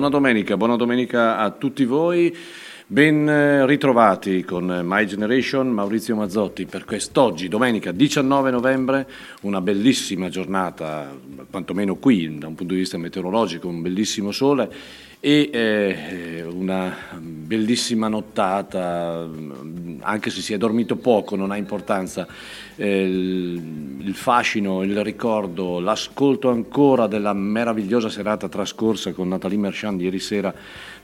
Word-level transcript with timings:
Buona 0.00 0.16
domenica, 0.16 0.56
buona 0.56 0.76
domenica 0.76 1.36
a 1.36 1.50
tutti 1.50 1.84
voi. 1.84 2.34
Ben 2.86 3.28
eh, 3.28 3.66
ritrovati 3.66 4.42
con 4.44 4.80
My 4.82 5.04
Generation, 5.04 5.68
Maurizio 5.68 6.16
Mazzotti, 6.16 6.64
per 6.64 6.86
quest'oggi, 6.86 7.48
domenica 7.48 7.92
19 7.92 8.50
novembre, 8.50 9.06
una 9.42 9.60
bellissima 9.60 10.30
giornata, 10.30 11.14
quantomeno 11.50 11.96
qui 11.96 12.38
da 12.38 12.46
un 12.46 12.54
punto 12.54 12.72
di 12.72 12.80
vista 12.80 12.96
meteorologico, 12.96 13.68
un 13.68 13.82
bellissimo 13.82 14.30
sole 14.32 14.72
e 15.20 15.50
eh, 15.52 16.46
una 16.50 16.96
bellissima 17.18 18.08
nottata, 18.08 19.28
anche 20.00 20.30
se 20.30 20.40
si 20.40 20.54
è 20.54 20.56
dormito 20.56 20.96
poco, 20.96 21.36
non 21.36 21.50
ha 21.50 21.58
importanza, 21.58 22.26
eh, 22.76 23.60
il, 24.00 24.14
fascino, 24.14 24.82
il 24.82 25.02
ricordo, 25.02 25.80
l'ascolto 25.80 26.48
ancora 26.48 27.06
della 27.06 27.32
meravigliosa 27.32 28.08
serata 28.08 28.48
trascorsa 28.48 29.12
con 29.12 29.28
Nathalie 29.28 29.58
Merchand 29.58 30.00
ieri 30.00 30.18
sera 30.18 30.52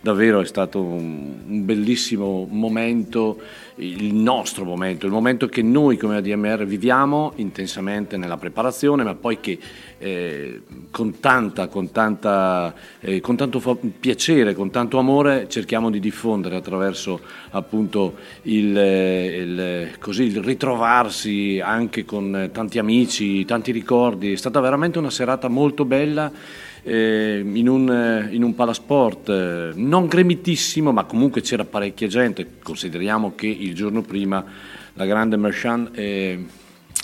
davvero 0.00 0.40
è 0.40 0.46
stato 0.46 0.80
un, 0.80 1.64
bellissimo 1.64 2.46
momento, 2.48 3.40
il 3.76 4.14
nostro 4.14 4.64
momento, 4.64 5.06
il 5.06 5.12
momento 5.12 5.48
che 5.48 5.62
noi 5.62 5.96
come 5.96 6.16
ADMR 6.16 6.64
viviamo 6.64 7.32
intensamente 7.36 8.16
nella 8.16 8.36
preparazione, 8.36 9.02
ma 9.04 9.14
poi 9.14 9.40
che 9.40 9.58
eh, 9.98 10.62
con, 10.90 11.18
tanta, 11.20 11.68
con, 11.68 11.90
tanta, 11.90 12.74
eh, 13.00 13.20
con 13.20 13.36
tanto 13.36 13.58
fa- 13.60 13.76
piacere, 13.98 14.54
con 14.54 14.70
tanto 14.70 14.98
amore 14.98 15.48
cerchiamo 15.48 15.90
di 15.90 16.00
diffondere 16.00 16.56
attraverso 16.56 17.20
appunto 17.50 18.14
il, 18.42 18.76
eh, 18.76 19.36
il, 19.36 19.98
così, 19.98 20.24
il 20.24 20.42
ritrovarsi 20.42 21.60
anche 21.62 22.04
con 22.04 22.50
tanti 22.52 22.78
amici, 22.78 23.44
tanti 23.44 23.72
ricordi. 23.72 24.32
È 24.32 24.36
stata 24.36 24.60
veramente 24.60 24.98
una 24.98 25.10
serata 25.10 25.48
molto 25.48 25.84
bella 25.84 26.30
eh, 26.86 27.42
in, 27.44 27.68
un, 27.68 27.90
eh, 27.90 28.32
in, 28.32 28.44
un, 28.44 28.54
palasport 28.54 29.28
eh, 29.28 29.70
non 29.74 30.06
gremitissimo, 30.06 30.92
ma 30.92 31.02
comunque 31.04 31.40
c'era 31.40 31.64
parecchia 31.64 32.06
gente. 32.06 32.58
Consideriamo 32.62 33.34
che 33.34 33.48
il 33.48 33.74
giorno 33.74 34.02
prima 34.02 34.44
la 34.92 35.04
grande 35.04 35.36
Merchant 35.36 35.90
è, 35.96 36.38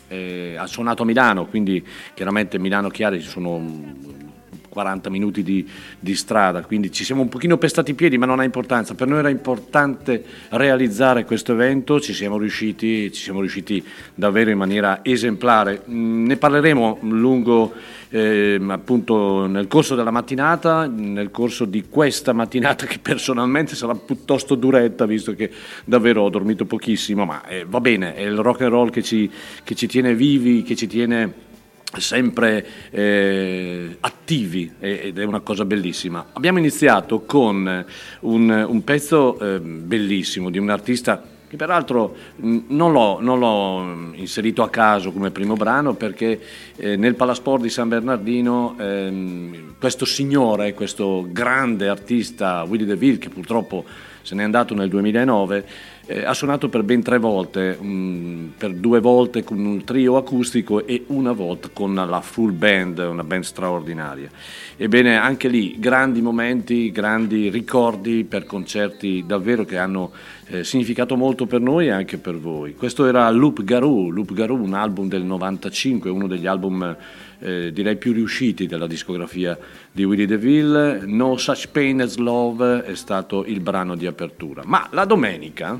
eh, 0.07 0.55
ha 0.57 0.67
suonato 0.67 1.03
a 1.03 1.07
Milano, 1.07 1.47
quindi 1.47 1.85
chiaramente 2.15 2.61
Milano-Chiari 2.61 3.21
ci 3.21 3.29
sono 3.29 4.31
40 4.73 5.11
minuti 5.11 5.43
di, 5.43 5.69
di, 6.01 6.15
strada, 6.15 6.63
quindi 6.63 6.91
ci 6.91 7.05
siamo 7.05 7.21
un 7.21 7.29
pochino 7.29 7.59
pestati 7.59 7.91
i 7.91 7.95
piedi, 7.95 8.17
ma 8.17 8.25
non 8.25 8.41
ha 8.41 8.45
importanza. 8.45 8.95
Per 8.95 9.07
noi 9.07 9.19
era 9.19 9.29
importante 9.29 10.25
realizzare 10.51 11.27
questo 11.27 11.53
evento, 11.53 12.01
ci 12.01 12.15
siamo 12.15 12.39
riusciti, 12.39 13.13
ci 13.13 13.23
siamo 13.23 13.41
riusciti 13.41 13.85
davvero 14.15 14.49
in 14.49 14.57
maniera 14.57 15.01
esemplare. 15.03 15.83
Mm, 15.91 16.25
ne 16.25 16.37
parleremo 16.39 16.99
lungo 17.03 17.75
eh, 18.13 18.61
appunto 18.69 19.47
nel 19.47 19.67
corso 19.67 19.95
della 19.95 20.11
mattinata, 20.11 20.87
nel 20.87 21.31
corso 21.31 21.65
di 21.65 21.87
questa 21.89 22.35
mattinata 22.35 22.85
che 22.87 22.99
personalmente 22.99 23.75
sarà 23.75 23.95
piuttosto 23.95 24.55
duretta, 24.55 25.07
visto 25.07 25.35
che 25.35 25.51
davvero 25.85 26.23
ho 26.23 26.29
dormito 26.29 26.67
pochissimo, 26.67 27.25
ma 27.25 27.47
eh, 27.47 27.65
va 27.67 27.81
bene, 27.81 28.15
è 28.15 28.21
il 28.21 28.37
rock 28.37 28.61
and 28.61 28.71
roll 28.71 28.91
che 28.91 29.03
ci, 29.03 29.31
che 29.65 29.75
ci 29.75 29.87
tiene 29.87 30.15
vivi, 30.15 30.63
che 30.63 30.77
ci 30.77 30.87
tiene 30.87 31.51
sempre 31.97 32.67
eh, 32.91 33.97
attivi 34.01 34.73
ed 34.79 35.19
è 35.19 35.25
una 35.25 35.41
cosa 35.41 35.65
bellissima. 35.65 36.27
Abbiamo 36.33 36.59
iniziato 36.59 37.23
con 37.23 37.85
un, 38.21 38.67
un 38.69 38.85
pezzo 38.85 39.39
eh, 39.39 39.61
bellissimo 39.61 40.51
di 40.51 40.59
un 40.59 40.71
artista 40.71 41.32
che 41.53 41.59
peraltro 41.59 42.17
non 42.37 42.93
l'ho, 42.93 43.19
non 43.21 43.39
l'ho, 43.39 44.15
inserito 44.15 44.63
a 44.63 44.71
caso 44.71 45.13
come 45.13 45.31
primo 45.31 45.53
brano 45.53 45.93
perché 45.93 46.41
eh, 46.77 46.97
nel 46.97 47.15
Palasport 47.15 47.61
di 47.61 47.69
San 47.69 47.91
Bernardino 47.91 48.75
ehm, 48.79 49.75
questo 49.79 50.07
signore, 50.07 50.73
questo 50.73 51.27
grande 51.29 51.89
artista 51.89 52.65
Willy 52.67 52.87
DeVille 52.87 53.19
che 53.19 53.29
purtroppo 53.29 53.85
se 54.23 54.35
n'è 54.35 54.43
andato 54.43 54.75
nel 54.75 54.89
2009, 54.89 55.65
eh, 56.07 56.25
ha 56.25 56.35
suonato 56.35 56.69
per 56.69 56.83
ben 56.83 57.03
tre 57.03 57.19
volte, 57.19 57.77
um, 57.81 58.53
per 58.57 58.73
due 58.75 59.01
volte 59.01 59.45
con 59.45 59.65
un 59.65 59.85
trio 59.85 60.17
acustico 60.17 60.85
e 60.85 61.05
una 61.09 61.33
volta 61.33 61.69
con 61.73 61.95
la 61.95 62.21
full 62.21 62.57
band, 62.57 62.99
una 62.99 63.25
band 63.25 63.45
straordinaria. 63.45 64.29
Ebbene, 64.77 65.17
anche 65.17 65.49
lì 65.49 65.79
grandi 65.79 66.21
momenti, 66.21 66.91
grandi 66.91 67.51
ricordi 67.51 68.25
per 68.25 68.47
concerti 68.47 69.25
davvero 69.27 69.65
che 69.65 69.79
hanno 69.79 70.11
eh, 70.47 70.65
significato 70.65 71.17
molto 71.17 71.47
per 71.47 71.61
noi 71.61 71.87
e 71.87 71.91
anche 71.91 72.19
per 72.19 72.37
voi. 72.37 72.75
Questo 72.75 73.07
era 73.07 73.31
Loop 73.31 73.63
Garou, 73.63 74.11
Loop 74.11 74.33
Garou, 74.33 74.61
un 74.61 74.75
album 74.75 75.09
del 75.09 75.23
95, 75.23 76.11
uno 76.11 76.27
degli 76.27 76.47
album 76.47 76.97
eh, 77.43 77.73
direi 77.73 77.97
più 77.97 78.13
riusciti 78.13 78.67
della 78.67 78.87
discografia 78.87 79.59
di 79.91 80.05
Willie 80.05 80.27
DeVille. 80.27 81.03
No 81.05 81.37
Such 81.37 81.69
Pain 81.71 82.01
as 82.01 82.17
Love 82.17 82.85
è 82.85 82.95
stato 82.95 83.45
il 83.45 83.61
brano 83.61 83.97
di 83.97 84.07
apertura. 84.07 84.63
Ma 84.65 84.89
la 84.93 85.05
domenica, 85.05 85.79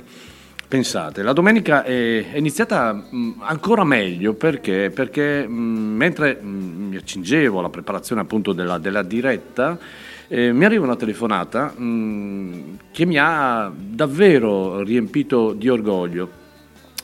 pensate, 0.67 1.23
la 1.23 1.33
domenica 1.33 1.85
è, 1.85 2.27
iniziata 2.35 2.93
mh, 2.93 3.37
ancora 3.41 3.85
meglio 3.85 4.35
perché, 4.35 4.91
perché 4.91 5.47
mh, 5.47 5.53
mentre 5.53 6.39
mh, 6.41 6.49
mi 6.49 6.97
accingevo 6.97 7.61
alla 7.61 7.71
preparazione 7.71 8.21
appunto 8.21 8.53
della, 8.53 8.79
della 8.79 9.03
diretta, 9.03 9.79
eh, 10.29 10.53
mi 10.53 10.65
arriva 10.65 10.85
una 10.85 10.97
telefonata 10.97 11.73
mh, 11.77 12.79
che 12.91 13.07
mi 13.07 13.19
ha 13.19 13.73
davvero 13.75 14.83
riempito 14.83 15.53
di 15.53 15.69
orgoglio 15.69 16.41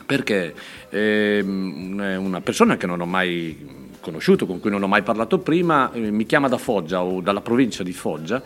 perché 0.08 0.54
eh, 0.88 1.44
una 1.44 2.40
persona 2.40 2.78
che 2.78 2.87
non 2.87 3.02
ho 3.02 3.04
mai 3.04 3.87
conosciuto, 4.00 4.46
con 4.46 4.60
cui 4.60 4.70
non 4.70 4.82
ho 4.82 4.88
mai 4.88 5.02
parlato 5.02 5.38
prima, 5.38 5.92
eh, 5.92 6.10
mi 6.10 6.26
chiama 6.26 6.48
da 6.48 6.58
Foggia 6.58 7.02
o 7.02 7.20
dalla 7.20 7.40
provincia 7.40 7.82
di 7.82 7.92
Foggia 7.92 8.42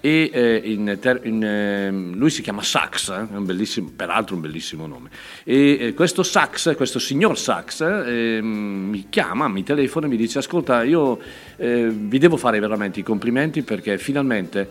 e 0.00 0.30
eh, 0.32 0.60
in, 0.64 0.98
in, 1.22 1.42
eh, 1.42 1.90
lui 1.90 2.30
si 2.30 2.42
chiama 2.42 2.62
Sax, 2.62 3.08
eh, 3.08 3.36
un 3.36 3.94
peraltro 3.96 4.36
un 4.36 4.40
bellissimo 4.40 4.86
nome. 4.86 5.10
E 5.42 5.78
eh, 5.80 5.94
questo 5.94 6.22
Sax, 6.22 6.76
questo 6.76 6.98
signor 6.98 7.38
Sax, 7.38 7.80
ehm, 7.80 8.46
mi 8.46 9.06
chiama, 9.08 9.48
mi 9.48 9.62
telefona 9.62 10.06
e 10.06 10.08
mi 10.08 10.16
dice 10.16 10.38
ascolta 10.38 10.84
io 10.84 11.18
eh, 11.56 11.88
vi 11.88 12.18
devo 12.18 12.36
fare 12.36 12.60
veramente 12.60 13.00
i 13.00 13.02
complimenti 13.02 13.62
perché 13.62 13.98
finalmente 13.98 14.68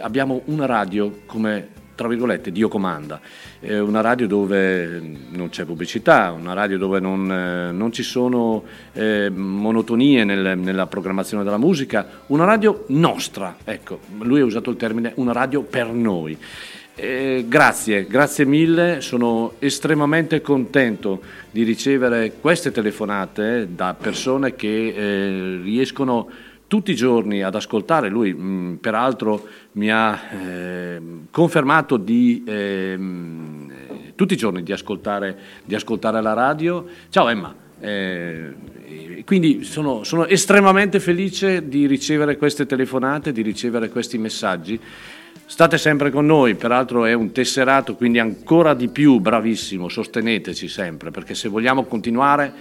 abbiamo 0.00 0.42
una 0.46 0.66
radio 0.66 1.20
come 1.26 1.82
tra 1.94 2.08
virgolette, 2.08 2.50
Dio 2.52 2.68
comanda. 2.68 3.20
È 3.58 3.78
una 3.78 4.00
radio 4.00 4.26
dove 4.26 5.00
non 5.30 5.48
c'è 5.50 5.64
pubblicità, 5.64 6.32
una 6.32 6.52
radio 6.52 6.78
dove 6.78 7.00
non, 7.00 7.30
eh, 7.30 7.72
non 7.72 7.92
ci 7.92 8.02
sono 8.02 8.64
eh, 8.92 9.30
monotonie 9.30 10.24
nel, 10.24 10.58
nella 10.58 10.86
programmazione 10.86 11.44
della 11.44 11.58
musica, 11.58 12.06
una 12.26 12.44
radio 12.44 12.84
nostra, 12.88 13.56
ecco, 13.64 14.00
lui 14.18 14.40
ha 14.40 14.44
usato 14.44 14.70
il 14.70 14.76
termine 14.76 15.12
una 15.16 15.32
radio 15.32 15.62
per 15.62 15.88
noi. 15.88 16.38
Eh, 16.96 17.46
grazie, 17.48 18.06
grazie 18.06 18.44
mille, 18.44 19.00
sono 19.00 19.54
estremamente 19.58 20.40
contento 20.40 21.22
di 21.50 21.64
ricevere 21.64 22.34
queste 22.40 22.70
telefonate 22.70 23.66
da 23.74 23.96
persone 23.98 24.54
che 24.54 24.94
eh, 24.94 25.60
riescono 25.60 26.28
tutti 26.66 26.90
i 26.90 26.94
giorni 26.94 27.42
ad 27.42 27.54
ascoltare, 27.54 28.08
lui 28.08 28.32
mh, 28.32 28.42
mm, 28.42 28.74
peraltro 28.74 29.46
mi 29.72 29.90
ha 29.90 30.20
eh, 30.32 31.00
confermato 31.30 31.96
di 31.96 32.42
eh, 32.46 32.98
tutti 34.14 34.34
i 34.34 34.36
giorni 34.36 34.62
di 34.62 34.72
ascoltare, 34.72 35.38
di 35.64 35.74
ascoltare, 35.74 36.20
la 36.22 36.32
radio. 36.32 36.86
Ciao 37.10 37.28
Emma, 37.28 37.54
eh, 37.80 38.54
quindi 39.24 39.64
sono, 39.64 40.04
sono 40.04 40.26
estremamente 40.26 41.00
felice 41.00 41.68
di 41.68 41.86
ricevere 41.86 42.36
queste 42.36 42.66
telefonate, 42.66 43.32
di 43.32 43.42
ricevere 43.42 43.88
questi 43.88 44.18
messaggi. 44.18 44.78
State 45.46 45.76
sempre 45.76 46.10
con 46.10 46.24
noi, 46.24 46.54
peraltro 46.54 47.04
è 47.04 47.12
un 47.12 47.30
tesserato, 47.30 47.96
quindi 47.96 48.18
ancora 48.18 48.72
di 48.72 48.88
più 48.88 49.18
bravissimo, 49.18 49.88
sosteneteci 49.88 50.68
sempre, 50.68 51.10
perché 51.10 51.34
se 51.34 51.48
vogliamo 51.48 51.84
continuare 51.84 52.52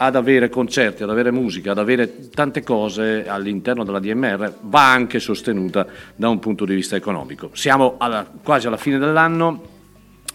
ad 0.00 0.14
avere 0.14 0.48
concerti, 0.48 1.02
ad 1.02 1.10
avere 1.10 1.30
musica, 1.30 1.72
ad 1.72 1.78
avere 1.78 2.28
tante 2.30 2.62
cose 2.62 3.26
all'interno 3.26 3.84
della 3.84 3.98
DMR 3.98 4.54
va 4.62 4.92
anche 4.92 5.18
sostenuta 5.18 5.86
da 6.14 6.28
un 6.28 6.38
punto 6.38 6.64
di 6.64 6.74
vista 6.74 6.94
economico. 6.94 7.50
Siamo 7.52 7.96
alla, 7.98 8.28
quasi 8.42 8.68
alla 8.68 8.76
fine 8.76 8.98
dell'anno, 8.98 9.76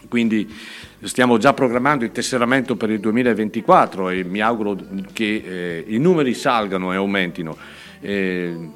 quindi 0.08 0.52
stiamo 1.02 1.38
già 1.38 1.54
programmando 1.54 2.04
il 2.04 2.12
tesseramento 2.12 2.76
per 2.76 2.90
il 2.90 3.00
2024 3.00 4.10
e 4.10 4.24
mi 4.24 4.40
auguro 4.40 4.76
che 5.12 5.42
eh, 5.44 5.84
i 5.88 5.98
numeri 5.98 6.34
salgano 6.34 6.92
e 6.92 6.96
aumentino. 6.96 7.56
Eh, 8.00 8.68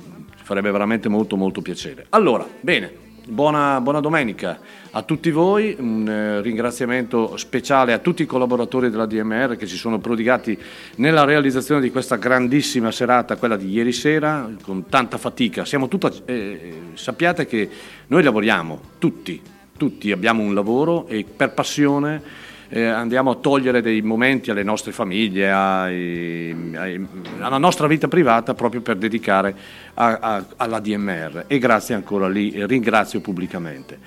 farebbe 0.42 0.70
veramente 0.70 1.10
molto 1.10 1.36
molto 1.36 1.60
piacere. 1.60 2.06
Allora, 2.10 2.46
bene. 2.60 3.07
Buona, 3.30 3.78
buona, 3.82 4.00
domenica 4.00 4.58
a 4.92 5.02
tutti 5.02 5.30
voi, 5.30 5.76
un 5.78 6.08
eh, 6.08 6.40
ringraziamento 6.40 7.36
speciale 7.36 7.92
a 7.92 7.98
tutti 7.98 8.22
i 8.22 8.26
collaboratori 8.26 8.88
della 8.88 9.04
DMR 9.04 9.56
che 9.56 9.66
si 9.66 9.76
sono 9.76 9.98
prodigati 9.98 10.58
nella 10.96 11.24
realizzazione 11.24 11.82
di 11.82 11.90
questa 11.90 12.16
grandissima 12.16 12.90
serata, 12.90 13.36
quella 13.36 13.58
di 13.58 13.68
ieri 13.68 13.92
sera, 13.92 14.50
con 14.62 14.86
tanta 14.88 15.18
fatica. 15.18 15.64
Tutta, 15.64 16.10
eh, 16.24 16.72
sappiate 16.94 17.44
che 17.44 17.68
noi 18.06 18.22
lavoriamo, 18.22 18.80
tutti, 18.98 19.38
tutti 19.76 20.10
abbiamo 20.10 20.42
un 20.42 20.54
lavoro 20.54 21.06
e 21.06 21.26
per 21.26 21.52
passione 21.52 22.22
eh, 22.68 22.84
andiamo 22.84 23.30
a 23.30 23.34
togliere 23.36 23.80
dei 23.80 24.02
momenti 24.02 24.50
alle 24.50 24.62
nostre 24.62 24.92
famiglie, 24.92 25.50
ai, 25.50 26.54
ai, 26.74 27.06
alla 27.40 27.58
nostra 27.58 27.86
vita 27.86 28.08
privata 28.08 28.54
proprio 28.54 28.80
per 28.80 28.96
dedicare 28.96 29.54
a, 29.94 30.18
a, 30.20 30.44
alla 30.56 30.80
DMR 30.80 31.44
e 31.46 31.58
grazie 31.58 31.94
ancora 31.94 32.28
lì, 32.28 32.64
ringrazio 32.66 33.20
pubblicamente. 33.20 33.98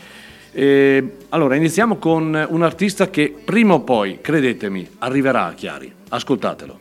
Eh, 0.53 1.17
allora, 1.29 1.55
iniziamo 1.55 1.95
con 1.95 2.45
un 2.49 2.61
artista 2.61 3.09
che 3.09 3.33
prima 3.43 3.73
o 3.75 3.81
poi, 3.81 4.19
credetemi, 4.21 4.87
arriverà 4.99 5.45
a 5.45 5.53
Chiari. 5.53 5.91
Ascoltatelo. 6.09 6.80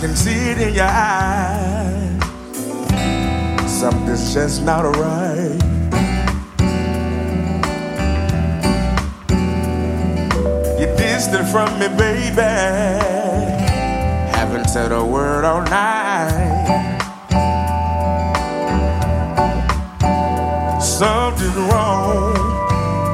Can 0.00 0.16
see 0.16 0.32
it 0.32 0.56
in 0.56 0.72
your 0.72 0.86
eyes. 0.86 2.24
Something's 3.70 4.32
just 4.32 4.62
not 4.64 4.84
right. 4.96 5.60
You're 10.78 10.96
distant 10.96 11.46
from 11.48 11.78
me, 11.78 11.88
baby. 11.98 12.40
Haven't 14.32 14.70
said 14.70 14.90
a 14.90 15.04
word 15.04 15.44
all 15.44 15.60
night. 15.64 16.96
Something's 20.80 21.56
wrong. 21.56 22.38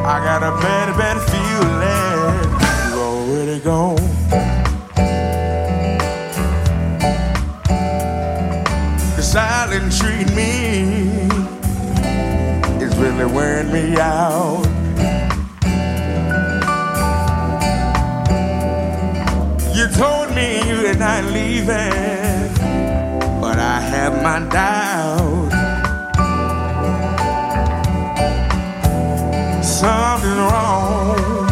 I 0.06 0.20
got 0.24 0.44
a 0.44 0.52
bad, 0.62 0.96
bad 0.96 1.18
feeling. 1.32 2.92
You 2.92 3.00
already 3.02 3.58
gone. 3.58 4.15
Silent 9.90 10.26
treat 10.26 10.36
me 10.36 10.82
is 12.84 12.96
really 12.96 13.26
wearing 13.26 13.72
me 13.72 13.96
out. 13.98 14.64
You 19.74 19.88
told 19.88 20.34
me 20.34 20.66
you're 20.68 20.94
not 20.94 21.24
leave 21.24 21.66
leaving, 21.66 22.54
but 23.40 23.58
I 23.58 23.80
have 23.80 24.22
my 24.22 24.38
doubts. 24.48 25.54
Something's 29.66 30.38
wrong. 30.38 31.50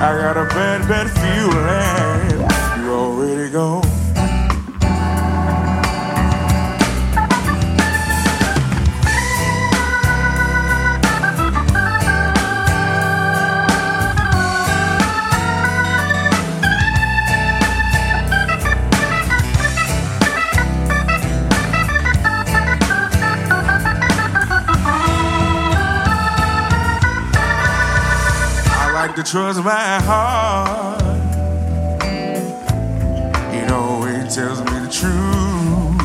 I 0.00 0.12
got 0.20 0.36
a 0.36 0.44
bad, 0.54 0.88
bad 0.88 1.10
feeling. 1.10 2.84
You 2.84 2.92
already 2.92 3.50
gone. 3.50 3.93
I 29.24 29.26
trust 29.26 29.64
my 29.64 30.00
heart. 30.02 31.00
It 33.54 33.70
always 33.70 34.34
tells 34.34 34.60
me 34.60 34.80
the 34.80 34.90
truth. 34.92 35.96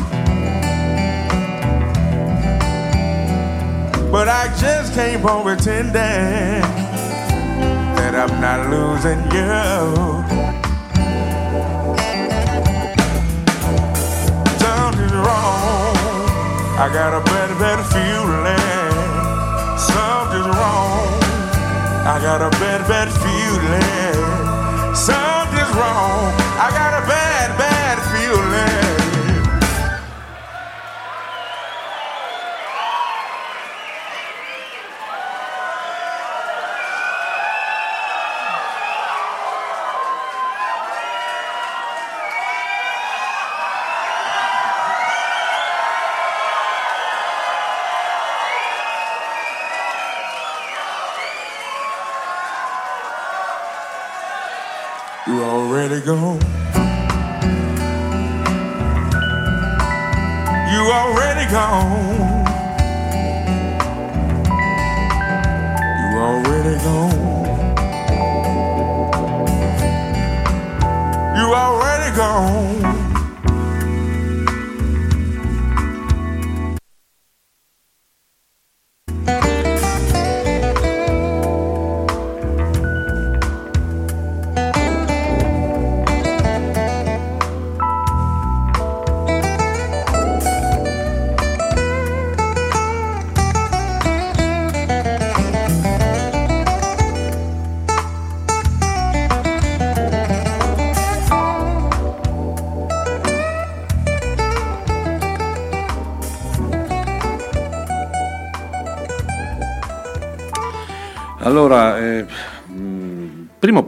But 4.10 4.28
I 4.30 4.46
just 4.58 4.94
can't 4.94 5.22
on 5.22 5.42
pretending 5.42 5.92
that 7.96 8.14
I'm 8.14 8.40
not 8.40 8.70
losing 8.70 9.20
you. 9.36 9.82
Something's 14.58 15.12
wrong. 15.12 15.94
I 16.78 16.88
got 16.90 17.12
a 17.12 17.22
better, 17.30 17.54
better 17.58 17.84
feeling. 17.92 18.58
Something's 19.78 20.56
wrong. 20.56 20.89
I 22.02 22.18
got 22.20 22.40
a 22.40 22.50
bad, 22.58 22.88
bad 22.88 23.08
feeling. 23.12 24.09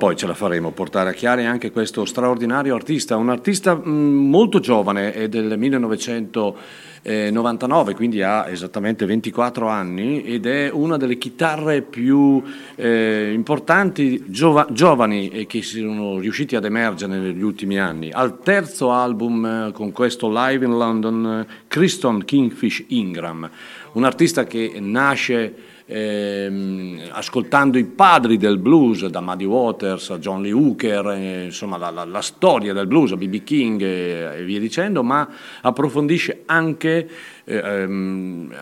Poi 0.02 0.16
ce 0.16 0.26
la 0.26 0.34
faremo 0.34 0.72
portare 0.72 1.10
a 1.10 1.12
chiare 1.12 1.44
anche 1.44 1.70
questo 1.70 2.04
straordinario 2.04 2.74
artista, 2.74 3.14
un 3.14 3.30
artista 3.30 3.76
molto 3.76 4.58
giovane, 4.58 5.12
è 5.12 5.28
del 5.28 5.56
1999, 5.56 7.94
quindi 7.94 8.20
ha 8.20 8.48
esattamente 8.48 9.06
24 9.06 9.68
anni 9.68 10.24
ed 10.24 10.46
è 10.46 10.68
una 10.72 10.96
delle 10.96 11.18
chitarre 11.18 11.82
più 11.82 12.42
eh, 12.74 13.30
importanti 13.32 14.24
giova- 14.26 14.66
giovani 14.72 15.46
che 15.46 15.62
sono 15.62 16.18
riusciti 16.18 16.56
ad 16.56 16.64
emergere 16.64 17.18
negli 17.18 17.42
ultimi 17.42 17.78
anni. 17.78 18.10
Al 18.10 18.40
terzo 18.40 18.90
album 18.90 19.44
eh, 19.44 19.70
con 19.70 19.92
questo 19.92 20.28
Live 20.28 20.64
in 20.64 20.72
London, 20.72 21.46
eh, 21.46 22.24
Kingfish 22.24 22.86
Ingram, 22.88 23.48
un 23.92 24.02
artista 24.02 24.46
che 24.46 24.78
nasce 24.80 25.71
ehm, 25.86 27.00
ascoltando 27.10 27.78
i 27.78 27.84
padri 27.84 28.36
del 28.36 28.58
blues, 28.58 29.06
da 29.06 29.20
Muddy 29.20 29.44
Waters 29.44 30.10
a 30.10 30.18
John 30.18 30.42
Lee 30.42 30.52
Hooker, 30.52 31.06
eh, 31.08 31.44
insomma 31.44 31.76
la, 31.76 31.90
la- 31.90 32.04
la 32.04 32.20
storia 32.20 32.72
del 32.72 32.86
blues, 32.86 33.12
a 33.12 33.16
B.B. 33.16 33.42
King 33.42 33.80
e, 33.82 34.38
e 34.38 34.44
via 34.44 34.58
dicendo, 34.60 35.02
ma 35.02 35.28
approfondisce 35.60 36.42
anche 36.46 37.08
ehm, 37.44 38.52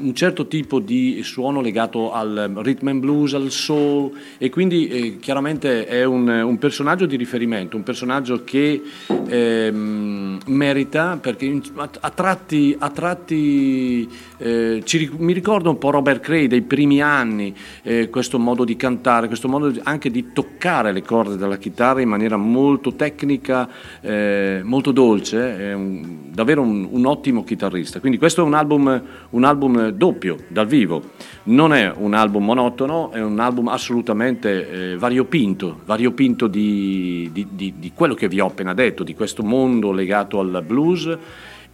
un 0.00 0.14
certo 0.14 0.46
tipo 0.46 0.78
di 0.78 1.20
suono 1.22 1.60
legato 1.60 2.12
al 2.12 2.52
rhythm 2.56 2.88
and 2.88 3.00
blues, 3.00 3.34
al 3.34 3.50
soul 3.50 4.12
e 4.38 4.50
quindi 4.50 4.88
eh, 4.88 5.18
chiaramente 5.18 5.86
è 5.86 6.04
un, 6.04 6.28
un 6.28 6.58
personaggio 6.58 7.06
di 7.06 7.16
riferimento, 7.16 7.76
un 7.76 7.82
personaggio 7.82 8.42
che 8.44 8.82
ehm, 9.26 10.40
merita 10.46 11.18
perché 11.20 11.60
a, 11.76 12.10
tratti, 12.10 12.74
a 12.78 12.90
tratti 12.90 14.08
eh, 14.38 14.82
ci 14.84 15.10
mi 15.16 15.32
ricorda 15.32 15.70
un 15.70 15.78
po' 15.78 15.90
Robert 15.90 16.20
Cray 16.20 16.46
dei 16.46 16.62
primi 16.62 17.00
anni, 17.00 17.54
eh, 17.82 18.10
questo 18.10 18.38
modo 18.38 18.64
di 18.64 18.76
cantare, 18.76 19.26
questo 19.26 19.48
modo 19.48 19.72
anche 19.82 20.10
di 20.10 20.32
toccare 20.32 20.92
le 20.92 21.02
corde 21.02 21.36
della 21.36 21.56
chitarra 21.56 22.00
in 22.00 22.08
maniera 22.08 22.36
molto 22.36 22.94
tecnica, 22.94 23.68
eh, 24.00 24.60
molto 24.62 24.92
dolce, 24.92 25.58
è 25.58 25.72
un- 25.72 26.30
davvero 26.30 26.62
un, 26.62 26.88
un 26.90 27.06
ottimo 27.06 27.44
chitarrista. 27.44 28.00
Quindi 28.00 28.18
questo 28.24 28.40
è 28.40 28.44
un 28.46 28.54
album, 28.54 29.02
un 29.28 29.44
album 29.44 29.88
doppio, 29.90 30.38
dal 30.48 30.66
vivo, 30.66 31.10
non 31.42 31.74
è 31.74 31.92
un 31.94 32.14
album 32.14 32.46
monotono, 32.46 33.10
è 33.10 33.20
un 33.20 33.38
album 33.38 33.68
assolutamente 33.68 34.92
eh, 34.92 34.96
variopinto, 34.96 35.80
variopinto 35.84 36.46
di, 36.46 37.28
di- 37.34 37.48
di- 37.50 37.74
di 37.76 37.92
quello 37.94 38.14
che 38.14 38.26
vi 38.28 38.40
ho 38.40 38.46
appena 38.46 38.72
detto, 38.72 39.04
di 39.04 39.14
questo 39.14 39.42
mondo 39.42 39.92
legato 39.92 40.40
al 40.40 40.64
blues 40.66 41.18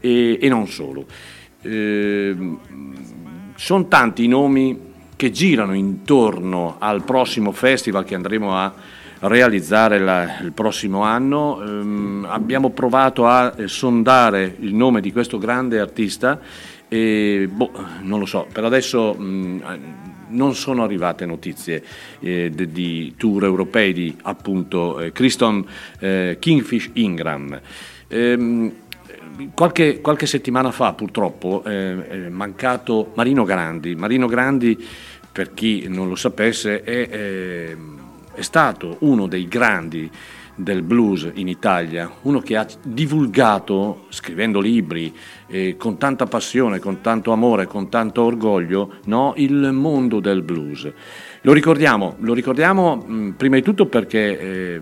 e, 0.00 0.38
e 0.40 0.48
non 0.48 0.66
solo. 0.66 1.06
sono 3.54 3.86
tanti 3.86 4.24
i 4.24 4.26
nomi 4.26 4.76
che 5.14 5.30
girano 5.30 5.74
intorno 5.74 6.78
al 6.80 7.04
prossimo 7.04 7.52
festival 7.52 8.04
che 8.04 8.16
andremo 8.16 8.56
a 8.56 8.74
realizzare 9.20 9.98
la- 9.98 10.40
il 10.40 10.52
prossimo 10.52 11.02
anno. 11.02 11.62
Ehm, 11.62 12.26
abbiamo 12.28 12.70
provato 12.70 13.26
a 13.26 13.54
sondare 13.66 14.56
il 14.60 14.74
nome 14.74 15.00
di 15.00 15.12
questo 15.12 15.38
grande 15.38 15.78
artista 15.80 16.40
e 16.88 17.48
boh, 17.50 17.70
non 18.02 18.18
lo 18.18 18.26
so, 18.26 18.46
per 18.52 18.64
adesso 18.64 19.14
mh, 19.14 19.62
non 20.28 20.54
sono 20.54 20.82
arrivate 20.84 21.26
notizie 21.26 21.82
eh, 22.20 22.50
di, 22.52 22.70
di 22.72 23.14
tour 23.16 23.44
europei 23.44 23.92
di 23.92 24.16
appunto 24.22 25.00
eh, 25.00 25.12
Kriston 25.12 25.64
eh, 25.98 26.36
Kingfish 26.38 26.90
Ingram. 26.94 27.60
Ehm, 28.08 28.72
Qualche, 29.54 30.02
qualche 30.02 30.26
settimana 30.26 30.70
fa 30.70 30.92
purtroppo 30.92 31.62
eh, 31.64 32.08
è 32.08 32.28
mancato 32.28 33.12
Marino 33.14 33.44
Grandi. 33.44 33.94
Marino 33.94 34.26
Grandi, 34.26 34.76
per 35.32 35.54
chi 35.54 35.86
non 35.88 36.10
lo 36.10 36.14
sapesse, 36.14 36.82
è, 36.82 37.08
eh, 37.10 37.76
è 38.32 38.42
stato 38.42 38.96
uno 39.00 39.26
dei 39.26 39.48
grandi 39.48 40.10
del 40.54 40.82
blues 40.82 41.30
in 41.34 41.48
Italia, 41.48 42.10
uno 42.22 42.40
che 42.40 42.56
ha 42.56 42.66
divulgato, 42.82 44.06
scrivendo 44.10 44.60
libri, 44.60 45.14
eh, 45.46 45.76
con 45.76 45.96
tanta 45.96 46.26
passione, 46.26 46.78
con 46.78 47.00
tanto 47.00 47.32
amore, 47.32 47.66
con 47.66 47.88
tanto 47.88 48.22
orgoglio, 48.22 48.96
no, 49.04 49.32
il 49.36 49.72
mondo 49.72 50.20
del 50.20 50.42
blues. 50.42 50.90
Lo 51.42 51.52
ricordiamo, 51.52 52.16
lo 52.18 52.34
ricordiamo 52.34 52.96
mh, 52.96 53.34
prima 53.36 53.56
di 53.56 53.62
tutto 53.62 53.86
perché 53.86 54.38
eh, 54.38 54.80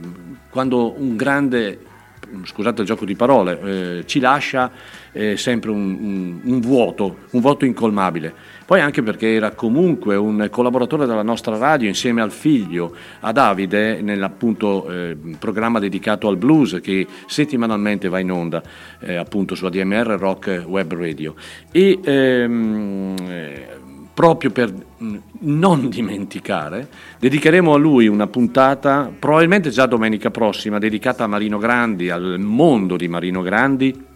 quando 0.51 1.01
un 1.01 1.17
grande 1.17 1.87
scusate 2.43 2.83
il 2.83 2.87
gioco 2.87 3.05
di 3.05 3.15
parole, 3.15 3.61
eh, 3.99 4.07
ci 4.07 4.21
lascia 4.21 4.71
eh, 5.13 5.37
sempre 5.37 5.71
un, 5.71 5.97
un, 6.01 6.41
un, 6.43 6.61
vuoto, 6.61 7.21
un 7.31 7.41
vuoto 7.41 7.65
incolmabile. 7.65 8.35
Poi 8.69 8.83
anche 8.83 9.03
perché 9.03 9.33
era 9.33 9.53
comunque 9.53 10.15
un 10.15 10.47
collaboratore 10.51 11.07
della 11.07 11.23
nostra 11.23 11.57
radio 11.57 11.89
insieme 11.89 12.21
al 12.21 12.31
figlio, 12.31 12.95
a 13.21 13.33
Davide, 13.33 14.03
nell'appunto 14.03 14.87
eh, 14.91 15.17
programma 15.39 15.79
dedicato 15.79 16.29
al 16.29 16.37
blues 16.37 16.79
che 16.83 17.07
settimanalmente 17.25 18.11
va 18.11 18.19
in 18.19 18.31
onda 18.31 18.63
eh, 19.01 19.15
appunto 19.15 19.55
su 19.55 19.65
ADMR 19.65 20.19
Rock 20.19 20.65
Web 20.67 20.93
Radio. 20.93 21.35
E, 21.73 21.99
ehm, 22.05 23.15
proprio 24.13 24.51
per 24.51 24.75
non 25.39 25.89
dimenticare, 25.89 26.89
dedicheremo 27.19 27.73
a 27.73 27.79
lui 27.79 28.07
una 28.07 28.27
puntata, 28.27 29.11
probabilmente 29.19 29.71
già 29.71 29.87
domenica 29.87 30.31
prossima, 30.31 30.79
dedicata 30.79 31.25
a 31.25 31.27
Marino 31.27 31.57
Grandi, 31.57 32.11
al 32.11 32.39
mondo 32.39 32.97
di 32.97 33.09
Marino 33.09 33.41
Grandi, 33.41 34.08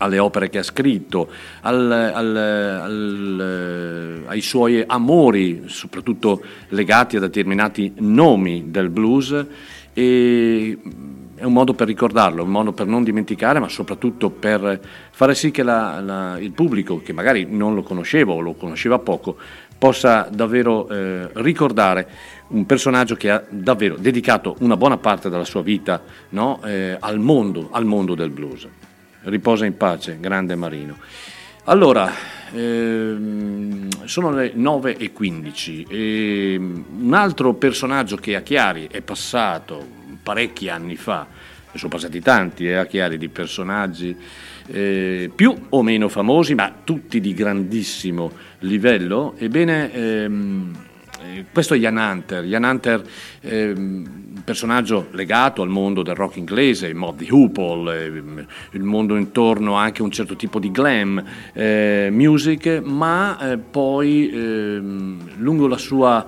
alle 0.00 0.18
opere 0.18 0.48
che 0.48 0.58
ha 0.58 0.62
scritto, 0.62 1.28
al, 1.62 1.90
al, 1.90 2.36
al, 2.36 4.22
ai 4.26 4.40
suoi 4.40 4.82
amori, 4.86 5.64
soprattutto 5.66 6.42
legati 6.68 7.16
a 7.16 7.20
determinati 7.20 7.92
nomi 7.98 8.70
del 8.70 8.88
blues. 8.88 9.46
E 9.92 10.78
è 11.40 11.44
un 11.44 11.52
modo 11.54 11.72
per 11.72 11.86
ricordarlo, 11.86 12.42
un 12.42 12.50
modo 12.50 12.72
per 12.72 12.86
non 12.86 13.02
dimenticare, 13.02 13.60
ma 13.60 13.68
soprattutto 13.68 14.28
per 14.28 14.78
fare 15.10 15.34
sì 15.34 15.50
che 15.50 15.62
la, 15.62 15.98
la, 16.00 16.38
il 16.38 16.52
pubblico, 16.52 17.00
che 17.00 17.14
magari 17.14 17.46
non 17.48 17.74
lo 17.74 17.82
conosceva 17.82 18.32
o 18.32 18.40
lo 18.40 18.52
conosceva 18.52 18.98
poco, 18.98 19.36
possa 19.78 20.28
davvero 20.30 20.86
eh, 20.88 21.30
ricordare 21.34 22.08
un 22.48 22.66
personaggio 22.66 23.14
che 23.14 23.30
ha 23.30 23.42
davvero 23.48 23.96
dedicato 23.96 24.56
una 24.60 24.76
buona 24.76 24.98
parte 24.98 25.30
della 25.30 25.46
sua 25.46 25.62
vita 25.62 26.02
no, 26.30 26.60
eh, 26.62 26.96
al, 27.00 27.18
mondo, 27.18 27.68
al 27.70 27.86
mondo 27.86 28.14
del 28.14 28.28
blues. 28.28 28.68
Riposa 29.22 29.66
in 29.66 29.76
pace, 29.76 30.18
grande 30.18 30.54
Marino. 30.54 30.96
Allora, 31.64 32.10
ehm, 32.52 34.06
sono 34.06 34.30
le 34.30 34.54
9.15 34.54 35.86
e 35.88 36.56
un 36.56 37.12
altro 37.12 37.52
personaggio 37.54 38.16
che 38.16 38.34
a 38.34 38.40
Chiari 38.40 38.88
è 38.90 39.02
passato 39.02 39.86
parecchi 40.22 40.70
anni 40.70 40.96
fa, 40.96 41.26
ne 41.70 41.78
sono 41.78 41.90
passati 41.90 42.20
tanti 42.20 42.66
eh, 42.66 42.74
a 42.74 42.86
Chiari 42.86 43.18
di 43.18 43.28
personaggi 43.28 44.16
eh, 44.66 45.30
più 45.34 45.54
o 45.68 45.82
meno 45.82 46.08
famosi, 46.08 46.54
ma 46.54 46.72
tutti 46.82 47.20
di 47.20 47.34
grandissimo 47.34 48.32
livello, 48.60 49.34
ebbene 49.36 49.92
ehm, 49.92 50.76
eh, 51.22 51.44
questo 51.52 51.74
è 51.74 51.78
Jan 51.78 51.96
Hunter, 51.96 52.44
Jan 52.44 52.64
Hunter 52.64 53.02
eh, 53.42 53.70
un 53.70 54.29
personaggio 54.42 55.08
legato 55.12 55.62
al 55.62 55.68
mondo 55.68 56.02
del 56.02 56.14
rock 56.14 56.36
inglese, 56.36 56.92
Mob 56.94 57.18
di 57.18 57.28
Hoople, 57.30 58.04
eh, 58.04 58.22
il 58.72 58.82
mondo 58.82 59.16
intorno 59.16 59.74
anche 59.74 60.02
a 60.02 60.04
un 60.04 60.10
certo 60.10 60.36
tipo 60.36 60.58
di 60.58 60.70
glam 60.70 61.22
eh, 61.52 62.08
music, 62.10 62.80
ma 62.84 63.52
eh, 63.52 63.58
poi 63.58 64.30
ehm, 64.30 65.18
lungo 65.38 65.66
la 65.66 65.78
sua 65.78 66.26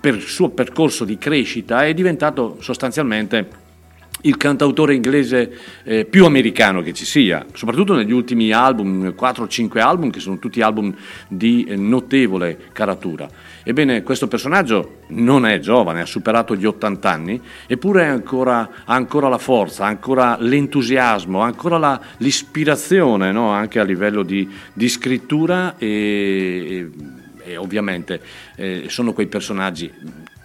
per 0.00 0.14
il 0.14 0.22
suo 0.22 0.50
percorso 0.50 1.04
di 1.04 1.18
crescita 1.18 1.84
è 1.84 1.92
diventato 1.94 2.56
sostanzialmente 2.60 3.68
il 4.22 4.36
cantautore 4.36 4.94
inglese 4.94 5.58
eh, 5.84 6.04
più 6.04 6.24
americano 6.24 6.82
che 6.82 6.92
ci 6.92 7.04
sia, 7.04 7.44
soprattutto 7.52 7.94
negli 7.94 8.12
ultimi 8.12 8.52
album, 8.52 9.14
4-5 9.18 9.78
album, 9.78 10.10
che 10.10 10.20
sono 10.20 10.38
tutti 10.38 10.60
album 10.60 10.94
di 11.28 11.64
eh, 11.64 11.76
notevole 11.76 12.58
caratura. 12.72 13.28
Ebbene, 13.62 14.02
questo 14.02 14.28
personaggio 14.28 14.98
non 15.08 15.46
è 15.46 15.58
giovane, 15.58 16.00
ha 16.00 16.06
superato 16.06 16.54
gli 16.54 16.66
80 16.66 17.10
anni, 17.10 17.40
eppure 17.66 18.06
ancora, 18.06 18.68
ha 18.84 18.94
ancora 18.94 19.28
la 19.28 19.38
forza, 19.38 19.84
ha 19.84 19.88
ancora 19.88 20.36
l'entusiasmo, 20.38 21.42
ha 21.42 21.46
ancora 21.46 21.78
la, 21.78 22.00
l'ispirazione, 22.18 23.32
no? 23.32 23.50
anche 23.50 23.78
a 23.78 23.84
livello 23.84 24.22
di, 24.22 24.48
di 24.72 24.88
scrittura 24.88 25.76
e, 25.78 26.66
e 26.68 26.90
e 27.42 27.56
ovviamente 27.56 28.20
eh, 28.54 28.84
sono 28.88 29.12
quei 29.12 29.26
personaggi 29.26 29.90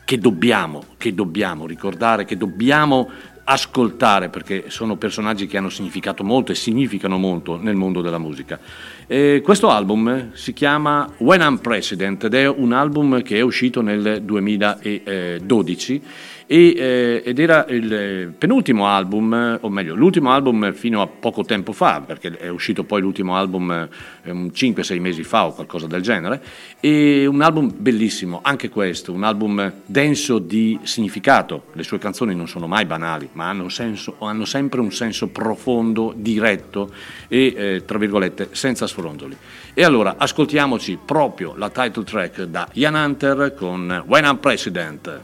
che 0.05 0.17
dobbiamo, 0.17 0.83
che 0.97 1.13
dobbiamo 1.13 1.65
ricordare, 1.65 2.25
che 2.25 2.37
dobbiamo 2.37 3.09
ascoltare 3.45 4.29
perché 4.29 4.65
sono 4.67 4.95
personaggi 4.95 5.47
che 5.47 5.57
hanno 5.57 5.69
significato 5.69 6.23
molto 6.23 6.51
e 6.51 6.55
significano 6.55 7.17
molto 7.17 7.57
nel 7.61 7.75
mondo 7.75 8.01
della 8.01 8.17
musica. 8.17 8.59
E 9.07 9.41
questo 9.43 9.69
album 9.69 10.31
si 10.33 10.53
chiama 10.53 11.07
When 11.17 11.41
I'm 11.41 11.57
President 11.57 12.23
ed 12.23 12.33
è 12.33 12.47
un 12.47 12.73
album 12.73 13.21
che 13.21 13.37
è 13.37 13.41
uscito 13.41 13.81
nel 13.81 14.21
2012 14.23 16.01
e, 16.47 16.73
eh, 16.77 17.23
ed 17.25 17.39
era 17.39 17.65
il 17.69 18.33
penultimo 18.37 18.87
album, 18.87 19.57
o 19.61 19.69
meglio 19.69 19.95
l'ultimo 19.95 20.31
album 20.31 20.73
fino 20.73 21.01
a 21.01 21.07
poco 21.07 21.43
tempo 21.43 21.71
fa, 21.71 22.01
perché 22.05 22.37
è 22.37 22.47
uscito 22.49 22.83
poi 22.83 23.01
l'ultimo 23.01 23.35
album 23.35 23.89
eh, 24.23 24.31
5-6 24.31 24.99
mesi 24.99 25.23
fa 25.23 25.47
o 25.47 25.53
qualcosa 25.53 25.87
del 25.87 26.01
genere, 26.01 26.41
e 26.79 27.25
un 27.25 27.41
album 27.41 27.71
bellissimo, 27.75 28.39
anche 28.43 28.69
questo, 28.69 29.11
un 29.11 29.23
album 29.23 29.71
denso 29.85 30.39
di 30.39 30.79
significato, 30.83 31.65
le 31.73 31.83
sue 31.83 31.97
canzoni 31.97 32.35
non 32.35 32.47
sono 32.47 32.67
mai 32.67 32.85
banali, 32.85 33.29
ma 33.33 33.49
hanno, 33.49 33.69
senso, 33.69 34.15
hanno 34.19 34.45
sempre 34.45 34.79
un 34.79 34.91
senso 34.91 35.27
profondo, 35.27 36.13
diretto 36.15 36.91
e, 37.27 37.53
eh, 37.55 37.83
tra 37.85 37.97
virgolette, 37.97 38.49
senza 38.51 38.87
sfronzoli. 38.87 39.35
E 39.73 39.83
allora 39.83 40.15
ascoltiamoci 40.17 40.99
proprio 41.03 41.53
la 41.57 41.69
title 41.69 42.03
track 42.03 42.43
da 42.43 42.67
Ian 42.73 42.93
Hunter 42.93 43.53
con 43.55 44.03
When 44.05 44.23
I'm 44.23 44.37
President. 44.37 45.21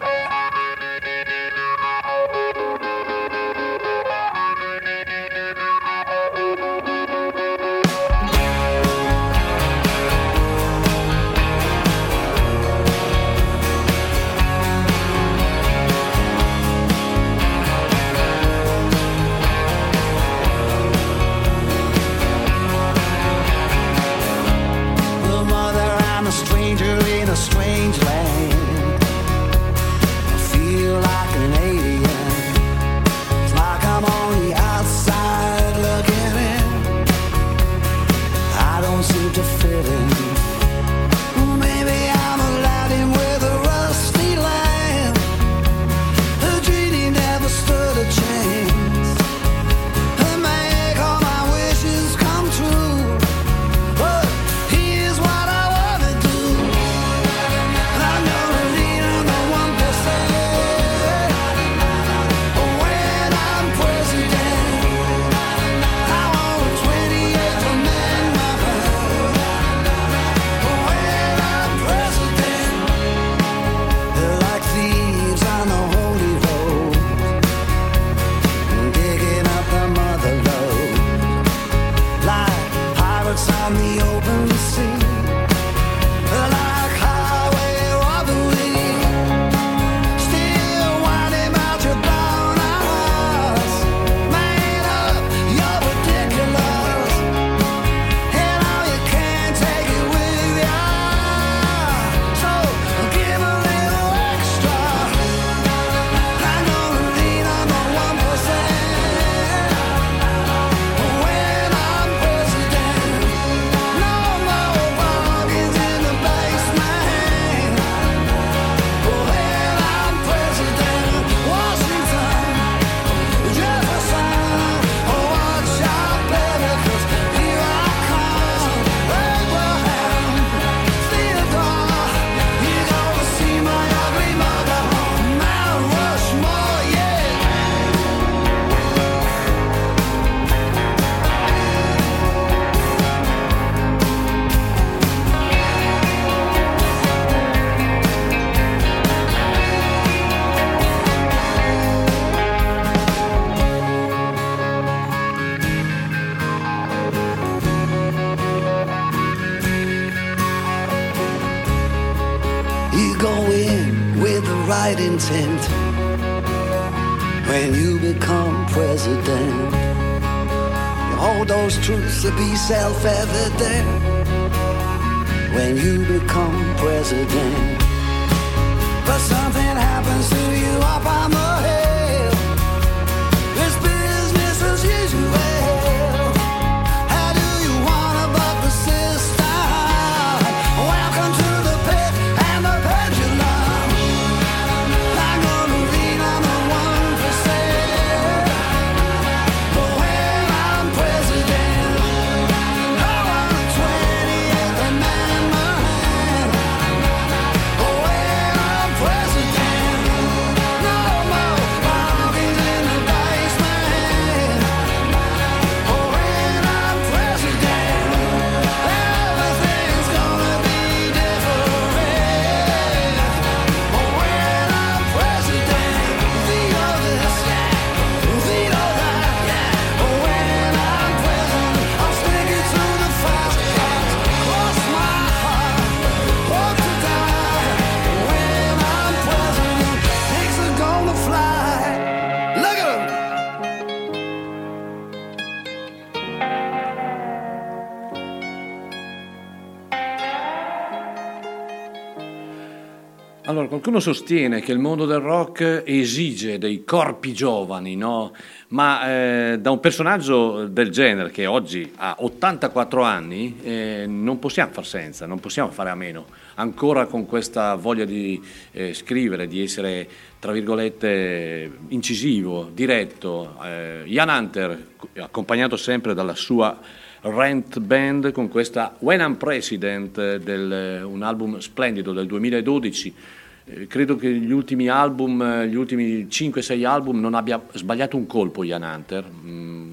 Qualcuno 253.91 254.13
sostiene 254.13 254.61
che 254.61 254.71
il 254.71 254.79
mondo 254.79 255.05
del 255.05 255.19
rock 255.19 255.83
esige 255.85 256.57
dei 256.57 256.85
corpi 256.85 257.33
giovani, 257.33 257.97
no? 257.97 258.31
Ma 258.69 259.09
eh, 259.51 259.59
da 259.59 259.69
un 259.69 259.81
personaggio 259.81 260.65
del 260.67 260.89
genere 260.91 261.29
che 261.29 261.45
oggi 261.45 261.91
ha 261.97 262.15
84 262.19 263.01
anni 263.01 263.57
eh, 263.61 264.05
non 264.07 264.39
possiamo 264.39 264.71
far 264.71 264.85
senza, 264.85 265.25
non 265.25 265.41
possiamo 265.41 265.71
fare 265.71 265.89
a 265.89 265.95
meno. 265.95 266.27
Ancora 266.55 267.05
con 267.05 267.25
questa 267.25 267.75
voglia 267.75 268.05
di 268.05 268.41
eh, 268.71 268.93
scrivere, 268.93 269.47
di 269.47 269.61
essere, 269.61 270.07
tra 270.39 270.53
virgolette, 270.53 271.69
incisivo, 271.89 272.69
diretto. 272.73 273.57
Eh, 273.61 274.03
Ian 274.05 274.29
Hunter, 274.29 274.87
accompagnato 275.17 275.75
sempre 275.75 276.13
dalla 276.13 276.35
sua 276.35 276.79
Rent 277.23 277.79
Band 277.79 278.31
con 278.31 278.47
questa 278.47 278.95
When 278.99 279.19
I'm 279.19 279.35
President, 279.35 280.37
del, 280.37 281.03
un 281.03 281.23
album 281.23 281.57
splendido 281.59 282.13
del 282.13 282.25
2012. 282.25 283.39
Eh, 283.65 283.87
credo 283.87 284.15
che 284.15 284.31
gli 284.31 284.51
ultimi 284.51 284.87
album, 284.87 285.41
eh, 285.41 285.67
gli 285.67 285.75
ultimi 285.75 286.27
5-6 286.27 286.83
album 286.83 287.19
non 287.19 287.35
abbia 287.35 287.61
sbagliato 287.73 288.17
un 288.17 288.25
colpo 288.25 288.63
Ian 288.63 288.81
Hunter, 288.83 289.29
mm, 289.29 289.91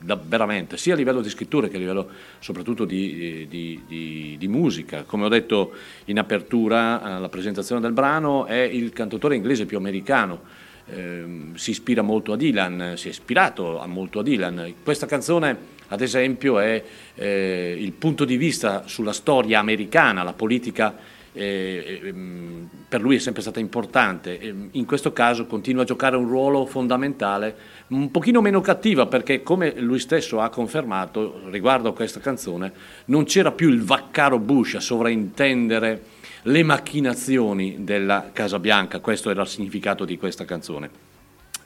da- 0.00 0.20
veramente, 0.22 0.76
sia 0.76 0.94
a 0.94 0.96
livello 0.96 1.20
di 1.20 1.28
scrittura 1.28 1.68
che 1.68 1.76
a 1.76 1.78
livello 1.78 2.08
soprattutto 2.40 2.84
di, 2.84 3.46
di- 3.48 3.82
di- 3.86 4.36
di 4.38 4.48
musica. 4.48 5.04
Come 5.04 5.26
ho 5.26 5.28
detto 5.28 5.72
in 6.06 6.18
apertura 6.18 7.02
alla 7.02 7.28
presentazione 7.28 7.80
del 7.80 7.92
brano, 7.92 8.46
è 8.46 8.58
il 8.58 8.92
cantautore 8.92 9.36
inglese 9.36 9.66
più 9.66 9.76
americano 9.76 10.66
ehm, 10.90 11.54
si 11.54 11.70
ispira 11.70 12.02
molto 12.02 12.32
a 12.32 12.36
Dylan, 12.36 12.94
si 12.96 13.08
è 13.08 13.10
ispirato 13.10 13.82
molto 13.86 14.20
a 14.20 14.22
Dylan. 14.22 14.74
Questa 14.82 15.06
canzone, 15.06 15.56
ad 15.88 16.00
esempio, 16.00 16.58
è 16.58 16.82
eh, 17.14 17.76
il 17.78 17.92
punto 17.92 18.24
di 18.24 18.36
vista 18.36 18.84
sulla 18.86 19.12
storia 19.12 19.58
americana, 19.58 20.22
la 20.22 20.32
politica. 20.32 21.16
Eh, 21.38 22.00
ehm, 22.04 22.68
per 22.88 23.00
lui 23.00 23.16
è 23.16 23.18
sempre 23.18 23.42
stata 23.42 23.60
importante, 23.60 24.38
Ehm, 24.48 24.68
in 24.72 24.84
questo 24.84 25.12
caso 25.12 25.46
continua 25.46 25.82
a 25.82 25.86
giocare 25.86 26.16
un 26.16 26.26
ruolo 26.26 26.66
fondamentale, 26.66 27.56
un 27.88 28.10
pochino 28.10 28.40
meno 28.40 28.60
cattiva 28.60 29.06
perché 29.06 29.42
come 29.42 29.78
lui 29.78 29.98
stesso 29.98 30.40
ha 30.40 30.48
confermato 30.48 31.42
riguardo 31.50 31.88
a 31.88 31.94
questa 31.94 32.20
canzone 32.20 32.72
non 33.06 33.24
c'era 33.24 33.52
più 33.52 33.68
il 33.70 33.82
vaccaro 33.82 34.38
Bush 34.38 34.74
a 34.74 34.80
sovraintendere 34.80 36.02
le 36.42 36.62
macchinazioni 36.62 37.78
della 37.80 38.30
Casa 38.32 38.58
Bianca, 38.58 39.00
questo 39.00 39.30
era 39.30 39.42
il 39.42 39.48
significato 39.48 40.04
di 40.04 40.16
questa 40.16 40.44
canzone. 40.44 40.90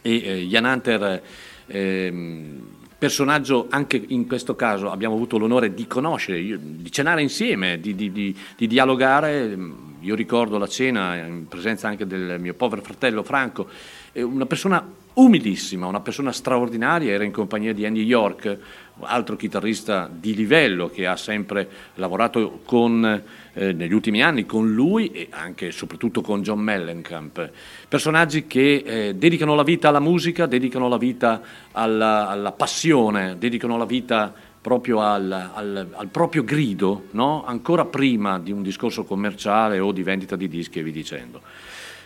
E 0.01 0.15
eh, 0.15 0.47
Jan 0.47 0.65
Hunter, 0.65 1.23
ehm, 1.67 2.61
personaggio 3.03 3.67
anche 3.69 4.01
in 4.11 4.29
questo 4.29 4.55
caso 4.55 4.89
abbiamo 4.89 5.17
avuto 5.17 5.37
l'onore 5.37 5.75
di 5.75 5.89
conoscere, 5.89 6.41
di 6.41 6.93
cenare 6.93 7.21
insieme, 7.21 7.81
di, 7.81 7.97
di- 7.97 8.13
di- 8.13 8.37
di 8.57 8.67
dialogare. 8.69 9.59
Io 10.03 10.15
ricordo 10.15 10.57
la 10.57 10.69
cena 10.69 11.17
in 11.17 11.49
presenza 11.49 11.89
anche 11.89 12.07
del 12.07 12.39
mio 12.39 12.55
povero 12.55 12.81
fratello 12.81 13.25
Franco, 13.25 13.67
una 14.13 14.47
persona 14.47 14.89
umilissima, 15.15 15.87
una 15.87 15.99
persona 15.99 16.31
straordinaria, 16.31 17.11
era 17.11 17.25
in 17.25 17.33
compagnia 17.33 17.75
di 17.75 17.85
Andy 17.85 18.05
York, 18.05 18.57
altro 19.03 19.37
chitarrista 19.37 20.09
di 20.13 20.35
livello 20.35 20.89
che 20.89 21.07
ha 21.07 21.17
sempre 21.17 21.69
lavorato 21.97 22.61
con, 22.65 23.23
eh, 23.53 23.73
negli 23.73 23.93
ultimi 23.93 24.23
anni 24.23 24.47
con 24.47 24.73
lui 24.73 25.11
e 25.11 25.29
anche 25.31 25.69
e 25.69 25.73
soprattutto 25.73 26.21
con 26.21 26.43
John 26.43 26.61
Mellencamp. 26.61 27.51
Personaggi 27.89 28.47
che 28.47 28.83
eh, 28.85 29.15
dedicano 29.15 29.55
la 29.55 29.63
vita 29.63 29.89
alla 29.89 30.01
musica, 30.01 30.47
dedicano 30.47 30.89
la 30.89 30.99
vita 30.99 31.41
alla, 31.73 32.29
alla 32.29 32.53
passione, 32.53 33.37
dedicano 33.39 33.77
la 33.77 33.87
vita 33.87 34.33
proprio 34.61 35.01
al, 35.01 35.31
al- 35.31 35.89
al 35.93 36.09
proprio 36.09 36.45
grido, 36.45 37.07
no? 37.11 37.45
ancora 37.45 37.85
prima 37.85 38.39
di 38.39 38.53
un 38.53 38.63
discorso 38.63 39.05
commerciale 39.05 39.81
o 39.81 39.91
di 39.91 40.05
vendita 40.05 40.37
di 40.37 40.49
dischi 40.49 40.79
e 40.79 40.83
vi 40.83 40.93
dicendo. 40.93 41.41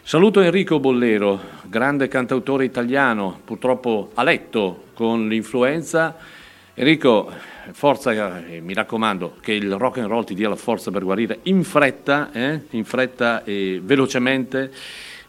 Saluto 0.02 0.40
Enrico 0.40 0.78
Bollero, 0.78 1.40
grande 1.64 2.06
cantautore 2.06 2.64
italiano, 2.64 3.40
purtroppo 3.44 4.12
a 4.14 4.22
letto 4.22 4.85
con 4.94 5.26
l'influenza. 5.28 6.16
Enrico, 6.78 7.32
forza, 7.72 8.44
eh, 8.46 8.60
mi 8.60 8.74
raccomando, 8.74 9.38
che 9.40 9.52
il 9.52 9.72
rock 9.76 9.96
and 9.96 10.08
roll 10.08 10.24
ti 10.24 10.34
dia 10.34 10.50
la 10.50 10.56
forza 10.56 10.90
per 10.90 11.04
guarire 11.04 11.38
in 11.44 11.64
fretta, 11.64 12.30
eh? 12.32 12.60
in 12.72 12.84
fretta 12.84 13.42
e 13.44 13.80
velocemente. 13.82 14.70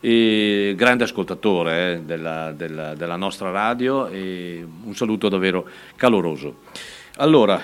E 0.01 0.73
grande 0.75 1.05
ascoltatore 1.05 1.93
eh, 1.93 1.99
della, 2.01 2.51
della- 2.51 2.95
della 2.95 3.15
nostra 3.15 3.49
radio 3.49 4.07
e 4.09 4.61
un 4.83 4.93
saluto 4.93 5.29
davvero 5.29 5.65
caloroso. 5.95 6.63
Allora, 7.15 7.61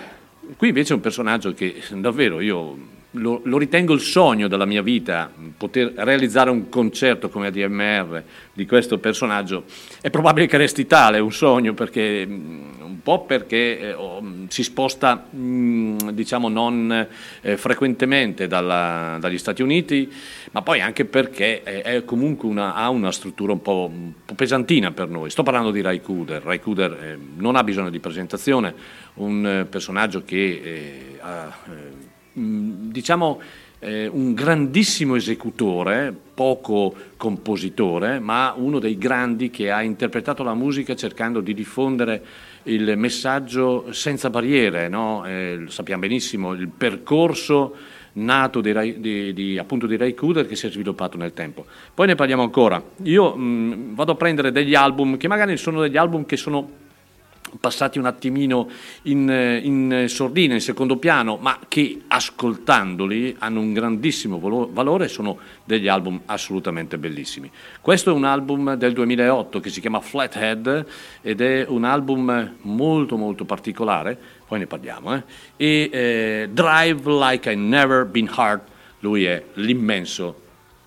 qui 0.56 0.70
invece 0.70 0.94
è 0.94 0.96
un 0.96 1.02
personaggio 1.02 1.54
che 1.54 1.84
davvero 1.92 2.40
io 2.40 2.78
lo, 3.14 3.42
lo 3.44 3.58
ritengo 3.58 3.94
il 3.94 4.00
sogno 4.00 4.48
della 4.48 4.66
mia 4.66 4.82
vita, 4.82 5.32
poter 5.58 5.94
realizzare 5.96 6.50
un 6.50 6.70
concerto 6.70 7.30
come 7.30 7.48
ADMR 7.48 8.24
di 8.54 8.66
questo 8.66 8.98
personaggio. 8.98 9.66
È 10.02 10.10
probabile 10.10 10.48
che 10.48 10.58
resti 10.58 10.88
tale, 10.88 11.20
un 11.20 11.32
sogno, 11.32 11.74
perché 11.74 12.26
mh, 12.26 12.82
un 12.82 13.02
po' 13.02 13.26
perché 13.26 13.80
eh, 13.80 13.96
mh, 13.96 14.48
si 14.48 14.64
sposta, 14.64 15.28
mh, 15.30 16.12
diciamo, 16.12 16.50
non 16.50 17.08
eh, 17.42 17.58
frequentemente 17.58 18.48
dalla- 18.48 19.18
dagli 19.20 19.38
Stati 19.38 19.62
Uniti, 19.62 20.12
ma 20.52 20.62
poi 20.62 20.82
anche 20.82 21.06
perché 21.06 21.62
è, 21.62 21.82
è 21.82 22.06
comunque 22.06 22.48
una, 22.48 22.74
ha 22.74 22.90
una 22.90 23.12
struttura 23.12 23.52
un 23.52 23.62
po', 23.62 23.90
un 23.94 24.14
po' 24.26 24.34
pesantina 24.34 24.92
per 24.92 25.10
noi. 25.10 25.30
Sto 25.30 25.44
parlando 25.44 25.72
di 25.72 25.82
Ray 25.82 26.02
Cooder. 26.02 26.42
Ray 26.42 26.60
Cooder 26.60 26.92
eh, 26.92 27.18
non 27.38 27.56
ha 27.56 27.64
bisogno 27.64 27.90
di 27.90 28.00
presentazione, 28.00 28.74
un 29.16 29.46
eh, 29.46 29.66
personaggio 29.66 30.24
che 30.24 30.62
eh, 30.64 31.20
ha, 31.20 31.56
eh, 31.68 32.03
diciamo, 32.34 33.40
eh, 33.80 34.08
un 34.08 34.34
grandissimo 34.34 35.16
esecutore, 35.16 36.16
poco 36.34 36.94
compositore, 37.18 38.20
ma 38.20 38.54
uno 38.56 38.80
dei 38.80 38.98
grandi 38.98 39.50
che 39.50 39.72
ha 39.72 39.82
interpretato 39.82 40.44
la 40.44 40.54
musica 40.54 40.96
cercando 40.96 41.42
di 41.42 41.54
diffondere 41.54 42.24
il 42.64 42.98
messaggio 42.98 43.92
senza 43.92 44.30
barriere. 44.30 44.88
no? 44.88 45.26
Eh, 45.26 45.58
lo 45.58 45.70
sappiamo 45.70 46.02
benissimo, 46.02 46.54
il 46.54 46.70
percorso 46.70 47.76
nato 48.14 48.62
di, 48.62 49.00
di- 49.00 49.34
di- 49.34 49.58
appunto 49.58 49.88
di 49.88 49.98
Ray 49.98 50.14
Cooder 50.14 50.48
che 50.48 50.56
si 50.56 50.68
è 50.68 50.72
sviluppato 50.72 51.18
nel 51.18 51.34
tempo. 51.34 51.66
Poi 51.94 52.08
ne 52.08 52.16
parliamo 52.16 52.44
ancora. 52.44 52.82
Io 53.04 53.36
mh, 53.36 53.96
vado 53.96 54.12
a 54.12 54.16
prendere 54.16 54.52
degli 54.52 54.76
album 54.76 55.18
che 55.18 55.28
magari 55.28 55.58
sono 55.58 55.82
degli 55.82 55.98
album 55.98 56.26
che 56.26 56.38
sono 56.38 56.82
passati 57.60 58.00
un 58.00 58.06
attimino 58.06 58.70
in, 59.04 59.60
in 59.64 60.06
sordina, 60.08 60.54
in 60.54 60.62
secondo 60.62 60.98
piano, 60.98 61.38
ma 61.38 61.60
che 61.68 62.02
ascoltandoli 62.08 63.36
hanno 63.40 63.60
un 63.60 63.74
grandissimo 63.74 64.40
valo- 64.40 64.70
valore 64.72 65.08
sono 65.08 65.38
degli 65.64 65.88
album 65.88 66.22
assolutamente 66.26 66.98
bellissimi. 66.98 67.50
Questo 67.82 68.12
è 68.12 68.14
un 68.14 68.26
album 68.26 68.76
del 68.76 68.94
2008 68.94 69.60
che 69.60 69.70
si 69.70 69.82
chiama 69.82 70.00
Flathead 70.00 70.86
ed 71.22 71.42
è 71.42 71.66
un 71.68 71.84
album 71.84 72.56
molto 72.62 73.18
molto 73.18 73.46
particolare, 73.46 74.18
poi 74.48 74.60
ne 74.60 74.68
parliamo, 74.68 75.16
eh? 75.16 75.24
e 75.58 75.90
eh, 75.92 76.50
Drive 76.52 77.10
Like 77.10 77.52
I 77.52 77.56
Never 77.56 78.06
Been 78.06 78.30
Hurt, 78.36 78.68
lui 79.00 79.26
è 79.26 79.44
l'immenso 79.54 80.42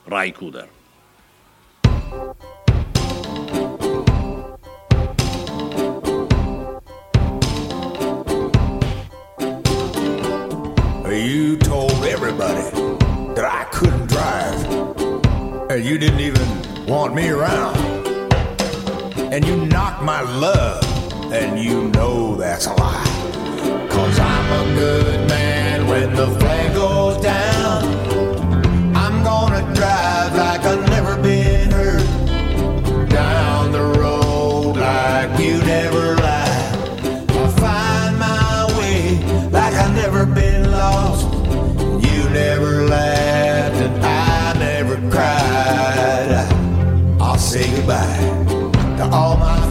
Ray 0.04 0.32
Cooder. 0.32 0.68
You 11.36 11.54
told 11.58 11.92
everybody 12.02 12.62
that 13.34 13.44
I 13.44 13.64
couldn't 13.64 14.06
drive, 14.06 15.70
and 15.70 15.84
you 15.84 15.98
didn't 15.98 16.20
even 16.20 16.86
want 16.86 17.14
me 17.14 17.28
around. 17.28 17.76
And 19.34 19.44
you 19.44 19.66
knocked 19.66 20.02
my 20.02 20.22
love, 20.22 20.82
and 21.30 21.62
you 21.62 21.88
know 21.88 22.36
that's 22.36 22.64
a 22.64 22.72
lie. 22.72 23.86
Cause 23.90 24.18
I'm 24.18 24.48
a 24.62 24.74
good 24.76 25.28
man 25.28 25.86
when 25.86 26.14
the 26.14 26.28
flag 26.40 26.65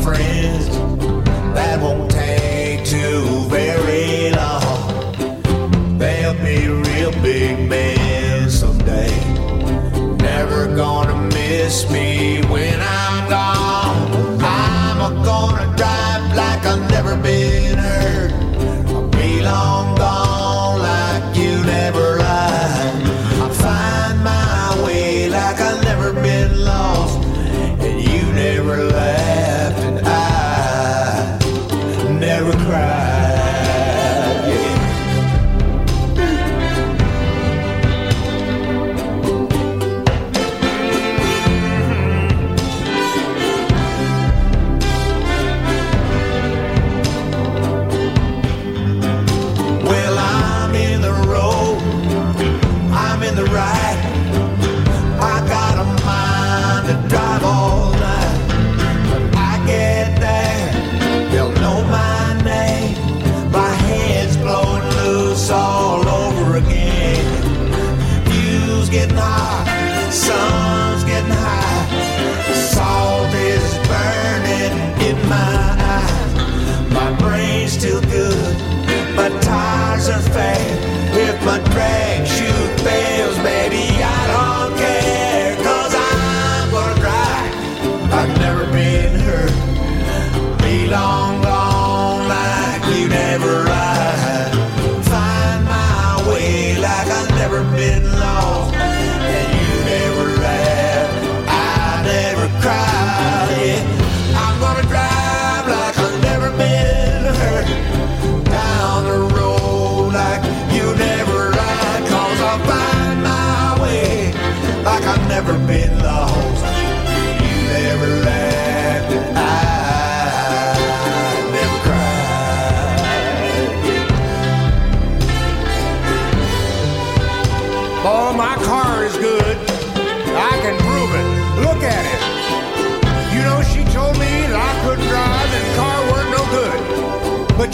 friends. 0.05 0.67
That 1.55 1.81
won't 1.81 2.11
take 2.11 2.85
too 2.85 3.23
very 3.49 4.29
long. 4.29 5.97
They'll 5.97 6.39
be 6.45 6.67
real 6.67 7.11
big 7.23 7.67
men 7.67 8.51
someday. 8.51 9.09
Never 10.17 10.67
gonna 10.75 11.17
miss 11.33 11.89
me 11.89 12.14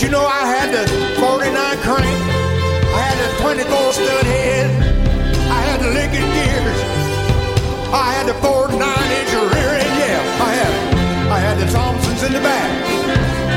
You 0.01 0.09
know, 0.09 0.25
I 0.25 0.49
had 0.49 0.73
the 0.73 0.89
49 1.21 1.53
crank. 1.85 2.21
I 2.89 3.01
had 3.05 3.17
the 3.21 3.29
24 3.37 3.93
stud 3.93 4.25
head. 4.25 4.73
I 5.45 5.61
had 5.61 5.77
the 5.77 5.93
Lincoln 5.93 6.25
gears. 6.25 6.79
I 7.93 8.09
had 8.17 8.25
the 8.25 8.33
49 8.41 8.81
inch 8.81 9.29
rear 9.29 9.77
end, 9.77 9.93
yeah, 10.01 10.41
I 10.41 10.49
had 10.57 10.73
it. 10.73 10.85
I 11.29 11.37
had 11.37 11.55
the 11.61 11.69
Thompsons 11.69 12.23
in 12.25 12.33
the 12.33 12.41
back. 12.41 12.71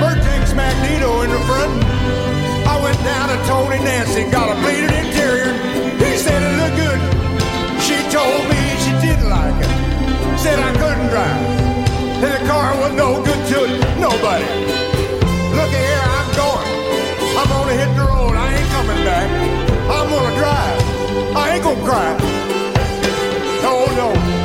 Vertex 0.05 0.53
Magneto 0.53 1.25
in 1.25 1.33
the 1.33 1.41
front. 1.49 1.81
I 2.69 2.77
went 2.77 3.01
down 3.09 3.33
to 3.33 3.41
Tony 3.49 3.81
Nancy 3.81 4.29
got 4.29 4.53
a 4.53 4.57
bleeded 4.61 4.93
interior. 4.93 5.49
He 5.97 6.13
said 6.21 6.45
it 6.45 6.55
looked 6.61 6.77
good. 6.77 7.01
She 7.81 7.97
told 8.13 8.45
me 8.53 8.61
she 8.85 8.93
didn't 9.01 9.33
like 9.33 9.57
it. 9.65 9.73
Said 10.37 10.61
I 10.61 10.77
couldn't 10.77 11.09
drive. 11.09 11.41
The 12.21 12.37
car 12.45 12.77
was 12.85 12.93
no 12.93 13.25
good 13.25 13.43
to 13.49 13.61
nobody. 13.97 14.45
Look 15.57 15.73
at 15.73 15.85
here. 15.89 16.14
I'm 17.45 17.51
gonna 17.51 17.73
hit 17.73 17.95
the 17.95 18.05
road. 18.05 18.35
I 18.35 18.55
ain't 18.57 18.69
coming 18.71 19.05
back. 19.05 19.29
I'm 19.91 20.09
gonna 20.09 20.35
drive. 20.35 21.37
I 21.37 21.55
ain't 21.55 21.63
gonna 21.63 21.85
cry. 21.85 22.17
No, 23.63 23.85
no. 23.95 24.45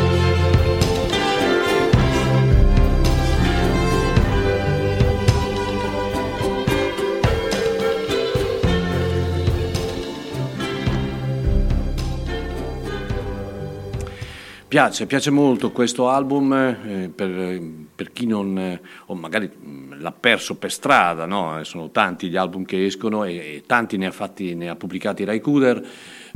Piace, 14.68 15.08
piace 15.08 15.32
molto 15.32 15.72
questo 15.72 16.10
album 16.10 16.54
eh, 16.54 17.10
per, 17.10 17.60
per 17.96 18.12
chi 18.12 18.28
non, 18.28 18.56
eh, 18.60 18.82
o 19.08 19.16
magari 19.16 19.50
l'ha 20.00 20.12
perso 20.12 20.56
per 20.56 20.72
strada, 20.72 21.26
no? 21.26 21.64
Sono 21.64 21.90
tanti 21.92 22.30
gli 22.30 22.36
album 22.36 22.66
che 22.66 22.86
escono 22.86 23.24
e, 23.24 23.36
e 23.36 23.64
tanti 23.66 23.98
ne 23.98 24.08
ha, 24.08 24.12
fatti, 24.12 24.56
ne 24.56 24.70
ha 24.70 24.76
pubblicati 24.76 25.24
Rai 25.24 25.40
Kuder. 25.40 25.88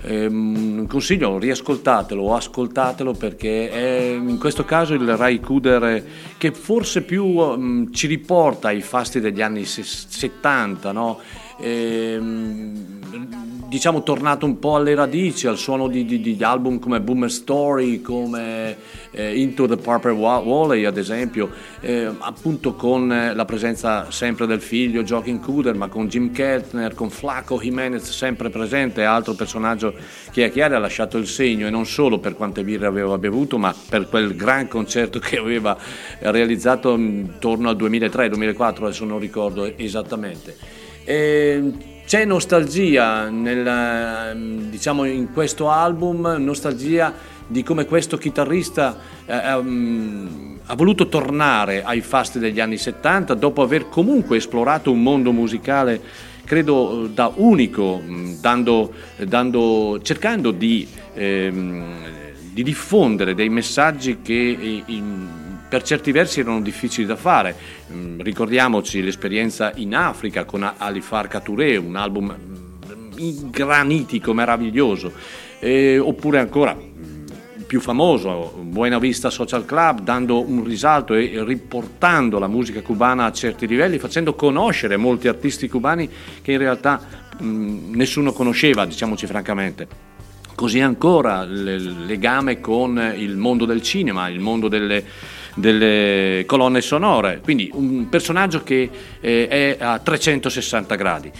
Ehm, 0.03 0.87
consiglio, 0.87 1.37
riascoltatelo 1.37 2.21
o 2.21 2.35
ascoltatelo 2.35 3.13
perché 3.13 3.69
è 3.69 4.13
in 4.13 4.37
questo 4.39 4.65
caso 4.65 4.93
il 4.93 5.17
Rai 5.17 5.39
Kuder 5.39 6.03
che 6.37 6.51
forse 6.51 7.03
più 7.03 7.25
mh, 7.25 7.91
ci 7.91 8.07
riporta 8.07 8.69
ai 8.69 8.81
fasti 8.81 9.19
degli 9.19 9.41
anni 9.41 9.65
se- 9.65 9.83
70, 9.83 10.91
no? 10.91 11.19
Ehm, 11.63 12.73
diciamo 13.69 14.03
tornato 14.03 14.45
un 14.45 14.59
po' 14.59 14.75
alle 14.75 14.93
radici, 14.93 15.47
al 15.47 15.57
suono 15.57 15.87
di, 15.87 16.05
di- 16.05 16.19
di 16.19 16.37
album 16.43 16.77
come 16.77 16.99
Boomer 16.99 17.31
Story, 17.31 18.01
come 18.01 18.75
eh, 19.11 19.39
Into 19.39 19.65
the 19.65 19.77
Purple 19.77 20.11
Wa- 20.11 20.41
Valley 20.41 20.83
ad 20.83 20.97
esempio, 20.97 21.49
eh, 21.79 22.07
appunto 22.19 22.75
con 22.75 23.11
eh, 23.11 23.33
la 23.33 23.45
presenza 23.45 24.11
sempre 24.11 24.45
del 24.45 24.61
figlio 24.61 25.03
Joaquin 25.03 25.39
Cooder, 25.39 25.73
ma 25.73 25.87
con 25.87 26.07
Jim 26.07 26.31
Keltner, 26.31 26.93
con 26.93 27.09
Flaco 27.09 27.57
Jimenez 27.57 28.11
sempre 28.11 28.49
presente, 28.49 29.05
altro 29.05 29.33
personaggio 29.33 29.95
che 30.31 30.43
a 30.43 30.49
Chiari 30.49 30.75
ha 30.75 30.79
lasciato 30.79 31.17
il 31.17 31.27
segno 31.27 31.65
e 31.65 31.69
non 31.69 31.85
solo 31.85 32.19
per 32.19 32.35
quante 32.35 32.63
birre 32.63 32.85
aveva 32.85 33.17
bevuto, 33.17 33.57
ma 33.57 33.73
per 33.89 34.07
quel 34.07 34.35
gran 34.35 34.67
concerto 34.67 35.17
che 35.17 35.37
aveva 35.37 35.75
realizzato 36.19 36.93
intorno 36.93 37.69
al 37.69 37.77
2003-2004, 37.77 38.83
adesso 38.83 39.05
non 39.05 39.17
ricordo 39.17 39.65
esattamente. 39.77 40.81
E 41.05 41.73
c'è 42.05 42.25
nostalgia 42.25 43.29
nel, 43.29 44.69
diciamo, 44.69 45.05
in 45.05 45.31
questo 45.31 45.69
album, 45.69 46.35
nostalgia 46.39 47.13
di 47.47 47.63
come 47.63 47.85
questo 47.85 48.17
chitarrista 48.17 48.97
eh, 49.25 49.35
ehm, 49.35 50.59
ha 50.65 50.75
voluto 50.75 51.07
tornare 51.07 51.83
ai 51.83 52.01
fasti 52.01 52.39
degli 52.39 52.59
anni 52.59 52.77
70 52.77 53.33
dopo 53.33 53.61
aver 53.61 53.89
comunque 53.89 54.37
esplorato 54.37 54.91
un 54.91 55.01
mondo 55.01 55.31
musicale 55.31 56.01
credo 56.45 57.09
da 57.13 57.31
unico, 57.35 57.97
mh, 57.97 58.39
dando- 58.41 58.91
dando- 59.25 59.99
cercando 60.01 60.51
di, 60.51 60.87
ehm, 61.13 61.83
di 62.51 62.63
diffondere 62.63 63.33
dei 63.33 63.49
messaggi 63.49 64.19
che 64.21 64.57
eh, 64.59 64.83
in- 64.87 65.42
per 65.73 65.81
certi 65.81 66.11
versi 66.11 66.41
erano 66.41 66.61
difficili 66.61 67.07
da 67.07 67.15
fare. 67.15 67.55
Mm, 67.91 68.19
Ricordiamoci 68.21 69.01
l'esperienza 69.01 69.71
in 69.77 69.95
Africa 69.95 70.45
con 70.45 70.71
Alifar 70.77 71.41
Touré, 71.41 71.77
un 71.77 71.95
album 71.95 72.31
mm, 72.31 73.49
granitico, 73.49 74.33
meraviglioso, 74.33 75.11
Eh, 75.57 75.97
oppure 75.97 76.37
ancora 76.37 76.75
mm, 76.75 77.63
più 77.65 77.79
famoso, 77.79 78.53
Buena 78.61 78.99
Vista 78.99 79.31
Social 79.31 79.65
Club, 79.65 80.01
dando 80.01 80.47
un 80.47 80.63
risalto 80.63 81.15
e 81.15 81.43
riportando 81.43 82.37
la 82.37 82.47
musica 82.47 82.83
cubana 82.83 83.25
a 83.25 83.31
certi 83.31 83.65
livelli, 83.65 83.97
facendo 83.97 84.35
conoscere 84.35 84.95
molti 84.95 85.27
artisti 85.27 85.67
cubani 85.67 86.07
che 86.43 86.51
in 86.51 86.59
realtà 86.59 87.01
mm, 87.41 87.95
nessuno 87.95 88.31
conosceva, 88.31 88.85
diciamoci 88.85 89.25
francamente. 89.25 90.11
Così 90.53 90.81
ancora 90.81 91.41
il 91.41 92.05
legame 92.05 92.59
con 92.59 93.13
il 93.17 93.37
mondo 93.37 93.65
del 93.65 93.81
cinema, 93.81 94.29
il 94.29 94.39
mondo 94.39 94.67
delle, 94.67 95.03
delle 95.55 96.43
colonne 96.45 96.81
sonore, 96.81 97.39
quindi 97.43 97.69
un 97.73 98.07
personaggio 98.09 98.63
che 98.63 98.89
eh, 99.19 99.47
è 99.47 99.77
a 99.79 99.99
360 99.99 100.95
gradi. 100.95 101.31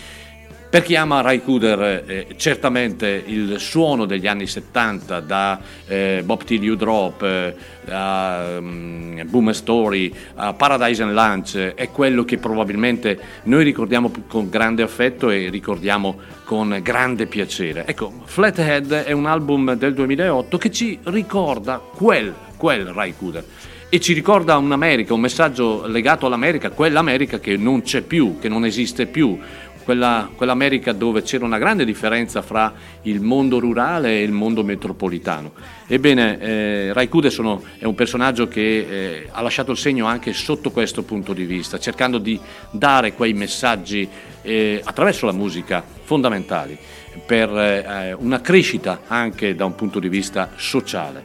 Per 0.74 0.82
chi 0.82 0.96
ama 0.96 1.22
Ray 1.22 1.44
Cooder, 1.44 2.04
eh, 2.08 2.28
certamente 2.36 3.24
il 3.28 3.60
suono 3.60 4.06
degli 4.06 4.26
anni 4.26 4.48
70, 4.48 5.20
da 5.20 5.60
eh, 5.86 6.24
Bob 6.26 6.44
Till 6.46 6.64
You 6.64 6.76
Drop, 6.76 7.22
eh, 7.22 7.56
a 7.90 8.60
mm, 8.60 9.20
Boomer 9.26 9.54
Story, 9.54 10.12
a 10.34 10.54
Paradise 10.54 11.04
and 11.04 11.14
Lunch, 11.14 11.76
è 11.76 11.92
quello 11.92 12.26
che 12.26 12.40
probabilmente 12.40 13.20
noi 13.44 13.64
ricordiamo 13.64 14.12
con 14.28 14.50
grande 14.50 14.82
affetto 14.82 15.30
e 15.30 15.50
ricordiamo 15.52 16.18
con 16.44 16.80
grande 16.82 17.28
piacere. 17.28 17.86
Ecco, 17.86 18.12
Flathead 18.26 18.94
è 18.94 19.12
un 19.12 19.28
album 19.28 19.76
del 19.76 19.94
2008 19.94 20.58
che 20.58 20.72
ci 20.72 20.98
ricorda 21.04 21.78
quel, 21.78 22.34
quel 22.58 22.88
Ray 22.88 23.14
Cooder 23.16 23.46
e 23.94 24.00
ci 24.00 24.14
ricorda 24.14 24.58
un'America, 24.58 25.14
un 25.14 25.20
messaggio 25.20 25.86
legato 25.86 26.26
all'America, 26.26 26.72
quell'America 26.72 27.40
che 27.40 27.58
non 27.58 27.84
c'è 27.84 28.02
più, 28.02 28.40
che 28.40 28.50
non 28.50 28.66
esiste 28.66 29.06
più, 29.06 29.38
quella, 29.84 30.32
quell'America 30.36 30.94
dove 30.94 31.22
c'era 31.22 31.46
una 31.46 31.60
grande 31.60 31.86
differenza 31.86 32.42
fra 32.42 32.74
il 33.04 33.22
mondo 33.22 33.60
rurale 33.60 34.18
e 34.18 34.24
il 34.24 34.32
mondo 34.32 34.64
metropolitano. 34.64 35.52
Ebbene, 35.86 36.40
eh, 36.40 36.92
Ray 36.92 37.08
sono- 37.30 37.62
è 37.78 37.86
un 37.86 37.94
personaggio 37.94 38.48
che 38.48 38.62
eh, 38.62 39.28
ha 39.30 39.44
lasciato 39.44 39.70
il 39.70 39.78
segno 39.78 40.08
anche 40.08 40.34
sotto 40.34 40.72
questo 40.72 41.04
punto 41.04 41.34
di 41.34 41.46
vista, 41.46 41.78
cercando 41.78 42.18
di 42.18 42.40
dare 42.72 43.14
quei 43.14 43.34
messaggi 43.34 44.10
eh, 44.42 44.82
attraverso 44.84 45.28
la 45.28 45.34
musica 45.34 45.84
fondamentali 46.02 46.76
per 47.24 47.48
eh, 47.56 48.16
una 48.18 48.42
crescita 48.42 49.02
anche 49.06 49.54
da 49.54 49.66
un 49.66 49.76
punto 49.76 50.00
di 50.00 50.10
vista 50.10 50.50
sociale. 50.56 51.22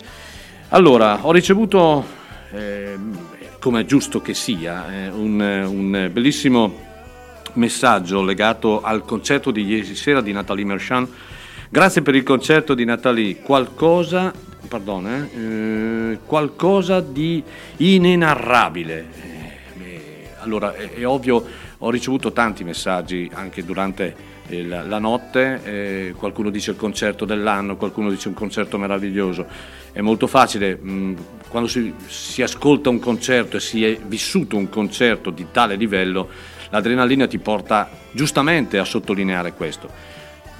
Allora, 0.70 1.20
ho 1.22 1.32
ricevuto, 1.32 2.17
eh, 2.52 2.96
come 3.60 3.80
è 3.80 3.84
giusto 3.84 4.20
che 4.20 4.34
sia, 4.34 4.92
eh, 4.92 5.08
un, 5.08 5.40
un 5.40 6.10
bellissimo 6.12 6.86
messaggio 7.54 8.22
legato 8.22 8.82
al 8.82 9.04
concerto 9.04 9.50
di 9.50 9.64
ieri 9.64 9.94
sera 9.94 10.20
di 10.20 10.32
Nathalie 10.32 10.64
Merchant. 10.64 11.08
Grazie 11.70 12.02
per 12.02 12.14
il 12.14 12.22
concerto 12.22 12.74
di 12.74 12.84
Nathalie, 12.84 13.40
qualcosa, 13.40 14.32
pardon, 14.68 15.06
eh, 15.06 15.38
eh, 16.12 16.18
qualcosa 16.24 17.00
di 17.00 17.42
inenarrabile. 17.76 19.06
Eh, 19.12 19.82
eh, 19.82 20.26
allora, 20.38 20.74
è, 20.74 20.92
è 20.92 21.06
ovvio, 21.06 21.44
ho 21.78 21.90
ricevuto 21.90 22.32
tanti 22.32 22.64
messaggi 22.64 23.30
anche 23.34 23.64
durante 23.64 24.36
la, 24.48 24.82
la 24.82 24.98
notte, 24.98 25.60
eh, 25.62 26.14
qualcuno 26.16 26.48
dice 26.48 26.70
il 26.70 26.78
concerto 26.78 27.24
dell'anno, 27.24 27.76
qualcuno 27.76 28.08
dice 28.08 28.28
un 28.28 28.34
concerto 28.34 28.78
meraviglioso. 28.78 29.46
È 29.92 30.00
molto 30.00 30.26
facile, 30.26 30.74
mh, 30.74 31.16
quando 31.48 31.68
si, 31.68 31.92
si 32.06 32.42
ascolta 32.42 32.90
un 32.90 32.98
concerto 32.98 33.56
e 33.56 33.60
si 33.60 33.84
è 33.84 33.98
vissuto 34.06 34.56
un 34.56 34.68
concerto 34.68 35.30
di 35.30 35.46
tale 35.50 35.74
livello, 35.76 36.28
l'adrenalina 36.70 37.26
ti 37.26 37.38
porta 37.38 37.90
giustamente 38.12 38.78
a 38.78 38.84
sottolineare 38.84 39.54
questo. 39.54 39.90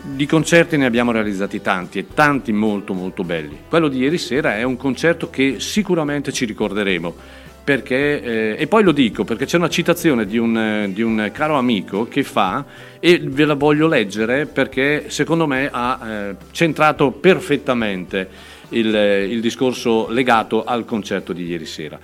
Di 0.00 0.26
concerti 0.26 0.76
ne 0.76 0.86
abbiamo 0.86 1.10
realizzati 1.10 1.60
tanti 1.60 1.98
e 1.98 2.06
tanti 2.14 2.52
molto 2.52 2.94
molto 2.94 3.24
belli. 3.24 3.58
Quello 3.68 3.88
di 3.88 3.98
ieri 3.98 4.18
sera 4.18 4.56
è 4.56 4.62
un 4.62 4.76
concerto 4.76 5.28
che 5.28 5.56
sicuramente 5.58 6.32
ci 6.32 6.44
ricorderemo. 6.44 7.36
Perché, 7.64 8.22
eh, 8.22 8.56
e 8.58 8.66
poi 8.66 8.82
lo 8.82 8.92
dico 8.92 9.24
perché 9.24 9.44
c'è 9.44 9.58
una 9.58 9.68
citazione 9.68 10.24
di 10.24 10.38
un, 10.38 10.56
eh, 10.56 10.90
di 10.90 11.02
un 11.02 11.30
caro 11.34 11.58
amico 11.58 12.08
che 12.08 12.22
fa 12.22 12.64
e 12.98 13.20
ve 13.22 13.44
la 13.44 13.52
voglio 13.52 13.86
leggere 13.86 14.46
perché 14.46 15.10
secondo 15.10 15.46
me 15.46 15.68
ha 15.70 16.00
eh, 16.02 16.36
centrato 16.50 17.10
perfettamente 17.10 18.47
il, 18.70 18.94
il 19.30 19.40
discorso 19.40 20.08
legato 20.10 20.64
al 20.64 20.84
concerto 20.84 21.32
di 21.32 21.44
ieri 21.44 21.66
sera. 21.66 21.98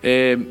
Eh, 0.00 0.48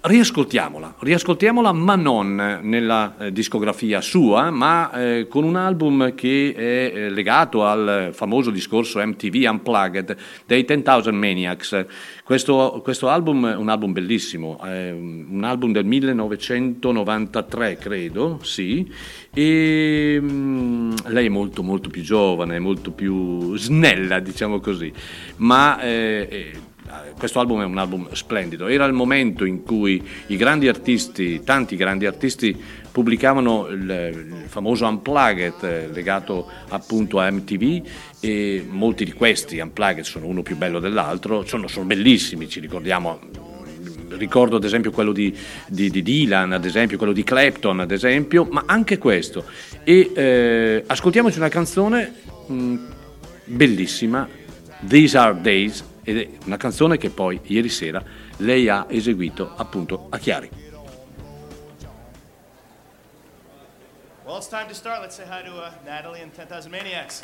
riascoltiamola, 0.00 0.94
riascoltiamola 0.98 1.72
ma 1.72 1.96
non 1.96 2.60
nella 2.62 3.16
eh, 3.18 3.32
discografia 3.32 4.00
sua, 4.00 4.50
ma 4.50 4.92
eh, 4.92 5.26
con 5.28 5.44
un 5.44 5.56
album 5.56 6.14
che 6.14 6.54
è 6.56 6.92
eh, 6.94 7.10
legato 7.10 7.64
al 7.64 8.10
famoso 8.12 8.50
discorso 8.50 9.04
MTV 9.04 9.50
Unplugged 9.50 10.16
dei 10.46 10.64
10,000 10.64 11.12
Maniacs. 11.12 11.86
Questo, 12.24 12.80
questo 12.82 13.08
album 13.08 13.50
è 13.50 13.56
un 13.56 13.68
album 13.68 13.92
bellissimo, 13.92 14.60
è 14.62 14.90
un 14.90 15.42
album 15.42 15.72
del 15.72 15.84
1993 15.86 17.76
credo, 17.78 18.38
sì, 18.42 18.90
e 19.32 20.18
mm, 20.20 20.92
lei 21.06 21.26
è 21.26 21.30
molto 21.30 21.62
molto 21.62 21.88
più 21.88 22.02
giovane, 22.02 22.58
molto 22.58 22.90
più 22.92 23.56
snella 23.56 24.20
diciamo 24.20 24.60
così, 24.60 24.92
ma 25.36 25.80
eh, 25.80 26.28
eh, 26.30 26.52
questo 27.18 27.40
album 27.40 27.62
è 27.62 27.64
un 27.64 27.78
album 27.78 28.08
splendido. 28.12 28.66
Era 28.66 28.84
il 28.84 28.92
momento 28.92 29.44
in 29.44 29.62
cui 29.62 30.02
i 30.28 30.36
grandi 30.36 30.68
artisti, 30.68 31.42
tanti 31.44 31.76
grandi 31.76 32.06
artisti, 32.06 32.56
pubblicavano 32.90 33.68
il, 33.68 33.80
il 33.82 34.44
famoso 34.46 34.86
Unplugged 34.86 35.62
eh, 35.62 35.88
legato 35.92 36.48
appunto 36.68 37.18
a 37.18 37.30
MTV 37.30 37.86
e 38.20 38.64
molti 38.68 39.04
di 39.04 39.12
questi 39.12 39.58
Unplugged 39.58 40.04
sono 40.04 40.26
uno 40.26 40.42
più 40.42 40.56
bello 40.56 40.78
dell'altro, 40.78 41.44
sono, 41.44 41.68
sono 41.68 41.86
bellissimi, 41.86 42.48
ci 42.48 42.60
ricordiamo 42.60 43.46
ricordo 44.16 44.56
ad 44.56 44.64
esempio 44.64 44.90
quello 44.90 45.12
di, 45.12 45.36
di- 45.66 45.90
di 45.90 46.02
Dylan, 46.02 46.52
ad 46.52 46.64
esempio 46.64 46.96
quello 46.96 47.12
di 47.12 47.22
Clapton, 47.24 47.80
ad 47.80 47.90
esempio, 47.90 48.46
ma 48.50 48.64
anche 48.66 48.98
questo. 48.98 49.44
E 49.84 50.10
eh, 50.14 50.84
ascoltiamoci 50.86 51.38
una 51.38 51.48
canzone 51.48 52.12
mh, 52.46 52.76
bellissima, 53.44 54.28
These 54.86 55.16
Are 55.16 55.40
Days, 55.40 55.84
ed 56.08 56.16
è 56.16 56.28
una 56.46 56.56
canzone 56.56 56.96
che 56.96 57.10
poi 57.10 57.38
ieri 57.42 57.68
sera 57.68 58.02
lei 58.38 58.66
ha 58.70 58.86
eseguito 58.88 59.52
appunto 59.54 60.06
a 60.08 60.16
Chiari. 60.16 60.50
Well, 64.24 64.38
it's 64.38 64.48
time 64.48 64.68
to 64.68 64.74
start. 64.74 65.02
Let's 65.02 65.16
say 65.16 65.26
hi 65.26 65.42
to 65.42 65.54
uh, 65.54 65.70
Natalie 65.84 66.22
and 66.22 66.32
10,000 66.32 66.70
Maniacs. 66.70 67.22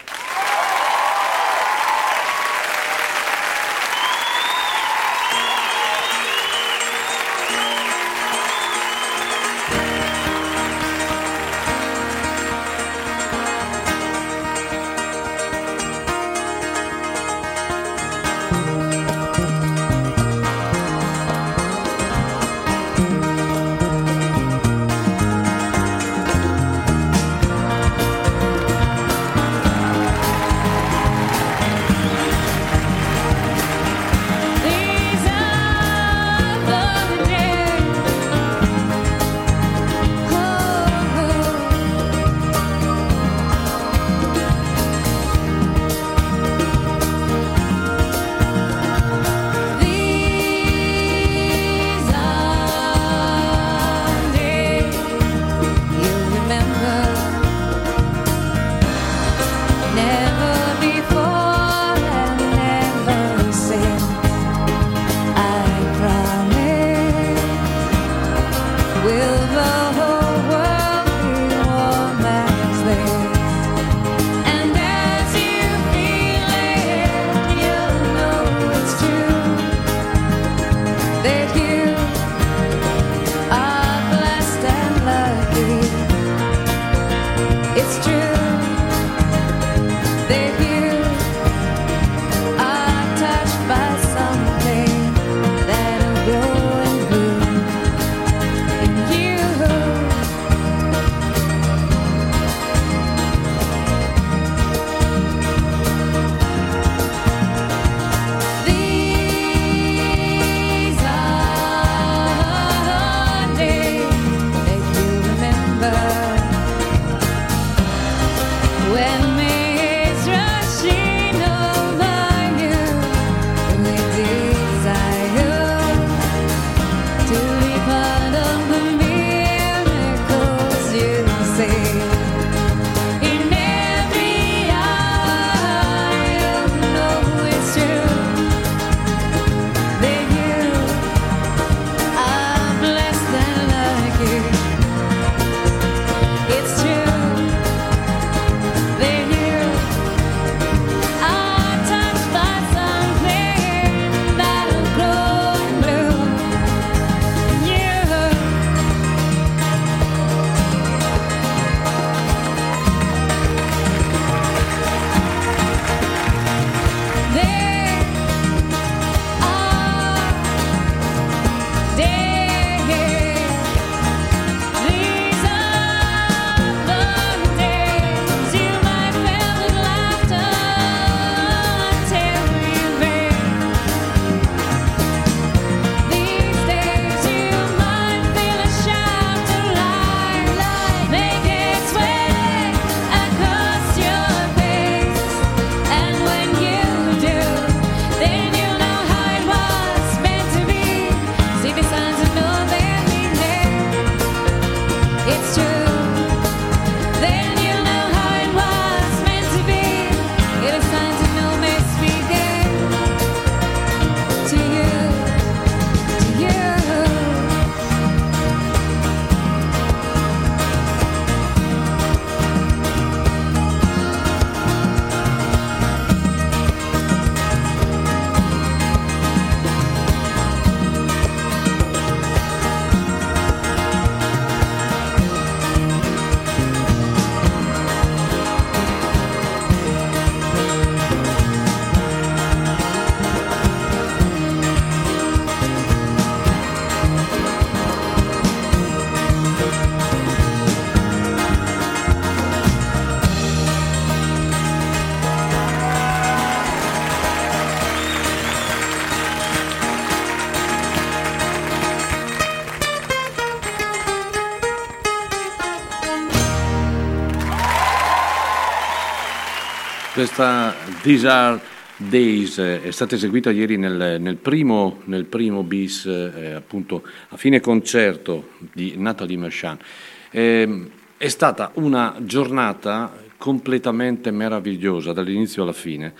Questa 270.25 270.75
These 271.03 271.29
Are 271.29 271.61
Days 271.99 272.59
è 272.59 272.91
stata 272.93 273.15
eseguita 273.15 273.51
ieri 273.51 273.77
nel, 273.77 274.17
nel 274.19 274.37
primo, 274.37 275.03
nel 275.05 275.27
primo 275.27 275.63
bis, 275.63 276.07
eh, 276.07 276.53
appunto 276.53 277.03
a 277.29 277.37
fine 277.37 277.61
concerto 277.61 278.53
di 278.73 278.95
Nathalie 278.97 279.37
Merchant. 279.37 279.83
Eh, 280.31 280.91
è 281.19 281.29
stata 281.29 281.73
una 281.75 282.17
giornata 282.21 283.13
completamente 283.37 284.31
meravigliosa 284.31 285.13
dall'inizio 285.13 285.63
alla 285.63 285.75
fine, 285.75 286.15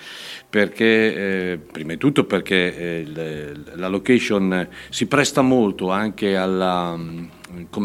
perché 0.51 1.53
eh, 1.53 1.59
prima 1.73 1.93
di 1.93 1.99
tutto 1.99 2.25
perché 2.25 2.77
eh, 2.77 2.99
il- 3.01 3.73
la 3.77 3.89
location 3.89 4.69
si 4.91 5.07
presta 5.07 5.41
molto 5.41 5.91
anche 5.91 6.37
alla, 6.37 6.95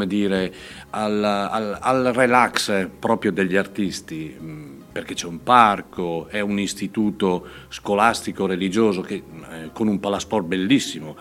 dire, 0.05 0.53
al, 0.89 1.23
al- 1.23 1.77
al 1.79 2.11
relax 2.13 2.89
proprio 2.99 3.31
degli 3.31 3.55
artisti, 3.55 4.35
mm, 4.37 4.78
perché 4.91 5.13
c'è 5.13 5.27
un 5.27 5.43
parco, 5.43 6.27
è 6.29 6.39
un 6.39 6.59
istituto 6.59 7.47
scolastico 7.69 8.45
religioso 8.45 9.01
che, 9.01 9.15
eh, 9.15 9.69
con 9.73 9.87
un 9.87 9.99
palasport 9.99 10.45
bellissimo 10.45 11.15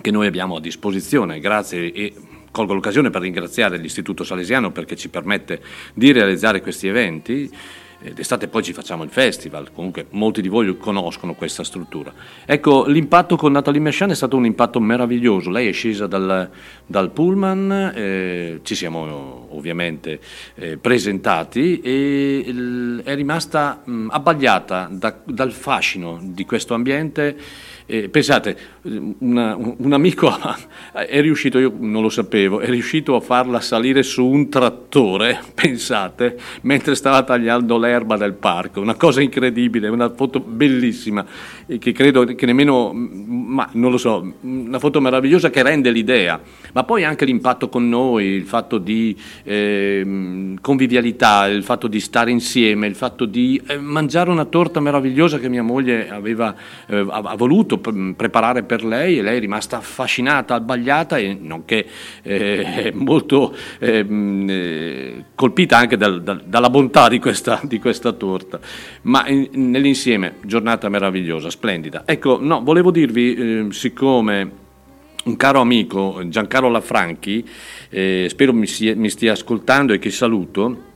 che 0.00 0.10
noi 0.10 0.26
abbiamo 0.26 0.56
a 0.56 0.60
disposizione, 0.60 1.40
grazie 1.40 1.92
e 1.92 2.14
colgo 2.50 2.72
l'occasione 2.72 3.10
per 3.10 3.20
ringraziare 3.20 3.76
l'Istituto 3.76 4.24
Salesiano 4.24 4.72
perché 4.72 4.96
ci 4.96 5.10
permette 5.10 5.62
di 5.92 6.10
realizzare 6.12 6.62
questi 6.62 6.88
eventi. 6.88 7.50
Eh, 8.02 8.12
D'estate 8.12 8.48
poi 8.48 8.62
ci 8.62 8.72
facciamo 8.74 9.04
il 9.04 9.10
festival, 9.10 9.72
comunque 9.72 10.06
molti 10.10 10.42
di 10.42 10.48
voi 10.48 10.76
conoscono 10.76 11.34
questa 11.34 11.64
struttura. 11.64 12.12
Ecco, 12.44 12.84
l'impatto 12.86 13.36
con 13.36 13.52
Natalie 13.52 13.80
Merchant 13.80 14.12
è 14.12 14.14
stato 14.14 14.36
un 14.36 14.44
impatto 14.44 14.80
meraviglioso. 14.80 15.50
Lei 15.50 15.68
è 15.68 15.72
scesa 15.72 16.06
dal, 16.06 16.48
dal 16.84 17.10
pullman, 17.10 17.92
eh, 17.94 18.60
ci 18.62 18.74
siamo 18.74 19.46
ovviamente 19.50 20.20
eh, 20.56 20.76
presentati 20.76 21.80
e 21.80 22.42
il- 22.46 23.00
è 23.04 23.14
rimasta 23.14 23.80
mh, 23.84 24.08
abbagliata 24.10 24.88
da- 24.90 25.18
dal 25.24 25.52
fascino 25.52 26.18
di 26.22 26.44
questo 26.44 26.74
ambiente. 26.74 27.36
Eh, 27.88 28.08
pensate, 28.08 28.56
una- 29.18 29.54
un, 29.54 29.92
amico 29.92 30.28
è 30.90 31.20
riuscito, 31.20 31.60
io 31.60 31.72
non 31.78 32.02
lo 32.02 32.08
sapevo, 32.08 32.58
è 32.58 32.68
riuscito 32.68 33.14
a 33.14 33.20
farla 33.20 33.60
salire 33.60 34.02
su 34.02 34.26
un 34.26 34.48
trattore, 34.48 35.40
pensate, 35.54 36.36
mentre 36.62 36.96
stava 36.96 37.22
tagliando 37.22 37.78
l'erba 37.78 38.16
del 38.16 38.32
parco, 38.32 38.80
una 38.80 38.96
cosa 38.96 39.20
incredibile, 39.20 39.86
una 39.86 40.12
foto 40.12 40.40
bellissima, 40.40 41.24
e 41.64 41.78
che 41.78 41.92
credo 41.92 42.24
che 42.24 42.44
nemmeno, 42.44 42.92
ma 42.92 43.68
non 43.74 43.92
lo 43.92 43.98
so, 43.98 44.34
una 44.40 44.80
foto 44.80 45.00
meravigliosa 45.00 45.50
che 45.50 45.62
rende 45.62 45.90
l'idea, 45.90 46.40
ma 46.72 46.82
poi 46.82 47.04
anche 47.04 47.24
l'impatto 47.24 47.68
con 47.68 47.88
noi, 47.88 48.24
il 48.24 48.46
fatto 48.46 48.78
di 48.78 49.16
ehm, 49.44 50.58
convivialità, 50.60 51.46
il 51.46 51.62
fatto 51.62 51.86
di 51.86 52.00
stare 52.00 52.32
insieme, 52.32 52.88
il 52.88 52.96
fatto 52.96 53.26
di 53.26 53.62
eh, 53.64 53.78
mangiare 53.78 54.30
una 54.30 54.44
torta 54.44 54.80
meravigliosa 54.80 55.38
che 55.38 55.48
mia 55.48 55.62
moglie 55.62 56.10
aveva 56.10 56.52
eh, 56.88 57.06
ha, 57.08 57.18
ha 57.18 57.36
pre- 57.78 58.14
preparare 58.16 58.62
per 58.62 58.84
lei 58.84 59.18
e 59.18 59.22
lei 59.22 59.36
è 59.36 59.40
rimasta 59.40 59.78
affascinata, 59.78 60.54
abbagliata 60.54 61.18
e 61.18 61.36
nonché 61.40 61.86
eh, 62.22 62.90
molto 62.94 63.54
ehm, 63.78 64.46
eh, 64.48 65.24
colpita 65.34 65.76
anche 65.78 65.96
dal- 65.96 66.22
dal- 66.22 66.42
dalla 66.44 66.70
bontà 66.70 67.08
di 67.08 67.18
questa, 67.18 67.60
di 67.64 67.78
questa 67.78 68.12
torta. 68.12 68.58
Ma 69.02 69.26
in- 69.28 69.48
nell'insieme, 69.70 70.34
giornata 70.42 70.88
meravigliosa, 70.88 71.50
splendida. 71.50 72.02
Ecco, 72.06 72.38
no, 72.40 72.62
volevo 72.62 72.90
dirvi, 72.90 73.34
eh, 73.34 73.66
siccome 73.70 74.64
un 75.26 75.36
caro 75.36 75.60
amico, 75.60 76.22
Giancarlo 76.26 76.68
Lafranchi, 76.68 77.44
eh, 77.90 78.26
spero 78.28 78.52
mi, 78.52 78.66
sia- 78.66 78.94
mi 78.94 79.10
stia 79.10 79.32
ascoltando 79.32 79.92
e 79.92 79.98
che 79.98 80.10
saluto, 80.10 80.94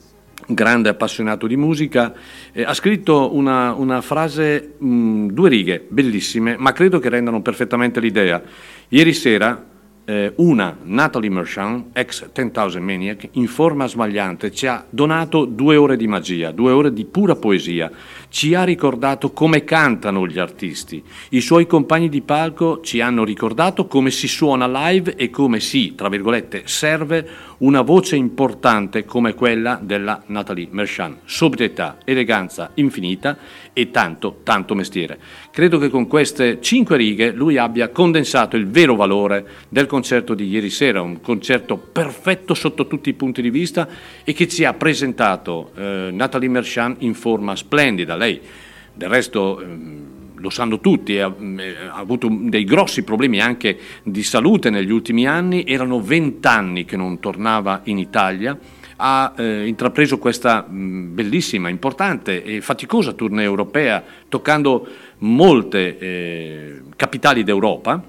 grande 0.54 0.88
appassionato 0.88 1.46
di 1.46 1.56
musica, 1.56 2.12
eh, 2.52 2.62
ha 2.62 2.74
scritto 2.74 3.34
una, 3.34 3.72
una 3.74 4.00
frase, 4.00 4.74
mh, 4.78 5.28
due 5.28 5.48
righe, 5.48 5.84
bellissime, 5.88 6.56
ma 6.58 6.72
credo 6.72 6.98
che 6.98 7.08
rendano 7.08 7.42
perfettamente 7.42 8.00
l'idea. 8.00 8.42
Ieri 8.88 9.12
sera 9.12 9.66
eh, 10.10 10.32
una 10.36 10.76
Natalie 10.82 11.30
Merchant, 11.30 11.96
ex 11.96 12.28
10,000 12.32 12.80
Maniac, 12.80 13.28
in 13.32 13.46
forma 13.46 13.86
smagliante, 13.86 14.50
ci 14.50 14.66
ha 14.66 14.84
donato 14.90 15.44
due 15.44 15.76
ore 15.76 15.96
di 15.96 16.08
magia, 16.08 16.50
due 16.50 16.72
ore 16.72 16.92
di 16.92 17.04
pura 17.04 17.36
poesia. 17.36 17.88
Ci 18.28 18.54
ha 18.54 18.64
ricordato 18.64 19.30
come 19.30 19.62
cantano 19.62 20.26
gli 20.26 20.40
artisti. 20.40 21.02
I 21.30 21.40
suoi 21.40 21.66
compagni 21.66 22.08
di 22.08 22.22
palco 22.22 22.80
ci 22.80 23.00
hanno 23.00 23.22
ricordato 23.22 23.86
come 23.86 24.10
si 24.10 24.26
suona 24.26 24.66
live 24.88 25.14
e 25.14 25.30
come 25.30 25.60
si, 25.60 25.94
tra 25.94 26.08
virgolette, 26.08 26.62
serve 26.64 27.28
una 27.60 27.82
voce 27.82 28.16
importante 28.16 29.04
come 29.04 29.34
quella 29.34 29.78
della 29.82 30.22
Natalie 30.26 30.68
Merchant. 30.70 31.20
Sobrietà, 31.24 31.98
eleganza 32.04 32.70
infinita 32.74 33.36
e 33.72 33.90
tanto, 33.90 34.40
tanto 34.42 34.74
mestiere. 34.74 35.18
Credo 35.50 35.78
che 35.78 35.88
con 35.88 36.06
queste 36.06 36.60
cinque 36.60 36.96
righe 36.96 37.32
lui 37.32 37.58
abbia 37.58 37.90
condensato 37.90 38.56
il 38.56 38.66
vero 38.66 38.94
valore 38.94 39.46
del 39.68 39.86
concerto 39.86 40.34
di 40.34 40.48
ieri 40.48 40.70
sera, 40.70 41.02
un 41.02 41.20
concerto 41.20 41.76
perfetto 41.76 42.54
sotto 42.54 42.86
tutti 42.86 43.10
i 43.10 43.14
punti 43.14 43.42
di 43.42 43.50
vista 43.50 43.88
e 44.24 44.32
che 44.32 44.48
ci 44.48 44.64
ha 44.64 44.72
presentato 44.72 45.72
eh, 45.74 46.08
Natalie 46.12 46.48
Merchant 46.48 47.02
in 47.02 47.14
forma 47.14 47.56
splendida. 47.56 48.16
Lei, 48.16 48.40
del 48.94 49.08
resto, 49.08 49.60
ehm, 49.60 50.19
lo 50.40 50.50
sanno 50.50 50.80
tutti, 50.80 51.18
ha, 51.18 51.32
eh, 51.58 51.76
ha 51.88 51.94
avuto 51.94 52.28
dei 52.30 52.64
grossi 52.64 53.02
problemi 53.02 53.40
anche 53.40 53.78
di 54.02 54.22
salute 54.22 54.70
negli 54.70 54.90
ultimi 54.90 55.26
anni, 55.26 55.64
erano 55.64 56.00
vent'anni 56.00 56.84
che 56.84 56.96
non 56.96 57.20
tornava 57.20 57.82
in 57.84 57.98
Italia, 57.98 58.58
ha 58.96 59.32
eh, 59.36 59.66
intrapreso 59.66 60.18
questa 60.18 60.66
mh, 60.68 61.14
bellissima, 61.14 61.68
importante 61.68 62.42
e 62.42 62.60
faticosa 62.60 63.12
tournée 63.12 63.44
europea, 63.44 64.02
toccando 64.28 64.86
molte 65.18 65.98
eh, 65.98 66.80
capitali 66.96 67.42
d'Europa, 67.42 68.02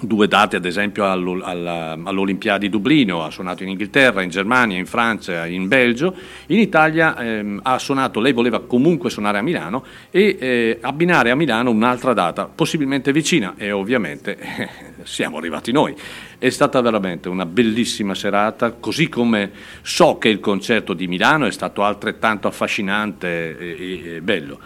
due 0.00 0.26
date 0.26 0.56
ad 0.56 0.64
esempio 0.64 1.10
allo- 1.10 1.42
alla- 1.42 1.98
all'Olimpiadi 2.02 2.66
di 2.66 2.70
Dublino, 2.70 3.24
ha 3.24 3.30
suonato 3.30 3.62
in 3.62 3.68
Inghilterra, 3.68 4.22
in 4.22 4.30
Germania, 4.30 4.78
in 4.78 4.86
Francia, 4.86 5.46
in 5.46 5.68
Belgio, 5.68 6.14
in 6.46 6.58
Italia 6.58 7.16
ehm, 7.16 7.60
ha 7.62 7.78
suonato, 7.78 8.20
lei 8.20 8.32
voleva 8.32 8.60
comunque 8.60 9.10
suonare 9.10 9.38
a 9.38 9.42
Milano 9.42 9.84
e 10.10 10.36
eh, 10.38 10.78
abbinare 10.80 11.30
a 11.30 11.34
Milano 11.34 11.70
un'altra 11.70 12.14
data, 12.14 12.46
possibilmente 12.46 13.12
vicina 13.12 13.54
e 13.56 13.70
ovviamente 13.70 14.38
eh, 14.40 14.68
siamo 15.02 15.36
arrivati 15.36 15.72
noi. 15.72 15.94
È 16.38 16.48
stata 16.48 16.80
veramente 16.80 17.28
una 17.28 17.46
bellissima 17.46 18.14
serata, 18.14 18.72
così 18.72 19.08
come 19.08 19.50
so 19.82 20.18
che 20.18 20.28
il 20.28 20.40
concerto 20.40 20.94
di 20.94 21.06
Milano 21.06 21.46
è 21.46 21.52
stato 21.52 21.84
altrettanto 21.84 22.48
affascinante 22.48 23.58
e, 23.58 23.76
e- 23.78 24.14
e 24.16 24.20
bello. 24.22 24.58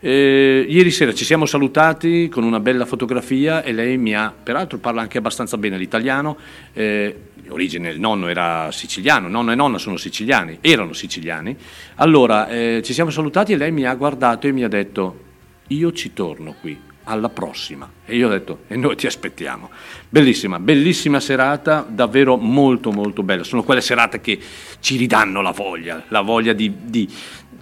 Eh, 0.00 0.64
ieri 0.68 0.92
sera 0.92 1.12
ci 1.12 1.24
siamo 1.24 1.44
salutati 1.44 2.28
con 2.28 2.44
una 2.44 2.60
bella 2.60 2.84
fotografia 2.84 3.64
e 3.64 3.72
lei 3.72 3.98
mi 3.98 4.14
ha, 4.14 4.32
peraltro 4.40 4.78
parla 4.78 5.00
anche 5.00 5.18
abbastanza 5.18 5.58
bene 5.58 5.76
l'italiano, 5.76 6.36
eh, 6.72 7.16
origine 7.48 7.90
il 7.90 7.98
nonno 7.98 8.28
era 8.28 8.70
siciliano, 8.70 9.26
nonno 9.26 9.50
e 9.50 9.56
nonna 9.56 9.78
sono 9.78 9.96
siciliani, 9.96 10.58
erano 10.60 10.92
siciliani. 10.92 11.56
Allora 11.96 12.48
eh, 12.48 12.80
ci 12.84 12.92
siamo 12.92 13.10
salutati 13.10 13.52
e 13.52 13.56
lei 13.56 13.72
mi 13.72 13.86
ha 13.86 13.94
guardato 13.94 14.46
e 14.46 14.52
mi 14.52 14.62
ha 14.62 14.68
detto 14.68 15.26
io 15.66 15.90
ci 15.90 16.12
torno 16.12 16.54
qui, 16.60 16.78
alla 17.08 17.30
prossima. 17.30 17.90
E 18.04 18.16
io 18.16 18.28
ho 18.28 18.30
detto 18.30 18.60
e 18.68 18.76
noi 18.76 18.96
ti 18.96 19.06
aspettiamo. 19.06 19.70
Bellissima, 20.08 20.58
bellissima 20.60 21.20
serata, 21.20 21.84
davvero 21.88 22.36
molto 22.36 22.92
molto 22.92 23.22
bella. 23.22 23.42
Sono 23.44 23.62
quelle 23.62 23.80
serate 23.80 24.20
che 24.20 24.38
ci 24.80 24.96
ridanno 24.96 25.40
la 25.40 25.50
voglia, 25.50 26.04
la 26.08 26.20
voglia 26.20 26.52
di, 26.52 26.72
di- 26.84 27.08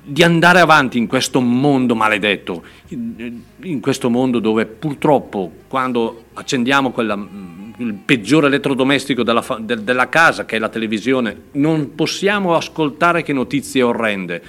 di 0.08 0.22
andare 0.22 0.60
avanti 0.60 0.98
in 0.98 1.08
questo 1.08 1.40
mondo 1.40 1.96
maledetto, 1.96 2.62
in 2.90 3.80
questo 3.80 4.08
mondo 4.08 4.38
dove 4.38 4.64
purtroppo 4.64 5.50
quando 5.66 6.26
accendiamo 6.34 6.92
quella, 6.92 7.16
mm, 7.16 7.72
il 7.78 7.92
peggiore 7.94 8.46
elettrodomestico 8.46 9.24
della, 9.24 9.44
del- 9.60 9.82
della 9.82 10.08
casa, 10.08 10.44
che 10.44 10.56
è 10.56 10.58
la 10.60 10.68
televisione, 10.68 11.36
non 11.52 11.94
possiamo 11.96 12.54
ascoltare 12.54 13.22
che 13.24 13.32
notizie 13.32 13.82
orrende. 13.82 14.42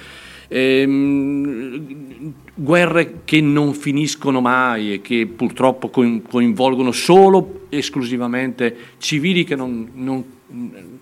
Ehm, 0.50 2.32
guerre 2.54 3.20
che 3.24 3.40
non 3.40 3.74
finiscono 3.74 4.40
mai 4.40 4.94
e 4.94 5.00
che 5.00 5.26
purtroppo 5.26 5.88
coin- 5.88 6.22
coinvolgono 6.22 6.92
solo 6.92 7.66
e 7.68 7.78
esclusivamente 7.78 8.76
civili 8.98 9.44
che 9.44 9.56
non, 9.56 9.90
non- 9.94 10.24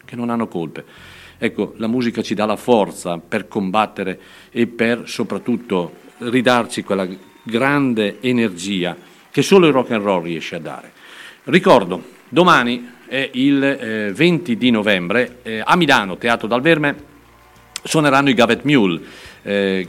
che 0.04 0.16
non 0.16 0.30
hanno 0.30 0.48
colpe. 0.48 0.84
Ecco, 1.39 1.74
la 1.76 1.87
musica 1.87 2.22
ci 2.22 2.34
dà 2.34 2.47
la 2.47 2.57
forza 2.57 3.18
per 3.18 3.49
combattere 3.49 4.18
e 4.51 4.66
per 4.66 5.03
soprattutto 5.07 6.05
ridarci 6.18 6.82
quella 6.82 7.07
grande 7.43 8.18
energia 8.20 8.97
che 9.30 9.43
solo 9.43 9.66
il 9.66 9.72
rock 9.72 9.91
and 9.91 10.03
roll 10.03 10.22
riesce 10.22 10.57
a 10.57 10.61
dare. 10.61 10.93
Ricordo, 11.45 12.03
domani 12.28 12.93
è 13.07 13.30
il 13.34 13.62
eh, 13.62 14.12
20 14.12 14.57
di 14.57 14.70
novembre 14.70 15.39
eh, 15.43 15.62
a 15.64 15.76
Milano, 15.76 16.16
Teatro 16.16 16.49
Dal 16.49 16.62
Verme, 16.62 16.97
suoneranno 17.82 18.30
i 18.30 18.34
Gavet 18.34 18.62
Mule. 18.64 19.01
eh, 19.43 19.89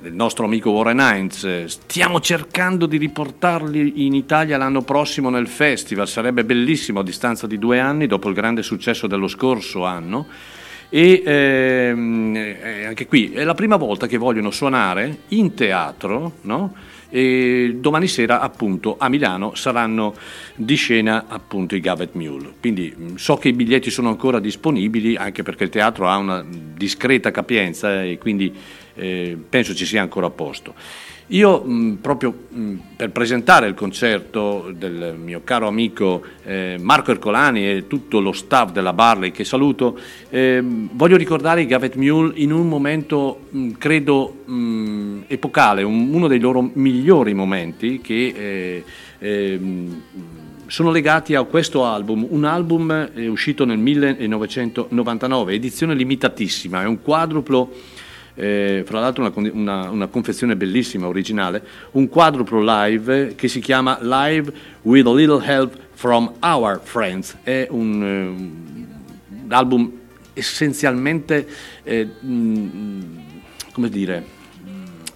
del 0.00 0.14
nostro 0.14 0.44
amico 0.44 0.70
Warren 0.70 1.00
Heinz. 1.00 1.44
Eh, 1.44 1.64
Stiamo 1.66 2.20
cercando 2.20 2.86
di 2.86 2.96
riportarli 2.96 4.06
in 4.06 4.14
Italia 4.14 4.56
l'anno 4.56 4.82
prossimo 4.82 5.28
nel 5.30 5.48
festival, 5.48 6.08
sarebbe 6.08 6.44
bellissimo 6.44 7.00
a 7.00 7.04
distanza 7.04 7.46
di 7.46 7.58
due 7.58 7.80
anni, 7.80 8.06
dopo 8.06 8.28
il 8.28 8.34
grande 8.34 8.62
successo 8.62 9.06
dello 9.06 9.28
scorso 9.28 9.84
anno. 9.84 10.26
E 10.90 11.22
ehm, 11.22 12.34
eh, 12.34 12.86
anche 12.86 13.06
qui 13.06 13.32
è 13.32 13.44
la 13.44 13.52
prima 13.54 13.76
volta 13.76 14.06
che 14.06 14.16
vogliono 14.16 14.50
suonare 14.50 15.18
in 15.28 15.52
teatro, 15.52 16.36
no? 16.42 16.74
E 17.10 17.76
domani 17.78 18.06
sera 18.06 18.40
appunto 18.40 18.96
a 18.98 19.08
Milano 19.08 19.54
saranno 19.54 20.14
di 20.54 20.74
scena 20.76 21.24
appunto 21.28 21.74
i 21.74 21.80
Gavet 21.80 22.14
Mule. 22.14 22.52
Quindi 22.60 22.94
mh, 22.94 23.14
so 23.16 23.36
che 23.36 23.48
i 23.48 23.52
biglietti 23.52 23.90
sono 23.90 24.08
ancora 24.08 24.40
disponibili 24.40 25.16
anche 25.16 25.42
perché 25.42 25.64
il 25.64 25.70
teatro 25.70 26.08
ha 26.08 26.16
una 26.16 26.44
discreta 26.46 27.30
capienza 27.30 28.02
e 28.02 28.16
quindi 28.18 28.54
eh, 28.98 29.36
penso 29.48 29.74
ci 29.74 29.86
sia 29.86 30.02
ancora 30.02 30.30
posto. 30.30 30.74
Io 31.30 31.60
mh, 31.62 31.98
proprio 32.00 32.34
mh, 32.48 32.74
per 32.96 33.10
presentare 33.10 33.66
il 33.66 33.74
concerto 33.74 34.72
del 34.74 35.14
mio 35.22 35.42
caro 35.44 35.66
amico 35.68 36.22
eh, 36.42 36.76
Marco 36.80 37.10
Ercolani 37.10 37.68
e 37.68 37.86
tutto 37.86 38.20
lo 38.20 38.32
staff 38.32 38.72
della 38.72 38.94
Barley 38.94 39.30
che 39.30 39.44
saluto, 39.44 39.98
eh, 40.30 40.62
voglio 40.62 41.18
ricordare 41.18 41.60
i 41.60 41.66
Gavet 41.66 41.96
Mule 41.96 42.32
in 42.36 42.50
un 42.50 42.66
momento 42.66 43.40
mh, 43.50 43.70
credo 43.72 44.36
epocale, 45.26 45.82
un- 45.82 46.08
uno 46.14 46.28
dei 46.28 46.40
loro 46.40 46.70
migliori 46.72 47.34
momenti 47.34 48.00
che 48.00 48.32
eh, 48.34 48.84
ehm, 49.18 50.02
sono 50.66 50.90
legati 50.90 51.34
a 51.34 51.42
questo 51.42 51.84
album, 51.84 52.26
un 52.28 52.44
album 52.44 53.10
eh, 53.14 53.26
uscito 53.26 53.66
nel 53.66 53.78
1999, 53.78 55.52
edizione 55.52 55.94
limitatissima, 55.94 56.82
è 56.82 56.86
un 56.86 57.02
quadruplo 57.02 57.70
eh, 58.38 58.82
fra 58.86 59.00
l'altro 59.00 59.24
una, 59.24 59.50
una- 59.52 59.90
una 59.90 60.06
confezione 60.06 60.54
bellissima, 60.54 61.08
originale, 61.08 61.62
un 61.92 62.08
quadruplo 62.08 62.62
live 62.62 63.34
che 63.34 63.48
si 63.48 63.58
chiama 63.58 63.98
Live 64.00 64.52
with 64.82 65.06
a 65.06 65.12
Little 65.12 65.44
Help 65.44 65.76
from 65.94 66.34
Our 66.40 66.80
Friends. 66.82 67.36
È 67.42 67.66
un, 67.70 68.02
eh, 68.02 69.36
un 69.44 69.52
album 69.52 69.92
essenzialmente, 70.34 71.48
eh, 71.82 72.04
mh, 72.20 73.00
come 73.72 73.88
dire, 73.88 74.24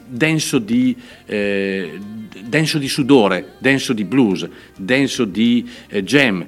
denso 0.04 0.58
di, 0.58 0.96
eh, 1.26 1.98
denso 2.44 2.78
di 2.78 2.88
sudore, 2.88 3.52
denso 3.58 3.92
di 3.92 4.04
blues, 4.04 4.48
denso 4.76 5.24
di 5.24 5.68
eh, 5.88 6.02
jam, 6.02 6.44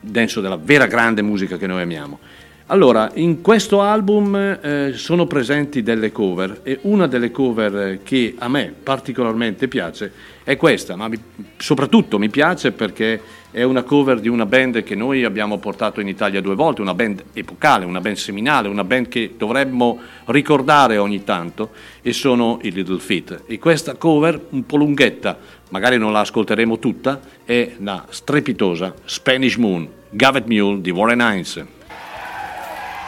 denso 0.00 0.40
della 0.40 0.56
vera 0.56 0.86
grande 0.86 1.20
musica 1.20 1.58
che 1.58 1.66
noi 1.66 1.82
amiamo. 1.82 2.20
Allora, 2.66 3.10
in 3.14 3.42
questo 3.42 3.82
album 3.82 4.36
eh, 4.36 4.92
sono 4.94 5.26
presenti 5.26 5.82
delle 5.82 6.12
cover 6.12 6.60
e 6.62 6.78
una 6.82 7.08
delle 7.08 7.32
cover 7.32 8.00
che 8.04 8.36
a 8.38 8.48
me 8.48 8.72
particolarmente 8.82 9.66
piace 9.66 10.12
è 10.44 10.56
questa, 10.56 10.94
ma 10.94 11.08
mi- 11.08 11.20
soprattutto 11.56 12.18
mi 12.18 12.30
piace 12.30 12.70
perché 12.70 13.20
è 13.50 13.64
una 13.64 13.82
cover 13.82 14.20
di 14.20 14.28
una 14.28 14.46
band 14.46 14.84
che 14.84 14.94
noi 14.94 15.24
abbiamo 15.24 15.58
portato 15.58 16.00
in 16.00 16.08
Italia 16.08 16.40
due 16.40 16.54
volte, 16.54 16.80
una 16.80 16.94
band 16.94 17.24
epocale, 17.32 17.84
una 17.84 18.00
band 18.00 18.16
seminale, 18.16 18.68
una 18.68 18.84
band 18.84 19.08
che 19.08 19.34
dovremmo 19.36 19.98
ricordare 20.26 20.98
ogni 20.98 21.24
tanto 21.24 21.70
e 22.00 22.12
sono 22.12 22.60
i 22.62 22.70
Little 22.70 23.00
Feat. 23.00 23.42
E 23.46 23.58
questa 23.58 23.96
cover, 23.96 24.40
un 24.50 24.64
po' 24.64 24.76
lunghetta, 24.76 25.36
magari 25.70 25.98
non 25.98 26.12
la 26.12 26.20
ascolteremo 26.20 26.78
tutta, 26.78 27.20
è 27.44 27.72
la 27.78 28.06
strepitosa 28.08 28.94
Spanish 29.04 29.56
Moon, 29.56 29.86
Gavet 30.08 30.46
Mule 30.46 30.80
di 30.80 30.90
Warren 30.90 31.20
Hines. 31.20 31.64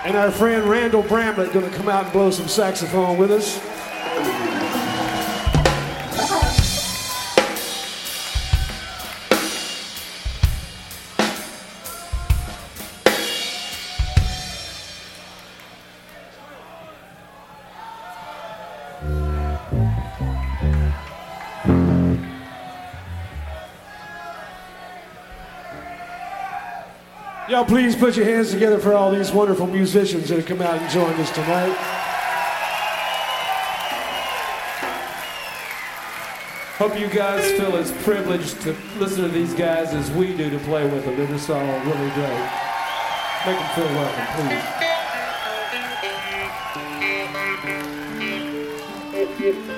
And 0.05 0.18
our 0.18 0.30
friend 0.30 0.64
Randall 0.64 1.02
Bramlett 1.02 1.55
going 1.55 1.68
to 1.68 1.74
come 1.74 1.88
out 1.88 2.05
and 2.05 2.12
blow 2.12 2.30
some 2.30 2.46
saxophone 2.46 3.16
with 3.16 3.30
us. 3.30 3.59
Y'all 27.55 27.64
please 27.64 27.94
put 27.94 28.16
your 28.16 28.26
hands 28.26 28.50
together 28.50 28.80
for 28.80 28.94
all 28.94 29.12
these 29.12 29.30
wonderful 29.30 29.68
musicians 29.68 30.28
that 30.28 30.38
have 30.38 30.44
come 30.44 30.61
out 30.61 30.76
and 30.76 30.90
joined 30.90 31.14
us 31.20 31.30
tonight. 31.30 31.72
Hope 36.78 36.98
you 36.98 37.07
guys 37.07 37.48
feel 37.52 37.76
as 37.76 37.92
privileged 38.02 38.61
to 38.62 38.76
listen 38.98 39.22
to 39.22 39.28
these 39.28 39.55
guys 39.55 39.94
as 39.94 40.11
we 40.11 40.36
do 40.36 40.50
to 40.50 40.59
play 40.64 40.82
with 40.82 41.05
them. 41.05 41.16
They're 41.16 41.28
just 41.28 41.48
all 41.48 41.62
really 41.62 42.11
great. 42.11 42.50
Make 43.46 43.57
them 43.57 43.70
feel 43.76 43.86
welcome, 43.94 44.26
please. 44.34 44.64
Thank 49.46 49.68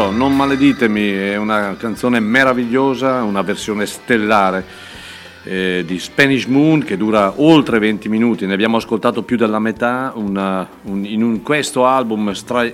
so, 0.00 0.10
non 0.10 0.34
maleditemi, 0.34 1.10
è 1.10 1.36
una 1.36 1.76
canzone 1.76 2.20
meravigliosa, 2.20 3.22
una 3.22 3.42
versione 3.42 3.84
stellare 3.84 4.64
eh, 5.44 5.84
di 5.86 5.98
Spanish 5.98 6.46
Moon 6.46 6.82
che 6.82 6.96
dura 6.96 7.34
oltre 7.36 7.78
20 7.78 8.08
minuti, 8.08 8.46
ne 8.46 8.54
abbiamo 8.54 8.78
ascoltato 8.78 9.22
più 9.22 9.36
della 9.36 9.58
metà, 9.58 10.12
una- 10.14 10.66
un- 10.84 11.04
in 11.04 11.22
un- 11.22 11.42
questo 11.42 11.84
album 11.84 12.32
stra- 12.32 12.64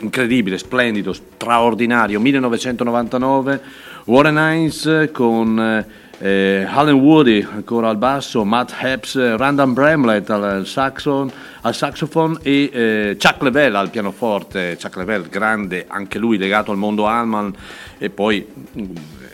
incredibile, 0.00 0.58
splendido, 0.58 1.12
straordinario, 1.12 2.20
1999, 2.20 3.60
Warren 4.04 4.36
Hines 4.36 5.08
con 5.12 5.58
eh, 5.58 5.86
Alan 6.22 6.94
Woody 6.94 7.46
ancora 7.50 7.88
al 7.88 7.96
basso, 7.96 8.44
Matt 8.44 8.72
eh, 8.82 9.36
Randall 9.36 9.72
Bramlett 9.72 10.28
al, 10.28 10.66
saxon- 10.66 11.32
al 11.62 11.74
saxophone 11.74 12.38
e 12.42 12.70
eh, 12.72 13.16
Chuck 13.18 13.42
Level 13.42 13.74
al 13.74 13.90
pianoforte, 13.90 14.76
Chuck 14.80 14.96
Level 14.96 15.28
grande, 15.28 15.86
anche 15.88 16.18
lui 16.18 16.36
legato 16.36 16.70
al 16.70 16.76
mondo 16.76 17.06
Allman 17.06 17.54
e 17.96 18.10
poi 18.10 18.46
mm, 18.78 18.84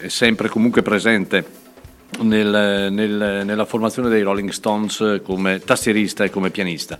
è 0.02 0.08
sempre 0.08 0.48
comunque 0.48 0.82
presente 0.82 1.64
nel- 2.20 2.88
nel- 2.90 3.42
nella 3.44 3.64
formazione 3.64 4.08
dei 4.08 4.22
Rolling 4.22 4.50
Stones 4.50 5.20
come 5.22 5.60
tastierista 5.60 6.24
e 6.24 6.30
come 6.30 6.50
pianista. 6.50 6.98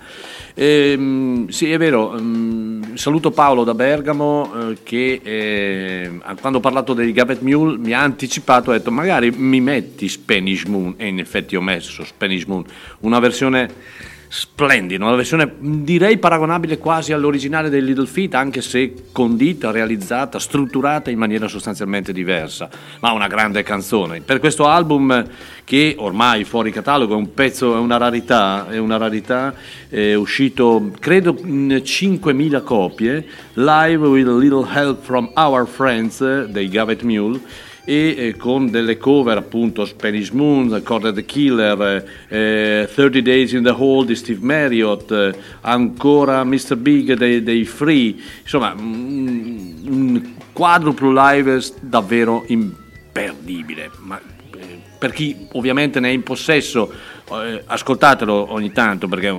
Ehm, 0.55 1.49
sì, 1.49 1.71
è 1.71 1.79
vero, 1.79 2.17
mm, 2.19 2.95
saluto 2.95 3.31
Paolo 3.31 3.65
da 3.65 3.75
Bergamo 3.75 4.71
eh, 4.71 4.77
che 4.83 5.21
eh, 5.23 6.11
quando 6.41 6.59
ho 6.59 6.61
parlato 6.61 6.93
dei 6.93 7.13
Gavet 7.13 7.41
Mule 7.41 7.79
mi 7.79 7.93
ha 7.93 8.03
anticipato, 8.03 8.71
ha 8.71 8.75
detto 8.75 8.91
magari 8.91 9.31
mi 9.31 9.61
metti 9.61 10.09
Spanish 10.09 10.65
Moon 10.65 10.95
e 10.97 11.07
in 11.07 11.19
effetti 11.19 11.57
ho 11.57 11.63
messo 11.63 12.05
Spanish 12.05 12.45
Moon, 12.45 12.65
una 13.01 13.19
versione 13.19 14.15
splendida, 14.29 15.05
una 15.05 15.15
versione 15.15 15.53
direi 15.59 16.19
paragonabile 16.19 16.79
quasi 16.79 17.13
all'originale 17.13 17.69
dei 17.69 17.83
Little 17.83 18.07
Feat, 18.07 18.35
anche 18.35 18.61
se 18.61 18.95
condita, 19.13 19.71
realizzata, 19.71 20.39
strutturata 20.39 21.11
in 21.11 21.19
maniera 21.19 21.49
sostanzialmente 21.49 22.13
diversa, 22.13 22.69
ma 23.01 23.13
una 23.13 23.29
grande 23.29 23.63
canzone. 23.63 24.21
Per 24.21 24.39
questo 24.39 24.67
album 24.67 25.25
che 25.65 25.95
ormai 25.99 26.45
fuori 26.45 26.71
catalogo 26.71 27.15
è 27.15 27.17
un 27.17 27.35
pezzo, 27.35 27.75
è 27.75 27.79
una 27.79 27.97
rarità, 27.97 28.69
è 28.69 28.79
una 28.79 28.97
rarità, 28.97 29.55
è 29.89 30.15
uscito 30.15 30.93
credo 31.01 31.37
in 31.43 31.81
5.000 31.85 32.63
copie, 32.63 33.27
live 33.55 34.07
with 34.07 34.29
a 34.29 34.33
little 34.33 34.67
help 34.73 35.03
from 35.03 35.31
our 35.35 35.67
friends 35.67 36.21
eh, 36.21 36.47
dei 36.49 36.69
Gavet 36.69 37.03
Mule 37.03 37.41
e 37.89 38.15
eh, 38.19 38.37
con 38.37 38.69
delle 38.69 38.99
cover 38.99 39.37
appunto 39.37 39.85
Spanish 39.85 40.31
Moon, 40.31 40.83
Corded 40.83 41.15
the 41.15 41.25
Killer, 41.25 42.05
eh, 42.27 42.89
30 42.93 43.21
Days 43.21 43.53
in 43.53 43.63
the 43.63 43.71
Hall 43.71 44.05
di 44.05 44.17
Steve 44.17 44.45
Marriott, 44.45 45.11
eh, 45.13 45.33
ancora 45.61 46.43
Mr. 46.43 46.77
Big 46.77 47.15
dei, 47.15 47.45
dei 47.45 47.65
Free, 47.65 48.17
insomma 48.43 48.75
un, 48.77 49.75
un 49.85 50.35
quadruplo 50.53 51.13
live 51.13 51.63
davvero 51.81 52.43
imperdibile. 52.49 53.91
Ma, 54.01 54.19
eh, 54.19 54.81
per 54.99 55.13
chi 55.13 55.47
ovviamente 55.53 56.01
ne 56.01 56.09
è 56.09 56.11
in 56.11 56.25
possesso, 56.25 56.93
eh, 57.31 57.63
ascoltatelo 57.67 58.53
ogni 58.53 58.73
tanto 58.73 59.07
perché 59.07 59.33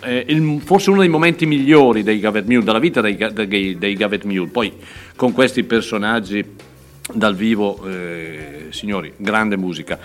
è, 0.00 0.36
forse 0.64 0.88
uno 0.88 1.00
dei 1.00 1.10
momenti 1.10 1.44
migliori 1.44 2.02
dei 2.02 2.18
Gavet 2.18 2.46
Mule, 2.46 2.64
della 2.64 2.78
vita 2.78 3.02
dei, 3.02 3.18
dei, 3.34 3.76
dei 3.76 3.94
Gavet 3.94 4.24
Mule. 4.24 4.48
Poi 4.48 4.72
con 5.14 5.32
questi 5.32 5.62
personaggi 5.64 6.70
dal 7.14 7.34
vivo, 7.34 7.78
eh, 7.86 8.66
signori, 8.70 9.12
grande 9.16 9.56
musica. 9.56 9.98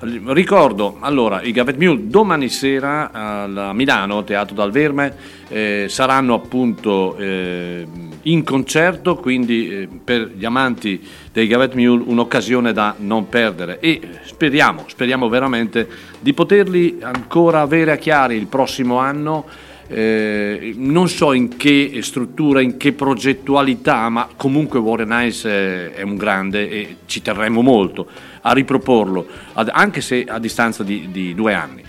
Ricordo, 0.00 0.98
allora, 1.00 1.40
i 1.40 1.50
Gavet 1.50 1.76
Mule 1.76 2.08
domani 2.08 2.48
sera 2.48 3.10
a 3.10 3.72
Milano, 3.72 4.22
Teatro 4.24 4.54
dal 4.54 4.70
Verme, 4.70 5.14
eh, 5.48 5.86
saranno 5.88 6.34
appunto 6.34 7.16
eh, 7.16 7.86
in 8.22 8.44
concerto, 8.44 9.16
quindi 9.16 9.70
eh, 9.70 9.88
per 10.04 10.32
gli 10.36 10.44
amanti 10.44 11.00
dei 11.32 11.46
Gavet 11.46 11.74
Mule 11.74 12.02
un'occasione 12.06 12.72
da 12.72 12.94
non 12.98 13.28
perdere 13.28 13.78
e 13.80 14.00
speriamo, 14.24 14.84
speriamo 14.86 15.28
veramente 15.28 15.88
di 16.20 16.34
poterli 16.34 16.98
ancora 17.00 17.60
avere 17.60 17.92
a 17.92 17.96
chiari 17.96 18.36
il 18.36 18.46
prossimo 18.46 18.98
anno. 18.98 19.46
Eh, 19.86 20.72
non 20.76 21.08
so 21.08 21.32
in 21.32 21.56
che 21.56 21.98
struttura, 22.02 22.60
in 22.60 22.76
che 22.76 22.92
progettualità, 22.92 24.08
ma 24.08 24.28
comunque 24.34 24.78
Warren 24.78 25.26
Ice 25.26 25.94
è, 25.94 26.02
un 26.02 26.16
grande 26.16 26.70
e 26.70 26.96
ci 27.06 27.20
terremo 27.20 27.60
molto 27.60 28.06
a 28.42 28.52
riproporlo, 28.52 29.26
anche 29.52 30.00
se 30.00 30.24
a 30.24 30.38
distanza 30.38 30.82
di, 30.82 31.08
di 31.10 31.34
due 31.34 31.54
anni. 31.54 31.82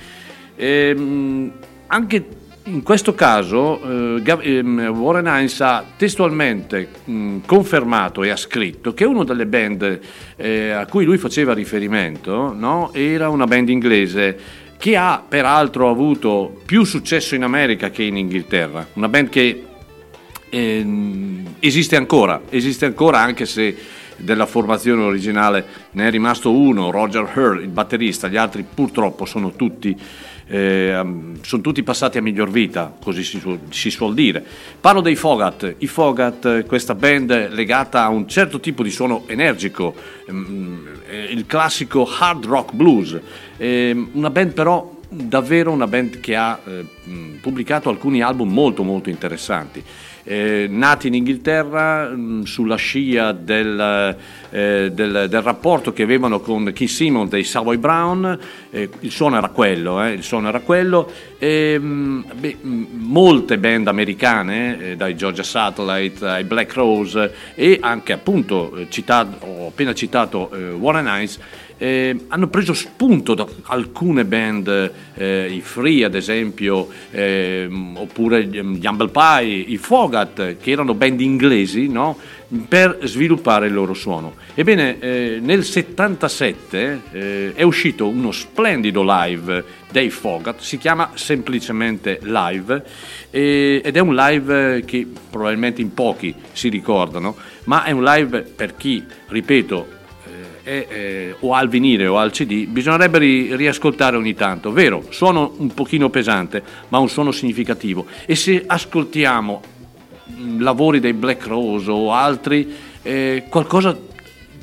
Ehm, 0.55 1.51
anche 1.87 2.25
in 2.67 2.81
questo 2.81 3.13
caso 3.13 4.19
eh, 4.23 4.37
ehm, 4.41 4.87
Warren 4.87 5.27
Hines 5.27 5.61
ha 5.61 5.85
testualmente 5.95 6.87
mh, 7.03 7.37
confermato 7.45 8.23
e 8.23 8.31
ha 8.31 8.35
scritto 8.35 8.93
che 8.95 9.05
una 9.05 9.23
delle 9.23 9.45
band 9.45 9.99
eh, 10.35 10.71
a 10.71 10.87
cui 10.87 11.05
lui 11.05 11.19
faceva 11.19 11.53
riferimento 11.53 12.53
no, 12.53 12.89
era 12.93 13.29
una 13.29 13.45
band 13.45 13.69
inglese 13.69 14.63
che 14.77 14.95
ha 14.95 15.23
peraltro 15.27 15.89
avuto 15.89 16.61
più 16.65 16.83
successo 16.83 17.35
in 17.35 17.43
America 17.43 17.89
che 17.89 18.03
in 18.03 18.17
Inghilterra, 18.17 18.87
una 18.93 19.09
band 19.09 19.29
che 19.29 19.63
ehm, 20.49 21.55
esiste 21.59 21.95
ancora, 21.95 22.41
esiste 22.49 22.85
ancora 22.85 23.19
anche 23.19 23.45
se 23.45 23.75
della 24.17 24.45
formazione 24.45 25.03
originale 25.03 25.65
ne 25.91 26.07
è 26.07 26.09
rimasto 26.09 26.51
uno, 26.51 26.89
Roger 26.91 27.29
Hurl, 27.35 27.61
il 27.61 27.67
batterista, 27.67 28.27
gli 28.27 28.37
altri 28.37 28.63
purtroppo 28.71 29.25
sono 29.25 29.51
tutti, 29.51 29.97
eh, 30.47 31.03
sono 31.41 31.61
tutti 31.61 31.83
passati 31.83 32.17
a 32.17 32.21
miglior 32.21 32.49
vita, 32.49 32.95
così 33.01 33.23
si, 33.23 33.39
suol- 33.39 33.59
si 33.69 33.89
suol 33.89 34.13
dire. 34.13 34.43
Parlo 34.79 35.01
dei 35.01 35.15
Fogat, 35.15 35.75
i 35.79 35.87
Fogat, 35.87 36.65
questa 36.65 36.95
band 36.95 37.49
legata 37.51 38.03
a 38.03 38.09
un 38.09 38.27
certo 38.27 38.59
tipo 38.59 38.83
di 38.83 38.91
suono 38.91 39.23
energico, 39.27 39.93
ehm, 40.27 40.87
eh, 41.09 41.23
il 41.31 41.45
classico 41.45 42.07
hard 42.07 42.45
rock 42.45 42.73
blues, 42.73 43.19
Ehm, 43.57 44.09
una 44.13 44.29
band 44.29 44.51
però 44.51 44.93
davvero 45.07 45.71
una 45.71 45.87
band 45.87 46.19
che 46.19 46.35
ha 46.35 46.59
eh, 46.65 46.85
mh, 47.03 47.35
pubblicato 47.41 47.89
alcuni 47.89 48.21
album 48.21 48.51
molto 48.51 48.83
molto 48.83 49.09
interessanti. 49.09 49.81
Eh, 50.27 50.65
nati 50.67 51.05
in 51.05 51.13
Inghilterra 51.13 52.09
mh, 52.09 52.45
sulla 52.45 52.77
scia 52.77 53.31
del, 53.31 54.17
eh, 54.49 54.89
del- 54.91 55.27
del 55.29 55.41
rapporto 55.43 55.93
che 55.93 56.01
avevano 56.01 56.39
con 56.39 56.63
Keith 56.73 56.89
Simon 56.89 57.29
dei 57.29 57.43
Savoy 57.43 57.77
Brown, 57.77 58.35
eh, 58.71 58.89
il 59.01 59.11
suono 59.11 59.37
era 59.37 59.49
quello, 59.49 60.03
eh, 60.03 60.13
il 60.13 60.23
suono 60.23 60.47
era 60.47 60.61
quello, 60.61 61.11
e, 61.37 61.77
mh, 61.77 62.25
beh, 62.39 62.57
mh, 62.59 62.85
molte 63.01 63.59
band 63.59 63.87
americane, 63.87 64.79
eh, 64.91 64.95
dai 64.95 65.15
Georgia 65.15 65.43
Satellite 65.43 66.25
ai 66.25 66.43
Black 66.43 66.73
Rose 66.73 67.31
e 67.53 67.77
anche 67.79 68.11
appunto 68.11 68.75
eh, 68.77 68.87
citato, 68.89 69.45
ho 69.45 69.67
appena 69.67 69.93
citato 69.93 70.49
Warren 70.79 71.05
Hines, 71.07 71.39
eh, 71.77 72.25
hanno 72.27 72.47
preso 72.47 72.73
spunto 72.73 73.33
da 73.33 73.45
alcune 73.63 74.25
band, 74.25 74.91
eh, 75.15 75.51
i 75.51 75.61
Free 75.61 76.03
ad 76.03 76.15
esempio, 76.15 76.87
ehm, 77.11 77.97
oppure 77.97 78.45
gli 78.45 78.61
gli 78.61 78.85
Humble 78.85 79.09
Pie, 79.09 79.65
i 79.67 79.77
Fogat, 79.77 80.57
che 80.57 80.71
erano 80.71 80.93
band 80.93 81.21
inglesi, 81.21 81.87
no? 81.87 82.17
per 82.67 82.99
sviluppare 83.03 83.67
il 83.67 83.73
loro 83.73 83.93
suono. 83.93 84.35
Ebbene, 84.53 84.99
eh, 84.99 85.39
nel 85.41 85.63
77 85.63 87.01
eh, 87.11 87.53
è 87.55 87.63
uscito 87.63 88.07
uno 88.07 88.31
splendido 88.31 89.03
live 89.03 89.63
dei 89.91 90.09
Fogat, 90.09 90.59
si 90.59 90.77
chiama 90.77 91.11
semplicemente 91.15 92.19
Live 92.21 92.83
eh, 93.31 93.81
ed 93.83 93.95
è 93.95 93.99
un 93.99 94.13
live 94.13 94.83
che 94.85 95.07
probabilmente 95.29 95.81
in 95.81 95.93
pochi 95.93 96.33
si 96.51 96.69
ricordano, 96.69 97.35
ma 97.65 97.83
è 97.83 97.91
un 97.91 98.03
live 98.03 98.41
per 98.41 98.75
chi, 98.75 99.03
ripeto, 99.27 99.94
eh, 100.65 100.87
eh, 100.89 101.35
o 101.39 101.53
al 101.53 101.69
vinile 101.69 102.07
o 102.07 102.17
al 102.17 102.31
CD, 102.31 102.65
bisognerebbe 102.65 103.19
ri- 103.19 103.55
riascoltare 103.55 104.17
ogni 104.17 104.33
tanto. 104.33 104.71
Vero, 104.71 105.05
suono 105.09 105.53
un 105.57 105.73
pochino 105.73 106.09
pesante, 106.09 106.61
ma 106.89 106.97
un 106.97 107.07
suono 107.07 107.31
significativo. 107.31 108.05
E 108.25 108.35
se 108.35 108.63
ascoltiamo 108.65 109.61
lavori 110.57 110.99
dei 110.99 111.13
Black 111.13 111.45
Rose 111.45 111.91
o 111.91 112.11
altri, 112.11 112.73
eh, 113.03 113.45
qualcosa 113.47 113.95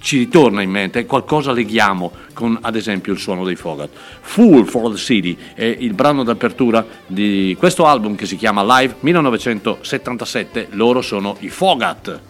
ci 0.01 0.19
ritorna 0.19 0.63
in 0.63 0.71
mente, 0.71 1.07
qualcosa 1.07 1.53
leghiamo 1.53 2.11
con 2.35 2.59
ad 2.61 2.75
esempio 2.75 3.13
il 3.13 3.21
suono 3.21 3.45
dei 3.45 3.55
Fogat. 3.55 3.91
Fool 4.21 4.67
for 4.67 4.91
the 4.91 4.99
City 4.99 5.37
è 5.55 5.65
il 5.65 5.95
brano 5.95 6.25
d'apertura 6.25 6.85
di 7.07 7.55
questo 7.57 7.87
album 7.87 8.17
che 8.17 8.27
si 8.27 8.37
chiama 8.37 8.81
Live 8.81 8.97
1977, 8.99 10.69
loro 10.71 11.01
sono 11.01 11.37
i 11.39 11.49
Fogat. 11.49 12.21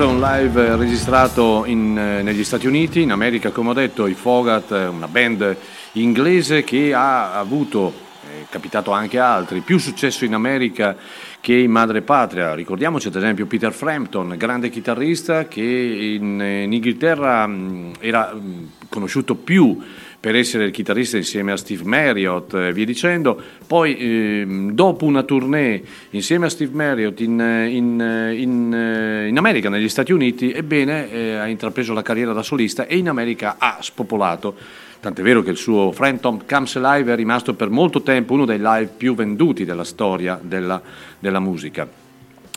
Questo 0.00 0.16
è 0.16 0.22
un 0.22 0.26
live 0.32 0.66
eh, 0.66 0.76
registrato 0.76 1.64
in, 1.66 1.98
eh, 1.98 2.22
negli 2.22 2.42
Stati 2.42 2.66
Uniti, 2.66 3.02
in 3.02 3.12
America, 3.12 3.50
come 3.50 3.68
ho 3.68 3.72
detto, 3.74 4.06
i 4.06 4.14
Fogat, 4.14 4.72
eh, 4.72 4.86
una 4.86 5.08
band 5.08 5.54
inglese 5.92 6.64
che 6.64 6.94
ha 6.94 7.38
avuto, 7.38 7.92
è 8.22 8.46
capitato 8.48 8.92
anche 8.92 9.18
a 9.18 9.30
altri, 9.30 9.60
più 9.60 9.76
successo 9.76 10.24
in 10.24 10.32
America 10.32 10.96
che 11.38 11.52
in 11.52 11.70
madrepatria. 11.70 12.54
Ricordiamoci 12.54 13.08
ad 13.08 13.16
esempio 13.16 13.44
Peter 13.44 13.74
Frampton, 13.74 14.36
grande 14.38 14.70
chitarrista 14.70 15.46
che 15.46 15.60
in, 15.60 16.40
in 16.40 16.72
Inghilterra 16.72 17.46
mh, 17.46 17.92
era 18.00 18.32
mh, 18.32 18.70
conosciuto 18.88 19.34
più 19.34 19.78
per 20.20 20.36
essere 20.36 20.64
il 20.64 20.70
chitarrista 20.70 21.16
insieme 21.16 21.50
a 21.50 21.56
Steve 21.56 21.82
Marriott 21.84 22.52
e 22.52 22.72
via 22.74 22.84
dicendo. 22.84 23.40
Poi, 23.66 23.96
ehm, 23.96 24.72
dopo 24.72 25.06
una 25.06 25.22
tournée 25.22 25.82
insieme 26.10 26.44
a 26.44 26.50
Steve 26.50 26.74
Marriott 26.74 27.18
in, 27.20 27.40
in- 27.40 28.34
in- 28.36 29.26
in 29.28 29.38
America, 29.38 29.70
negli 29.70 29.88
Stati 29.88 30.12
Uniti, 30.12 30.52
ebbene, 30.52 31.10
eh, 31.10 31.34
ha 31.36 31.46
intrapreso 31.46 31.94
la 31.94 32.02
carriera 32.02 32.34
da 32.34 32.42
solista 32.42 32.86
e 32.86 32.98
in 32.98 33.08
America 33.08 33.56
ha 33.58 33.78
spopolato. 33.80 34.54
Tant'è 35.00 35.22
vero 35.22 35.42
che 35.42 35.50
il 35.50 35.56
suo 35.56 35.92
Frampton 35.92 36.44
Comes 36.46 36.76
Alive 36.76 37.14
è 37.14 37.16
rimasto 37.16 37.54
per 37.54 37.70
molto 37.70 38.02
tempo 38.02 38.34
uno 38.34 38.44
dei 38.44 38.58
live 38.58 38.90
più 38.94 39.14
venduti 39.14 39.64
della 39.64 39.84
storia 39.84 40.38
della, 40.42 40.82
della 41.18 41.40
musica. 41.40 41.88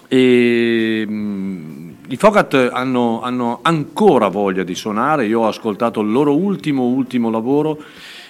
E, 0.10 1.06
mm, 1.08 1.83
I 2.08 2.18
Fogat 2.18 2.70
hanno, 2.72 3.22
hanno 3.22 3.60
ancora 3.62 4.28
voglia 4.28 4.64
di 4.64 4.76
suonare, 4.76 5.26
io 5.26 5.42
ho 5.42 5.48
ascoltato 5.48 6.02
il 6.02 6.12
loro 6.12 6.36
ultimo, 6.36 6.84
ultimo 6.84 7.30
lavoro 7.30 7.80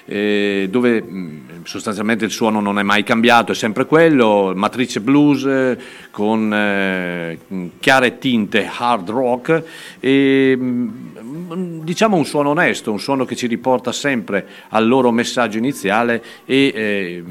eh, 0.05 0.67
dove 0.69 1.01
mh, 1.01 1.63
sostanzialmente 1.63 2.25
il 2.25 2.31
suono 2.31 2.59
non 2.59 2.77
è 2.79 2.83
mai 2.83 3.03
cambiato, 3.03 3.51
è 3.51 3.55
sempre 3.55 3.85
quello, 3.85 4.51
matrice 4.55 4.99
blues 5.01 5.45
eh, 5.45 5.77
con 6.11 6.53
eh, 6.53 7.37
chiare 7.79 8.17
tinte 8.17 8.69
hard 8.77 9.09
rock. 9.09 9.63
E 9.99 10.55
mh, 10.55 11.32
diciamo 11.55 12.17
un 12.17 12.25
suono 12.25 12.49
onesto, 12.49 12.91
un 12.91 12.99
suono 12.99 13.25
che 13.25 13.35
ci 13.35 13.47
riporta 13.47 13.91
sempre 13.91 14.47
al 14.69 14.87
loro 14.87 15.11
messaggio 15.11 15.57
iniziale 15.57 16.23
e 16.45 16.71
eh, 16.73 17.23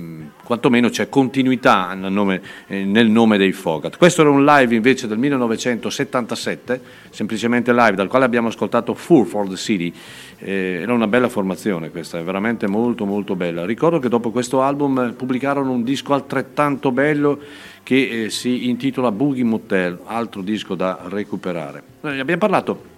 quantomeno 0.43 0.89
c'è 0.89 1.09
continuità 1.09 1.94
nel 1.94 2.12
nome, 2.12 2.43
eh, 2.66 2.85
nel 2.85 3.09
nome 3.09 3.39
dei 3.39 3.53
Fogat. 3.53 3.97
Questo 3.97 4.20
era 4.20 4.31
un 4.31 4.44
live 4.44 4.74
invece 4.74 5.07
del 5.07 5.19
1977, 5.19 6.81
semplicemente 7.11 7.73
live, 7.73 7.94
dal 7.94 8.09
quale 8.09 8.24
abbiamo 8.24 8.49
ascoltato 8.49 8.94
Four 8.94 9.27
for 9.27 9.49
the 9.49 9.57
City. 9.57 9.93
Eh, 10.39 10.81
era 10.82 10.93
una 10.93 11.07
bella 11.07 11.28
formazione 11.28 11.90
questa, 11.90 12.19
è 12.19 12.23
veramente 12.23 12.66
molto 12.66 13.05
molto 13.05 13.35
bella. 13.36 13.65
Ricordo 13.65 13.99
che 13.99 14.09
dopo 14.09 14.31
questo 14.31 14.62
album 14.62 14.99
eh, 14.99 15.12
pubblicarono 15.12 15.70
un 15.70 15.85
disco 15.85 16.15
altrettanto 16.15 16.93
bello 16.93 17.39
che 17.82 18.24
eh, 18.24 18.31
si 18.31 18.69
intitola 18.69 19.11
Boogie 19.11 19.44
Motel, 19.44 19.99
altro 20.05 20.43
disco 20.43 20.74
da 20.74 21.01
recuperare. 21.09 21.82
Eh, 22.03 22.19
abbiamo 22.19 22.39
parlato 22.39 22.91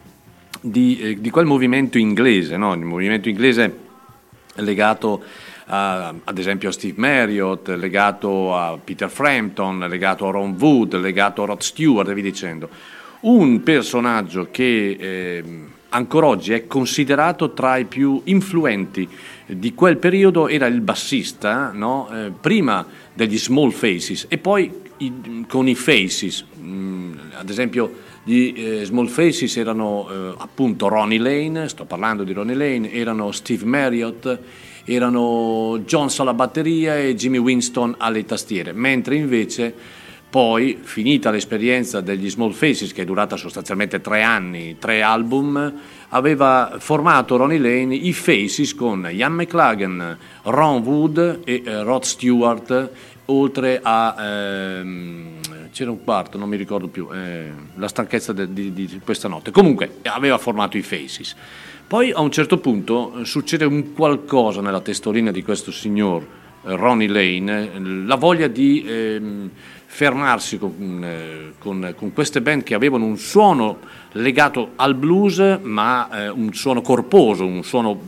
di, 0.67 0.99
eh, 0.99 1.21
di 1.21 1.29
quel 1.31 1.45
movimento 1.45 1.99
inglese, 1.99 2.57
no? 2.57 2.73
il 2.73 2.81
movimento 2.81 3.29
inglese 3.29 3.77
legato 4.57 5.23
a- 5.67 6.15
ad 6.25 6.39
esempio 6.39 6.71
a 6.71 6.73
Steve 6.73 6.95
Marriott, 6.97 7.69
legato 7.69 8.55
a 8.57 8.79
Peter 8.83 9.11
Frampton, 9.11 9.81
legato 9.89 10.27
a 10.27 10.31
Ron 10.31 10.57
Wood, 10.59 10.95
legato 10.97 11.43
a 11.43 11.47
Rod 11.47 11.61
Stewart 11.61 12.09
e 12.09 12.15
via 12.15 12.23
dicendo. 12.23 12.69
Un 13.21 13.63
personaggio 13.63 14.49
che 14.51 14.97
ehm, 14.99 15.69
ancora 15.91 16.27
oggi 16.29 16.53
è 16.53 16.67
considerato 16.67 17.53
tra 17.53 17.77
i 17.77 17.85
più 17.85 18.21
influenti 18.25 19.07
di 19.47 19.75
quel 19.75 19.99
periodo 19.99 20.49
era 20.49 20.67
il 20.67 20.81
bassista, 20.81 21.73
no? 21.73 22.09
Eh, 22.11 22.31
prima 22.41 22.87
degli 23.13 23.39
Small 23.39 23.71
Faces 23.71 24.27
e 24.29 24.39
poi 24.39 24.71
i- 24.99 25.45
con 25.47 25.69
i 25.69 25.75
Faces, 25.75 26.45
Mm, 26.65 27.13
ad 27.35 27.51
esempio 27.51 27.93
gli 28.25 28.55
eh, 28.57 28.85
Small 28.85 29.07
Faces 29.07 29.57
erano 29.57 30.09
eh, 30.11 30.35
appunto 30.39 30.89
Ronnie 30.89 31.19
Lane, 31.19 31.69
sto 31.69 31.85
parlando 31.85 32.25
di 32.25 32.33
Ronnie 32.33 32.55
Lane, 32.57 32.91
erano 32.91 33.31
Steve 33.33 33.65
Marriott, 33.67 34.39
erano 34.85 35.81
Jones 35.85 36.19
alla 36.21 36.35
batteria 36.35 36.99
e 36.99 37.15
Jimmy 37.15 37.39
Winston 37.39 37.95
alle 37.99 38.25
tastiere, 38.25 38.73
mentre 38.73 39.17
invece 39.17 39.75
poi, 40.35 40.81
finita 40.83 41.31
l'esperienza 41.31 42.01
degli 42.01 42.29
Small 42.29 42.51
Faces, 42.51 42.93
che 42.93 43.03
è 43.03 43.05
durata 43.05 43.37
sostanzialmente 43.37 44.01
tre 44.01 44.23
anni, 44.23 44.79
tre 44.81 45.01
album, 45.01 45.73
aveva 46.09 46.75
formato 46.81 47.37
Ronnie 47.37 47.61
Lane 47.61 47.95
i 47.95 48.13
Faces 48.13 48.75
con 48.75 49.09
Ian 49.09 49.33
McLagan, 49.35 50.19
Ron 50.43 50.83
Wood 50.83 51.43
e 51.45 51.63
eh, 51.65 51.83
Rod 51.85 52.03
Stewart, 52.03 52.91
oltre 53.27 53.81
a... 53.83 54.17
ehm, 54.19 55.33
c'era 55.75 55.91
un 55.91 56.05
quarto, 56.05 56.39
non 56.39 56.49
mi 56.49 56.57
ricordo 56.57 56.87
più, 56.87 57.09
eh, 57.13 57.51
la 57.75 57.89
stanchezza 57.89 58.33
de- 58.33 58.53
di, 58.53 58.73
di 58.73 59.01
questa 59.03 59.27
notte. 59.27 59.51
Comunque, 59.51 59.97
aveva 60.05 60.39
formato 60.39 60.77
i 60.77 60.83
Faces. 60.83 61.35
Poi 61.87 62.13
a 62.13 62.21
un 62.21 62.31
certo 62.31 62.59
punto 62.59 63.19
eh, 63.19 63.25
succede 63.25 63.65
un 63.65 63.93
qualcosa 63.93 64.61
nella 64.61 64.81
testolina 64.81 65.33
di 65.33 65.43
questo 65.43 65.73
signor 65.73 66.23
eh, 66.23 66.77
Ronnie 66.77 67.09
Lane, 67.09 67.75
eh, 67.75 67.81
la 67.81 68.15
voglia 68.15 68.47
di 68.47 68.85
ehm, 68.87 69.51
fermarsi 69.87 70.59
con, 70.59 71.03
eh, 71.03 71.53
con- 71.59 71.93
con 71.97 72.13
queste 72.13 72.41
band 72.41 72.63
che 72.63 72.75
avevano 72.75 73.05
un 73.05 73.17
suono 73.19 73.79
legato 74.13 74.75
al 74.77 74.95
blues, 74.95 75.59
ma 75.63 76.09
eh, 76.09 76.29
un 76.29 76.53
suono 76.53 76.83
corposo, 76.83 77.45
un 77.45 77.65
suono 77.65 78.01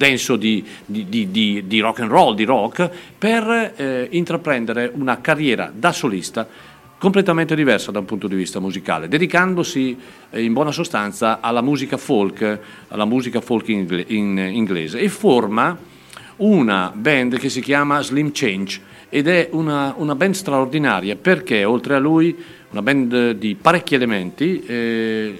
denso 0.00 0.36
di, 0.36 0.64
di- 0.86 1.30
di- 1.30 1.64
di- 1.66 1.80
rock 1.80 2.00
and 2.00 2.10
roll, 2.10 2.34
di 2.34 2.44
rock, 2.44 2.88
per 3.18 3.74
eh, 3.76 4.08
intraprendere 4.12 4.90
una 4.94 5.20
carriera 5.20 5.70
da 5.74 5.92
solista 5.92 6.48
completamente 6.96 7.54
diversa 7.54 7.90
da 7.90 7.98
un 7.98 8.06
punto 8.06 8.26
di 8.26 8.34
vista 8.34 8.60
musicale, 8.60 9.08
dedicandosi 9.08 9.94
eh, 10.30 10.42
in 10.42 10.54
buona 10.54 10.72
sostanza 10.72 11.40
alla 11.40 11.60
musica 11.60 11.98
folk, 11.98 12.58
alla 12.88 13.04
musica 13.04 13.42
folk 13.42 13.68
in- 13.68 14.38
inglese 14.38 14.98
e 14.98 15.10
forma 15.10 15.76
una 16.36 16.90
band 16.94 17.36
che 17.38 17.50
si 17.50 17.60
chiama 17.60 18.00
Slim 18.00 18.30
Change 18.32 18.80
ed 19.10 19.28
è 19.28 19.48
una, 19.52 19.92
una 19.98 20.14
band 20.14 20.32
straordinaria 20.32 21.14
perché 21.16 21.64
oltre 21.64 21.94
a 21.94 21.98
lui 21.98 22.34
una 22.70 22.80
band 22.80 23.32
di 23.32 23.54
parecchi 23.60 23.94
elementi 23.96 24.62
eh, 24.64 25.38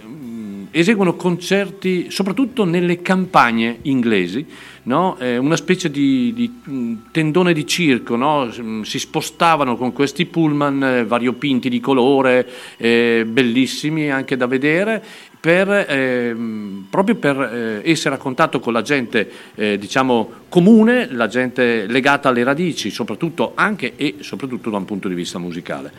eseguono 0.70 1.14
concerti 1.14 2.10
soprattutto 2.10 2.64
nelle 2.64 3.02
campagne 3.02 3.78
inglesi 3.82 4.46
no? 4.84 5.16
Eh, 5.18 5.36
una 5.36 5.56
specie 5.56 5.90
di, 5.90 6.32
di, 6.34 6.60
mh, 6.62 7.10
tendone 7.10 7.52
di 7.52 7.66
circo, 7.66 8.16
no? 8.16 8.46
Mh, 8.46 8.82
si 8.82 8.98
spostavano 8.98 9.76
con 9.76 9.92
questi 9.92 10.26
pullman 10.26 10.82
eh, 10.82 11.04
variopinti 11.04 11.68
di 11.68 11.80
colore, 11.80 12.48
eh, 12.76 13.24
bellissimi 13.26 14.10
anche 14.10 14.36
da 14.36 14.46
vedere, 14.46 15.02
per, 15.38 15.86
ehm, 15.88 16.86
proprio 16.90 17.14
per 17.16 17.40
eh, 17.40 17.90
essere 17.90 18.14
a 18.14 18.18
contatto 18.18 18.60
con 18.60 18.74
la 18.74 18.82
gente 18.82 19.30
eh, 19.54 19.78
diciamo 19.78 20.30
comune, 20.48 21.10
la 21.10 21.28
gente 21.28 21.86
legata 21.86 22.28
alle 22.28 22.44
radici, 22.44 22.90
soprattutto 22.90 23.52
anche 23.54 23.94
e 23.96 24.16
soprattutto 24.20 24.70
da 24.70 24.76
un 24.76 24.84
punto 24.84 25.08
di 25.08 25.14
vista 25.14 25.38
musicale. 25.38 25.92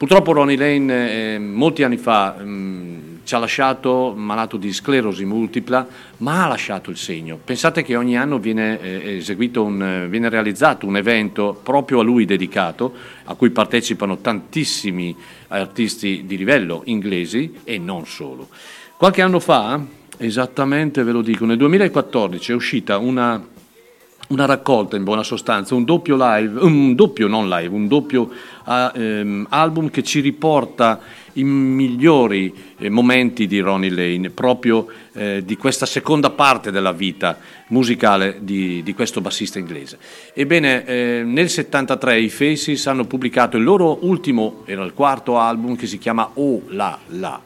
Purtroppo 0.00 0.32
Ronnie 0.32 0.56
Lane 0.56 1.34
eh, 1.34 1.38
molti 1.38 1.82
anni 1.82 1.98
fa 1.98 2.32
mh, 2.32 3.18
ci 3.24 3.34
ha 3.34 3.38
lasciato 3.38 4.14
malato 4.16 4.56
di 4.56 4.72
sclerosi 4.72 5.26
multipla, 5.26 5.86
ma 6.16 6.42
ha 6.42 6.48
lasciato 6.48 6.88
il 6.88 6.96
segno. 6.96 7.38
Pensate 7.44 7.82
che 7.82 7.96
ogni 7.96 8.16
anno 8.16 8.38
viene, 8.38 8.80
eh, 8.80 9.22
un, 9.56 10.06
viene 10.08 10.30
realizzato 10.30 10.86
un 10.86 10.96
evento 10.96 11.60
proprio 11.62 12.00
a 12.00 12.02
lui 12.02 12.24
dedicato, 12.24 12.94
a 13.24 13.34
cui 13.34 13.50
partecipano 13.50 14.16
tantissimi 14.20 15.14
artisti 15.48 16.24
di 16.24 16.38
livello 16.38 16.80
inglesi 16.86 17.56
e 17.64 17.76
non 17.76 18.06
solo. 18.06 18.48
Qualche 18.96 19.20
anno 19.20 19.38
fa, 19.38 19.84
esattamente 20.16 21.02
ve 21.02 21.12
lo 21.12 21.20
dico, 21.20 21.44
nel 21.44 21.58
2014 21.58 22.52
è 22.52 22.54
uscita 22.54 22.96
una 22.96 23.46
una 24.30 24.44
raccolta 24.44 24.96
in 24.96 25.04
buona 25.04 25.22
sostanza, 25.22 25.74
un 25.74 25.84
doppio 25.84 26.16
live, 26.16 26.60
un 26.60 26.94
doppio 26.94 27.26
non 27.26 27.48
live, 27.48 27.74
un 27.74 27.88
doppio 27.88 28.30
ehm, 28.66 29.46
album 29.50 29.90
che 29.90 30.02
ci 30.02 30.20
riporta 30.20 31.00
i 31.34 31.44
migliori 31.44 32.52
eh, 32.78 32.88
momenti 32.88 33.46
di 33.46 33.58
Ronnie 33.58 33.90
Lane, 33.90 34.30
proprio 34.30 34.86
eh, 35.12 35.42
di 35.44 35.56
questa 35.56 35.86
seconda 35.86 36.30
parte 36.30 36.70
della 36.70 36.92
vita 36.92 37.38
musicale 37.68 38.38
di, 38.40 38.82
di 38.84 38.94
questo 38.94 39.20
bassista 39.20 39.58
inglese. 39.58 39.98
Ebbene, 40.32 40.84
eh, 40.84 41.22
nel 41.24 41.48
73 41.48 42.20
i 42.20 42.28
Faces 42.28 42.86
hanno 42.86 43.04
pubblicato 43.04 43.56
il 43.56 43.64
loro 43.64 43.98
ultimo, 44.02 44.62
era 44.64 44.84
il 44.84 44.94
quarto 44.94 45.38
album 45.38 45.74
che 45.76 45.86
si 45.86 45.98
chiama 45.98 46.30
Oh 46.34 46.62
La 46.68 46.96
La. 47.08 47.40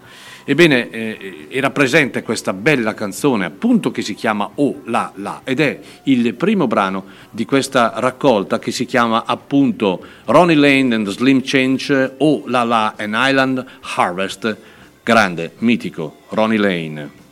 Ebbene, 0.47 0.91
eh, 0.91 1.47
era 1.49 1.71
presente 1.71 2.23
questa 2.23 2.53
bella 2.53 2.93
canzone, 2.93 3.47
appunto 3.47 3.91
che 3.91 4.03
si 4.03 4.15
chiama 4.15 4.51
Oh 4.57 4.83
La 4.85 5.11
La, 5.17 5.41
ed 5.43 5.59
è 5.59 5.81
il 6.03 6.35
primo 6.35 6.67
brano 6.67 7.07
di 7.31 7.47
questa 7.47 7.95
raccolta 7.97 8.59
che 8.59 8.71
si 8.71 8.85
chiama 8.85 9.25
appunto 9.25 10.05
Ronnie 10.27 10.55
Lane 10.55 10.95
and 10.97 11.09
Slim 11.09 11.41
Change, 11.43 12.17
Oh 12.19 12.43
La 12.47 12.63
La 12.63 12.95
and 12.99 13.15
Island 13.17 13.65
Harvest. 13.97 14.57
Grande, 15.03 15.53
mitico, 15.59 16.19
Ronnie 16.29 16.59
Lane. 16.59 17.24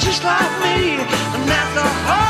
Just 0.00 0.24
like 0.24 0.50
me, 0.62 0.96
and 0.98 1.48
that's 1.48 1.74
the 1.74 1.82
hardest 1.82 2.23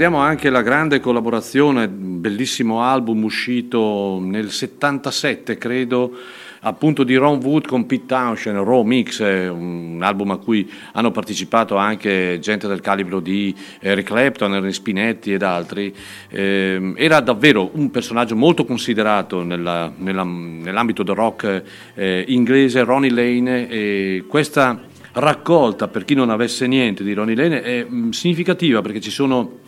Ricordiamo 0.00 0.26
anche 0.26 0.48
la 0.48 0.62
grande 0.62 0.98
collaborazione, 0.98 1.86
bellissimo 1.86 2.80
album 2.82 3.22
uscito 3.22 4.18
nel 4.18 4.50
77, 4.50 5.58
credo, 5.58 6.16
appunto 6.60 7.04
di 7.04 7.16
Ron 7.16 7.38
Wood 7.42 7.66
con 7.66 7.84
Pete 7.84 8.06
Townshend, 8.06 8.56
Raw 8.60 8.82
Mix, 8.82 9.20
un 9.20 10.00
album 10.00 10.30
a 10.30 10.38
cui 10.38 10.66
hanno 10.92 11.10
partecipato 11.10 11.76
anche 11.76 12.38
gente 12.40 12.66
del 12.66 12.80
calibro 12.80 13.20
di 13.20 13.54
Eric 13.78 14.06
Clapton, 14.06 14.54
Ernest 14.54 14.78
Spinetti 14.78 15.34
ed 15.34 15.42
altri. 15.42 15.94
Eh, 16.30 16.94
era 16.96 17.20
davvero 17.20 17.68
un 17.74 17.90
personaggio 17.90 18.34
molto 18.34 18.64
considerato 18.64 19.42
nella- 19.42 19.92
nella- 19.98 20.24
nell'ambito 20.24 21.02
del 21.02 21.14
rock 21.14 21.62
eh, 21.92 22.24
inglese, 22.28 22.84
Ronnie 22.84 23.10
Lane, 23.10 23.68
e 23.68 24.24
questa 24.26 24.80
raccolta, 25.12 25.88
per 25.88 26.04
chi 26.04 26.14
non 26.14 26.30
avesse 26.30 26.66
niente 26.66 27.02
di 27.02 27.12
Ronnie 27.12 27.34
Lane, 27.34 27.62
è 27.62 27.86
mm, 27.88 28.10
significativa 28.10 28.80
perché 28.80 29.00
ci 29.00 29.10
sono 29.10 29.58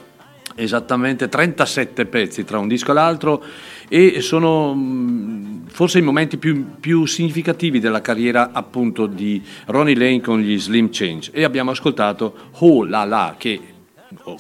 esattamente 0.54 1.28
37 1.28 2.06
pezzi 2.06 2.44
tra 2.44 2.58
un 2.58 2.68
disco 2.68 2.90
e 2.90 2.94
l'altro 2.94 3.44
e 3.88 4.20
sono 4.20 4.74
mm, 4.74 5.66
forse 5.66 5.98
i 5.98 6.02
momenti 6.02 6.36
più, 6.36 6.78
più 6.80 7.06
significativi 7.06 7.78
della 7.78 8.00
carriera 8.00 8.50
appunto 8.52 9.06
di 9.06 9.42
Ronnie 9.66 9.96
Lane 9.96 10.20
con 10.20 10.40
gli 10.40 10.58
Slim 10.58 10.88
Change 10.90 11.30
e 11.32 11.44
abbiamo 11.44 11.70
ascoltato 11.70 12.50
Oh 12.58 12.84
La 12.84 13.04
La 13.04 13.34
che 13.38 13.60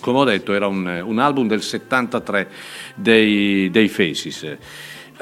come 0.00 0.18
ho 0.18 0.24
detto 0.24 0.52
era 0.52 0.66
un, 0.66 1.02
un 1.04 1.18
album 1.18 1.46
del 1.48 1.62
73 1.62 2.48
dei, 2.94 3.70
dei 3.70 3.88
Faces. 3.88 4.56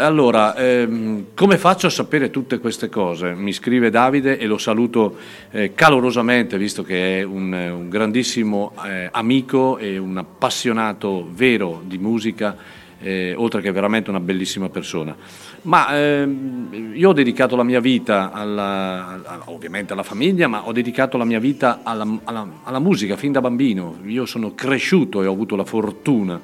Allora, 0.01 0.56
ehm, 0.56 1.27
come 1.35 1.59
faccio 1.59 1.86
a 1.86 1.90
sapere 1.90 2.31
tutte 2.31 2.59
queste 2.59 2.89
cose? 2.89 3.35
Mi 3.35 3.52
scrive 3.52 3.90
Davide 3.90 4.39
e 4.39 4.47
lo 4.47 4.56
saluto 4.56 5.16
eh, 5.51 5.74
calorosamente, 5.74 6.56
visto 6.56 6.82
che 6.82 7.18
è 7.18 7.22
un, 7.22 7.52
un 7.52 7.89
grandissimo 7.90 8.72
eh, 8.82 9.10
amico 9.12 9.77
e 9.77 9.98
un 9.98 10.16
appassionato 10.16 11.28
vero 11.31 11.82
di 11.85 11.98
musica, 11.98 12.56
eh, 12.98 13.35
oltre 13.36 13.60
che 13.60 13.70
veramente 13.72 14.09
una 14.09 14.20
bellissima 14.20 14.70
persona. 14.70 15.14
Ma 15.62 15.94
ehm, 15.94 16.93
io 16.94 17.10
ho 17.10 17.12
dedicato 17.12 17.55
la 17.55 17.62
mia 17.62 17.81
vita, 17.81 18.32
alla- 18.32 19.43
ovviamente 19.47 19.93
alla 19.93 20.02
famiglia, 20.02 20.48
ma 20.48 20.66
ho 20.66 20.72
dedicato 20.72 21.18
la 21.18 21.24
mia 21.24 21.39
vita 21.39 21.81
alla- 21.82 22.20
alla 22.62 22.78
musica 22.78 23.16
fin 23.18 23.32
da 23.32 23.43
bambino. 23.43 23.98
Io 24.06 24.24
sono 24.24 24.55
cresciuto 24.55 25.22
e 25.22 25.27
ho 25.27 25.32
avuto 25.32 25.56
la 25.56 25.64
fortuna 25.66 26.40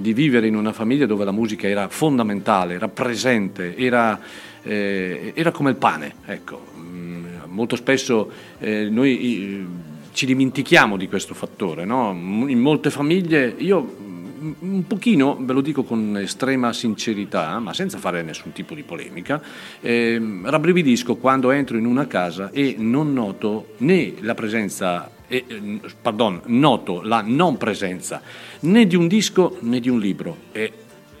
di 0.00 0.12
vivere 0.12 0.46
in 0.46 0.56
una 0.56 0.72
famiglia 0.72 1.06
dove 1.06 1.24
la 1.24 1.32
musica 1.32 1.68
era 1.68 1.88
fondamentale, 1.88 2.74
era 2.74 2.88
presente, 2.88 3.76
era, 3.76 4.18
eh, 4.62 5.32
era 5.34 5.50
come 5.50 5.70
il 5.70 5.76
pane. 5.76 6.14
Ecco. 6.26 6.66
Mm, 6.78 7.20
Molto 7.50 7.74
spesso 7.74 8.30
eh, 8.58 8.88
noi 8.88 9.18
eh, 9.18 9.66
ci 10.12 10.24
dimentichiamo 10.24 10.96
di 10.96 11.08
questo 11.08 11.34
fattore. 11.34 11.84
no? 11.84 12.10
In 12.10 12.58
molte 12.58 12.90
famiglie, 12.90 13.54
io 13.58 13.96
mm, 14.00 14.52
un 14.60 14.86
pochino, 14.86 15.36
ve 15.40 15.52
lo 15.52 15.60
dico 15.60 15.82
con 15.82 16.16
estrema 16.16 16.72
sincerità, 16.72 17.58
ma 17.58 17.74
senza 17.74 17.98
fare 17.98 18.22
nessun 18.22 18.52
tipo 18.52 18.74
di 18.74 18.82
polemica, 18.82 19.42
ehm, 19.80 20.48
rabbrividisco 20.48 21.16
quando 21.16 21.50
entro 21.50 21.76
in 21.76 21.86
una 21.86 22.06
casa 22.06 22.50
e 22.50 22.76
non 22.78 23.12
noto 23.12 23.74
né 23.78 24.14
la 24.20 24.34
presenza, 24.34 25.10
eh, 25.30 25.80
pardon, 26.02 26.40
noto 26.46 27.00
la 27.02 27.22
non 27.24 27.56
presenza 27.56 28.20
né 28.60 28.86
di 28.86 28.96
un 28.96 29.06
disco 29.06 29.56
né 29.60 29.80
di 29.80 29.88
un 29.88 30.00
libro. 30.00 30.36
È 30.52 30.70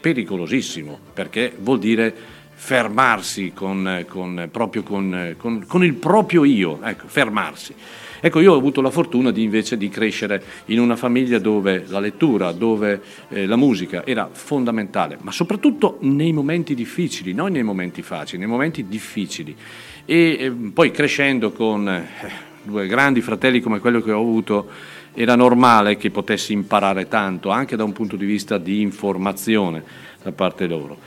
pericolosissimo 0.00 0.98
perché 1.14 1.54
vuol 1.58 1.78
dire 1.78 2.14
fermarsi 2.52 3.52
con, 3.54 4.04
con- 4.08 4.48
proprio 4.50 4.82
con- 4.82 5.36
con 5.66 5.84
il 5.84 5.94
proprio 5.94 6.44
io, 6.44 6.80
ecco, 6.82 7.06
fermarsi. 7.06 7.74
Ecco, 8.22 8.40
io 8.40 8.52
ho 8.52 8.56
avuto 8.56 8.82
la 8.82 8.90
fortuna 8.90 9.30
di 9.30 9.42
invece 9.42 9.78
di 9.78 9.88
crescere 9.88 10.42
in 10.66 10.78
una 10.78 10.94
famiglia 10.94 11.38
dove 11.38 11.84
la 11.86 12.00
lettura, 12.00 12.52
dove 12.52 13.00
eh, 13.30 13.46
la 13.46 13.56
musica 13.56 14.04
era 14.04 14.28
fondamentale, 14.30 15.16
ma 15.22 15.32
soprattutto 15.32 15.96
nei 16.00 16.32
momenti 16.32 16.74
difficili, 16.74 17.32
non 17.32 17.52
nei 17.52 17.62
momenti 17.62 18.02
facili, 18.02 18.40
nei 18.40 18.48
momenti 18.48 18.86
difficili. 18.86 19.56
E 20.04 20.36
eh, 20.38 20.50
poi 20.50 20.90
crescendo 20.90 21.50
con 21.52 21.88
eh, 21.88 22.48
due 22.62 22.86
grandi 22.86 23.20
fratelli 23.20 23.60
come 23.60 23.78
quello 23.78 24.00
che 24.00 24.12
ho 24.12 24.20
avuto, 24.20 24.68
era 25.14 25.34
normale 25.34 25.96
che 25.96 26.10
potessi 26.10 26.52
imparare 26.52 27.08
tanto, 27.08 27.50
anche 27.50 27.76
da 27.76 27.84
un 27.84 27.92
punto 27.92 28.16
di 28.16 28.24
vista 28.24 28.58
di 28.58 28.80
informazione 28.80 29.82
da 30.22 30.32
parte 30.32 30.66
loro, 30.66 30.98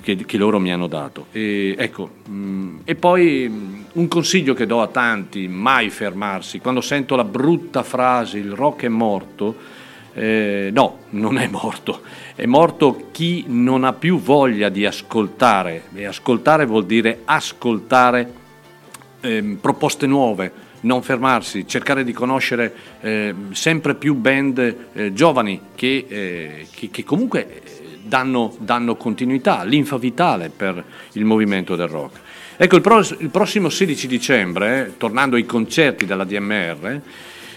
che, 0.00 0.16
che 0.16 0.36
loro 0.36 0.58
mi 0.58 0.72
hanno 0.72 0.86
dato. 0.86 1.26
E, 1.32 1.74
ecco, 1.78 2.10
mh, 2.26 2.80
e 2.84 2.94
poi 2.94 3.48
mh, 3.48 3.84
un 3.92 4.08
consiglio 4.08 4.54
che 4.54 4.66
do 4.66 4.80
a 4.80 4.88
tanti, 4.88 5.46
mai 5.48 5.90
fermarsi, 5.90 6.58
quando 6.58 6.80
sento 6.80 7.14
la 7.14 7.24
brutta 7.24 7.82
frase 7.82 8.38
il 8.38 8.52
rock 8.52 8.84
è 8.84 8.88
morto, 8.88 9.54
eh, 10.14 10.70
no, 10.72 10.98
non 11.10 11.38
è 11.38 11.46
morto, 11.48 12.02
è 12.34 12.46
morto 12.46 13.08
chi 13.12 13.44
non 13.48 13.84
ha 13.84 13.92
più 13.92 14.18
voglia 14.18 14.68
di 14.68 14.86
ascoltare, 14.86 15.84
e 15.94 16.06
ascoltare 16.06 16.64
vuol 16.64 16.86
dire 16.86 17.20
ascoltare 17.24 18.32
ehm, 19.20 19.56
proposte 19.60 20.06
nuove, 20.06 20.52
non 20.84 21.02
fermarsi, 21.02 21.66
cercare 21.66 22.04
di 22.04 22.12
conoscere 22.12 22.74
eh, 23.00 23.34
sempre 23.50 23.94
più 23.94 24.14
band 24.14 24.76
eh, 24.92 25.12
giovani 25.12 25.60
che, 25.74 26.06
eh, 26.08 26.66
che- 26.74 26.90
che 26.90 27.04
comunque 27.04 27.46
eh, 27.46 27.62
danno, 28.02 28.54
danno 28.58 28.96
continuità, 28.96 29.64
linfa 29.64 29.98
vitale 29.98 30.50
per 30.54 30.82
il 31.12 31.24
movimento 31.24 31.76
del 31.76 31.88
rock. 31.88 32.20
Ecco, 32.56 32.76
il, 32.76 32.82
pros- 32.82 33.16
il 33.18 33.30
prossimo 33.30 33.68
16 33.68 34.06
dicembre, 34.06 34.86
eh, 34.86 34.96
tornando 34.96 35.36
ai 35.36 35.44
concerti 35.44 36.06
della 36.06 36.24
DMR, 36.24 37.00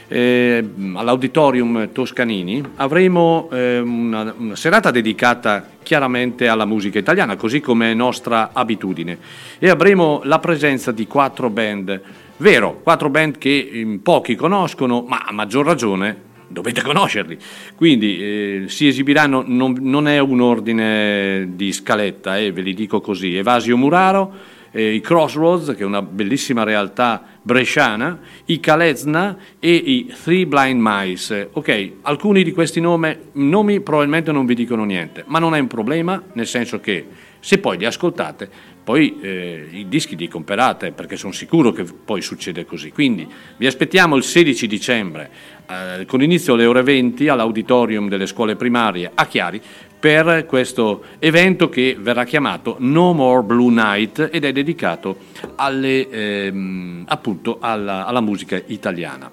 eh, 0.09 0.69
all'Auditorium 0.93 1.91
Toscanini 1.91 2.63
avremo 2.77 3.49
eh, 3.51 3.79
una, 3.79 4.33
una 4.37 4.55
serata 4.55 4.89
dedicata 4.89 5.67
chiaramente 5.83 6.47
alla 6.47 6.65
musica 6.65 6.97
italiana, 6.97 7.35
così 7.35 7.59
come 7.59 7.91
è 7.91 7.93
nostra 7.93 8.51
abitudine, 8.53 9.17
e 9.59 9.69
avremo 9.69 10.21
la 10.23 10.39
presenza 10.39 10.91
di 10.93 11.05
quattro 11.07 11.49
band, 11.49 12.01
vero, 12.37 12.79
quattro 12.81 13.09
band 13.09 13.37
che 13.37 13.69
in 13.73 14.01
pochi 14.01 14.35
conoscono, 14.35 15.03
ma 15.07 15.25
a 15.25 15.31
maggior 15.31 15.65
ragione 15.65 16.25
dovete 16.47 16.81
conoscerli. 16.81 17.37
Quindi 17.75 18.19
eh, 18.19 18.63
si 18.67 18.87
esibiranno, 18.87 19.43
non, 19.45 19.77
non 19.79 20.07
è 20.07 20.19
un 20.19 20.41
ordine 20.41 21.49
di 21.53 21.71
scaletta, 21.71 22.37
eh, 22.37 22.51
ve 22.51 22.61
li 22.61 22.73
dico 22.73 23.01
così, 23.01 23.35
Evasio 23.35 23.77
Muraro, 23.77 24.55
eh, 24.71 24.93
i 24.93 25.01
Crossroads, 25.01 25.73
che 25.75 25.81
è 25.81 25.85
una 25.85 26.01
bellissima 26.01 26.63
realtà 26.63 27.23
bresciana, 27.41 28.19
i 28.45 28.59
Kalezna 28.59 29.37
e 29.59 29.73
i 29.73 30.13
Three 30.23 30.45
Blind 30.45 30.79
Mice. 30.81 31.49
Ok, 31.53 31.91
alcuni 32.03 32.43
di 32.43 32.51
questi 32.51 32.79
nome- 32.79 33.29
nomi 33.33 33.81
probabilmente 33.81 34.31
non 34.31 34.45
vi 34.45 34.55
dicono 34.55 34.83
niente, 34.83 35.23
ma 35.27 35.39
non 35.39 35.55
è 35.55 35.59
un 35.59 35.67
problema, 35.67 36.21
nel 36.33 36.47
senso 36.47 36.79
che 36.79 37.05
se 37.39 37.59
poi 37.59 37.77
li 37.77 37.85
ascoltate, 37.85 38.75
poi 38.87 39.19
eh, 39.19 39.67
i 39.69 39.89
dischi 39.89 40.15
li 40.15 40.29
comprate, 40.29 40.93
perché 40.93 41.17
sono 41.17 41.33
sicuro 41.33 41.73
che 41.73 41.83
poi 41.83 42.21
succede 42.21 42.63
così. 42.63 42.93
Quindi 42.93 43.27
vi 43.57 43.67
aspettiamo 43.67 44.15
il 44.15 44.23
16 44.23 44.65
dicembre, 44.65 45.29
eh, 45.69 46.05
con 46.05 46.21
inizio 46.21 46.53
alle 46.53 46.65
ore 46.65 46.83
20, 46.83 47.27
all'auditorium 47.27 48.07
delle 48.07 48.25
scuole 48.25 48.55
primarie 48.55 49.11
a 49.13 49.25
Chiari, 49.25 49.61
per 49.99 50.45
questo 50.45 51.03
evento 51.19 51.67
che 51.67 51.97
verrà 51.99 52.23
chiamato 52.23 52.77
No 52.79 53.11
More 53.11 53.43
Blue 53.43 53.73
Night 53.73 54.29
ed 54.31 54.45
è 54.45 54.53
dedicato 54.53 55.17
alle, 55.55 56.07
ehm, 56.09 57.03
appunto 57.09 57.57
alla, 57.59 58.05
alla 58.05 58.21
musica 58.21 58.57
italiana. 58.67 59.29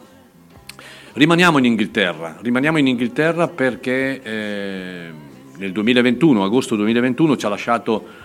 Rimaniamo 1.13 1.59
in 1.59 1.67
Inghilterra, 1.67 2.39
rimaniamo 2.41 2.79
in 2.79 2.89
Inghilterra 2.89 3.47
perché 3.47 4.21
eh, 4.21 5.11
nel 5.59 5.71
2021, 5.71 6.43
agosto 6.43 6.75
2021, 6.75 7.37
ci 7.37 7.47
ha 7.47 7.49
lasciato 7.49 8.24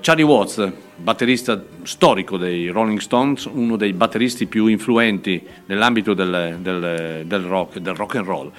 Charlie 0.00 0.24
Watts, 0.24 0.70
batterista 0.96 1.62
storico 1.82 2.36
dei 2.36 2.68
Rolling 2.68 2.98
Stones, 2.98 3.46
uno 3.50 3.76
dei 3.76 3.92
batteristi 3.94 4.46
più 4.46 4.66
influenti 4.66 5.42
nell'ambito 5.66 6.12
del, 6.12 6.58
del- 6.60 7.22
del 7.24 7.42
rock, 7.42 7.78
del 7.78 7.94
rock 7.94 8.16
and 8.16 8.26
roll. 8.26 8.50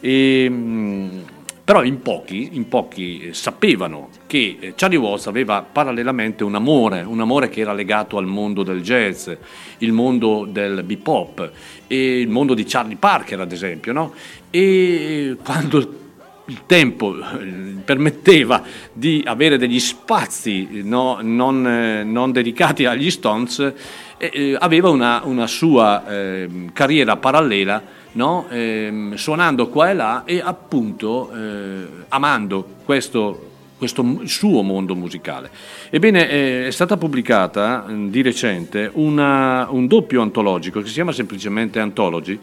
E, 0.00 0.48
mh, 0.50 1.24
però 1.64 1.82
in 1.82 2.00
pochi, 2.02 2.50
in 2.52 2.68
pochi 2.68 3.20
eh, 3.22 3.34
sapevano 3.34 4.10
che 4.26 4.56
eh, 4.60 4.74
Charlie 4.76 4.98
Watts 4.98 5.26
aveva 5.26 5.62
parallelamente 5.62 6.44
un 6.44 6.54
amore, 6.54 7.02
un 7.02 7.20
amore 7.20 7.48
che 7.48 7.62
era 7.62 7.72
legato 7.72 8.18
al 8.18 8.26
mondo 8.26 8.62
del 8.62 8.82
jazz, 8.82 9.30
il 9.78 9.92
mondo 9.92 10.46
del 10.48 10.82
bebop 10.84 11.50
e 11.86 12.20
il 12.20 12.28
mondo 12.28 12.54
di 12.54 12.64
Charlie 12.64 12.96
Parker 12.96 13.40
ad 13.40 13.50
esempio, 13.50 13.92
no? 13.92 14.12
E 14.50 15.36
quando 15.42 16.04
il 16.46 16.62
tempo 16.66 17.14
eh, 17.16 17.46
permetteva 17.84 18.62
di 18.92 19.22
avere 19.24 19.58
degli 19.58 19.80
spazi 19.80 20.82
no, 20.82 21.18
non, 21.22 21.66
eh, 21.66 22.04
non 22.04 22.32
dedicati 22.32 22.84
agli 22.84 23.10
Stones, 23.10 23.72
eh, 24.18 24.30
eh, 24.32 24.56
aveva 24.58 24.88
una, 24.88 25.22
una 25.24 25.46
sua 25.46 26.06
ehm, 26.08 26.72
carriera 26.72 27.16
parallela 27.16 27.82
no, 28.12 28.46
ehm, 28.48 29.14
suonando 29.14 29.68
qua 29.68 29.90
e 29.90 29.94
là 29.94 30.22
e 30.24 30.40
appunto 30.42 31.30
eh, 31.32 31.86
amando 32.08 32.66
questo, 32.84 33.50
questo 33.76 34.20
suo 34.24 34.62
mondo 34.62 34.94
musicale. 34.94 35.50
Ebbene, 35.90 36.30
eh, 36.30 36.66
è 36.68 36.70
stata 36.70 36.96
pubblicata 36.96 37.84
eh, 37.88 38.08
di 38.08 38.22
recente 38.22 38.90
una- 38.94 39.66
un 39.70 39.86
doppio 39.86 40.22
antologico 40.22 40.80
che 40.80 40.86
si 40.86 40.94
chiama 40.94 41.12
semplicemente 41.12 41.78
Anthology, 41.78 42.38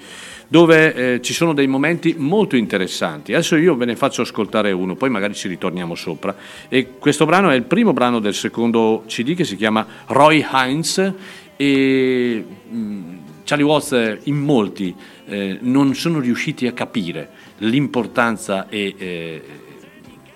dove 0.53 0.93
eh, 1.15 1.21
ci 1.21 1.33
sono 1.33 1.51
dei 1.51 1.65
momenti 1.65 2.13
molto 2.15 2.55
interessanti. 2.55 3.33
Adesso 3.33 3.55
io 3.55 3.75
ve 3.75 3.85
ne 3.85 3.95
faccio 3.95 4.21
ascoltare 4.21 4.71
uno, 4.71 4.93
poi 4.93 5.09
magari 5.09 5.33
ci 5.33 5.47
ritorniamo 5.47 5.95
sopra. 5.95 6.35
E 6.69 6.89
questo 6.99 7.25
brano 7.25 7.49
è 7.49 7.55
il 7.55 7.63
primo 7.63 7.91
brano 7.91 8.19
del 8.19 8.35
secondo 8.35 9.03
CD 9.07 9.33
che 9.33 9.45
si 9.45 9.55
chiama 9.55 9.83
Roy 10.05 10.45
Hines 10.47 11.13
e 11.57 12.45
mh, 12.69 13.01
Charlie 13.43 13.65
Watts 13.65 13.93
eh, 13.93 14.19
in 14.25 14.37
molti 14.37 14.93
eh, 15.25 15.57
non 15.59 15.95
sono 15.95 16.19
riusciti 16.19 16.67
a 16.67 16.71
capire 16.73 17.29
l'importanza 17.57 18.69
e 18.69 18.93
eh, 18.95 19.41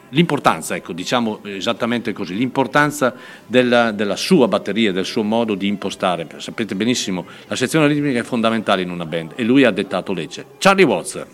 l'importanza, 0.09 0.75
ecco, 0.75 0.93
diciamo 0.93 1.39
esattamente 1.43 2.13
così, 2.13 2.35
l'importanza 2.35 3.13
della, 3.45 3.91
della 3.91 4.15
sua 4.15 4.47
batteria, 4.47 4.91
del 4.91 5.05
suo 5.05 5.23
modo 5.23 5.55
di 5.55 5.67
impostare. 5.67 6.27
Sapete 6.37 6.75
benissimo, 6.75 7.25
la 7.47 7.55
sezione 7.55 7.87
ritmica 7.87 8.19
è 8.19 8.23
fondamentale 8.23 8.81
in 8.81 8.89
una 8.89 9.05
band 9.05 9.33
e 9.35 9.43
lui 9.43 9.63
ha 9.63 9.71
dettato 9.71 10.13
legge. 10.13 10.45
Charlie 10.57 10.85
Watts. 10.85 11.25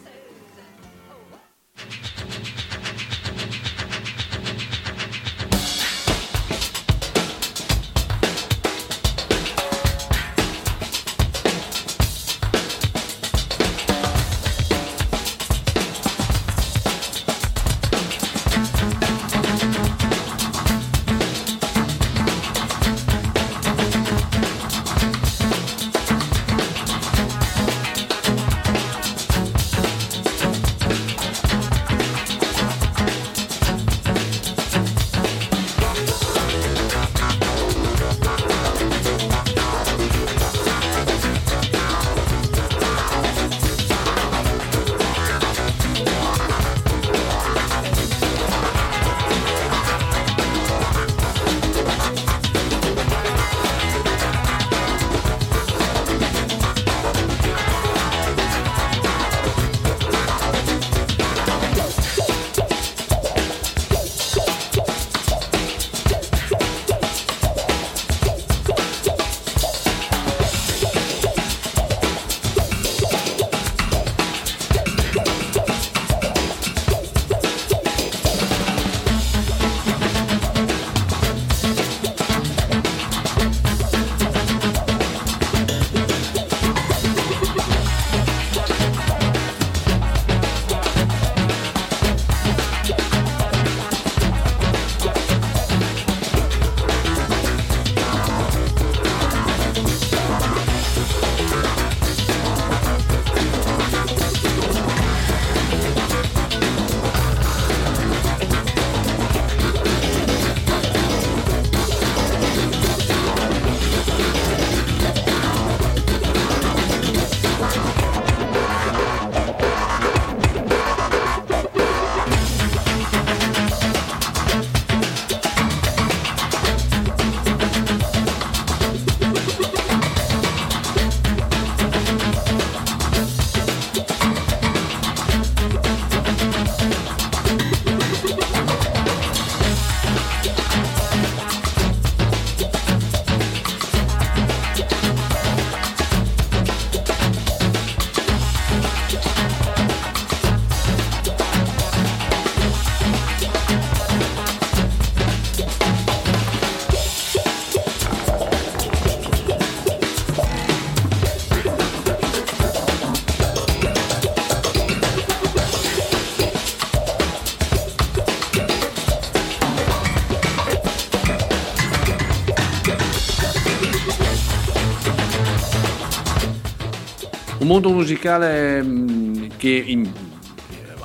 Mondo 177.73 177.89
musicale 177.89 178.83
mh, 178.83 179.57
che 179.57 179.83
in- 179.83 180.07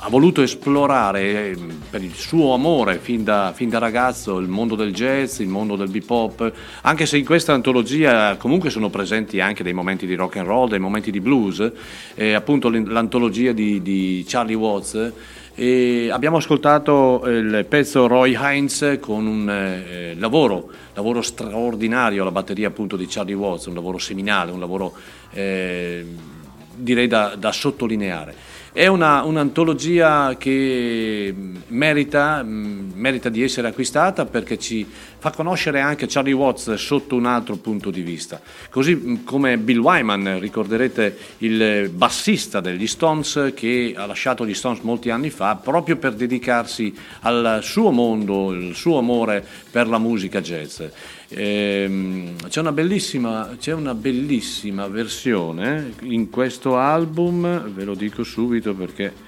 ha 0.01 0.07
voluto 0.07 0.43
esplorare 0.43 1.49
eh, 1.49 1.57
per 1.89 2.03
il 2.03 2.13
suo 2.13 2.53
amore 2.53 2.99
fin 2.99 3.23
da, 3.23 3.53
fin 3.55 3.69
da 3.69 3.79
ragazzo 3.79 4.37
il 4.37 4.47
mondo 4.47 4.75
del 4.75 4.93
jazz, 4.93 5.39
il 5.39 5.47
mondo 5.47 5.75
del 5.75 5.89
bebop 5.89 6.53
anche 6.81 7.07
se 7.07 7.17
in 7.17 7.25
questa 7.25 7.53
antologia 7.53 8.37
comunque 8.37 8.69
sono 8.69 8.91
presenti 8.91 9.39
anche 9.39 9.63
dei 9.63 9.73
momenti 9.73 10.05
di 10.05 10.13
rock 10.13 10.37
and 10.37 10.45
roll, 10.45 10.69
dei 10.69 10.77
momenti 10.77 11.09
di 11.09 11.19
blues, 11.19 11.71
eh, 12.13 12.33
appunto 12.33 12.69
l'antologia 12.69 13.51
di, 13.51 13.81
di 13.81 14.23
Charlie 14.27 14.55
Watts. 14.55 15.13
E 15.55 16.09
abbiamo 16.09 16.37
ascoltato 16.37 17.23
il 17.25 17.65
pezzo 17.67 18.07
Roy 18.07 18.37
Hines 18.39 18.99
con 19.01 19.25
un 19.25 19.49
eh, 19.49 20.15
lavoro, 20.17 20.69
lavoro 20.93 21.21
straordinario 21.21 22.21
alla 22.21 22.31
batteria 22.31 22.67
appunto 22.67 22.95
di 22.95 23.07
Charlie 23.07 23.33
Watts, 23.33 23.65
un 23.65 23.73
lavoro 23.73 23.97
seminale, 23.97 24.51
un 24.51 24.59
lavoro 24.59 24.93
eh, 25.31 26.05
direi 26.79 27.07
da, 27.07 27.35
da 27.37 27.51
sottolineare. 27.51 28.33
È 28.71 28.87
una, 28.87 29.23
un'antologia 29.23 30.35
che 30.37 31.33
mh, 31.35 31.57
merita, 31.67 32.43
mh, 32.43 32.58
merita 32.99 33.29
di 33.29 33.41
essere 33.41 33.67
acquistata 33.67 34.25
perché 34.25 34.59
ci 34.59 34.85
fa 35.17 35.31
conoscere 35.31 35.79
anche 35.79 36.05
Charlie 36.07 36.33
Watts 36.33 36.73
sotto 36.73 37.15
un 37.15 37.25
altro 37.25 37.55
punto 37.55 37.89
di 37.89 38.01
vista. 38.01 38.39
Così 38.69 39.21
come 39.23 39.57
Bill 39.57 39.79
Wyman, 39.79 40.39
ricorderete 40.39 41.17
il 41.39 41.89
bassista 41.89 42.59
degli 42.59 42.87
Stones 42.87 43.53
che 43.55 43.93
ha 43.95 44.05
lasciato 44.05 44.45
gli 44.45 44.53
Stones 44.53 44.81
molti 44.81 45.09
anni 45.09 45.29
fa 45.29 45.55
proprio 45.55 45.95
per 45.97 46.13
dedicarsi 46.13 46.93
al 47.21 47.59
suo 47.63 47.91
mondo, 47.91 48.51
il 48.51 48.75
suo 48.75 48.97
amore 48.97 49.45
per 49.71 49.87
la 49.87 49.97
musica 49.97 50.41
jazz. 50.41 50.81
Ehm, 51.29 52.35
c'è, 52.47 52.59
una 52.59 52.73
c'è 53.59 53.73
una 53.73 53.93
bellissima 53.93 54.87
versione 54.87 55.93
in 56.01 56.29
questo 56.29 56.77
album, 56.77 57.71
ve 57.71 57.83
lo 57.83 57.95
dico 57.95 58.23
subito 58.23 58.73
perché... 58.73 59.27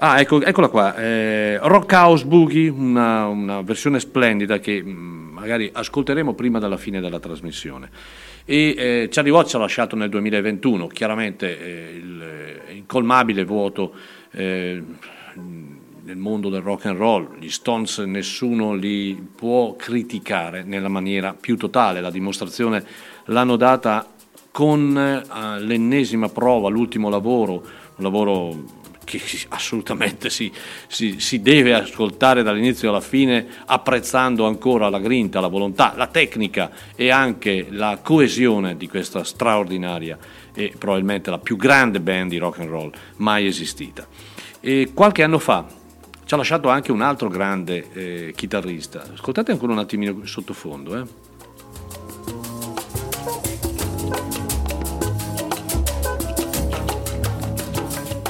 Ah, 0.00 0.20
ecco, 0.20 0.40
eccola 0.40 0.68
qua, 0.68 0.94
eh, 0.94 1.58
Rock 1.60 1.90
House 1.90 2.24
Boogie, 2.24 2.68
una, 2.68 3.26
una 3.26 3.62
versione 3.62 3.98
splendida 3.98 4.60
che 4.60 4.80
mm, 4.80 5.32
magari 5.32 5.68
ascolteremo 5.72 6.34
prima 6.34 6.60
della 6.60 6.76
fine 6.76 7.00
della 7.00 7.18
trasmissione. 7.18 7.90
E 8.44 8.74
eh, 8.78 9.08
ci 9.10 9.18
ha 9.18 9.58
lasciato 9.58 9.96
nel 9.96 10.08
2021, 10.08 10.86
chiaramente 10.86 11.58
eh, 11.58 11.96
il 11.96 12.22
eh, 12.22 12.74
incolmabile 12.74 13.44
vuoto 13.44 13.92
eh, 14.30 14.80
nel 16.04 16.16
mondo 16.16 16.48
del 16.48 16.62
rock 16.62 16.86
and 16.86 16.96
roll, 16.96 17.36
gli 17.40 17.50
Stones 17.50 17.98
nessuno 17.98 18.74
li 18.74 19.14
può 19.34 19.74
criticare 19.74 20.62
nella 20.62 20.86
maniera 20.86 21.34
più 21.34 21.56
totale, 21.56 22.00
la 22.00 22.12
dimostrazione 22.12 22.86
l'hanno 23.24 23.56
data 23.56 24.06
con 24.52 24.96
eh, 24.96 25.60
l'ennesima 25.60 26.28
prova, 26.28 26.68
l'ultimo 26.68 27.08
lavoro, 27.08 27.54
un 27.96 28.04
lavoro 28.04 28.77
che 29.08 29.20
assolutamente 29.48 30.28
si, 30.28 30.52
si- 30.86 31.18
si 31.18 31.40
deve 31.40 31.72
ascoltare 31.74 32.42
dall'inizio 32.42 32.90
alla 32.90 33.00
fine, 33.00 33.46
apprezzando 33.64 34.46
ancora 34.46 34.90
la 34.90 34.98
grinta, 34.98 35.40
la 35.40 35.48
volontà, 35.48 35.94
la 35.96 36.06
tecnica 36.06 36.70
e 36.94 37.10
anche 37.10 37.66
la 37.70 37.98
coesione 38.02 38.76
di 38.76 38.86
questa 38.86 39.24
straordinaria 39.24 40.18
e 40.54 40.74
probabilmente 40.76 41.30
la 41.30 41.38
più 41.38 41.56
grande 41.56 42.00
band 42.00 42.30
di 42.30 42.38
rock 42.38 42.60
and 42.60 42.68
roll 42.68 42.92
mai 43.16 43.46
esistita. 43.46 44.06
E 44.60 44.90
qualche 44.92 45.22
anno 45.22 45.38
fa 45.38 45.66
ci 46.24 46.34
ha 46.34 46.36
lasciato 46.36 46.68
anche 46.68 46.92
un 46.92 47.00
altro 47.00 47.28
grande 47.28 47.86
eh, 47.92 48.32
chitarrista. 48.36 49.02
Ascoltate 49.14 49.52
ancora 49.52 49.72
un 49.72 49.78
attimino 49.78 50.26
sottofondo. 50.26 50.96
Eh. 50.96 51.27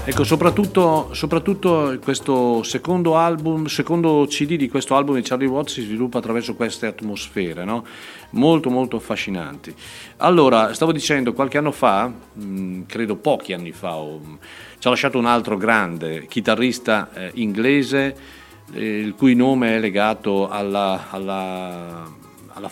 Ecco, 0.09 0.25
soprattutto, 0.25 1.11
soprattutto 1.13 1.99
questo 2.03 2.63
secondo 2.63 3.17
album, 3.17 3.67
secondo 3.67 4.25
CD 4.27 4.57
di 4.57 4.67
questo 4.71 4.97
album 4.97 5.17
di 5.17 5.21
Charlie 5.21 5.47
Watts 5.47 5.75
si 5.75 5.83
sviluppa 5.83 6.17
attraverso 6.17 6.55
queste 6.55 6.87
atmosfere, 6.87 7.63
no? 7.67 7.85
molto 8.31 8.71
molto 8.71 8.97
affascinanti. 8.97 9.75
Allora, 10.17 10.73
stavo 10.73 10.93
dicendo, 10.93 11.35
qualche 11.35 11.59
anno 11.59 11.73
fa, 11.73 12.11
mh, 12.33 12.85
credo 12.87 13.17
pochi 13.17 13.53
anni 13.53 13.73
fa, 13.73 13.97
o- 13.97 14.39
ci 14.79 14.87
ha 14.87 14.91
lasciato 14.91 15.19
un 15.19 15.27
altro 15.27 15.59
grande 15.59 16.27
chitarrista 16.27 17.11
eh, 17.13 17.31
inglese, 17.35 18.17
eh, 18.73 19.01
il 19.01 19.15
cui 19.15 19.35
nome 19.35 19.77
è 19.77 19.79
legato 19.79 20.49
alla, 20.49 21.09
alla- 21.11 22.11
alla 22.59 22.71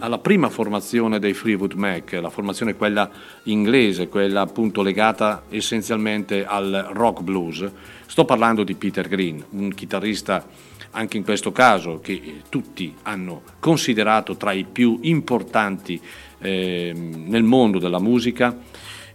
alla 0.00 0.18
prima 0.18 0.48
formazione 0.48 1.20
dei 1.20 1.34
Fleetwood 1.34 1.74
Mac, 1.74 2.18
la 2.20 2.30
formazione 2.30 2.74
quella 2.74 3.08
inglese, 3.44 4.08
quella 4.08 4.40
appunto 4.40 4.82
legata 4.82 5.44
essenzialmente 5.50 6.44
al 6.44 6.90
rock 6.92 7.22
blues. 7.22 7.64
Sto 8.06 8.24
parlando 8.24 8.64
di 8.64 8.74
Peter 8.74 9.06
Green, 9.06 9.42
un 9.50 9.72
chitarrista 9.72 10.44
anche 10.90 11.16
in 11.16 11.22
questo 11.22 11.52
caso 11.52 12.00
che 12.00 12.12
eh, 12.12 12.42
tutti 12.48 12.94
hanno 13.02 13.42
considerato 13.60 14.36
tra 14.36 14.52
i 14.52 14.64
più 14.64 14.98
importanti 15.02 16.00
ehm, 16.38 17.26
nel 17.28 17.44
mondo 17.44 17.78
della 17.78 18.00
musica. 18.00 18.56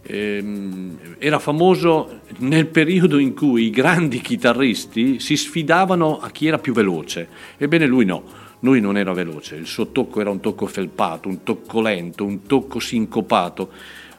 Ehm, 0.02 0.96
era 1.18 1.38
famoso 1.38 2.20
nel 2.38 2.66
periodo 2.66 3.18
in 3.18 3.34
cui 3.34 3.64
i 3.64 3.70
grandi 3.70 4.20
chitarristi 4.22 5.20
si 5.20 5.36
sfidavano 5.36 6.20
a 6.20 6.30
chi 6.30 6.46
era 6.46 6.58
più 6.58 6.72
veloce. 6.72 7.28
Ebbene 7.58 7.86
lui 7.86 8.06
no, 8.06 8.39
lui 8.60 8.80
non 8.80 8.96
era 8.96 9.12
veloce, 9.12 9.56
il 9.56 9.66
suo 9.66 9.88
tocco 9.88 10.20
era 10.20 10.30
un 10.30 10.40
tocco 10.40 10.66
felpato, 10.66 11.28
un 11.28 11.42
tocco 11.42 11.80
lento, 11.80 12.24
un 12.24 12.42
tocco 12.46 12.78
sincopato, 12.78 13.70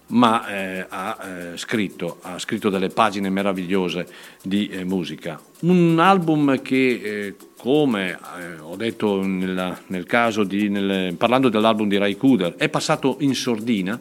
ma 0.07 0.47
eh, 0.47 0.85
ha, 0.89 1.17
eh, 1.23 1.57
scritto, 1.57 2.17
ha 2.21 2.37
scritto 2.37 2.69
delle 2.69 2.89
pagine 2.89 3.29
meravigliose 3.29 4.07
di 4.43 4.67
eh, 4.67 4.83
musica. 4.83 5.39
Un 5.61 5.99
album 5.99 6.61
che, 6.61 7.01
eh, 7.03 7.35
come 7.57 8.11
eh, 8.11 8.59
ho 8.59 8.75
detto 8.75 9.23
nella- 9.25 9.79
nel 9.87 10.05
di, 10.45 10.69
nel- 10.69 11.15
parlando 11.15 11.49
dell'album 11.49 11.87
di 11.87 11.97
Ray 11.97 12.17
Cooder, 12.17 12.55
è 12.55 12.67
passato 12.67 13.17
in 13.19 13.35
sordina, 13.35 13.99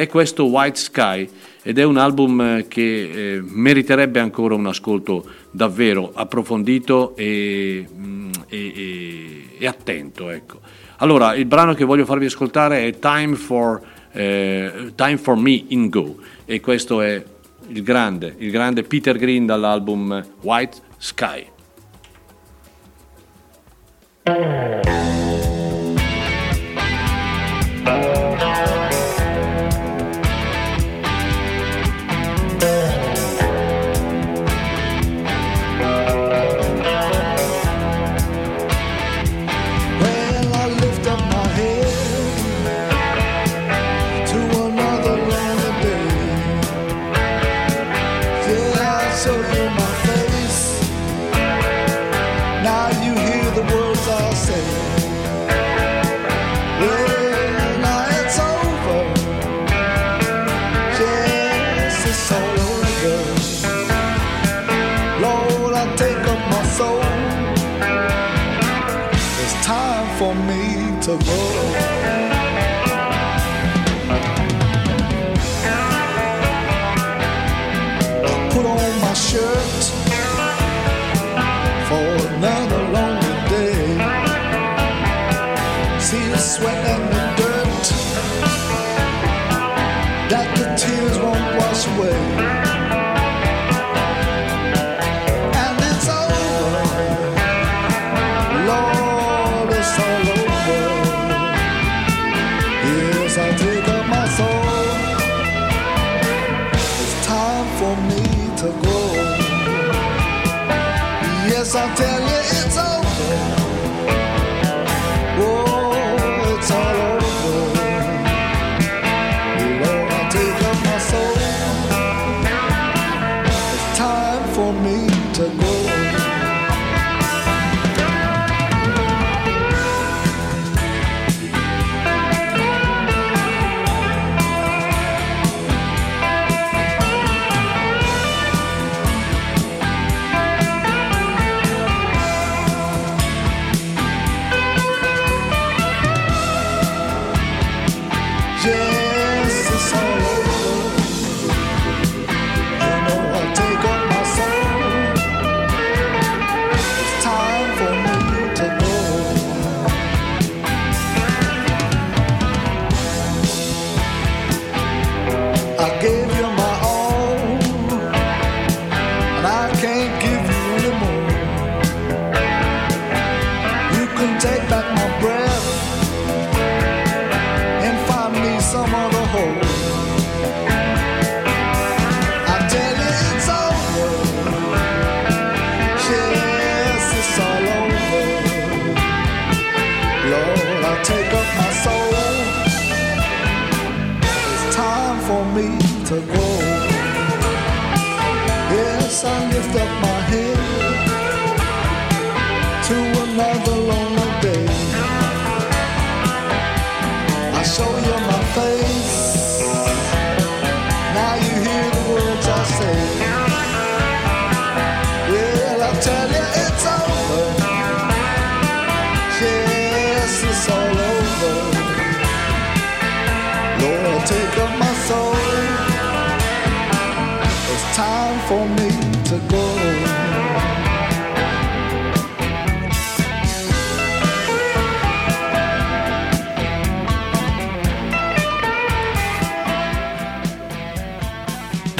è 0.00 0.06
questo 0.06 0.44
White 0.46 0.78
Sky 0.78 1.28
ed 1.62 1.78
è 1.78 1.82
un 1.82 1.98
album 1.98 2.40
eh, 2.40 2.64
che 2.68 3.34
eh, 3.34 3.40
meriterebbe 3.42 4.18
ancora 4.18 4.54
un 4.54 4.64
ascolto 4.66 5.26
davvero 5.50 6.10
approfondito 6.14 7.14
e, 7.16 7.86
mm, 7.86 8.30
e- 8.48 8.72
e- 8.74 9.44
e 9.58 9.66
attento. 9.66 10.30
Ecco. 10.30 10.60
Allora, 10.98 11.34
il 11.34 11.44
brano 11.44 11.74
che 11.74 11.84
voglio 11.84 12.06
farvi 12.06 12.24
ascoltare 12.24 12.86
è 12.86 12.98
Time 12.98 13.34
for, 13.34 13.78
eh, 14.12 14.92
Time 14.94 15.18
for 15.18 15.36
Me 15.36 15.64
in 15.68 15.90
Go 15.90 16.16
e 16.46 16.60
questo 16.60 17.02
è 17.02 17.22
il 17.68 17.82
grande, 17.82 18.34
il 18.38 18.50
grande 18.50 18.82
Peter 18.82 19.18
Green 19.18 19.44
dall'album 19.44 20.24
White 20.40 20.78
Sky. 20.96 21.46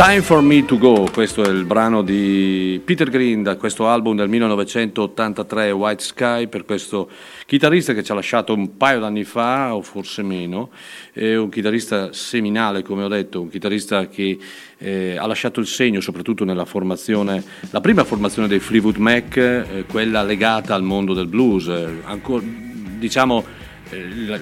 Time 0.02 0.22
for 0.22 0.40
Me 0.40 0.64
to 0.64 0.78
Go, 0.78 1.06
questo 1.12 1.44
è 1.44 1.48
il 1.48 1.66
brano 1.66 2.00
di 2.00 2.80
Peter 2.82 3.10
Green 3.10 3.42
da 3.42 3.56
questo 3.56 3.86
album 3.86 4.16
del 4.16 4.30
1983 4.30 5.72
White 5.72 6.02
Sky 6.02 6.46
per 6.46 6.64
questo 6.64 7.10
chitarrista 7.44 7.92
che 7.92 8.02
ci 8.02 8.10
ha 8.10 8.14
lasciato 8.14 8.54
un 8.54 8.78
paio 8.78 9.00
d'anni 9.00 9.24
fa 9.24 9.74
o 9.74 9.82
forse 9.82 10.22
meno, 10.22 10.70
è 11.12 11.34
un 11.34 11.50
chitarrista 11.50 12.14
seminale 12.14 12.82
come 12.82 13.04
ho 13.04 13.08
detto, 13.08 13.42
un 13.42 13.50
chitarrista 13.50 14.08
che 14.08 14.38
eh, 14.78 15.18
ha 15.18 15.26
lasciato 15.26 15.60
il 15.60 15.66
segno 15.66 16.00
soprattutto 16.00 16.46
nella 16.46 16.64
formazione, 16.64 17.44
la 17.68 17.82
prima 17.82 18.02
formazione 18.02 18.48
dei 18.48 18.58
Fleetwood 18.58 18.96
Mac, 18.96 19.36
eh, 19.36 19.84
quella 19.86 20.22
legata 20.22 20.74
al 20.74 20.82
mondo 20.82 21.12
del 21.12 21.26
blues, 21.26 21.68
eh, 21.68 22.00
ancora, 22.04 22.42
diciamo 22.42 23.59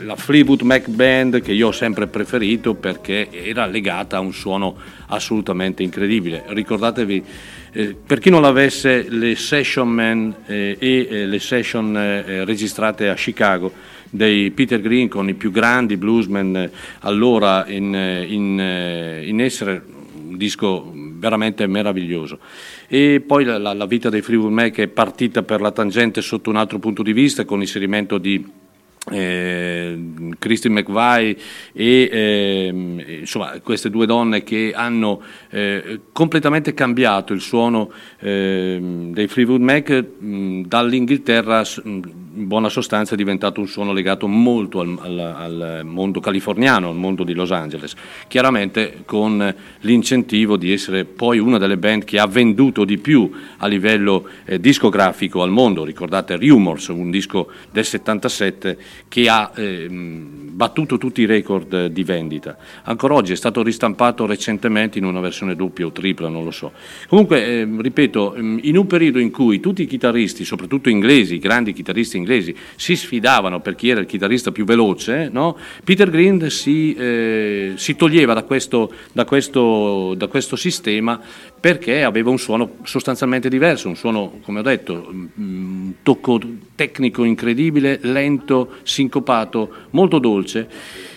la, 0.04 0.16
Fleetwood 0.16 0.62
Mac 0.62 0.88
Band 0.88 1.40
che 1.40 1.52
io 1.52 1.68
ho 1.68 1.72
sempre 1.72 2.06
preferito 2.06 2.74
perché 2.74 3.28
era 3.30 3.66
legata 3.66 4.16
a 4.16 4.20
un 4.20 4.32
suono 4.32 4.76
assolutamente 5.06 5.82
incredibile. 5.82 6.44
Ricordatevi, 6.46 7.24
eh, 7.72 7.96
per 8.06 8.18
chi 8.18 8.30
non 8.30 8.42
l'avesse, 8.42 9.06
le 9.08 9.36
session 9.36 9.88
man 9.88 10.34
eh, 10.46 10.76
e 10.78 11.08
eh, 11.10 11.26
le 11.26 11.38
session 11.38 11.96
eh, 11.96 12.44
registrate 12.44 13.08
a 13.08 13.14
Chicago 13.14 13.72
dei 14.10 14.50
Peter 14.52 14.80
Green 14.80 15.08
con 15.08 15.28
i 15.28 15.34
più 15.34 15.50
grandi 15.50 15.96
bluesmen 15.96 16.56
eh, 16.56 16.70
allora 17.00 17.66
in, 17.68 17.94
eh, 17.94 18.24
in, 18.24 19.22
in 19.26 19.40
essere 19.40 19.82
un 20.28 20.36
disco 20.36 20.92
veramente 20.94 21.66
meraviglioso. 21.66 22.38
E 22.86 23.22
poi 23.26 23.44
la, 23.44 23.58
la- 23.58 23.74
la 23.74 23.86
vita 23.86 24.08
dei 24.08 24.22
Fleetwood 24.22 24.52
Mac 24.52 24.78
è 24.78 24.88
partita 24.88 25.42
per 25.42 25.60
la 25.60 25.72
tangente 25.72 26.22
sotto 26.22 26.50
un 26.50 26.56
altro 26.56 26.78
punto 26.78 27.02
di 27.02 27.12
vista 27.12 27.44
con 27.44 27.58
l'inserimento 27.58 28.18
di 28.18 28.44
eh, 29.10 29.98
Christine 30.38 30.80
McVie 30.80 31.36
e 31.72 32.08
ehm, 32.10 33.04
insomma 33.20 33.58
queste 33.60 33.90
due 33.90 34.06
donne 34.06 34.42
che 34.42 34.72
hanno 34.74 35.22
eh, 35.50 36.00
completamente 36.12 36.74
cambiato 36.74 37.32
il 37.32 37.40
suono 37.40 37.90
ehm, 38.20 39.12
dei 39.12 39.28
Fleetwood 39.28 39.60
Mac 39.60 39.90
mh, 39.90 40.62
dall'Inghilterra 40.62 41.62
mh, 41.82 42.00
buona 42.38 42.68
sostanza 42.68 43.14
è 43.14 43.16
diventato 43.16 43.60
un 43.60 43.66
suono 43.66 43.92
legato 43.92 44.26
molto 44.28 44.80
al, 44.80 44.98
al- 45.00 45.18
al 45.18 45.80
mondo 45.84 46.20
californiano, 46.20 46.88
al 46.88 46.96
mondo 46.96 47.24
di 47.24 47.34
Los 47.34 47.50
Angeles, 47.50 47.94
chiaramente 48.28 49.02
con 49.04 49.54
l'incentivo 49.80 50.56
di 50.56 50.72
essere 50.72 51.04
poi 51.04 51.38
una 51.38 51.58
delle 51.58 51.76
band 51.76 52.04
che 52.04 52.18
ha 52.18 52.26
venduto 52.26 52.84
di 52.84 52.98
più 52.98 53.30
a 53.58 53.66
livello 53.66 54.28
eh, 54.44 54.60
discografico 54.60 55.42
al 55.42 55.50
mondo, 55.50 55.84
ricordate 55.84 56.36
Rumors, 56.36 56.88
un 56.88 57.10
disco 57.10 57.48
del 57.70 57.84
77 57.84 58.78
che 59.08 59.28
ha 59.28 59.50
ehm, 59.54 60.50
battuto 60.52 60.98
tutti 60.98 61.20
i 61.20 61.26
record 61.26 61.72
eh, 61.72 61.92
di 61.92 62.04
vendita. 62.04 62.56
Ancora 62.84 63.14
oggi 63.14 63.32
è 63.32 63.36
stato 63.36 63.62
ristampato 63.62 64.26
recentemente 64.26 64.98
in 64.98 65.04
una 65.04 65.20
versione 65.20 65.54
doppia 65.54 65.86
o 65.86 65.92
tripla, 65.92 66.28
non 66.28 66.44
lo 66.44 66.50
so. 66.50 66.72
Comunque, 67.08 67.60
ehm, 67.60 67.80
ripeto, 67.80 68.34
ehm, 68.34 68.58
in 68.62 68.76
un 68.76 68.86
periodo 68.86 69.18
in 69.18 69.30
cui 69.30 69.60
tutti 69.60 69.82
i 69.82 69.86
chitarristi, 69.86 70.44
soprattutto 70.44 70.88
inglesi, 70.88 71.34
i 71.34 71.38
grandi 71.38 71.72
chitarristi 71.72 72.16
inglesi, 72.16 72.26
si 72.76 72.96
sfidavano 72.96 73.60
per 73.60 73.74
chi 73.74 73.88
era 73.88 74.00
il 74.00 74.06
chitarrista 74.06 74.52
più 74.52 74.64
veloce, 74.64 75.28
no? 75.32 75.56
Peter 75.84 76.10
Green 76.10 76.50
si, 76.50 76.94
eh, 76.94 77.72
si 77.76 77.96
toglieva 77.96 78.34
da 78.34 78.42
questo, 78.42 78.92
da, 79.12 79.24
questo, 79.24 80.14
da 80.16 80.26
questo 80.26 80.56
sistema 80.56 81.20
perché 81.60 82.04
aveva 82.04 82.30
un 82.30 82.38
suono 82.38 82.76
sostanzialmente 82.82 83.48
diverso, 83.48 83.88
un 83.88 83.96
suono, 83.96 84.38
come 84.42 84.60
ho 84.60 84.62
detto, 84.62 85.08
un 85.36 85.92
tocco 86.02 86.40
tecnico 86.74 87.24
incredibile, 87.24 87.98
lento, 88.02 88.74
sincopato, 88.82 89.70
molto 89.90 90.18
dolce. 90.18 90.68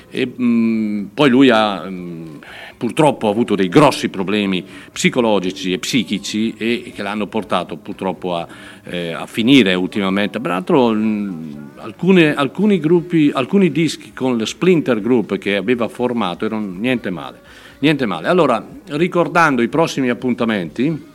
E, 0.09 0.25
mh, 0.25 1.11
poi 1.13 1.29
lui 1.29 1.49
ha 1.49 1.89
mh, 1.89 2.39
purtroppo 2.81 3.29
avuto 3.29 3.53
dei 3.53 3.69
grossi 3.69 4.09
problemi 4.09 4.65
psicologici 4.91 5.71
e 5.71 5.77
psichici 5.77 6.55
e 6.57 6.91
che 6.95 7.03
l'hanno 7.03 7.27
portato 7.27 7.75
purtroppo 7.75 8.35
a, 8.35 8.47
eh, 8.85 9.11
a 9.11 9.27
finire 9.27 9.75
ultimamente. 9.75 10.39
Peraltro 10.39 10.89
mh, 10.89 11.73
alcune- 11.75 12.33
alcuni, 12.33 12.79
gruppi, 12.79 13.29
alcuni 13.31 13.71
dischi 13.71 14.13
con 14.13 14.35
le 14.35 14.47
Splinter 14.47 14.99
Group 14.99 15.37
che 15.37 15.57
aveva 15.57 15.87
formato 15.89 16.43
erano 16.43 16.71
niente 16.75 17.11
male. 17.11 17.39
Niente 17.81 18.07
male. 18.07 18.27
Allora, 18.27 18.65
ricordando 18.87 19.61
i 19.61 19.67
prossimi 19.67 20.09
appuntamenti 20.09 21.09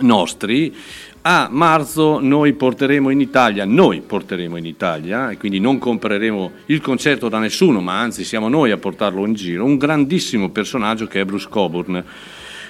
nostri, 0.00 0.74
a 1.22 1.48
marzo 1.50 2.20
noi 2.20 2.52
porteremo 2.52 3.10
in 3.10 3.20
Italia, 3.20 3.64
noi 3.64 4.00
porteremo 4.00 4.56
in 4.56 4.66
Italia, 4.66 5.30
e 5.30 5.36
quindi 5.36 5.60
non 5.60 5.78
compreremo 5.78 6.52
il 6.66 6.80
concerto 6.80 7.28
da 7.28 7.38
nessuno, 7.38 7.80
ma 7.80 8.00
anzi 8.00 8.24
siamo 8.24 8.48
noi 8.48 8.70
a 8.70 8.76
portarlo 8.76 9.26
in 9.26 9.34
giro, 9.34 9.64
un 9.64 9.76
grandissimo 9.76 10.50
personaggio 10.50 11.06
che 11.06 11.20
è 11.20 11.24
Bruce 11.24 11.48
Coburn. 11.48 12.04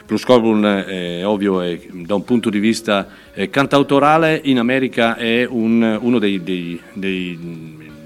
Bruce 0.06 0.24
Coburn, 0.24 0.64
eh, 0.64 1.22
ovvio, 1.22 1.60
è, 1.60 1.78
da 1.92 2.14
un 2.14 2.24
punto 2.24 2.48
di 2.48 2.58
vista 2.58 3.08
eh, 3.34 3.50
cantautorale 3.50 4.40
in 4.44 4.58
America 4.58 5.16
è 5.16 5.46
un- 5.46 5.98
uno 6.00 6.18
dei, 6.18 6.42
dei- 6.42 6.80
dei, 6.94 7.38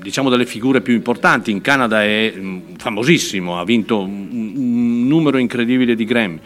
diciamo 0.02 0.28
delle 0.28 0.44
figure 0.44 0.80
più 0.80 0.94
importanti, 0.94 1.52
in 1.52 1.60
Canada 1.60 2.02
è 2.02 2.34
mm, 2.36 2.58
famosissimo, 2.76 3.60
ha 3.60 3.64
vinto 3.64 4.00
un, 4.00 4.52
un 4.56 5.06
numero 5.06 5.38
incredibile 5.38 5.94
di 5.94 6.04
Grammy. 6.04 6.40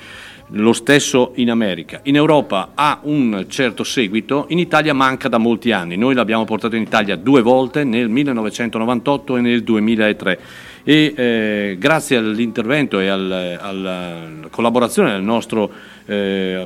Lo 0.50 0.72
stesso 0.72 1.32
in 1.36 1.50
America. 1.50 2.00
In 2.04 2.16
Europa 2.16 2.70
ha 2.74 3.00
un 3.02 3.46
certo 3.48 3.84
seguito, 3.84 4.46
in 4.48 4.58
Italia 4.58 4.94
manca 4.94 5.28
da 5.28 5.38
molti 5.38 5.72
anni. 5.72 5.96
Noi 5.96 6.14
l'abbiamo 6.14 6.44
portato 6.44 6.76
in 6.76 6.82
Italia 6.82 7.16
due 7.16 7.42
volte, 7.42 7.84
nel 7.84 8.08
1998 8.08 9.36
e 9.36 9.40
nel 9.40 9.62
2003 9.62 10.40
e 10.88 11.12
eh, 11.16 11.76
grazie 11.80 12.16
all'intervento 12.16 13.00
e 13.00 13.08
al- 13.08 13.58
alla 13.60 14.20
collaborazione 14.50 15.10
del 15.10 15.22
nostro 15.22 15.68
eh, 16.06 16.64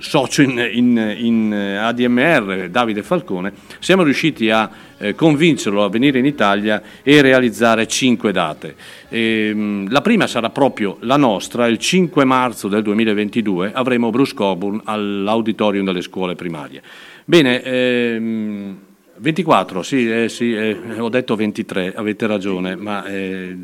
socio 0.00 0.42
in, 0.42 0.58
in- 0.72 1.16
in 1.18 1.52
ADMR, 1.52 2.68
Davide 2.68 3.02
Falcone, 3.02 3.52
siamo 3.78 4.02
riusciti 4.02 4.50
a 4.50 4.70
eh, 4.98 5.14
convincerlo 5.14 5.84
a 5.84 5.88
venire 5.88 6.18
in 6.18 6.26
Italia 6.26 6.82
e 7.02 7.20
realizzare 7.20 7.86
cinque 7.86 8.32
date. 8.32 8.74
Ehm, 9.08 9.90
la 9.90 10.00
prima 10.00 10.26
sarà 10.26 10.50
proprio 10.50 10.96
la 11.00 11.16
nostra, 11.16 11.66
il 11.66 11.78
5 11.78 12.24
marzo 12.24 12.68
del 12.68 12.82
2022 12.82 13.72
avremo 13.72 14.10
Bruce 14.10 14.34
Coburn 14.34 14.80
all'auditorium 14.84 15.84
delle 15.84 16.02
scuole 16.02 16.34
primarie. 16.34 16.82
Bene, 17.24 17.62
ehm, 17.62 18.78
24, 19.20 19.82
sì, 19.82 20.10
eh, 20.10 20.28
sì, 20.28 20.54
eh, 20.54 20.76
ho 20.98 21.08
detto 21.08 21.34
23, 21.34 21.94
avete 21.94 22.26
ragione, 22.26 22.76
ma 22.76 23.04
eh, 23.04 23.56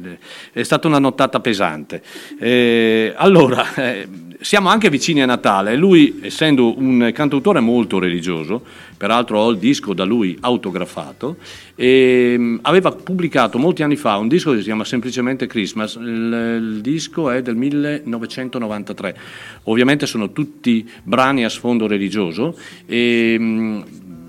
è 0.52 0.62
stata 0.62 0.88
una 0.88 0.98
nottata 0.98 1.40
pesante. 1.40 2.02
Eh, 2.38 3.12
allora, 3.16 3.74
eh, 3.74 4.08
siamo 4.40 4.68
anche 4.68 4.90
vicini 4.90 5.22
a 5.22 5.26
Natale, 5.26 5.76
lui 5.76 6.20
essendo 6.22 6.76
un 6.76 7.10
cantautore 7.14 7.60
molto 7.60 7.98
religioso, 7.98 8.62
peraltro 8.96 9.38
ho 9.38 9.50
il 9.50 9.58
disco 9.58 9.94
da 9.94 10.04
lui 10.04 10.36
autografato, 10.40 11.36
e, 11.74 12.36
mh, 12.36 12.58
aveva 12.62 12.90
pubblicato 12.92 13.58
molti 13.58 13.82
anni 13.82 13.96
fa 13.96 14.16
un 14.16 14.28
disco 14.28 14.50
che 14.50 14.58
si 14.58 14.64
chiama 14.64 14.84
semplicemente 14.84 15.46
Christmas, 15.46 15.94
il, 15.94 16.60
il 16.60 16.80
disco 16.82 17.30
è 17.30 17.42
del 17.42 17.56
1993, 17.56 19.16
ovviamente 19.64 20.06
sono 20.06 20.32
tutti 20.32 20.88
brani 21.02 21.44
a 21.44 21.48
sfondo 21.48 21.86
religioso 21.86 22.56
e 22.86 23.38
mh, 23.38 23.84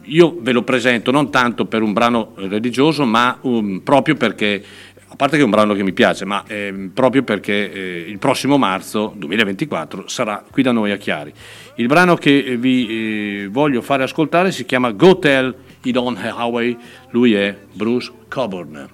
io 0.06 0.38
ve 0.40 0.52
lo 0.52 0.64
presento 0.64 1.12
non 1.12 1.32
tanto 1.32 1.66
per 1.66 1.82
un 1.82 1.94
brano 1.94 2.34
religioso, 2.36 3.06
ma 3.06 3.38
um, 3.42 3.82
proprio 3.84 4.16
perché, 4.16 4.64
a 5.08 5.16
parte 5.16 5.36
che 5.36 5.42
è 5.42 5.46
un 5.46 5.52
brano 5.52 5.74
che 5.74 5.84
mi 5.84 5.94
piace, 5.94 6.26
ma 6.26 6.44
ehm, 6.48 6.92
proprio 6.94 7.24
perché 7.24 7.72
eh, 7.72 8.06
il 8.08 8.18
prossimo 8.18 8.58
marzo 8.58 9.14
2024 9.16 10.08
sarà 10.08 10.44
qui 10.50 10.64
da 10.64 10.72
noi 10.72 10.92
a 10.92 10.98
Chiari. 10.98 11.34
Il 11.76 11.88
brano 11.88 12.16
che 12.16 12.38
eh, 12.38 12.58
vi 12.58 13.44
eh, 13.44 13.48
voglio 13.48 13.82
fare 13.82 14.04
ascoltare 14.04 14.52
si 14.52 14.66
chiama 14.66 14.92
Go 14.92 15.20
Tell 15.20 15.56
It 15.84 15.98
on 15.98 16.16
Highway, 16.16 16.78
lui 17.12 17.34
è 17.34 17.56
Bruce 17.74 18.12
Coburn. 18.28 18.90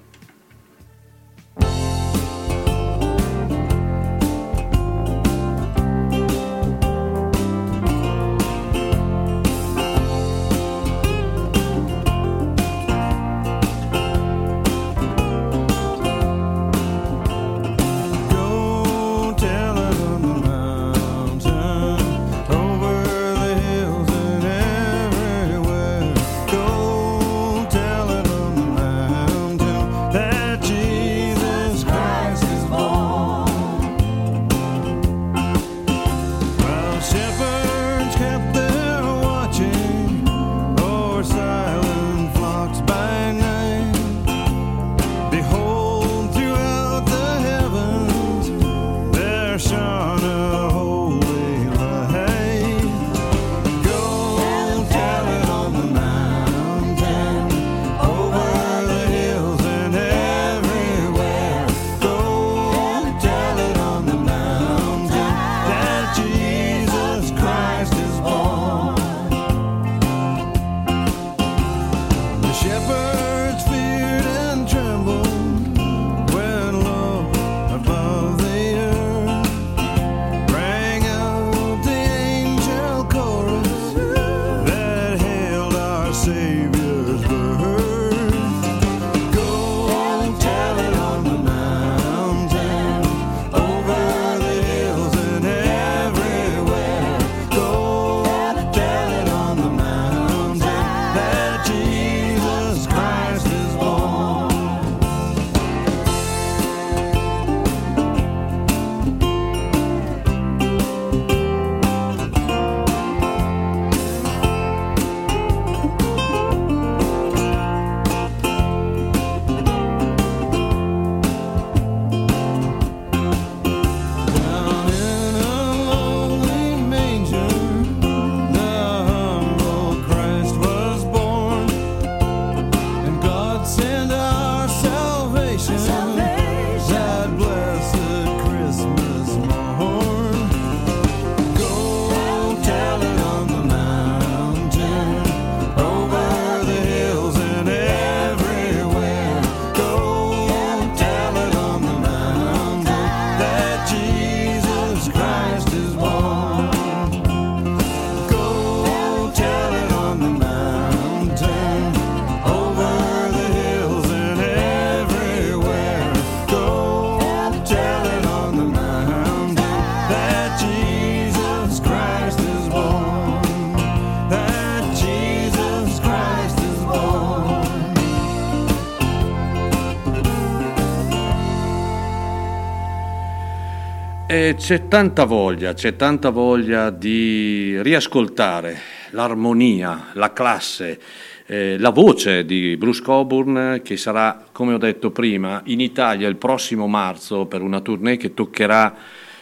E 184.33 184.55
c'è 184.57 184.87
tanta 184.87 185.25
voglia, 185.25 185.73
c'è 185.73 185.97
tanta 185.97 186.29
voglia 186.29 186.89
di 186.89 187.81
riascoltare 187.81 188.79
l'armonia, 189.09 190.11
la 190.13 190.31
classe, 190.31 191.01
eh, 191.45 191.77
la 191.77 191.89
voce 191.89 192.45
di 192.45 192.77
Bruce 192.77 193.01
Coburn 193.01 193.81
che 193.83 193.97
sarà, 193.97 194.45
come 194.53 194.73
ho 194.73 194.77
detto 194.77 195.11
prima, 195.11 195.61
in 195.65 195.81
Italia 195.81 196.29
il 196.29 196.37
prossimo 196.37 196.87
marzo 196.87 197.45
per 197.45 197.61
una 197.61 197.81
tournée 197.81 198.15
che 198.15 198.33
toccherà 198.33 198.95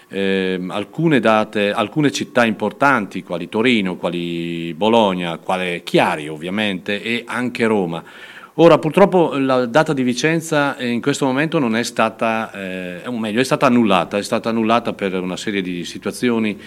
ehm, 0.08 0.72
alcune 0.72 1.20
date, 1.20 1.72
alcune 1.72 2.12
città 2.12 2.44
importanti, 2.44 3.22
quali 3.22 3.48
Torino, 3.48 3.96
quali 3.96 4.74
Bologna, 4.74 5.38
quale 5.38 5.84
Chiari 5.84 6.28
ovviamente 6.28 7.00
e 7.00 7.26
anche 7.28 7.68
Roma. 7.68 8.04
Ora, 8.62 8.78
purtroppo 8.78 9.38
la 9.38 9.66
data 9.68 9.94
di 9.94 10.04
Vicenza 10.04 10.76
eh, 10.76 10.90
in 10.90 11.00
questo 11.00 11.26
momento 11.26 11.60
non 11.60 11.78
è 11.78 11.84
stata, 11.84 12.52
eh, 12.52 13.08
o 13.08 13.18
meglio, 13.18 13.40
è 13.40 13.46
stata 13.46 13.68
annullata, 13.68 14.18
è 14.18 14.22
stata 14.22 14.50
annullata 14.50 14.92
per 14.92 15.14
una 15.14 15.38
serie 15.38 15.62
di 15.62 15.86
situazioni 15.86 16.60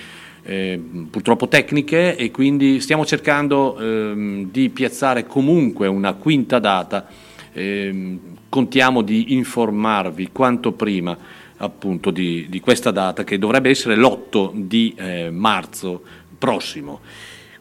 eh, 0.43 0.81
purtroppo 1.11 1.49
tecniche 1.49 2.17
e 2.17 2.31
quindi 2.31 2.81
stiamo 2.81 3.05
cercando 3.05 3.79
ehm, 3.79 4.51
di 4.51 4.71
piazzare 4.71 5.27
comunque 5.27 5.87
una 5.87 6.15
quinta 6.15 6.59
data. 6.59 7.07
Ehm, 7.53 8.21
contiamo 8.49 9.03
di 9.03 9.35
informarvi 9.35 10.31
quanto 10.33 10.73
prima 10.73 11.15
appunto 11.59 12.11
di, 12.11 12.47
di 12.49 12.61
questa 12.61 12.91
data 12.91 13.23
che 13.23 13.39
dovrebbe 13.39 13.69
essere 13.69 13.97
l'8 13.97 14.51
di 14.55 14.95
eh, 14.97 15.29
marzo 15.31 16.01
prossimo. 16.39 17.01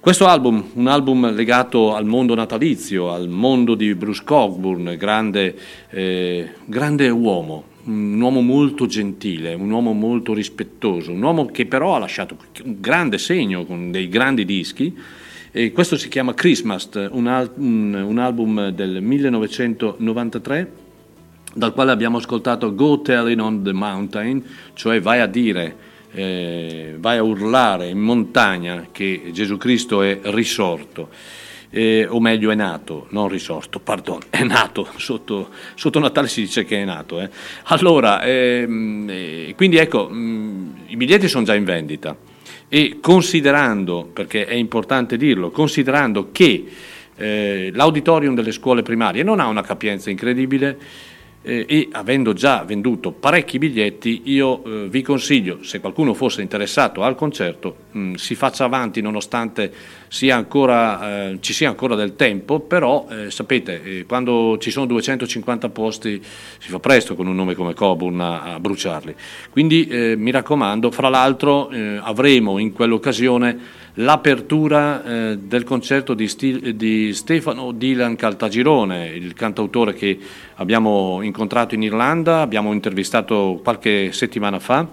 Questo 0.02 0.26
album, 0.26 0.64
un 0.74 0.88
album 0.88 1.32
legato 1.32 1.94
al 1.94 2.06
mondo 2.08 2.34
natalizio, 2.34 3.12
al 3.12 3.30
mondo 3.30 3.76
di 3.76 3.94
Bruce 3.94 4.24
Cockburn, 4.24 4.96
grande, 4.98 5.56
eh, 5.92 6.54
grande 6.66 7.08
uomo, 7.10 7.66
un 7.84 8.20
uomo 8.20 8.42
molto 8.42 8.88
gentile, 8.88 9.54
un 9.54 9.70
uomo 9.70 9.94
molto 9.94 10.34
rispettoso, 10.34 11.12
un 11.12 11.22
uomo 11.22 11.46
che 11.46 11.68
però 11.68 11.96
ha 11.96 12.00
lasciato 12.00 12.36
un 12.64 12.78
grande 12.80 13.20
segno 13.20 13.64
con 13.64 13.92
dei 13.92 14.08
grandi 14.10 14.44
dischi. 14.44 14.98
E 15.52 15.72
questo 15.72 15.96
si 15.98 16.10
chiama 16.10 16.34
Christmas, 16.34 16.90
un, 17.12 17.28
al- 17.28 17.52
un- 17.58 18.18
album 18.18 18.70
del 18.70 19.04
1993 19.04 20.72
dal 21.54 21.74
quale 21.74 21.92
abbiamo 21.92 22.18
ascoltato 22.18 22.74
Go 22.74 23.02
Telling 23.02 23.40
on 23.40 23.62
the 23.62 23.72
Mountain, 23.74 24.44
cioè 24.74 25.00
vai 25.00 25.20
a 25.20 25.28
dire, 25.28 25.76
eh, 26.14 26.96
vai 26.98 27.18
a 27.18 27.24
urlare 27.24 27.88
in 27.88 28.00
montagna 28.00 28.88
che 28.92 29.30
Gesù 29.32 29.58
Cristo 29.58 30.02
è 30.02 30.20
risorto. 30.24 31.10
eh, 31.74 32.06
o 32.08 32.20
meglio 32.20 32.52
è 32.52 32.56
nato, 32.56 33.08
non 33.12 33.30
risorto, 33.30 33.80
pardon, 33.80 34.20
è 34.30 34.44
nato, 34.44 34.88
sotto, 34.98 35.50
sotto 35.76 36.00
Natale 36.00 36.28
si 36.28 36.42
dice 36.42 36.66
che 36.66 36.82
è 36.82 36.86
nato. 36.86 37.22
eh. 37.22 37.30
Allora, 37.66 38.22
ehm, 38.24 39.08
eh, 39.10 39.54
quindi 39.56 39.78
ecco, 39.78 40.10
mh, 40.10 40.74
i 40.88 40.98
biglietti 40.98 41.28
sono 41.30 41.46
già 41.46 41.56
in 41.56 41.64
vendita 41.64 42.16
e 42.68 43.00
considerando, 43.02 44.10
perché 44.12 44.46
è 44.46 44.54
importante 44.54 45.18
dirlo, 45.18 45.50
considerando 45.50 46.30
che 46.32 46.66
eh, 47.16 47.72
l'auditorium 47.74 48.36
delle 48.36 48.52
scuole 48.52 48.82
primarie 48.82 49.24
non 49.24 49.40
ha 49.40 49.48
una 49.48 49.62
capienza 49.62 50.10
incredibile, 50.10 50.78
eh, 51.44 51.66
e 51.68 51.90
avendo 51.92 52.34
già 52.34 52.64
venduto 52.64 53.12
parecchi 53.12 53.58
biglietti, 53.58 54.22
io 54.26 54.64
eh, 54.64 54.90
vi 54.90 55.02
consiglio, 55.02 55.64
se 55.64 55.80
qualcuno 55.80 56.14
fosse 56.14 56.42
interessato 56.42 57.04
al 57.04 57.16
concerto, 57.16 57.76
mh, 57.92 58.14
si 58.14 58.36
faccia 58.36 58.66
avanti 58.66 59.02
nonostante 59.02 59.74
sia 60.08 60.36
ancora, 60.36 61.30
eh, 61.30 61.38
ci 61.42 61.54
sia 61.54 61.70
ancora 61.70 61.96
del 61.96 62.16
tempo, 62.16 62.60
però 62.60 63.08
eh, 63.10 63.32
sapete, 63.32 63.82
eh, 63.84 64.06
quando 64.06 64.58
ci 64.60 64.70
sono 64.70 64.86
250 64.86 65.70
posti 65.70 66.22
si 66.60 66.70
fa 66.70 66.80
presto 66.80 67.16
con 67.16 67.28
un 67.28 67.36
nome 67.36 67.56
come 67.56 67.74
Coburn 67.74 68.20
a, 68.20 68.54
a 68.54 68.60
bruciarli. 68.60 69.16
Quindi 69.50 69.88
eh, 69.88 70.16
mi 70.16 70.32
raccomando, 70.32 70.92
fra 70.92 71.10
l'altro 71.10 71.70
avremo 71.72 72.58
in 72.58 72.74
quell'occasione 72.74 73.80
l'apertura 73.96 75.04
eh, 75.04 75.38
del 75.38 75.64
concerto 75.64 76.14
di, 76.14 76.28
Sti- 76.28 76.76
di 76.76 77.14
Stefano 77.14 77.72
Dylan 77.72 78.16
Caltagirone, 78.16 79.08
il 79.08 79.34
cantautore 79.34 79.94
che 79.94 80.18
abbiamo 80.56 81.20
incontrato 81.22 81.76
in 81.76 81.84
Irlanda, 81.84 82.42
abbiamo 82.42 82.72
intervistato 82.72 83.60
qualche 83.64 84.12
settimana 84.12 84.60
fa 84.60 84.88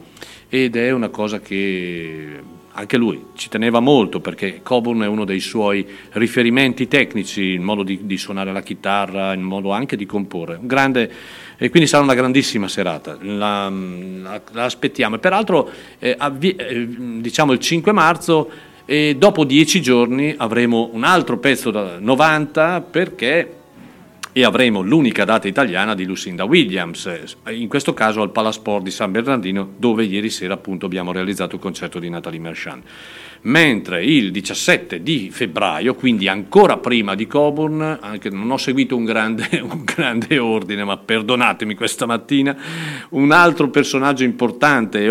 ed 0.48 0.76
è 0.76 0.90
una 0.90 1.08
cosa 1.10 1.40
che 1.40 2.56
anche 2.78 2.96
lui 2.96 3.24
ci 3.34 3.48
teneva 3.48 3.80
molto 3.80 4.20
perché 4.20 4.60
Coburn 4.62 5.02
è 5.02 5.06
uno 5.08 5.24
dei 5.24 5.40
suoi 5.40 5.84
riferimenti 6.12 6.86
tecnici, 6.86 7.42
il 7.42 7.60
modo 7.60 7.82
di, 7.82 8.00
di 8.02 8.16
suonare 8.16 8.52
la 8.52 8.62
chitarra, 8.62 9.32
il 9.32 9.40
modo 9.40 9.72
anche 9.72 9.96
di 9.96 10.06
comporre. 10.06 10.60
Grande, 10.62 11.10
e 11.56 11.70
quindi 11.70 11.88
sarà 11.88 12.04
una 12.04 12.14
grandissima 12.14 12.68
serata, 12.68 13.18
la, 13.20 13.68
la- 13.68 14.40
la 14.52 14.64
aspettiamo. 14.64 15.18
Peraltro 15.18 15.68
eh, 15.98 16.14
avvi- 16.16 16.54
eh, 16.54 16.86
diciamo 17.20 17.52
il 17.52 17.58
5 17.58 17.90
marzo 17.90 18.48
e 18.90 19.16
dopo 19.18 19.44
dieci 19.44 19.82
giorni 19.82 20.34
avremo 20.34 20.88
un 20.94 21.04
altro 21.04 21.36
pezzo 21.36 21.70
da 21.70 21.98
90 21.98 22.80
perché 22.80 23.56
e 24.32 24.44
avremo 24.44 24.80
l'unica 24.80 25.26
data 25.26 25.46
italiana 25.46 25.94
di 25.94 26.06
Lucinda 26.06 26.44
Williams, 26.44 27.04
eh, 27.44 27.54
in 27.54 27.68
questo 27.68 27.92
caso 27.92 28.22
al 28.22 28.30
Palasport 28.30 28.82
di 28.82 28.90
San 28.90 29.12
Bernardino, 29.12 29.68
dove 29.76 30.04
ieri 30.04 30.30
sera 30.30 30.54
appunto 30.54 30.86
abbiamo 30.86 31.12
realizzato 31.12 31.56
il 31.56 31.60
concerto 31.60 31.98
di 31.98 32.08
Natalie 32.08 32.40
Merchant. 32.40 32.82
Mentre 33.42 34.02
il 34.06 34.30
17 34.30 35.02
di 35.02 35.28
febbraio, 35.30 35.94
quindi 35.94 36.26
ancora 36.26 36.78
prima 36.78 37.14
di 37.14 37.26
Coburn, 37.26 37.98
anche 38.00 38.30
non 38.30 38.50
ho 38.50 38.56
seguito 38.56 38.96
un 38.96 39.04
grande, 39.04 39.48
un 39.60 39.84
grande 39.84 40.38
ordine, 40.38 40.82
ma 40.84 40.96
perdonatemi 40.96 41.74
questa 41.74 42.06
mattina, 42.06 42.56
un 43.10 43.32
altro 43.32 43.68
personaggio 43.68 44.24
importante, 44.24 45.04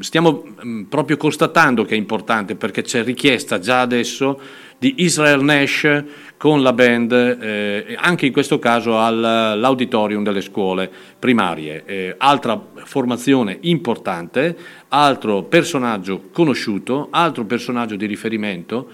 stiamo 0.00 0.44
mm, 0.64 0.84
proprio 0.84 1.16
constatando 1.16 1.84
che 1.84 1.94
è 1.94 1.98
importante 1.98 2.54
perché 2.54 2.82
c'è 2.82 3.02
richiesta 3.02 3.58
già 3.58 3.80
adesso 3.80 4.40
di 4.78 4.94
Israel 4.98 5.42
Nash 5.42 6.04
con 6.38 6.62
la 6.62 6.72
band, 6.72 7.12
eh, 7.12 7.96
anche 7.98 8.24
in 8.24 8.32
questo 8.32 8.58
caso 8.58 8.98
al- 8.98 9.22
all'auditorium 9.22 10.22
delle 10.22 10.40
scuole 10.40 10.90
primarie. 11.18 11.82
Eh, 11.84 12.14
altra 12.16 12.58
formazione 12.84 13.58
importante, 13.60 14.56
altro 14.88 15.42
personaggio 15.42 16.28
conosciuto, 16.32 17.08
altro 17.10 17.44
personaggio 17.44 17.96
di 17.96 18.06
riferimento. 18.06 18.90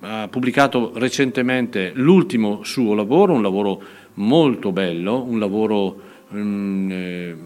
Ha 0.00 0.28
pubblicato 0.28 0.92
recentemente 0.94 1.92
l'ultimo 1.94 2.62
suo 2.64 2.94
lavoro, 2.94 3.34
un 3.34 3.42
lavoro 3.42 3.82
molto 4.14 4.72
bello, 4.72 5.22
un 5.22 5.38
lavoro 5.38 6.00
mm, 6.34 6.90
eh, 6.90 7.36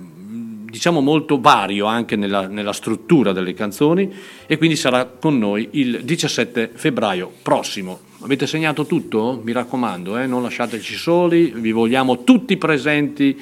diciamo 0.70 1.00
molto 1.00 1.40
vario 1.40 1.86
anche 1.86 2.16
nella, 2.16 2.46
nella 2.46 2.72
struttura 2.72 3.32
delle 3.32 3.52
canzoni 3.54 4.10
e 4.46 4.56
quindi 4.56 4.76
sarà 4.76 5.04
con 5.04 5.38
noi 5.38 5.68
il 5.72 6.00
17 6.04 6.70
febbraio 6.74 7.30
prossimo. 7.42 8.08
Avete 8.22 8.46
segnato 8.46 8.84
tutto? 8.84 9.40
Mi 9.42 9.52
raccomando, 9.52 10.18
eh, 10.18 10.26
non 10.26 10.42
lasciateci 10.42 10.94
soli, 10.94 11.54
vi 11.56 11.72
vogliamo 11.72 12.22
tutti 12.22 12.58
presenti 12.58 13.38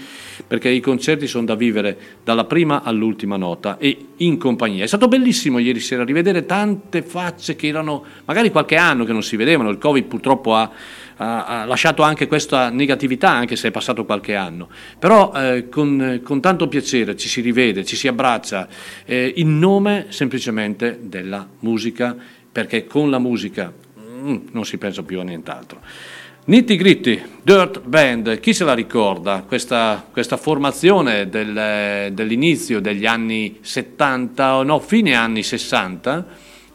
perché 0.47 0.69
i 0.69 0.79
concerti 0.79 1.27
sono 1.27 1.47
da 1.47 1.57
vivere 1.57 1.99
dalla 2.23 2.45
prima 2.45 2.83
all'ultima 2.83 3.37
nota 3.37 3.77
e 3.79 4.07
in 4.19 4.39
compagnia. 4.39 4.85
È 4.85 4.87
stato 4.87 5.09
bellissimo 5.09 5.59
ieri 5.59 5.81
sera 5.81 6.05
rivedere 6.05 6.47
tante 6.47 7.03
facce 7.03 7.57
che 7.57 7.67
erano 7.67 8.05
magari 8.25 8.53
qualche 8.53 8.77
anno 8.77 9.05
che 9.05 9.13
non 9.13 9.25
si 9.25 9.35
vedevano, 9.35 9.69
il 9.71 9.79
Covid 9.79 10.05
purtroppo 10.05 10.55
ha, 10.55 10.71
ha- 11.19 11.65
lasciato 11.65 12.03
anche 12.03 12.27
questa 12.27 12.71
negatività, 12.71 13.31
anche 13.31 13.57
se 13.57 13.69
è 13.69 13.71
passato 13.71 14.05
qualche 14.05 14.35
anno. 14.35 14.69
Però 14.99 15.33
eh, 15.35 15.69
con, 15.69 16.21
con 16.23 16.41
tanto 16.41 16.69
piacere 16.69 17.17
ci 17.17 17.29
si 17.29 17.41
rivede, 17.41 17.85
ci 17.85 17.97
si 17.97 18.09
abbraccia, 18.09 18.69
eh, 19.05 19.33
in 19.37 19.59
nome 19.59 20.07
semplicemente 20.09 20.99
della 21.03 21.47
musica, 21.61 22.17
perché 22.51 22.87
con 22.87 23.11
la 23.11 23.19
musica 23.19 23.73
mm, 23.99 24.37
non 24.53 24.65
si 24.65 24.79
pensa 24.79 25.03
più 25.03 25.21
a 25.21 25.23
nient'altro. 25.23 25.81
Nitty 26.49 26.77
Gritty, 26.77 27.23
Dirt 27.43 27.83
Band, 27.83 28.41
chi 28.41 28.55
se 28.55 28.65
la 28.65 28.73
ricorda? 28.73 29.45
Questa, 29.47 30.07
questa 30.11 30.39
formazione 30.39 31.29
del- 31.29 32.11
dell'inizio 32.15 32.81
degli 32.81 33.05
anni 33.05 33.59
70, 33.61 34.57
o 34.57 34.63
no, 34.63 34.79
fine 34.79 35.13
anni 35.13 35.43
60, 35.43 36.27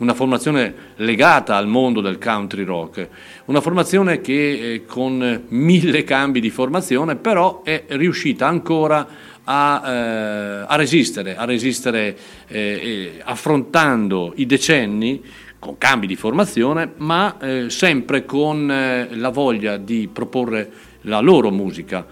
una 0.04 0.14
formazione 0.14 0.74
legata 0.98 1.56
al 1.56 1.68
mondo 1.68 2.02
del 2.02 2.20
country 2.20 2.64
rock, 2.64 3.08
una 3.46 3.62
formazione 3.62 4.22
che 4.22 4.74
eh, 4.74 4.86
con 4.86 5.46
mille 5.48 6.04
cambi 6.04 6.40
di 6.40 6.50
formazione 6.50 7.16
però 7.16 7.64
è 7.64 7.86
riuscita 7.88 8.46
ancora 8.46 9.08
a, 9.46 9.82
eh, 9.86 10.66
a 10.68 10.76
resistere, 10.76 11.36
a 11.36 11.46
resistere 11.46 12.18
eh, 12.48 12.60
eh, 12.60 13.22
affrontando 13.24 14.34
i 14.36 14.46
decenni 14.46 15.24
con 15.58 15.78
cambi 15.78 16.08
di 16.08 16.18
formazione, 16.18 16.92
ma 16.98 17.38
eh, 17.40 17.70
sempre 17.70 18.26
con 18.26 18.70
eh, 18.70 19.16
la 19.16 19.30
voglia 19.30 19.78
di 19.78 20.10
proporre 20.12 20.70
la 21.02 21.22
loro 21.22 21.52
musica. 21.52 22.06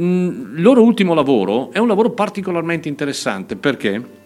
Mm, 0.00 0.56
Il 0.56 0.62
loro 0.62 0.82
ultimo 0.82 1.12
lavoro 1.12 1.72
è 1.72 1.78
un 1.78 1.88
lavoro 1.88 2.10
particolarmente 2.10 2.88
interessante 2.88 3.56
perché 3.56 4.24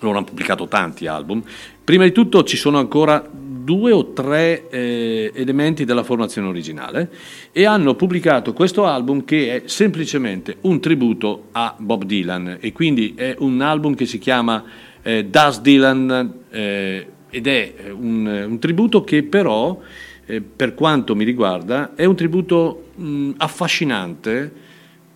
loro 0.00 0.18
hanno 0.18 0.26
pubblicato 0.26 0.66
tanti 0.66 1.06
album. 1.06 1.42
Prima 1.84 2.04
di 2.04 2.12
tutto 2.12 2.44
ci 2.44 2.56
sono 2.56 2.78
ancora 2.78 3.26
due 3.68 3.92
o 3.92 4.12
tre 4.12 4.70
eh, 4.70 5.30
elementi 5.34 5.84
della 5.84 6.02
formazione 6.02 6.48
originale 6.48 7.10
e 7.52 7.66
hanno 7.66 7.94
pubblicato 7.96 8.54
questo 8.54 8.86
album 8.86 9.26
che 9.26 9.56
è 9.56 9.68
semplicemente 9.68 10.56
un 10.62 10.80
tributo 10.80 11.48
a 11.52 11.74
Bob 11.76 12.04
Dylan 12.04 12.56
e 12.60 12.72
quindi 12.72 13.12
è 13.14 13.36
un 13.40 13.60
album 13.60 13.94
che 13.94 14.06
si 14.06 14.18
chiama 14.18 14.64
eh, 15.02 15.26
Does 15.26 15.60
Dylan 15.60 16.34
eh, 16.48 17.06
ed 17.28 17.46
è 17.46 17.74
eh, 17.76 17.90
un, 17.90 18.46
un 18.48 18.58
tributo 18.58 19.04
che 19.04 19.22
però 19.22 19.78
eh, 20.24 20.40
per 20.40 20.74
quanto 20.74 21.14
mi 21.14 21.24
riguarda 21.24 21.94
è 21.94 22.06
un 22.06 22.16
tributo 22.16 22.92
mh, 22.94 23.32
affascinante 23.36 24.50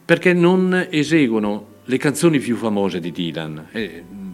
perché 0.04 0.34
non 0.34 0.88
eseguono 0.90 1.68
le 1.84 1.96
canzoni 1.96 2.38
più 2.38 2.56
famose 2.56 3.00
di 3.00 3.10
Dylan. 3.12 3.66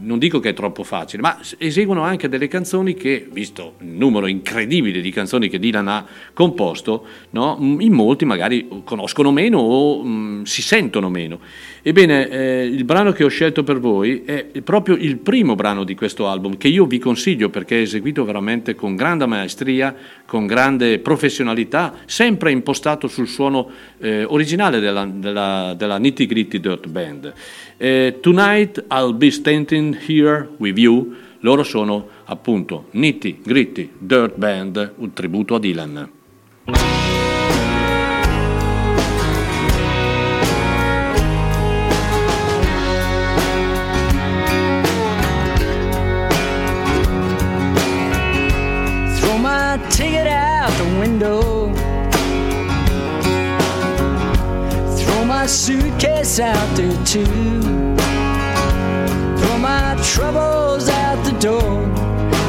Non 0.08 0.18
dico 0.18 0.40
che 0.40 0.48
è 0.48 0.54
troppo 0.54 0.84
facile, 0.84 1.20
ma 1.20 1.38
eseguono 1.58 2.00
anche 2.00 2.30
delle 2.30 2.48
canzoni 2.48 2.94
che, 2.94 3.28
visto 3.30 3.74
il 3.80 3.88
numero 3.88 4.26
incredibile 4.26 5.02
di 5.02 5.10
canzoni 5.10 5.50
che 5.50 5.58
Dylan 5.58 5.86
ha 5.86 6.06
composto, 6.32 7.04
no, 7.30 7.58
in 7.78 7.92
molti 7.92 8.24
magari 8.24 8.66
conoscono 8.84 9.30
meno 9.30 9.58
o 9.58 10.02
mm, 10.02 10.44
si 10.44 10.62
sentono 10.62 11.10
meno. 11.10 11.40
Ebbene, 11.82 12.28
eh, 12.28 12.64
il 12.64 12.84
brano 12.84 13.12
che 13.12 13.24
ho 13.24 13.28
scelto 13.28 13.62
per 13.62 13.78
voi 13.78 14.22
è 14.24 14.46
proprio 14.62 14.96
il 14.96 15.16
primo 15.16 15.54
brano 15.54 15.84
di 15.84 15.94
questo 15.94 16.28
album 16.28 16.56
che 16.56 16.68
io 16.68 16.86
vi 16.86 16.98
consiglio 16.98 17.50
perché 17.50 17.78
è 17.78 17.82
eseguito 17.82 18.24
veramente 18.24 18.74
con 18.74 18.96
grande 18.96 19.26
maestria, 19.26 19.94
con 20.26 20.46
grande 20.46 20.98
professionalità, 20.98 21.94
sempre 22.06 22.50
impostato 22.50 23.06
sul 23.08 23.28
suono 23.28 23.70
eh, 23.98 24.24
originale 24.24 24.80
della, 24.80 25.04
della, 25.04 25.74
della 25.76 25.98
Nitty 25.98 26.26
Gritty 26.26 26.60
Dirt 26.60 26.88
Band. 26.88 27.32
Eh, 27.76 28.18
Tonight 28.20 28.84
I'll 28.90 29.14
be 29.14 29.30
standing 29.30 29.96
here 30.06 30.48
with 30.58 30.76
you. 30.76 31.14
Loro 31.40 31.62
sono 31.62 32.08
appunto 32.24 32.86
Nitty 32.90 33.40
Gritty 33.44 33.90
Dirt 33.96 34.36
Band, 34.36 34.94
un 34.96 35.12
tributo 35.12 35.54
a 35.54 35.60
Dylan. 35.60 36.10
Out 56.40 56.76
there 56.76 57.04
too. 57.04 57.24
Throw 59.38 59.58
my 59.58 59.96
troubles 60.04 60.88
out 60.88 61.24
the 61.24 61.36
door. 61.40 61.84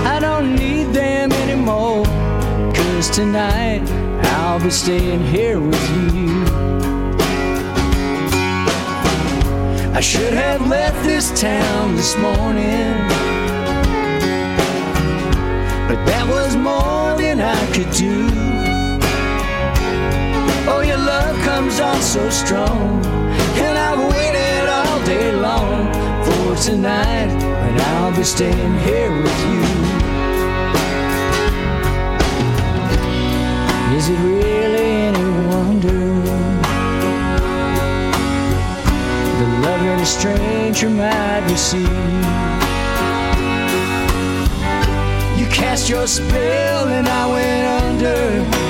I 0.05 0.19
don't 0.19 0.55
need 0.55 0.93
them 0.93 1.31
anymore. 1.31 2.05
Cause 2.75 3.09
tonight 3.09 3.81
I'll 4.35 4.59
be 4.59 4.69
staying 4.69 5.25
here 5.25 5.59
with 5.59 5.89
you. 6.13 6.45
I 9.93 10.01
should 10.01 10.33
have 10.33 10.67
left 10.67 11.03
this 11.03 11.39
town 11.39 11.95
this 11.95 12.15
morning. 12.17 12.93
But 15.87 16.05
that 16.05 16.25
was 16.27 16.55
more 16.55 17.17
than 17.17 17.41
I 17.41 17.59
could 17.73 17.91
do. 17.91 18.27
Oh, 20.71 20.81
your 20.85 20.97
love 20.97 21.35
comes 21.43 21.79
on 21.79 22.01
so 22.01 22.29
strong. 22.29 22.99
And 23.65 23.77
I've 23.77 24.01
waited 24.13 24.69
all 24.69 24.99
day 25.05 25.31
long 25.31 25.91
for 26.25 26.55
tonight. 26.63 27.29
And 27.65 27.81
I'll 27.81 28.15
be 28.15 28.23
staying 28.23 28.75
here 28.79 29.11
with 29.11 29.39
you. 29.51 29.63
Is 33.97 34.09
it 34.09 34.19
really 34.19 34.89
any 35.09 35.27
wonder? 35.47 36.03
The 39.39 39.47
loving 39.65 39.99
a 39.99 40.05
stranger 40.05 40.89
might 40.89 41.43
receive. 41.49 41.89
You 45.39 45.45
cast 45.47 45.89
your 45.89 46.07
spell 46.07 46.87
and 46.87 47.07
I 47.07 47.25
went 47.33 47.67
under. 47.83 48.68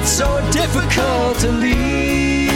Find 0.00 0.02
it 0.02 0.06
so 0.06 0.40
difficult 0.50 1.38
to 1.38 1.50
leave. 1.50 2.50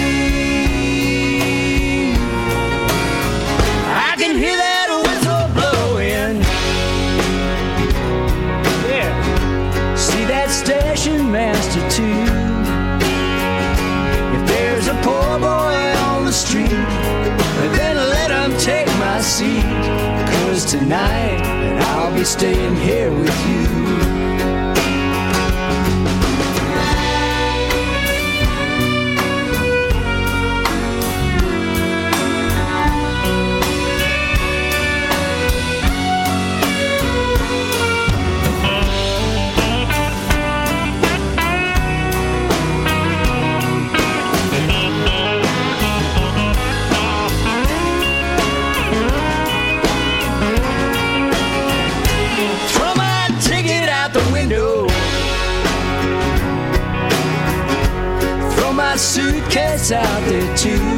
I 3.86 4.14
can 4.18 4.36
hear 4.36 4.56
that 4.56 4.88
whistle 5.04 5.48
blowing. 5.54 6.42
Yeah. 8.88 9.96
See 9.96 10.24
that 10.26 10.50
station 10.50 11.30
master 11.30 11.80
too. 11.90 12.24
If 14.36 14.48
there's 14.48 14.88
a 14.88 14.94
poor 15.02 15.38
boy 15.38 15.76
on 16.10 16.24
the 16.24 16.32
street, 16.32 16.70
then 17.76 17.96
let 17.96 18.30
him 18.30 18.56
take 18.58 18.86
my 18.98 19.20
seat. 19.20 19.64
Cause 20.32 20.64
tonight, 20.64 21.40
I'll 21.80 22.14
be 22.14 22.24
staying 22.24 22.76
here 22.76 23.10
with 23.10 23.46
you. 23.48 24.03
Out 59.92 60.24
there 60.28 60.56
too. 60.56 60.93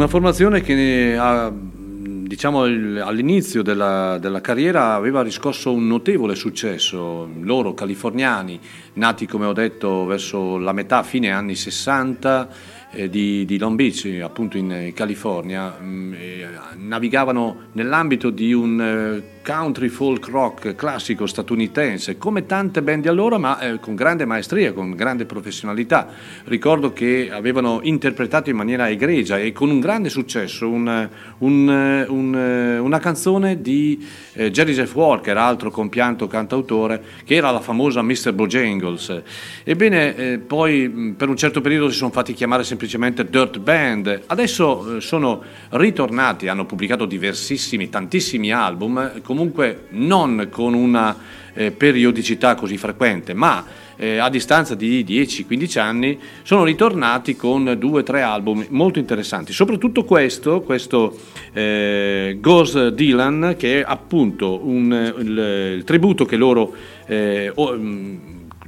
Una 0.00 0.08
formazione 0.08 0.62
che 0.62 1.14
ha, 1.18 1.52
diciamo, 1.52 2.62
all'inizio 2.62 3.60
della, 3.60 4.16
della 4.18 4.40
carriera 4.40 4.94
aveva 4.94 5.20
riscosso 5.20 5.74
un 5.74 5.86
notevole 5.86 6.34
successo. 6.36 7.28
Loro, 7.42 7.74
californiani, 7.74 8.58
nati 8.94 9.26
come 9.26 9.44
ho 9.44 9.52
detto 9.52 10.06
verso 10.06 10.56
la 10.56 10.72
metà, 10.72 11.02
fine 11.02 11.30
anni 11.30 11.54
60 11.54 12.48
eh, 12.92 13.10
di, 13.10 13.44
di 13.44 13.58
Long 13.58 13.76
Beach, 13.76 14.06
appunto 14.22 14.56
in 14.56 14.72
eh, 14.72 14.92
California, 14.94 15.68
mh, 15.68 16.14
eh, 16.14 16.48
navigavano 16.78 17.64
nell'ambito 17.72 18.30
di 18.30 18.54
un 18.54 18.80
eh, 18.80 19.39
country 19.42 19.88
folk 19.88 20.28
rock 20.28 20.74
classico 20.74 21.26
statunitense, 21.26 22.18
come 22.18 22.44
tante 22.46 22.82
band 22.82 23.02
di 23.02 23.08
allora, 23.08 23.38
ma 23.38 23.58
eh, 23.58 23.80
con 23.80 23.94
grande 23.94 24.24
maestria, 24.26 24.72
con 24.72 24.94
grande 24.94 25.24
professionalità. 25.24 26.08
Ricordo 26.44 26.92
che 26.92 27.30
avevano 27.32 27.80
interpretato 27.82 28.50
in 28.50 28.56
maniera 28.56 28.88
egregia 28.90 29.38
e 29.38 29.52
con 29.52 29.70
un 29.70 29.80
grande 29.80 30.08
successo 30.10 30.68
un- 30.68 31.08
un- 31.38 32.04
un- 32.08 32.78
una 32.82 32.98
canzone 32.98 33.60
di 33.60 34.06
eh, 34.34 34.50
Jerry 34.50 34.72
Jeff 34.74 34.94
Walker, 34.94 35.36
altro 35.36 35.70
compianto 35.70 36.26
cantautore, 36.26 37.02
che 37.24 37.34
era 37.34 37.50
la 37.50 37.60
famosa 37.60 38.02
Mr. 38.02 38.32
Bojangles. 38.32 39.22
Ebbene, 39.64 40.16
eh, 40.16 40.38
poi 40.38 40.86
mh, 40.88 41.14
per 41.14 41.28
un 41.28 41.36
certo 41.36 41.60
periodo 41.60 41.88
si 41.90 41.96
sono 41.96 42.10
fatti 42.10 42.34
chiamare 42.34 42.62
semplicemente 42.62 43.24
Dirt 43.28 43.58
Band. 43.58 44.22
Adesso 44.26 44.96
eh, 44.96 45.00
sono 45.00 45.42
ritornati, 45.70 46.48
hanno 46.48 46.66
pubblicato 46.66 47.06
diversissimi, 47.06 47.88
tantissimi 47.88 48.52
album, 48.52 49.20
comunque 49.30 49.84
non 49.90 50.48
con 50.50 50.74
una 50.74 51.16
eh, 51.54 51.70
periodicità 51.70 52.56
così 52.56 52.76
frequente, 52.76 53.32
ma 53.32 53.64
eh, 53.94 54.16
a 54.18 54.28
distanza 54.28 54.74
di 54.74 55.04
10-15 55.06 55.78
anni 55.78 56.18
sono 56.42 56.64
ritornati 56.64 57.36
con 57.36 57.76
due 57.78 58.00
o 58.00 58.02
tre 58.02 58.22
album 58.22 58.66
molto 58.70 58.98
interessanti. 58.98 59.52
Soprattutto 59.52 60.02
questo, 60.02 60.62
questo 60.62 61.16
eh, 61.52 62.38
Goes 62.40 62.88
Dylan, 62.88 63.54
che 63.56 63.78
è 63.80 63.84
appunto 63.86 64.66
un- 64.66 65.14
il, 65.18 65.74
il 65.76 65.84
tributo 65.84 66.24
che 66.24 66.34
loro 66.34 66.74
eh, 67.06 67.52
o- 67.54 67.76
mh, 67.76 68.18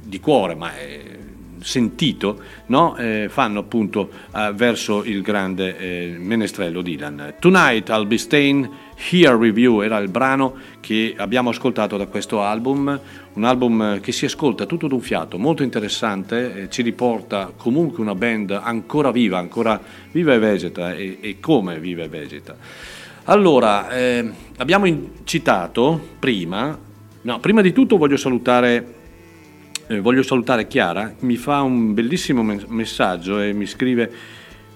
di 0.01 0.21
cuore, 0.21 0.55
ma 0.55 0.73
è 0.73 1.01
sentito, 1.59 2.39
no? 2.67 2.95
Eh, 2.97 3.27
fanno 3.29 3.59
appunto 3.59 4.09
eh, 4.35 4.51
verso 4.53 5.03
il 5.03 5.21
grande 5.21 5.77
eh, 5.77 6.15
menestrello 6.19 6.81
Dylan. 6.81 7.35
Tonight 7.39 7.89
I'll 7.89 8.05
Be 8.05 8.17
Staying, 8.17 8.69
Here 8.95 9.35
Review 9.35 9.81
era 9.81 9.97
il 9.97 10.09
brano 10.09 10.55
che 10.79 11.13
abbiamo 11.17 11.49
ascoltato 11.49 11.97
da 11.97 12.07
questo 12.07 12.41
album, 12.41 12.99
un 13.33 13.43
album 13.43 13.99
che 13.99 14.11
si 14.11 14.25
ascolta 14.25 14.65
tutto 14.65 14.87
d'un 14.87 15.01
fiato, 15.01 15.37
molto 15.37 15.63
interessante, 15.63 16.63
eh, 16.63 16.69
ci 16.69 16.81
riporta 16.81 17.51
comunque 17.55 18.01
una 18.01 18.15
band 18.15 18.51
ancora 18.51 19.11
viva, 19.11 19.37
ancora 19.37 19.79
viva 20.11 20.33
e 20.33 20.39
vegeta 20.39 20.93
e, 20.93 21.17
e 21.21 21.39
come 21.39 21.79
vive 21.79 22.03
e 22.03 22.07
vegeta. 22.07 22.55
Allora, 23.25 23.89
eh, 23.89 24.31
abbiamo 24.57 24.85
in- 24.85 25.07
citato 25.23 25.99
prima, 26.19 26.77
no, 27.21 27.39
prima 27.39 27.61
di 27.61 27.71
tutto 27.71 27.97
voglio 27.97 28.17
salutare, 28.17 28.93
eh, 29.87 29.99
voglio 30.01 30.23
salutare 30.23 30.67
Chiara, 30.67 31.13
mi 31.19 31.37
fa 31.37 31.61
un 31.61 31.93
bellissimo 31.93 32.43
messaggio 32.43 33.39
e 33.39 33.53
mi 33.53 33.65
scrive 33.65 34.11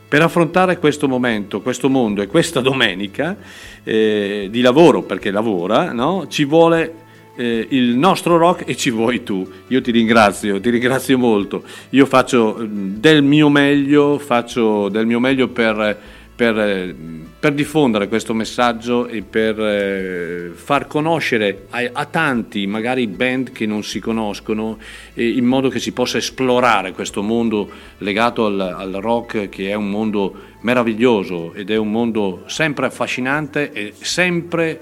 per 0.08 0.22
affrontare 0.22 0.78
questo 0.78 1.08
momento, 1.08 1.62
questo 1.62 1.90
mondo 1.90 2.22
e 2.22 2.28
questa 2.28 2.62
domenica 2.62 3.36
eh, 3.84 4.48
di 4.50 4.62
lavoro, 4.62 5.02
perché 5.04 5.32
lavora, 5.32 5.92
no? 5.92 6.28
ci 6.28 6.46
vuole 6.46 7.06
eh, 7.36 7.68
il 7.70 7.96
nostro 7.96 8.38
rock 8.38 8.64
e 8.68 8.76
ci 8.76 8.90
vuoi 8.90 9.24
tu. 9.24 9.48
Io 9.68 9.82
ti 9.82 9.92
ringrazio, 9.92 10.60
ti 10.60 10.70
ringrazio 10.70 11.18
molto. 11.18 11.64
Io 11.92 12.06
faccio 12.06 12.60
eh, 12.60 12.68
del 12.68 13.22
mio 13.22 13.50
meglio, 13.50 14.18
faccio 14.18 14.90
del 14.90 15.06
mio 15.06 15.20
meglio 15.20 15.48
per, 15.50 16.00
per, 16.38 16.60
eh, 16.60 16.96
per 17.40 17.54
diffondere 17.54 18.08
questo 18.08 18.36
messaggio 18.36 19.08
e 19.08 19.24
per 19.24 19.60
eh, 19.60 20.52
far 20.54 20.86
conoscere 20.86 21.66
a, 21.72 21.90
a 21.92 22.06
tanti, 22.06 22.68
magari 22.68 23.08
band 23.08 23.52
che 23.52 23.66
non 23.66 23.84
si 23.84 24.00
conoscono, 24.00 24.78
eh, 25.16 25.28
in 25.28 25.46
modo 25.46 25.70
che 25.70 25.80
si 25.80 25.94
possa 25.94 26.20
esplorare 26.20 26.92
questo 26.92 27.24
mondo 27.24 27.68
legato 27.98 28.46
al, 28.46 28.60
al 28.60 28.92
rock, 29.02 29.50
che 29.50 29.72
è 29.72 29.74
un 29.74 29.90
mondo 29.90 30.36
meraviglioso 30.62 31.56
ed 31.56 31.72
è 31.72 31.76
un 31.76 31.90
mondo 31.90 32.44
sempre 32.46 32.86
affascinante 32.86 33.72
e 33.72 33.94
sempre 34.00 34.82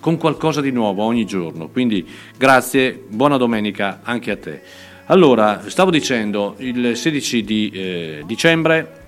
con 0.00 0.16
qualcosa 0.16 0.60
di 0.60 0.72
nuovo 0.72 1.04
ogni 1.04 1.24
giorno. 1.24 1.68
Quindi 1.68 2.04
grazie, 2.36 3.00
buona 3.08 3.36
domenica 3.36 4.00
anche 4.02 4.32
a 4.32 4.36
te. 4.36 4.60
Allora, 5.06 5.62
stavo 5.68 5.92
dicendo, 5.92 6.56
il 6.58 6.96
16 6.96 7.44
di 7.44 7.70
eh, 7.72 8.22
dicembre 8.26 9.04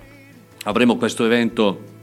avremo 0.69 0.97
questo 0.97 1.25
evento 1.25 1.97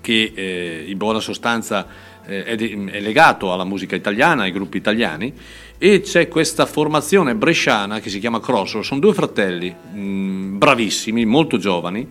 che 0.00 0.32
eh, 0.34 0.84
in 0.86 0.98
buona 0.98 1.20
sostanza 1.20 1.86
eh, 2.26 2.44
è, 2.44 2.56
di- 2.56 2.88
è 2.90 3.00
legato 3.00 3.52
alla 3.52 3.64
musica 3.64 3.94
italiana, 3.94 4.42
ai 4.42 4.52
gruppi 4.52 4.76
italiani, 4.76 5.32
e 5.78 6.00
c'è 6.00 6.28
questa 6.28 6.66
formazione 6.66 7.34
bresciana 7.36 8.00
che 8.00 8.10
si 8.10 8.18
chiama 8.18 8.40
Crossroad, 8.40 8.84
sono 8.84 9.00
due 9.00 9.14
fratelli 9.14 9.70
mh, 9.70 10.58
bravissimi, 10.58 11.24
molto 11.24 11.56
giovani, 11.56 12.08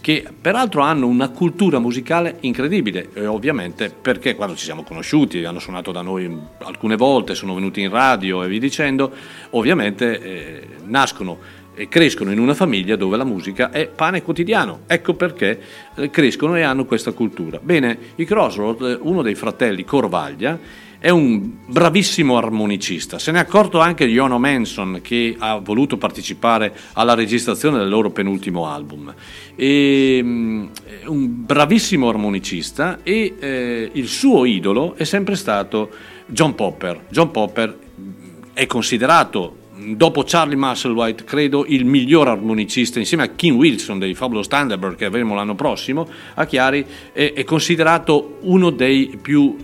che 0.00 0.24
peraltro 0.40 0.80
hanno 0.82 1.06
una 1.06 1.28
cultura 1.28 1.80
musicale 1.80 2.38
incredibile, 2.40 3.10
e 3.12 3.26
ovviamente 3.26 3.90
perché 3.90 4.34
quando 4.36 4.56
ci 4.56 4.64
siamo 4.64 4.84
conosciuti, 4.84 5.44
hanno 5.44 5.58
suonato 5.58 5.92
da 5.92 6.00
noi 6.00 6.34
alcune 6.62 6.96
volte, 6.96 7.34
sono 7.34 7.54
venuti 7.54 7.82
in 7.82 7.90
radio 7.90 8.42
e 8.42 8.48
vi 8.48 8.58
dicendo, 8.58 9.12
ovviamente 9.50 10.22
eh, 10.22 10.66
nascono 10.84 11.64
e 11.76 11.88
crescono 11.88 12.32
in 12.32 12.38
una 12.38 12.54
famiglia 12.54 12.96
dove 12.96 13.18
la 13.18 13.24
musica 13.24 13.70
è 13.70 13.86
pane 13.86 14.22
quotidiano. 14.22 14.80
Ecco 14.86 15.12
perché 15.14 15.60
eh, 15.94 16.10
crescono 16.10 16.56
e 16.56 16.62
hanno 16.62 16.86
questa 16.86 17.12
cultura. 17.12 17.60
Bene, 17.62 17.98
i 18.16 18.24
Crossroad, 18.24 18.82
eh, 18.82 18.98
uno 19.02 19.20
dei 19.20 19.34
fratelli 19.34 19.84
Corvaglia, 19.84 20.58
è 20.98 21.10
un 21.10 21.50
bravissimo 21.66 22.38
armonicista. 22.38 23.18
Se 23.18 23.30
ne 23.30 23.38
è 23.38 23.42
accorto 23.42 23.78
anche 23.78 24.06
Jono 24.06 24.38
Manson 24.38 25.00
che 25.02 25.36
ha 25.38 25.58
voluto 25.58 25.98
partecipare 25.98 26.74
alla 26.94 27.14
registrazione 27.14 27.76
del 27.76 27.90
loro 27.90 28.10
penultimo 28.10 28.66
album. 28.66 29.14
E, 29.54 30.20
mm, 30.22 30.66
un 31.08 31.44
bravissimo 31.44 32.08
armonicista 32.08 33.00
e 33.02 33.34
eh, 33.38 33.90
il 33.92 34.08
suo 34.08 34.46
idolo 34.46 34.94
è 34.96 35.04
sempre 35.04 35.36
stato 35.36 35.90
John 36.24 36.54
Popper. 36.54 37.04
John 37.10 37.30
Popper 37.30 37.76
mm, 38.00 38.10
è 38.54 38.66
considerato 38.66 39.64
dopo 39.78 40.24
Charlie 40.26 40.56
Musselwhite, 40.56 41.24
credo 41.24 41.64
il 41.66 41.84
miglior 41.84 42.28
armonicista 42.28 42.98
insieme 42.98 43.24
a 43.24 43.28
Kim 43.28 43.56
Wilson 43.56 43.98
dei 43.98 44.14
Fabulous 44.14 44.48
Thunderbird 44.48 44.96
che 44.96 45.04
avremo 45.04 45.34
l'anno 45.34 45.54
prossimo 45.54 46.08
a 46.34 46.46
Chiari, 46.46 46.84
è, 47.12 47.32
è 47.34 47.44
considerato 47.44 48.38
uno 48.42 48.70
dei 48.70 49.18
più 49.20 49.56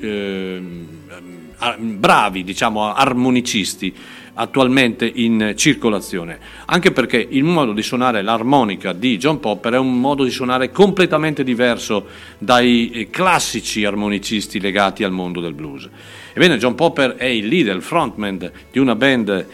a- 1.58 1.76
bravi 1.78 2.44
diciamo, 2.44 2.92
armonicisti 2.92 3.94
attualmente 4.34 5.10
in 5.14 5.52
circolazione, 5.56 6.38
anche 6.64 6.90
perché 6.90 7.26
il 7.30 7.44
modo 7.44 7.72
di 7.72 7.82
suonare 7.82 8.22
l'armonica 8.22 8.92
di 8.92 9.18
John 9.18 9.40
Popper 9.40 9.74
è 9.74 9.78
un 9.78 10.00
modo 10.00 10.24
di 10.24 10.30
suonare 10.30 10.70
completamente 10.70 11.44
diverso 11.44 12.06
dai 12.38 12.90
eh, 12.90 13.10
classici 13.10 13.84
armonicisti 13.84 14.58
legati 14.58 15.04
al 15.04 15.12
mondo 15.12 15.40
del 15.40 15.52
blues. 15.52 15.88
Ebbene, 16.32 16.56
John 16.56 16.74
Popper 16.74 17.16
è 17.16 17.26
il 17.26 17.46
leader, 17.46 17.76
il 17.76 17.82
frontman 17.82 18.50
di 18.70 18.78
una 18.78 18.94
band 18.94 19.28
eh, 19.28 19.46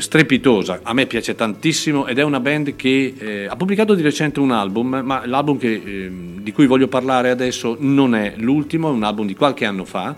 strepitosa, 0.00 0.80
a 0.82 0.92
me 0.92 1.06
piace 1.06 1.34
tantissimo 1.34 2.06
ed 2.06 2.18
è 2.18 2.22
una 2.22 2.40
band 2.40 2.76
che 2.76 3.14
eh, 3.18 3.46
ha 3.46 3.56
pubblicato 3.56 3.94
di 3.94 4.02
recente 4.02 4.40
un 4.40 4.50
album, 4.50 5.02
ma 5.04 5.26
l'album 5.26 5.58
che, 5.58 5.82
eh, 5.84 6.10
di 6.40 6.52
cui 6.52 6.66
voglio 6.66 6.88
parlare 6.88 7.30
adesso 7.30 7.76
non 7.80 8.14
è 8.14 8.34
l'ultimo, 8.36 8.88
è 8.88 8.92
un 8.92 9.02
album 9.02 9.26
di 9.26 9.34
qualche 9.34 9.64
anno 9.64 9.84
fa. 9.84 10.14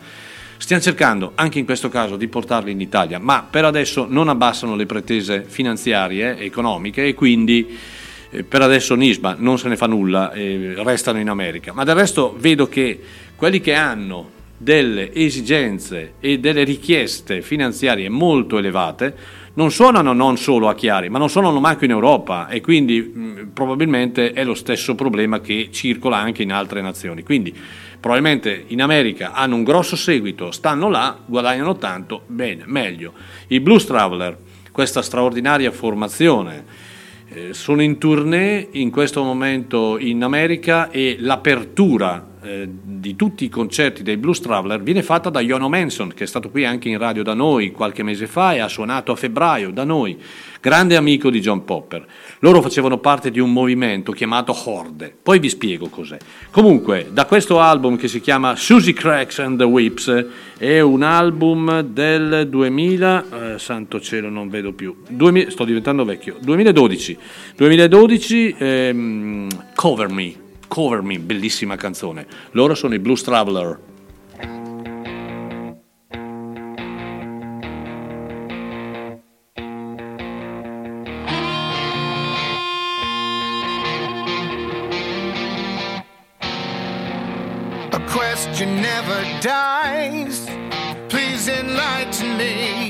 Stiamo 0.56 0.82
cercando 0.82 1.32
anche 1.34 1.58
in 1.58 1.64
questo 1.64 1.88
caso 1.88 2.16
di 2.16 2.28
portarli 2.28 2.70
in 2.70 2.80
Italia, 2.80 3.18
ma 3.18 3.46
per 3.48 3.64
adesso 3.64 4.06
non 4.08 4.28
abbassano 4.28 4.76
le 4.76 4.86
pretese 4.86 5.44
finanziarie, 5.46 6.38
economiche 6.38 7.06
e 7.06 7.14
quindi 7.14 7.76
eh, 8.30 8.44
per 8.44 8.62
adesso 8.62 8.94
Nisba 8.94 9.36
non 9.38 9.58
se 9.58 9.68
ne 9.68 9.76
fa 9.76 9.86
nulla, 9.86 10.32
eh, 10.32 10.74
restano 10.78 11.18
in 11.18 11.28
America. 11.28 11.72
Ma 11.72 11.84
del 11.84 11.96
resto 11.96 12.34
vedo 12.38 12.68
che 12.68 13.00
quelli 13.34 13.60
che 13.60 13.74
hanno 13.74 14.30
delle 14.56 15.12
esigenze 15.12 16.14
e 16.20 16.38
delle 16.38 16.64
richieste 16.64 17.42
finanziarie 17.42 18.08
molto 18.08 18.56
elevate 18.56 19.42
non 19.54 19.70
suonano 19.70 20.12
non 20.12 20.36
solo 20.36 20.68
a 20.68 20.74
Chiari, 20.74 21.08
ma 21.08 21.18
non 21.18 21.30
suonano 21.30 21.60
manco 21.60 21.84
in 21.84 21.90
Europa 21.90 22.48
e 22.48 22.60
quindi 22.60 23.00
mh, 23.00 23.50
probabilmente 23.52 24.32
è 24.32 24.44
lo 24.44 24.54
stesso 24.54 24.94
problema 24.94 25.40
che 25.40 25.68
circola 25.70 26.16
anche 26.16 26.42
in 26.42 26.52
altre 26.52 26.80
nazioni. 26.80 27.22
Quindi 27.22 27.54
probabilmente 28.00 28.64
in 28.68 28.82
America 28.82 29.32
hanno 29.32 29.54
un 29.54 29.62
grosso 29.62 29.96
seguito, 29.96 30.50
stanno 30.50 30.88
là, 30.88 31.16
guadagnano 31.24 31.76
tanto, 31.76 32.22
bene, 32.26 32.64
meglio. 32.66 33.12
I 33.48 33.60
Blues 33.60 33.86
Traveler, 33.86 34.36
questa 34.72 35.02
straordinaria 35.02 35.70
formazione, 35.70 36.64
eh, 37.28 37.54
sono 37.54 37.80
in 37.80 37.98
tournée 37.98 38.68
in 38.72 38.90
questo 38.90 39.22
momento 39.22 39.98
in 39.98 40.22
America 40.22 40.90
e 40.90 41.16
l'apertura 41.20 42.32
eh, 42.44 42.68
di 42.68 43.16
tutti 43.16 43.44
i 43.44 43.48
concerti 43.48 44.02
dei 44.02 44.18
Blues 44.18 44.40
Traveler 44.40 44.82
viene 44.82 45.02
fatta 45.02 45.30
da 45.30 45.40
Jono 45.40 45.70
Manson, 45.70 46.12
che 46.12 46.24
è 46.24 46.26
stato 46.26 46.50
qui 46.50 46.66
anche 46.66 46.90
in 46.90 46.98
radio 46.98 47.22
da 47.22 47.32
noi 47.32 47.70
qualche 47.70 48.02
mese 48.02 48.26
fa 48.26 48.52
e 48.52 48.58
ha 48.58 48.68
suonato 48.68 49.12
a 49.12 49.16
febbraio 49.16 49.70
da 49.70 49.84
noi, 49.84 50.18
grande 50.60 50.94
amico 50.96 51.30
di 51.30 51.40
John 51.40 51.64
Popper. 51.64 52.06
Loro 52.40 52.60
facevano 52.60 52.98
parte 52.98 53.30
di 53.30 53.40
un 53.40 53.50
movimento 53.50 54.12
chiamato 54.12 54.54
Horde, 54.64 55.14
poi 55.22 55.38
vi 55.38 55.48
spiego 55.48 55.88
cos'è. 55.88 56.18
Comunque, 56.50 57.08
da 57.10 57.24
questo 57.24 57.60
album 57.60 57.96
che 57.96 58.08
si 58.08 58.20
chiama 58.20 58.56
Susie 58.56 58.92
Cracks 58.92 59.38
and 59.38 59.56
the 59.56 59.64
Whips, 59.64 60.26
è 60.58 60.80
un 60.80 61.02
album 61.02 61.80
del 61.80 62.46
2000, 62.50 63.54
eh, 63.54 63.58
santo 63.58 64.00
cielo 64.00 64.28
non 64.28 64.50
vedo 64.50 64.72
più, 64.72 64.94
2000 65.08 65.50
sto 65.50 65.64
diventando 65.64 66.04
vecchio, 66.04 66.36
2012, 66.40 67.18
2012 67.56 68.54
ehm, 68.58 69.48
Cover 69.74 70.08
Me, 70.08 70.42
Cover 70.74 71.02
Me, 71.02 71.20
bellissima 71.20 71.76
canzone. 71.76 72.26
Loro 72.50 72.74
sono 72.74 72.94
i 72.94 72.98
Blues 72.98 73.22
Traveler. 73.22 73.78
A 87.90 88.00
question 88.12 88.80
never 88.80 89.22
dies. 89.40 90.44
Please 91.06 91.48
enlighten 91.48 92.36
me. 92.36 92.83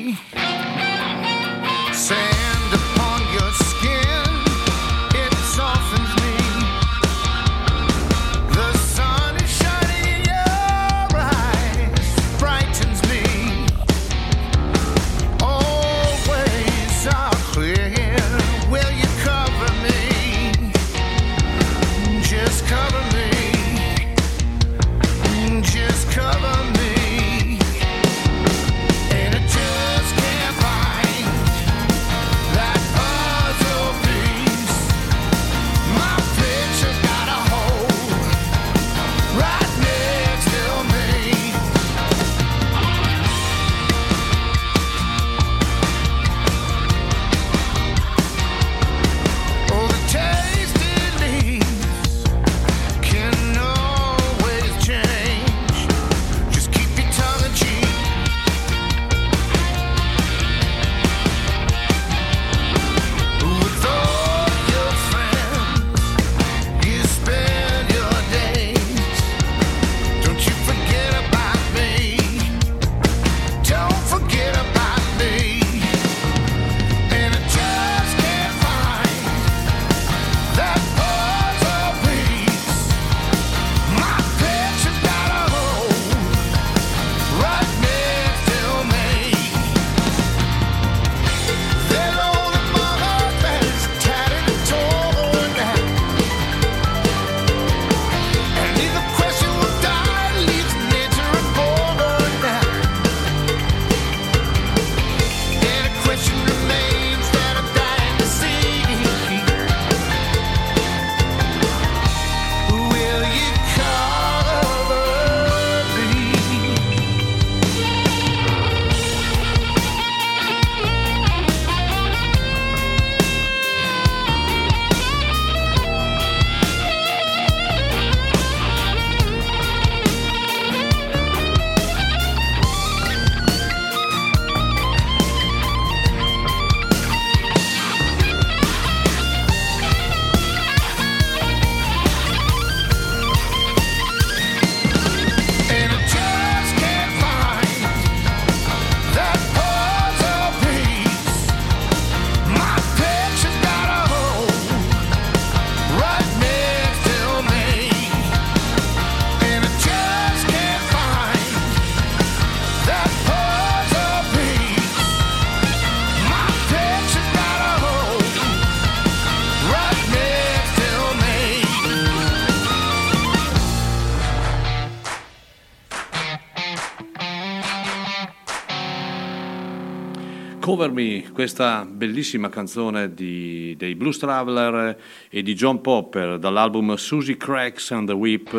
Cover 180.75 180.91
Me, 180.91 181.31
questa 181.33 181.87
bellissima 181.89 182.49
canzone 182.49 183.15
di- 183.15 183.77
dei 183.79 183.95
Blues 183.95 184.19
Traveler 184.19 184.99
e 185.31 185.41
di 185.45 185.55
John 185.55 185.81
Popper 185.81 186.37
dall'album 186.41 186.97
Susie 186.97 187.37
Cracks 187.37 187.93
and 187.93 188.09
the 188.09 188.13
Whip, 188.13 188.53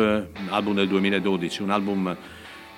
album 0.48 0.76
del 0.76 0.88
2012, 0.88 1.60
un 1.62 1.68
album 1.68 2.16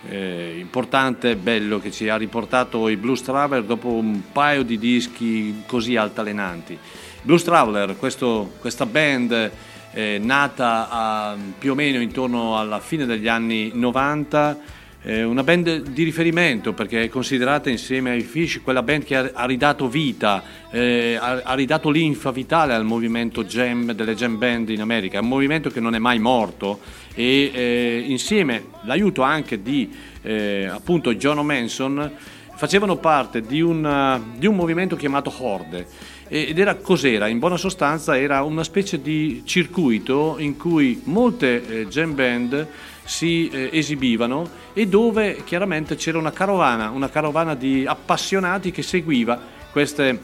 eh, 0.09 0.57
importante, 0.59 1.37
bello, 1.37 1.79
che 1.79 1.93
ci 1.93 2.09
ha 2.09 2.17
riportato 2.17 2.89
i 2.89 2.97
Blues 2.97 3.23
Traveler 3.23 3.63
dopo 3.63 3.91
un 3.91 4.23
paio 4.33 4.65
di 4.65 4.77
dischi 4.77 5.63
così 5.67 5.95
altalenanti. 5.95 6.77
Blues 7.23 7.45
Traveler, 7.45 7.97
questo- 7.97 8.55
questa 8.59 8.87
band 8.87 9.51
eh, 9.93 10.19
nata 10.21 10.89
a- 10.91 11.37
più 11.57 11.71
o 11.73 11.75
meno 11.77 12.01
intorno 12.01 12.59
alla 12.59 12.81
fine 12.81 13.07
degli 13.07 13.29
anni 13.29 13.71
90, 13.73 14.59
eh, 15.03 15.23
una 15.23 15.45
band 15.45 15.83
di 15.91 16.03
riferimento 16.03 16.73
perché 16.73 17.05
è 17.05 17.09
considerata 17.09 17.71
insieme 17.71 18.11
ai 18.11 18.23
Fish 18.23 18.61
quella 18.63 18.83
band 18.83 19.05
che 19.05 19.17
ha, 19.17 19.31
ha 19.33 19.47
ridato 19.47 19.89
vita, 19.89 20.43
eh, 20.71 21.17
ha, 21.21 21.41
ha 21.45 21.55
ridato 21.55 21.91
linfa 21.91 22.33
vitale 22.33 22.75
al 22.75 22.85
movimento 22.85 23.45
jam, 23.45 23.93
delle 23.93 24.15
jam 24.15 24.39
band 24.39 24.71
in 24.71 24.81
America, 24.81 25.19
è 25.19 25.21
un 25.21 25.29
movimento 25.29 25.71
che 25.71 25.81
non 25.81 25.95
è 25.95 25.99
mai 25.99 26.19
morto 26.19 26.81
e 27.15 27.51
eh, 27.53 28.05
insieme 28.07 28.65
l'aiuto 28.83 29.23
anche 29.23 29.63
di 29.63 29.89
eh, 30.23 30.67
appunto 30.67 31.15
John 31.15 31.45
Manson 31.47 32.11
facevano 32.55 32.97
parte 32.97 33.41
di 33.43 33.61
un, 33.61 34.21
di 34.37 34.47
un 34.47 34.57
movimento 34.57 34.97
chiamato 34.97 35.33
Horde 35.39 35.87
ed 36.27 36.59
era 36.59 36.75
cos'era? 36.75 37.27
In 37.29 37.39
buona 37.39 37.57
sostanza 37.57 38.19
era 38.19 38.43
una 38.43 38.63
specie 38.63 39.01
di 39.01 39.43
circuito 39.45 40.37
in 40.39 40.59
cui 40.59 41.01
molte 41.05 41.67
eh, 41.67 41.87
jam 41.87 42.15
band 42.15 42.67
si 43.09 43.49
eh, 43.49 43.71
esibivano 43.73 44.47
e 44.75 44.87
dove 44.87 45.43
chiaramente 45.45 45.97
c'era 45.97 46.19
una 46.19 46.31
carovana, 46.31 46.91
una 46.91 47.09
carovana 47.09 47.55
di 47.55 47.87
appassionati 47.87 48.71
che 48.71 48.83
seguiva 48.83 49.41
queste, 49.73 50.21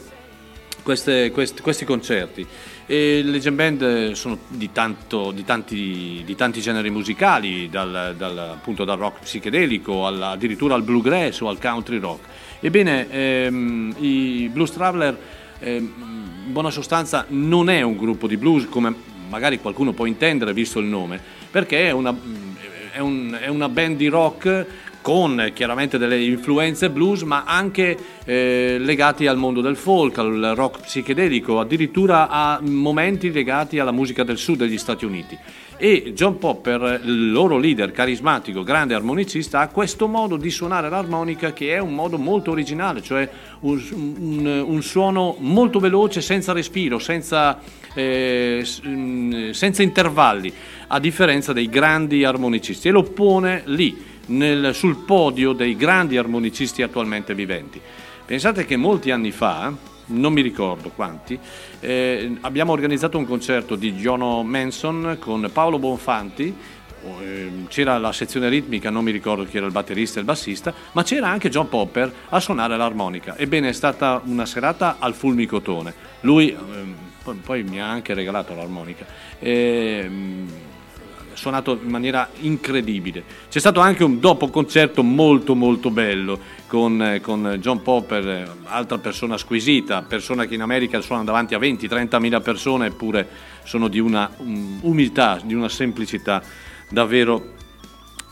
queste- 0.83 1.31
quest- 1.31 1.61
questi 1.63 1.83
concerti. 1.83 2.45
E 2.85 3.23
le 3.23 3.39
jam 3.39 3.55
band 3.55 4.11
sono 4.11 4.37
di, 4.49 4.71
tanto- 4.71 5.31
di 5.31 5.43
tanti, 5.43 6.21
di 6.23 6.35
tanti 6.35 6.61
generi 6.61 6.91
musicali, 6.91 7.69
dal, 7.69 8.13
dal- 8.15 8.37
appunto 8.37 8.83
dal 8.83 8.99
rock 8.99 9.21
psichedelico 9.21 10.05
alla- 10.05 10.29
addirittura 10.29 10.75
al 10.75 10.83
bluegrass 10.83 11.41
o 11.41 11.49
al 11.49 11.57
country 11.59 11.97
rock. 11.97 12.27
Ebbene, 12.59 13.09
ehm, 13.09 13.95
i 13.97 14.47
Blues 14.53 14.69
Traveler 14.71 15.17
ehm, 15.57 15.93
in 16.45 16.51
buona 16.51 16.69
sostanza 16.69 17.25
non 17.29 17.67
è 17.71 17.81
un 17.81 17.97
gruppo 17.97 18.27
di 18.27 18.37
blues 18.37 18.69
come 18.69 18.93
magari 19.27 19.59
qualcuno 19.59 19.91
può 19.91 20.05
intendere 20.05 20.53
visto 20.53 20.77
il 20.77 20.85
nome, 20.85 21.19
perché 21.49 21.87
è 21.87 21.91
una, 21.91 22.15
è 22.95 22.99
un- 22.99 23.37
è 23.37 23.47
una 23.49 23.67
band 23.67 23.97
di 23.97 24.07
rock 24.07 24.65
con 25.01 25.51
chiaramente 25.53 25.97
delle 25.97 26.23
influenze 26.23 26.89
blues, 26.89 27.23
ma 27.23 27.43
anche 27.45 27.97
eh, 28.27 28.77
legati 28.79 29.27
al 29.27 29.37
mondo 29.37 29.59
del 29.61 29.75
folk, 29.75 30.17
al 30.17 30.53
rock 30.55 30.79
psichedelico, 30.81 31.59
addirittura 31.59 32.27
a 32.29 32.59
momenti 32.61 33.31
legati 33.31 33.77
alla 33.79 33.91
musica 33.91 34.23
del 34.23 34.37
sud 34.37 34.57
degli 34.59 34.77
Stati 34.79 35.03
Uniti. 35.05 35.37
E 35.77 36.13
John 36.15 36.37
Popper, 36.39 37.01
il 37.03 37.31
loro 37.33 37.57
leader 37.57 37.91
carismatico, 37.91 38.63
grande 38.63 38.93
armonicista, 38.95 39.59
ha 39.59 39.67
questo 39.67 40.07
modo 40.07 40.37
di 40.37 40.49
suonare 40.49 40.89
l'armonica 40.89 41.51
che 41.51 41.75
è 41.75 41.79
un 41.79 41.93
modo 41.93 42.17
molto 42.17 42.49
originale, 42.51 43.03
cioè 43.03 43.29
un, 43.59 43.83
un- 43.91 44.63
un 44.65 44.81
suono 44.81 45.35
molto 45.39 45.79
veloce, 45.79 46.21
senza 46.21 46.53
respiro, 46.53 46.97
senza, 46.97 47.59
eh, 47.95 48.63
mm, 48.85 49.49
senza 49.51 49.81
intervalli, 49.81 50.53
a 50.87 50.99
differenza 50.99 51.53
dei 51.53 51.67
grandi 51.67 52.23
armonicisti. 52.23 52.89
E 52.89 52.91
lo 52.91 53.03
pone 53.03 53.63
lì, 53.65 54.13
nel- 54.27 54.73
sul 54.73 54.97
podio 54.97 55.53
dei 55.53 55.75
grandi 55.75 56.17
armonicisti 56.17 56.81
attualmente 56.81 57.33
viventi. 57.33 57.81
Pensate 58.25 58.65
che 58.65 58.75
molti 58.75 59.11
anni 59.11 59.31
fa, 59.31 59.73
non 60.07 60.33
mi 60.33 60.41
ricordo 60.41 60.89
quanti, 60.89 61.37
eh, 61.79 62.37
abbiamo 62.41 62.71
organizzato 62.71 63.17
un 63.17 63.25
concerto 63.25 63.75
di 63.75 63.93
Jono 63.93 64.43
Manson 64.43 65.17
con 65.19 65.49
Paolo 65.51 65.79
Bonfanti, 65.79 66.53
ehm, 67.21 67.67
c'era 67.67 67.97
la 67.97 68.11
sezione 68.11 68.49
ritmica, 68.49 68.89
non 68.89 69.03
mi 69.03 69.11
ricordo 69.11 69.45
chi 69.45 69.57
era 69.57 69.65
il 69.65 69.71
batterista 69.71 70.17
e 70.17 70.21
il 70.21 70.25
bassista, 70.25 70.73
ma 70.93 71.03
c'era 71.03 71.29
anche 71.29 71.49
John 71.49 71.69
Popper 71.69 72.11
a 72.29 72.39
suonare 72.39 72.77
l'armonica. 72.77 73.37
Ebbene, 73.37 73.69
è 73.69 73.73
stata 73.73 74.21
una 74.25 74.45
serata 74.45 74.97
al 74.99 75.13
fulmicotone. 75.13 75.93
Lui 76.21 76.49
ehm, 76.49 76.95
poi, 77.25 77.35
poi 77.43 77.63
mi 77.63 77.81
ha 77.81 77.89
anche 77.89 78.13
regalato 78.13 78.53
l'armonica. 78.53 79.05
Ehm, 79.39 80.47
suonato 81.33 81.77
in 81.81 81.89
maniera 81.89 82.29
incredibile. 82.39 83.23
C'è 83.49 83.59
stato 83.59 83.81
anche 83.81 84.03
un 84.03 84.19
dopo 84.19 84.47
concerto 84.47 85.03
molto 85.03 85.53
molto 85.53 85.89
bello 85.89 86.39
con, 86.67 87.19
con 87.21 87.57
John 87.59 87.81
Popper, 87.81 88.55
altra 88.63 88.99
persona 88.99 89.37
squisita, 89.37 90.03
persona 90.03 90.45
che 90.45 90.53
in 90.53 90.61
America 90.61 91.01
suona 91.01 91.23
davanti 91.23 91.53
a 91.53 91.59
20-30 91.59 92.19
mila 92.19 92.39
persone 92.39 92.87
eppure 92.87 93.27
sono 93.63 93.89
di 93.89 93.99
una 93.99 94.31
um, 94.37 94.79
umiltà, 94.83 95.41
di 95.43 95.53
una 95.53 95.67
semplicità 95.67 96.41
davvero 96.89 97.53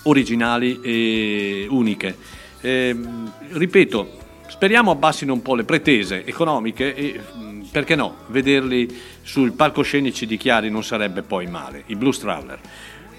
originali 0.03 0.79
e 0.81 1.67
uniche. 1.69 2.15
Ehm, 2.61 3.31
ripeto, 3.49 4.21
speriamo 4.47 4.91
abbassino 4.91 5.33
un 5.33 5.41
po' 5.41 5.55
le 5.55 5.65
pretese 5.65 6.25
economiche 6.25 6.95
e 6.95 7.19
mh, 7.19 7.52
perché 7.73 7.95
no, 7.95 8.17
vederli 8.27 8.87
sul 9.23 9.53
palcoscenici 9.53 10.27
di 10.27 10.37
Chiari 10.37 10.69
non 10.69 10.83
sarebbe 10.83 11.23
poi 11.23 11.47
male, 11.47 11.81
i 11.87 11.95
Blues 11.95 12.19
Traveler. 12.19 12.59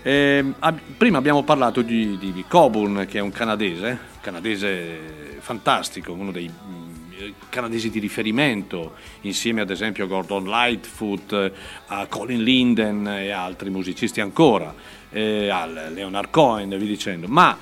Ehm, 0.03 0.55
ab- 0.61 0.79
prima 0.97 1.19
abbiamo 1.19 1.43
parlato 1.43 1.83
di, 1.83 2.17
di- 2.19 2.45
Coburn, 2.47 3.05
che 3.09 3.19
è 3.19 3.21
un 3.21 3.33
canadese, 3.33 3.99
canadese 4.21 5.39
fantastico, 5.41 6.13
uno 6.13 6.31
dei 6.31 6.49
mm, 6.49 7.31
canadesi 7.49 7.91
di 7.91 7.99
riferimento, 7.99 8.93
insieme 9.23 9.61
ad 9.61 9.71
esempio 9.71 10.05
a 10.05 10.07
Gordon 10.07 10.45
Lightfoot, 10.45 11.33
eh, 11.33 11.53
a 11.89 12.07
Colin 12.07 12.45
Linden 12.45 13.09
e 13.09 13.33
altri 13.33 13.71
musicisti 13.71 14.21
ancora, 14.21 14.73
eh, 15.11 15.49
al 15.49 15.91
Leonard 15.93 16.31
Cohen 16.31 16.73
e 16.73 16.79
via 16.79 16.87
dicendo. 16.87 17.27
Ma 17.27 17.59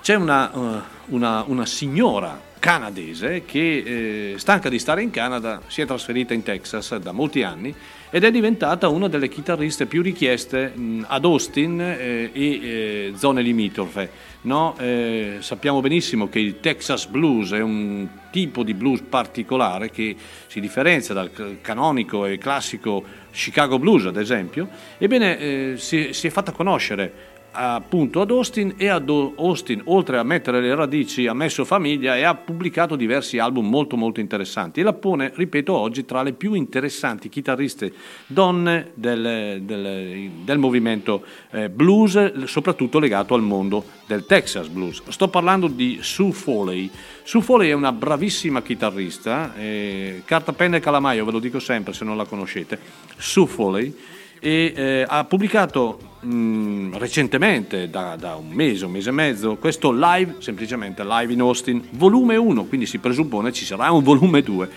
c'è 0.00 0.16
una, 0.16 0.52
eh, 0.52 0.82
una- 1.10 1.44
una 1.46 1.66
signora 1.66 2.50
canadese 2.62 3.44
che, 3.44 4.34
eh, 4.34 4.38
stanca 4.38 4.68
di 4.68 4.78
stare 4.78 5.02
in 5.02 5.10
Canada, 5.10 5.60
si 5.66 5.80
è 5.80 5.84
trasferita 5.84 6.32
in 6.32 6.44
Texas 6.44 6.94
da 6.98 7.10
molti 7.10 7.42
anni 7.42 7.74
ed 8.08 8.22
è 8.22 8.30
diventata 8.30 8.86
una 8.86 9.08
delle 9.08 9.28
chitarriste 9.28 9.86
più 9.86 10.00
richieste 10.00 10.68
mh, 10.68 11.06
ad 11.08 11.24
Austin 11.24 11.80
eh, 11.80 12.30
e 12.32 12.42
eh, 12.42 13.12
zone 13.16 13.42
limitrofe. 13.42 14.08
no? 14.42 14.76
Eh, 14.78 15.38
sappiamo 15.40 15.80
benissimo 15.80 16.28
che 16.28 16.38
il 16.38 16.60
Texas 16.60 17.06
Blues 17.06 17.50
è 17.50 17.60
un 17.60 18.06
tipo 18.30 18.62
di 18.62 18.74
blues 18.74 19.00
particolare 19.08 19.90
che 19.90 20.14
si 20.46 20.60
differenzia 20.60 21.14
dal 21.14 21.58
canonico 21.60 22.26
e 22.26 22.38
classico 22.38 23.02
Chicago 23.32 23.80
Blues, 23.80 24.06
ad 24.06 24.16
esempio. 24.18 24.68
Ebbene, 24.98 25.38
eh, 25.38 25.74
si, 25.78 26.12
si 26.12 26.28
è 26.28 26.30
fatta 26.30 26.52
conoscere 26.52 27.31
appunto 27.52 28.20
ad 28.20 28.30
Austin 28.30 28.74
e 28.76 28.88
ad 28.88 29.08
Austin 29.08 29.82
oltre 29.84 30.18
a 30.18 30.22
mettere 30.22 30.60
le 30.60 30.74
radici 30.74 31.26
ha 31.26 31.34
messo 31.34 31.64
famiglia 31.64 32.16
e 32.16 32.22
ha 32.22 32.34
pubblicato 32.34 32.96
diversi 32.96 33.38
album 33.38 33.68
molto 33.68 33.96
molto 33.96 34.20
interessanti. 34.20 34.80
E 34.80 34.82
la 34.82 34.92
pone 34.92 35.32
ripeto 35.34 35.72
oggi 35.72 36.04
tra 36.04 36.22
le 36.22 36.32
più 36.32 36.54
interessanti 36.54 37.28
chitarriste 37.28 37.92
donne 38.26 38.92
del, 38.94 39.60
del- 39.62 40.30
del 40.44 40.58
movimento 40.58 41.24
eh, 41.50 41.68
blues 41.68 42.44
soprattutto 42.44 42.98
legato 42.98 43.34
al 43.34 43.42
mondo 43.42 43.84
del 44.06 44.26
Texas 44.26 44.68
blues. 44.68 45.02
Sto 45.08 45.28
parlando 45.28 45.68
di 45.68 45.98
Sue 46.00 46.32
Foley. 46.32 46.90
Sue 47.22 47.42
Foley 47.42 47.68
è 47.70 47.74
una 47.74 47.92
bravissima 47.92 48.62
chitarrista 48.62 49.54
eh, 49.56 50.22
carta 50.24 50.52
penna 50.52 50.76
e 50.76 50.80
calamaio 50.80 51.24
ve 51.24 51.32
lo 51.32 51.38
dico 51.38 51.60
sempre 51.60 51.92
se 51.92 52.04
non 52.04 52.16
la 52.16 52.24
conoscete. 52.24 52.78
Sue 53.16 53.46
Foley 53.46 53.94
e 54.40 54.72
eh, 54.74 55.04
ha 55.06 55.24
pubblicato 55.24 56.10
mh, 56.22 56.98
recentemente, 56.98 57.90
da, 57.90 58.16
da 58.16 58.36
un 58.36 58.48
mese, 58.48 58.84
un 58.84 58.92
mese 58.92 59.10
e 59.10 59.12
mezzo, 59.12 59.56
questo 59.56 59.92
live, 59.92 60.36
semplicemente 60.38 61.04
live 61.04 61.32
in 61.32 61.40
Austin, 61.40 61.82
volume 61.90 62.36
1, 62.36 62.64
quindi 62.64 62.86
si 62.86 62.98
presuppone 62.98 63.52
ci 63.52 63.64
sarà 63.64 63.90
un 63.90 64.02
volume 64.02 64.42
2. 64.42 64.68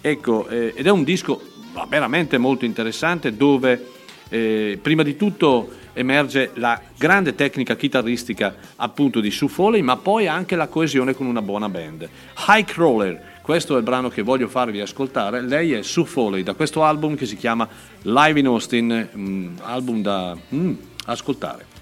Ecco, 0.00 0.48
eh, 0.48 0.72
ed 0.74 0.86
è 0.86 0.90
un 0.90 1.04
disco 1.04 1.40
veramente 1.88 2.38
molto 2.38 2.64
interessante 2.64 3.36
dove 3.36 3.92
eh, 4.28 4.78
prima 4.80 5.02
di 5.02 5.16
tutto 5.16 5.82
emerge 5.92 6.50
la 6.54 6.80
grande 6.96 7.34
tecnica 7.34 7.76
chitarristica 7.76 8.54
appunto 8.76 9.20
di 9.20 9.30
Sue 9.30 9.48
Foley, 9.48 9.80
ma 9.80 9.96
poi 9.96 10.26
anche 10.26 10.56
la 10.56 10.68
coesione 10.68 11.14
con 11.14 11.26
una 11.26 11.42
buona 11.42 11.68
band. 11.68 12.08
High 12.48 12.64
Crawler, 12.64 13.32
questo 13.42 13.74
è 13.74 13.78
il 13.78 13.84
brano 13.84 14.08
che 14.08 14.22
voglio 14.22 14.48
farvi 14.48 14.80
ascoltare. 14.80 15.40
Lei 15.40 15.72
è 15.72 15.82
Sue 15.82 16.04
Foley 16.04 16.42
da 16.42 16.54
questo 16.54 16.82
album 16.82 17.14
che 17.14 17.26
si 17.26 17.36
chiama 17.36 17.68
Live 18.02 18.38
in 18.38 18.46
Austin, 18.46 19.08
mm, 19.16 19.56
album 19.62 20.02
da 20.02 20.36
mm, 20.54 20.72
ascoltare. 21.04 21.73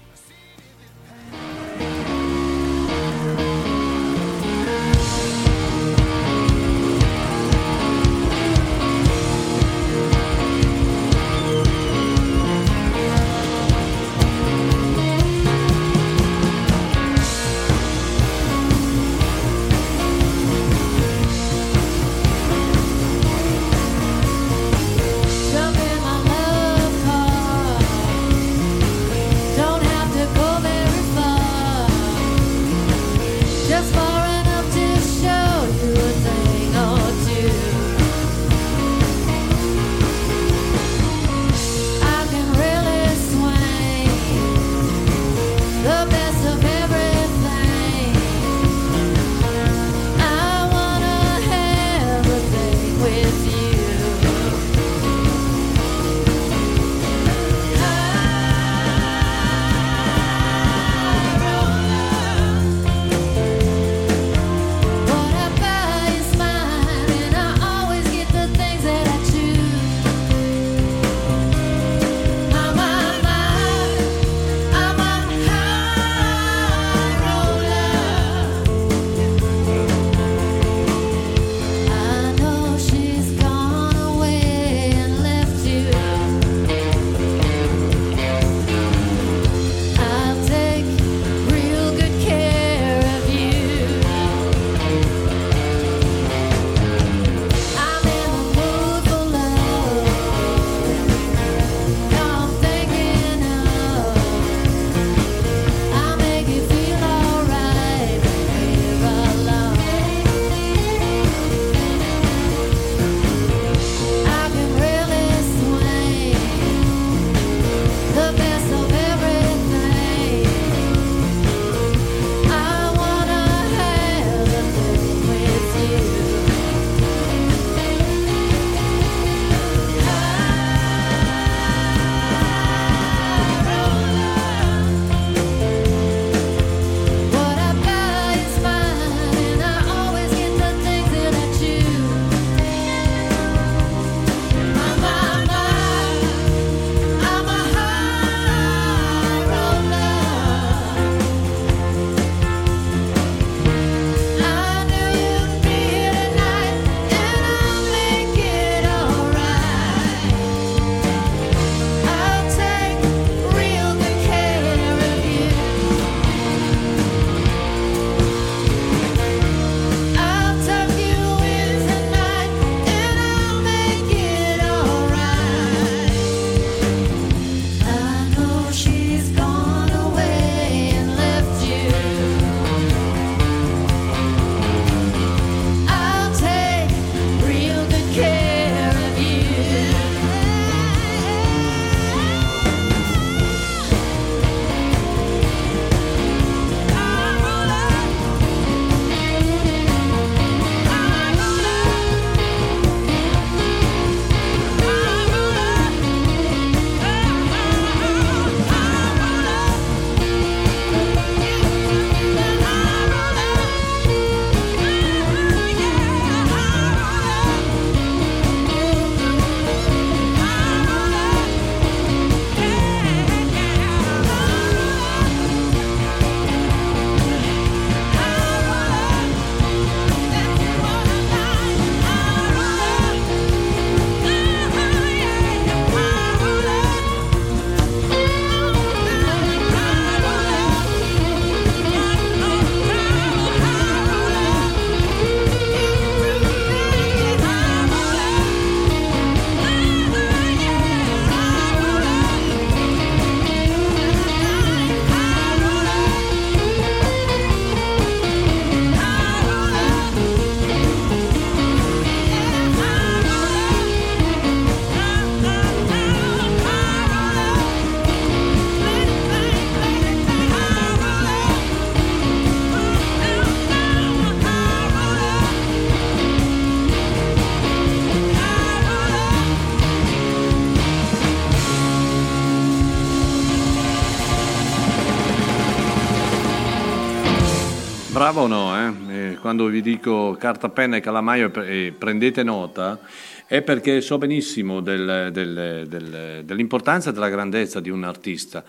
Bravo 288.23 288.43
o 288.43 288.47
no? 288.47 288.73
eh? 288.77 289.31
Eh, 289.31 289.37
Quando 289.41 289.65
vi 289.65 289.81
dico 289.81 290.37
carta, 290.39 290.69
penna 290.69 290.95
e 290.95 291.01
calamaio 291.01 291.47
e 291.47 291.49
pre- 291.49 291.67
e 291.67 291.91
prendete 291.91 292.41
nota, 292.41 292.97
è 293.45 293.61
perché 293.61 293.99
so 293.99 294.17
benissimo 294.17 294.79
del- 294.79 295.27
del- 295.33 295.85
del- 295.89 296.43
dell'importanza 296.45 297.09
e 297.09 297.13
della 297.13 297.27
grandezza 297.27 297.81
di 297.81 297.89
un 297.89 298.05
artista. 298.05 298.63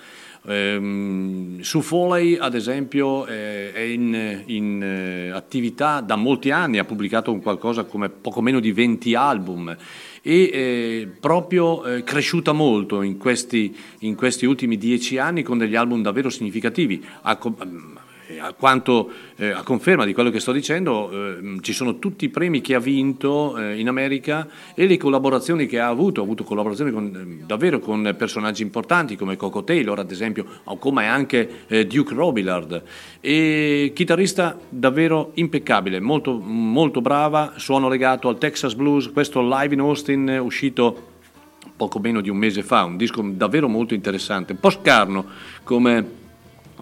Ehm, 0.46 1.60
su 1.60 1.82
Foley, 1.82 2.36
ad 2.36 2.56
esempio, 2.56 3.26
eh, 3.26 3.72
è 3.72 3.78
in, 3.78 4.42
in, 4.46 4.82
eh, 4.82 5.30
attività 5.30 6.00
da 6.00 6.16
molti 6.16 6.50
anni, 6.50 6.78
ha 6.78 6.84
pubblicato 6.84 7.32
qualcosa 7.36 7.84
come 7.84 8.08
poco 8.08 8.40
meno 8.42 8.58
di 8.58 8.72
20 8.72 9.14
album 9.14 9.68
e 10.20 10.50
eh, 10.52 11.08
proprio 11.20 11.84
eh, 11.84 12.02
cresciuta 12.02 12.50
molto 12.50 13.02
in 13.02 13.18
questi, 13.18 13.72
in 14.00 14.16
questi 14.16 14.46
ultimi 14.46 14.76
dieci 14.76 15.16
anni 15.16 15.44
con 15.44 15.58
degli 15.58 15.76
album 15.76 16.02
davvero 16.02 16.28
significativi. 16.28 17.04
Ha 17.22 17.38
eh, 18.26 18.38
a 18.38 18.52
quanto 18.52 19.10
eh, 19.36 19.50
a 19.50 19.62
conferma 19.62 20.04
di 20.04 20.12
quello 20.12 20.30
che 20.30 20.40
sto 20.40 20.52
dicendo, 20.52 21.10
eh, 21.10 21.58
ci 21.60 21.72
sono 21.72 21.98
tutti 21.98 22.24
i 22.24 22.28
premi 22.28 22.60
che 22.60 22.74
ha 22.74 22.78
vinto 22.78 23.56
eh, 23.56 23.78
in 23.78 23.88
America 23.88 24.48
e 24.74 24.86
le 24.86 24.96
collaborazioni 24.96 25.66
che 25.66 25.78
ha 25.78 25.88
avuto, 25.88 26.20
ha 26.20 26.24
avuto 26.24 26.44
collaborazioni 26.44 26.90
con, 26.90 27.40
eh, 27.40 27.44
davvero 27.44 27.78
con 27.78 28.14
personaggi 28.16 28.62
importanti 28.62 29.16
come 29.16 29.36
Coco 29.36 29.64
Taylor 29.64 29.98
ad 29.98 30.10
esempio, 30.10 30.46
o 30.64 30.78
come 30.78 31.06
anche 31.06 31.64
eh, 31.66 31.86
Duke 31.86 32.14
Robillard. 32.14 32.82
E 33.20 33.92
chitarrista 33.94 34.58
davvero 34.68 35.32
impeccabile, 35.34 36.00
molto, 36.00 36.38
molto 36.38 37.00
brava, 37.00 37.54
suono 37.56 37.88
legato 37.88 38.28
al 38.28 38.38
Texas 38.38 38.74
Blues, 38.74 39.10
questo 39.10 39.40
live 39.42 39.74
in 39.74 39.80
Austin 39.80 40.38
uscito 40.42 41.12
poco 41.76 41.98
meno 41.98 42.20
di 42.20 42.28
un 42.30 42.36
mese 42.36 42.62
fa, 42.62 42.84
un 42.84 42.96
disco 42.96 43.22
davvero 43.22 43.68
molto 43.68 43.94
interessante, 43.94 44.52
un 44.52 44.60
po' 44.60 44.70
scarno 44.70 45.24
come 45.64 46.22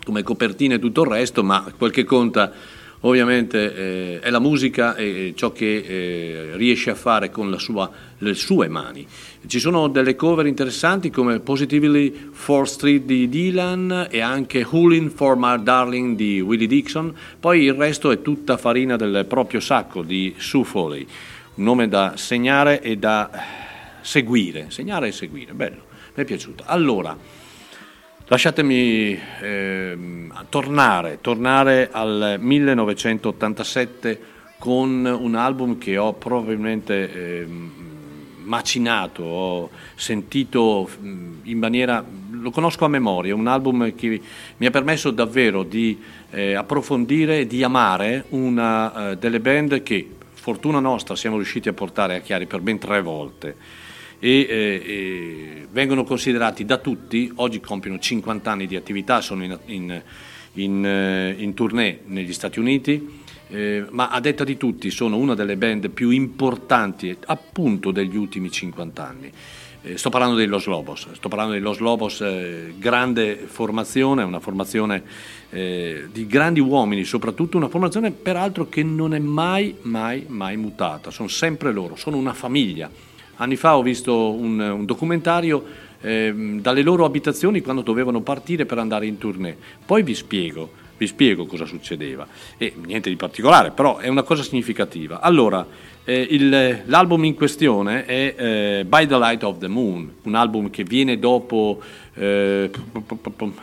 come 0.04 0.22
copertina 0.22 0.74
e 0.74 0.78
tutto 0.78 1.02
il 1.02 1.10
resto, 1.10 1.42
ma 1.42 1.72
quel 1.76 1.90
che 1.90 2.04
conta 2.04 2.52
ovviamente 3.04 3.74
eh, 3.74 4.20
è 4.20 4.30
la 4.30 4.38
musica 4.38 4.94
e 4.94 5.32
ciò 5.36 5.52
che 5.52 5.76
eh, 5.76 6.56
riesce 6.56 6.90
a 6.90 6.94
fare 6.94 7.30
con 7.30 7.58
sua- 7.58 7.90
le 8.18 8.34
sue 8.34 8.68
mani. 8.68 9.06
Ci 9.46 9.58
sono 9.58 9.88
delle 9.88 10.14
cover 10.14 10.46
interessanti 10.46 11.10
come 11.10 11.40
Positively 11.40 12.30
4th 12.46 12.62
Street 12.62 13.02
di 13.02 13.28
Dylan 13.28 14.06
e 14.10 14.20
anche 14.20 14.66
Hoolin' 14.68 15.10
for 15.10 15.36
My 15.36 15.60
Darling 15.62 16.16
di 16.16 16.40
Willie 16.40 16.66
Dixon, 16.68 17.14
poi 17.40 17.62
il 17.62 17.74
resto 17.74 18.10
è 18.10 18.22
tutta 18.22 18.56
farina 18.56 18.96
del 18.96 19.24
proprio 19.28 19.60
sacco 19.60 20.02
di 20.02 20.34
Sue 20.36 20.64
Foley, 20.64 21.06
un 21.54 21.64
nome 21.64 21.88
da 21.88 22.14
segnare 22.16 22.80
e 22.80 22.96
da 22.96 23.30
seguire, 24.00 24.66
segnare 24.68 25.08
e 25.08 25.12
seguire, 25.12 25.52
bello, 25.54 25.82
mi 26.14 26.22
è 26.22 26.24
piaciuto. 26.24 26.62
Allora, 26.66 27.16
Lasciatemi 28.26 29.18
ehm, 29.40 30.46
tornare, 30.48 31.18
tornare 31.20 31.88
al 31.90 32.36
1987 32.38 34.20
con 34.58 35.04
un 35.04 35.34
album 35.34 35.76
che 35.76 35.98
ho 35.98 36.12
probabilmente 36.12 37.40
ehm, 37.40 37.70
macinato, 38.44 39.24
ho 39.24 39.70
sentito 39.96 40.88
in 41.02 41.58
maniera, 41.58 42.04
lo 42.30 42.50
conosco 42.52 42.84
a 42.84 42.88
memoria, 42.88 43.34
un 43.34 43.48
album 43.48 43.92
che 43.94 44.20
mi 44.56 44.66
ha 44.66 44.70
permesso 44.70 45.10
davvero 45.10 45.64
di 45.64 46.00
eh, 46.30 46.54
approfondire 46.54 47.40
e 47.40 47.46
di 47.48 47.64
amare 47.64 48.26
una 48.28 49.10
eh, 49.10 49.16
delle 49.16 49.40
band 49.40 49.82
che, 49.82 50.08
fortuna 50.32 50.78
nostra, 50.78 51.16
siamo 51.16 51.36
riusciti 51.36 51.68
a 51.68 51.72
portare 51.72 52.16
a 52.16 52.20
Chiari 52.20 52.46
per 52.46 52.60
ben 52.60 52.78
tre 52.78 53.02
volte 53.02 53.81
e, 54.24 54.46
eh, 54.48 54.82
e 54.86 55.66
vengono 55.72 56.04
considerati 56.04 56.64
da 56.64 56.78
tutti, 56.78 57.32
oggi 57.36 57.58
compiono 57.58 57.98
50 57.98 58.48
anni 58.48 58.68
di 58.68 58.76
attività, 58.76 59.20
sono 59.20 59.42
in, 59.42 59.58
in, 59.66 60.02
in, 60.52 60.86
eh, 60.86 61.34
in 61.38 61.54
tournée 61.54 62.02
negli 62.04 62.32
Stati 62.32 62.60
Uniti, 62.60 63.20
eh, 63.48 63.84
ma 63.90 64.10
a 64.10 64.20
detta 64.20 64.44
di 64.44 64.56
tutti 64.56 64.92
sono 64.92 65.16
una 65.16 65.34
delle 65.34 65.56
band 65.56 65.90
più 65.90 66.10
importanti 66.10 67.16
appunto 67.26 67.90
degli 67.90 68.16
ultimi 68.16 68.48
50 68.48 69.04
anni. 69.04 69.32
Eh, 69.82 69.98
sto 69.98 70.10
parlando 70.10 70.36
dei 70.36 70.46
Los 70.46 70.66
Lobos, 70.66 71.10
sto 71.14 71.28
parlando 71.28 71.54
dei 71.54 71.60
Los 71.60 71.78
Lobos, 71.78 72.20
eh, 72.20 72.74
grande 72.78 73.34
formazione, 73.46 74.22
una 74.22 74.38
formazione 74.38 75.02
eh, 75.50 76.04
di 76.12 76.28
grandi 76.28 76.60
uomini, 76.60 77.02
soprattutto 77.02 77.56
una 77.56 77.66
formazione 77.66 78.12
peraltro 78.12 78.68
che 78.68 78.84
non 78.84 79.14
è 79.14 79.18
mai, 79.18 79.74
mai, 79.82 80.26
mai 80.28 80.56
mutata, 80.56 81.10
sono 81.10 81.26
sempre 81.26 81.72
loro, 81.72 81.96
sono 81.96 82.16
una 82.16 82.34
famiglia. 82.34 83.10
Anni 83.36 83.56
fa 83.56 83.76
ho 83.76 83.82
visto 83.82 84.32
un, 84.32 84.58
un 84.60 84.84
documentario 84.84 85.64
ehm, 86.00 86.60
dalle 86.60 86.82
loro 86.82 87.04
abitazioni 87.04 87.60
quando 87.60 87.82
dovevano 87.82 88.20
partire 88.20 88.66
per 88.66 88.78
andare 88.78 89.06
in 89.06 89.18
tournée. 89.18 89.56
Poi 89.84 90.02
vi 90.02 90.14
spiego, 90.14 90.70
vi 90.96 91.06
spiego 91.06 91.46
cosa 91.46 91.64
succedeva. 91.66 92.26
E 92.58 92.74
niente 92.84 93.08
di 93.08 93.16
particolare, 93.16 93.70
però 93.70 93.98
è 93.98 94.08
una 94.08 94.22
cosa 94.22 94.42
significativa. 94.42 95.20
Allora, 95.20 95.66
eh, 96.04 96.26
il- 96.30 96.82
l'album 96.86 97.24
in 97.24 97.34
questione 97.34 98.04
è 98.04 98.34
eh, 98.36 98.84
By 98.84 99.06
the 99.06 99.18
Light 99.18 99.42
of 99.44 99.58
the 99.58 99.68
Moon, 99.68 100.12
un 100.22 100.34
album 100.34 100.68
che 100.70 100.84
viene 100.84 101.18
dopo, 101.18 101.80
eh, 102.14 102.70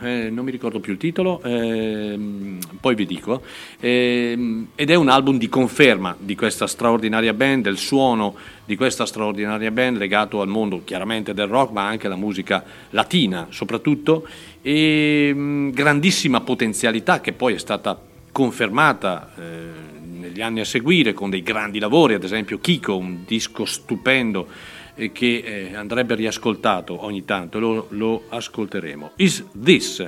eh, 0.02 0.30
non 0.30 0.44
mi 0.44 0.50
ricordo 0.50 0.80
più 0.80 0.92
il 0.92 0.98
titolo, 0.98 1.40
ehm, 1.42 2.58
poi 2.80 2.94
vi 2.94 3.06
dico, 3.06 3.42
ehm, 3.78 4.68
ed 4.74 4.90
è 4.90 4.94
un 4.96 5.08
album 5.08 5.38
di 5.38 5.48
conferma 5.48 6.16
di 6.18 6.34
questa 6.34 6.66
straordinaria 6.66 7.32
band, 7.32 7.64
del 7.64 7.78
suono 7.78 8.34
di 8.64 8.76
questa 8.76 9.06
straordinaria 9.06 9.70
band 9.70 9.98
legato 9.98 10.40
al 10.40 10.48
mondo 10.48 10.82
chiaramente 10.84 11.32
del 11.32 11.46
rock, 11.46 11.72
ma 11.72 11.86
anche 11.86 12.06
alla 12.06 12.16
musica 12.16 12.64
latina 12.90 13.46
soprattutto, 13.50 14.26
e 14.62 15.32
mh, 15.32 15.70
grandissima 15.70 16.40
potenzialità 16.40 17.20
che 17.20 17.32
poi 17.32 17.54
è 17.54 17.58
stata 17.58 17.98
confermata 18.32 19.32
eh, 19.36 19.42
negli 20.18 20.40
anni 20.40 20.60
a 20.60 20.64
seguire 20.64 21.12
con 21.12 21.30
dei 21.30 21.42
grandi 21.42 21.78
lavori, 21.78 22.14
ad 22.14 22.24
esempio 22.24 22.58
Kiko, 22.58 22.96
un 22.96 23.24
disco 23.24 23.64
stupendo 23.64 24.46
eh, 25.00 25.12
che 25.12 25.42
eh, 25.44 25.74
andrebbe 25.74 26.14
riascoltato 26.14 27.04
ogni 27.04 27.24
tanto, 27.24 27.58
lo, 27.58 27.86
lo 27.90 28.24
ascolteremo. 28.28 29.12
Is 29.16 29.44
This 29.60 30.06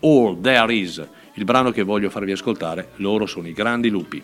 All 0.00 0.40
There 0.40 0.74
Is? 0.74 1.06
Il 1.34 1.44
brano 1.44 1.70
che 1.70 1.82
voglio 1.82 2.10
farvi 2.10 2.32
ascoltare, 2.32 2.90
loro 2.96 3.26
sono 3.26 3.46
i 3.46 3.52
grandi 3.52 3.88
lupi. 3.88 4.22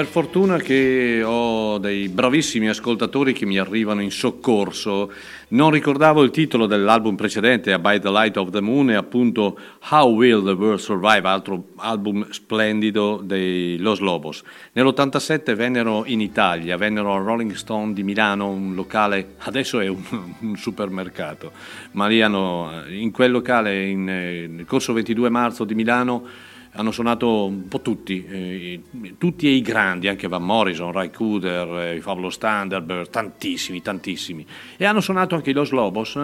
Per 0.00 0.08
fortuna 0.08 0.56
che 0.56 1.22
ho 1.22 1.76
dei 1.76 2.08
bravissimi 2.08 2.70
ascoltatori 2.70 3.34
che 3.34 3.44
mi 3.44 3.58
arrivano 3.58 4.00
in 4.00 4.10
soccorso. 4.10 5.12
Non 5.48 5.70
ricordavo 5.70 6.22
il 6.22 6.30
titolo 6.30 6.64
dell'album 6.64 7.16
precedente, 7.16 7.78
By 7.78 7.98
the 7.98 8.10
Light 8.10 8.38
of 8.38 8.48
the 8.48 8.62
Moon, 8.62 8.88
e 8.88 8.94
appunto 8.94 9.58
How 9.90 10.10
Will 10.14 10.42
the 10.42 10.52
World 10.52 10.78
Survive, 10.78 11.28
altro 11.28 11.64
album 11.76 12.30
splendido 12.30 13.20
dei 13.22 13.76
Los 13.76 13.98
Lobos. 13.98 14.42
Nell'87 14.72 15.54
vennero 15.54 16.04
in 16.06 16.22
Italia, 16.22 16.78
vennero 16.78 17.14
al 17.14 17.22
Rolling 17.22 17.52
Stone 17.52 17.92
di 17.92 18.02
Milano, 18.02 18.48
un 18.48 18.74
locale, 18.74 19.34
adesso 19.40 19.80
è 19.80 19.88
un, 19.88 20.02
un 20.40 20.56
supermercato, 20.56 21.52
ma 21.90 22.06
lì 22.06 22.22
hanno, 22.22 22.84
in 22.88 23.10
quel 23.10 23.32
locale, 23.32 23.86
in, 23.86 24.08
eh, 24.08 24.46
nel 24.46 24.64
corso 24.64 24.94
22 24.94 25.28
marzo 25.28 25.64
di 25.64 25.74
Milano, 25.74 26.48
hanno 26.72 26.92
suonato 26.92 27.46
un 27.46 27.66
po' 27.68 27.80
tutti, 27.80 28.24
eh, 28.24 28.82
tutti 29.18 29.48
e 29.48 29.50
i 29.50 29.60
grandi, 29.60 30.06
anche 30.08 30.28
Van 30.28 30.44
Morrison, 30.44 30.92
Ray 30.92 31.10
Cooder, 31.10 31.96
eh, 31.96 32.00
Pablo 32.00 32.30
Standard, 32.30 33.10
tantissimi, 33.10 33.82
tantissimi. 33.82 34.46
E 34.76 34.84
hanno 34.84 35.00
suonato 35.00 35.34
anche 35.34 35.50
i 35.50 35.52
Los 35.52 35.70
Lobos, 35.70 36.18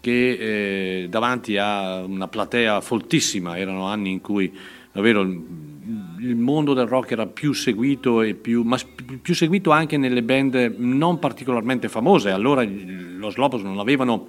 che 0.00 1.02
eh, 1.02 1.08
davanti 1.08 1.56
a 1.56 2.02
una 2.04 2.28
platea 2.28 2.80
foltissima, 2.80 3.56
erano 3.56 3.86
anni 3.86 4.10
in 4.10 4.20
cui 4.20 4.52
davvero 4.92 5.22
il, 5.22 6.36
mondo 6.36 6.74
del 6.74 6.86
rock 6.86 7.12
era 7.12 7.26
più 7.26 7.52
seguito, 7.52 8.22
più, 8.40 8.62
ma 8.62 8.76
più 9.22 9.34
seguito 9.34 9.70
anche 9.70 9.96
nelle 9.96 10.22
band 10.22 10.74
non 10.76 11.18
particolarmente 11.18 11.88
famose. 11.88 12.30
Allora 12.30 12.62
i 12.62 13.16
Los 13.16 13.36
Lobos 13.36 13.62
non 13.62 13.78
avevano 13.78 14.28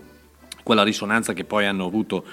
quella 0.63 0.83
risonanza 0.83 1.33
che 1.33 1.43
poi 1.43 1.65
hanno 1.65 1.85
avuto 1.85 2.23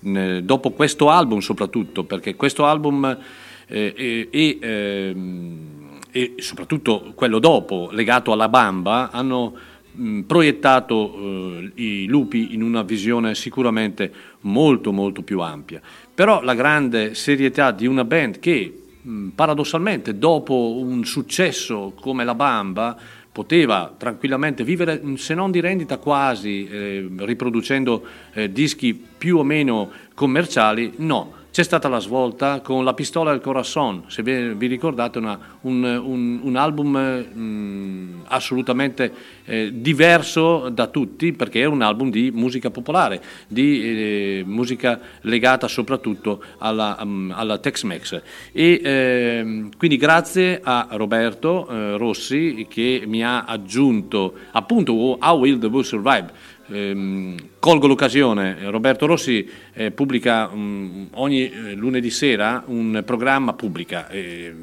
dopo 0.00 0.70
questo 0.70 1.10
album 1.10 1.40
soprattutto, 1.40 2.04
perché 2.04 2.34
questo 2.34 2.64
album 2.64 3.18
eh, 3.66 3.94
e, 3.96 4.28
e, 4.30 4.58
ehm, 4.60 5.98
e 6.10 6.34
soprattutto 6.38 7.12
quello 7.14 7.38
dopo, 7.38 7.88
legato 7.92 8.32
alla 8.32 8.48
bamba, 8.48 9.10
hanno 9.10 9.54
mh, 9.92 10.20
proiettato 10.22 11.16
eh, 11.16 11.72
i 11.74 12.06
lupi 12.06 12.54
in 12.54 12.62
una 12.62 12.82
visione 12.82 13.34
sicuramente 13.34 14.12
molto 14.40 14.92
molto 14.92 15.22
più 15.22 15.40
ampia. 15.40 15.80
Però 16.12 16.42
la 16.42 16.54
grande 16.54 17.14
serietà 17.14 17.70
di 17.70 17.86
una 17.86 18.04
band 18.04 18.38
che 18.40 18.82
mh, 19.00 19.28
paradossalmente 19.28 20.18
dopo 20.18 20.76
un 20.76 21.04
successo 21.04 21.92
come 22.00 22.24
la 22.24 22.34
bamba 22.34 22.98
poteva 23.32 23.94
tranquillamente 23.96 24.64
vivere, 24.64 25.00
se 25.16 25.34
non 25.34 25.50
di 25.50 25.60
rendita 25.60 25.98
quasi, 25.98 26.66
eh, 26.66 27.08
riproducendo 27.18 28.04
eh, 28.32 28.50
dischi 28.50 28.94
più 28.94 29.38
o 29.38 29.44
meno 29.44 29.90
commerciali, 30.14 30.94
no. 30.96 31.38
C'è 31.52 31.64
stata 31.64 31.88
la 31.88 31.98
svolta 31.98 32.60
con 32.60 32.84
La 32.84 32.94
pistola 32.94 33.32
del 33.32 33.40
corazon, 33.40 34.04
se 34.06 34.22
vi, 34.22 34.66
ricordate, 34.68 35.18
una- 35.18 35.36
un, 35.62 35.82
un- 35.82 36.38
un 36.44 36.54
album 36.56 36.96
eh, 36.96 37.22
mh, 37.22 38.22
assolutamente 38.28 39.12
eh, 39.46 39.70
diverso 39.74 40.68
da 40.68 40.86
tutti 40.86 41.32
perché 41.32 41.62
è 41.62 41.64
un 41.64 41.82
album 41.82 42.08
di 42.10 42.30
musica 42.32 42.70
popolare, 42.70 43.20
di 43.48 43.82
eh, 43.82 44.42
musica 44.46 45.00
legata 45.22 45.66
soprattutto 45.66 46.40
alla, 46.58 46.96
mm, 47.04 47.32
alla 47.34 47.58
Tex-Mex. 47.58 48.22
E 48.52 48.80
ehm, 48.84 49.70
quindi 49.76 49.96
grazie 49.96 50.60
a 50.62 50.86
Roberto 50.92 51.66
eh, 51.68 51.96
Rossi 51.96 52.64
che 52.70 53.02
mi 53.06 53.24
ha 53.24 53.42
aggiunto 53.42 54.34
appunto 54.52 54.92
How 55.20 55.36
Will 55.36 55.58
the 55.58 55.66
World 55.66 55.84
Survive? 55.84 56.30
Ehm, 56.72 57.36
colgo 57.58 57.88
l'occasione, 57.88 58.70
Roberto 58.70 59.06
Rossi 59.06 59.48
eh, 59.72 59.90
pubblica 59.90 60.48
mm, 60.48 61.06
ogni 61.14 61.50
eh, 61.50 61.72
lunedì 61.74 62.10
sera 62.10 62.62
un 62.66 63.02
programma, 63.04 63.54
pubblica, 63.54 64.08
eh, 64.08 64.54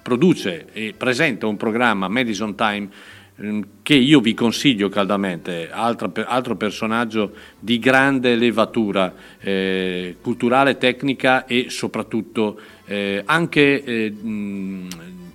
produce 0.00 0.66
e 0.72 0.94
presenta 0.96 1.46
un 1.46 1.56
programma 1.56 2.06
Madison 2.06 2.54
Time 2.54 2.88
ehm, 3.36 3.66
che 3.82 3.94
io 3.94 4.20
vi 4.20 4.32
consiglio 4.32 4.88
caldamente, 4.88 5.70
altra- 5.72 6.12
altro 6.26 6.54
personaggio 6.54 7.32
di 7.58 7.80
grande 7.80 8.36
levatura 8.36 9.12
eh, 9.40 10.16
culturale, 10.20 10.78
tecnica 10.78 11.46
e 11.46 11.66
soprattutto 11.68 12.60
eh, 12.84 13.22
anche, 13.24 13.82
eh, 13.82 14.10
mh, 14.10 14.88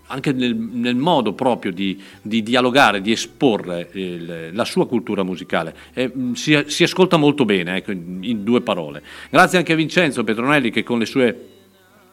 anche 0.09 0.31
nel, 0.31 0.55
nel 0.55 0.95
modo 0.95 1.33
proprio 1.33 1.71
di, 1.71 2.01
di 2.21 2.43
dialogare, 2.43 3.01
di 3.01 3.11
esporre 3.11 3.89
il- 3.93 4.49
la 4.51 4.65
sua 4.65 4.87
cultura 4.87 5.23
musicale. 5.23 5.75
Eh, 5.93 6.11
mh, 6.13 6.33
si, 6.33 6.63
si 6.67 6.83
ascolta 6.83 7.17
molto 7.17 7.45
bene, 7.45 7.77
ecco, 7.77 7.91
in, 7.91 8.43
due 8.43 8.61
parole. 8.61 9.01
Grazie 9.29 9.57
anche 9.57 9.73
a 9.73 9.75
Vincenzo 9.75 10.23
Petronelli 10.23 10.71
che 10.71 10.83
con 10.83 10.99
le 10.99 11.05
sue 11.05 11.47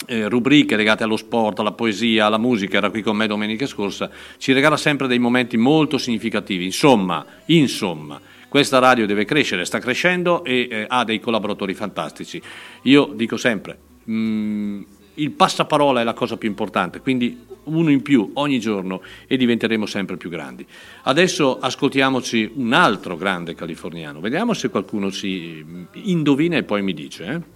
eh, 0.06 0.28
rubriche 0.28 0.77
legate 0.77 1.05
allo 1.05 1.16
sport, 1.16 1.59
alla 1.59 1.73
poesia, 1.73 2.27
alla 2.27 2.39
musica, 2.39 2.77
era 2.77 2.90
qui 2.90 3.02
con 3.02 3.16
me 3.16 3.27
domenica 3.27 3.66
scorsa, 3.66 4.10
ci 4.36 4.52
regala 4.52 4.77
sempre 4.77 5.06
dei 5.06 5.18
momenti 5.18 5.56
molto 5.56 5.98
significativi. 5.98 6.64
Insomma, 6.64 7.24
insomma, 7.47 8.20
questa 8.48 8.78
radio 8.78 9.06
deve 9.06 9.24
crescere, 9.24 9.64
sta 9.64 9.78
crescendo 9.78 10.44
e 10.44 10.68
eh, 10.70 10.85
ha 10.86 11.05
dei 11.05 11.18
collaboratori 11.18 11.74
fantastici. 11.74 12.40
Io 12.82 13.10
dico 13.14 13.36
sempre, 13.36 13.78
mm, 14.09 14.82
il 15.16 15.30
passaparola 15.32 16.01
è 16.01 16.05
la 16.05 16.14
cosa 16.14 16.36
più 16.36 16.48
importante, 16.48 17.01
quindi 17.01 17.44
uno 17.64 17.90
in 17.90 18.02
più 18.02 18.30
ogni 18.34 18.60
giorno 18.60 19.02
e 19.26 19.36
diventeremo 19.36 19.86
sempre 19.86 20.16
più 20.16 20.30
grandi. 20.30 20.66
Adesso 21.02 21.59
ascoltiamoci 21.59 22.52
un 22.55 22.72
altro 22.72 23.16
grande 23.16 23.55
californiano, 23.55 24.20
vediamo 24.20 24.52
se 24.55 24.68
qualcuno 24.68 25.10
si 25.10 25.64
indovina 25.93 26.56
e 26.56 26.62
poi 26.62 26.82
mi 26.82 26.94
dice. 26.94 27.24
eh. 27.24 27.56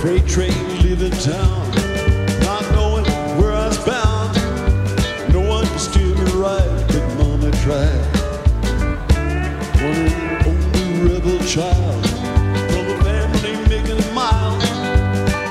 Freight 0.00 0.26
train 0.26 0.82
leaving 0.82 1.10
town, 1.10 1.70
not 2.40 2.62
knowing 2.72 3.04
where 3.38 3.52
I 3.52 3.68
was 3.68 3.78
bound. 3.84 4.34
No 5.30 5.40
one 5.40 5.66
could 5.66 5.78
steer 5.78 6.14
me 6.14 6.30
right, 6.32 6.84
but 6.88 7.04
Mama 7.18 7.50
tried. 7.60 8.06
One 9.84 10.10
only 10.48 10.86
rebel 11.06 11.38
child 11.44 12.06
from 12.72 12.86
a 12.88 13.04
family 13.04 13.54
making 13.68 14.14
miles. 14.14 14.64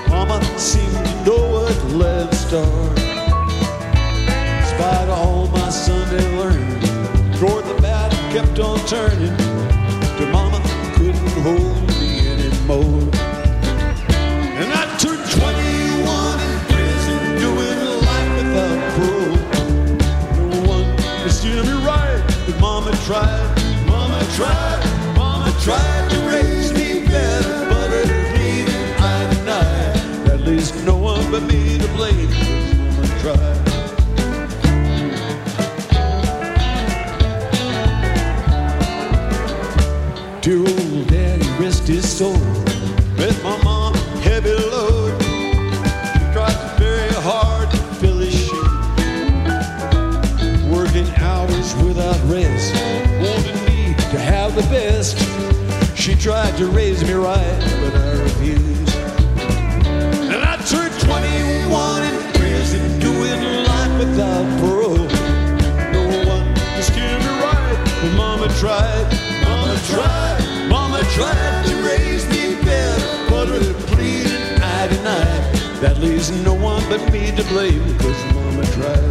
Mama 0.09 0.43
seemed 0.57 0.93
to 0.93 1.25
know 1.25 1.51
what 1.51 1.83
led 1.91 2.33
start. 2.33 2.99
In 2.99 4.65
spite 4.65 5.09
all 5.09 5.47
my 5.49 5.69
Sunday 5.69 6.25
learning, 6.37 6.81
toward 7.37 7.65
the 7.65 7.79
bat 7.83 8.11
kept 8.33 8.57
on 8.57 8.79
turning. 8.87 9.38
Dear 40.49 40.61
old 40.61 41.07
daddy, 41.07 41.47
rest 41.63 41.87
his 41.87 42.09
soul. 42.11 42.33
Met 43.19 43.39
my 43.43 43.55
mom, 43.63 43.93
heavy 44.23 44.49
load. 44.49 45.21
Tried 46.33 46.57
very 46.79 47.13
hard 47.21 47.69
to 47.69 47.77
fill 47.99 48.17
his 48.17 48.33
shoe. 48.33 48.57
Working 50.73 51.07
hours 51.17 51.75
without 51.85 52.19
rest. 52.25 52.73
Wanted 53.21 53.61
me 53.69 53.93
to 54.09 54.17
have 54.17 54.55
the 54.55 54.63
best. 54.73 55.19
She 55.95 56.15
tried 56.15 56.57
to 56.57 56.65
raise 56.65 57.03
me 57.03 57.13
right, 57.13 57.78
tried, 68.89 69.43
mama 69.43 69.79
tried, 69.85 70.69
mama 70.69 70.99
tried 71.11 71.65
to 71.65 71.75
raise 71.83 72.25
me 72.29 72.55
better, 72.63 73.29
but 73.29 73.47
her 73.47 73.73
pleading 73.87 74.61
I 74.61 74.87
denied. 74.87 75.55
That 75.81 75.97
leaves 75.99 76.31
no 76.31 76.53
one 76.53 76.83
but 76.89 77.11
me 77.11 77.31
to 77.35 77.43
blame, 77.45 77.97
cause 77.97 78.33
mama 78.33 78.65
tried. 78.65 79.08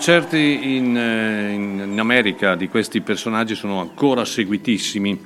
Concerti 0.00 0.76
in, 0.76 0.96
eh, 0.96 1.52
in- 1.52 1.88
in 1.92 2.00
America 2.00 2.54
di 2.54 2.68
questi 2.68 3.02
personaggi 3.02 3.54
sono 3.54 3.80
ancora 3.80 4.24
seguitissimi 4.24 5.20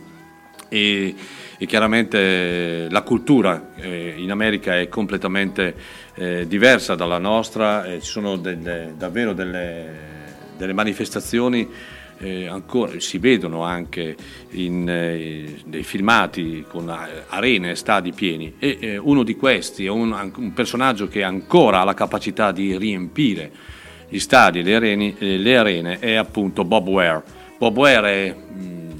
e, 0.68 1.14
e 1.56 1.66
chiaramente 1.66 2.18
eh, 2.18 2.86
la 2.90 3.02
cultura 3.02 3.70
eh, 3.76 4.14
in 4.16 4.32
America 4.32 4.76
è 4.76 4.88
completamente 4.88 5.76
eh, 6.16 6.48
diversa 6.48 6.96
dalla 6.96 7.18
nostra, 7.18 7.84
e 7.84 8.00
ci 8.00 8.10
sono 8.10 8.34
delle- 8.34 8.94
davvero 8.98 9.32
delle, 9.32 9.90
delle 10.56 10.72
manifestazioni 10.72 11.68
eh, 12.18 12.48
ancora, 12.48 12.98
si 12.98 13.18
vedono 13.18 13.62
anche 13.62 14.16
in 14.50 14.88
eh, 14.88 15.54
dei 15.66 15.84
filmati 15.84 16.64
con 16.68 16.88
eh, 16.88 17.22
arene, 17.28 17.76
stadi 17.76 18.12
pieni 18.12 18.54
e 18.58 18.78
eh, 18.80 18.96
uno 18.96 19.22
di 19.22 19.36
questi 19.36 19.84
è 19.84 19.90
un, 19.90 20.32
un 20.34 20.52
personaggio 20.52 21.06
che 21.06 21.22
ancora 21.22 21.82
ha 21.82 21.84
la 21.84 21.94
capacità 21.94 22.50
di 22.50 22.76
riempire 22.76 23.82
gli 24.14 24.20
stadi, 24.20 24.62
le 24.62 24.76
arene, 24.76 25.14
eh, 25.18 25.38
le 25.38 25.56
arene 25.56 25.98
è 25.98 26.14
appunto 26.14 26.64
Bob 26.64 26.86
Ware. 26.86 27.20
Bob 27.58 27.76
Ware 27.76 28.12
è 28.12 28.32
mh, 28.32 28.90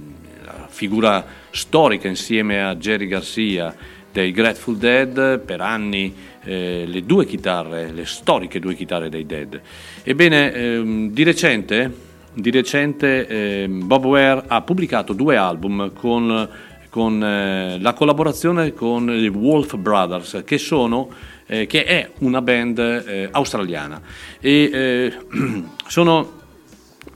la 0.44 0.66
figura 0.68 1.24
storica 1.50 2.08
insieme 2.08 2.60
a 2.60 2.74
Jerry 2.74 3.06
Garcia 3.06 3.72
dei 4.10 4.32
Grateful 4.32 4.76
Dead, 4.76 5.38
per 5.38 5.60
anni 5.60 6.12
eh, 6.42 6.82
le 6.88 7.04
due 7.04 7.26
chitarre, 7.26 7.92
le 7.92 8.06
storiche 8.06 8.58
due 8.58 8.74
chitarre 8.74 9.08
dei 9.08 9.24
Dead. 9.24 9.60
Ebbene, 10.02 10.52
ehm, 10.52 11.10
di 11.10 11.22
recente, 11.22 11.94
di 12.32 12.50
recente 12.50 13.28
ehm, 13.28 13.86
Bob 13.86 14.06
Ware 14.06 14.42
ha 14.48 14.62
pubblicato 14.62 15.12
due 15.12 15.36
album 15.36 15.92
con, 15.92 16.48
con 16.90 17.22
eh, 17.22 17.78
la 17.78 17.92
collaborazione 17.92 18.74
con 18.74 19.08
i 19.10 19.28
Wolf 19.28 19.76
Brothers, 19.76 20.42
che 20.44 20.58
sono 20.58 21.08
eh, 21.46 21.66
che 21.66 21.84
è 21.84 22.10
una 22.20 22.42
band 22.42 22.78
eh, 22.78 23.28
australiana. 23.30 24.00
E 24.40 24.70
eh, 24.72 25.12
sono 25.86 26.42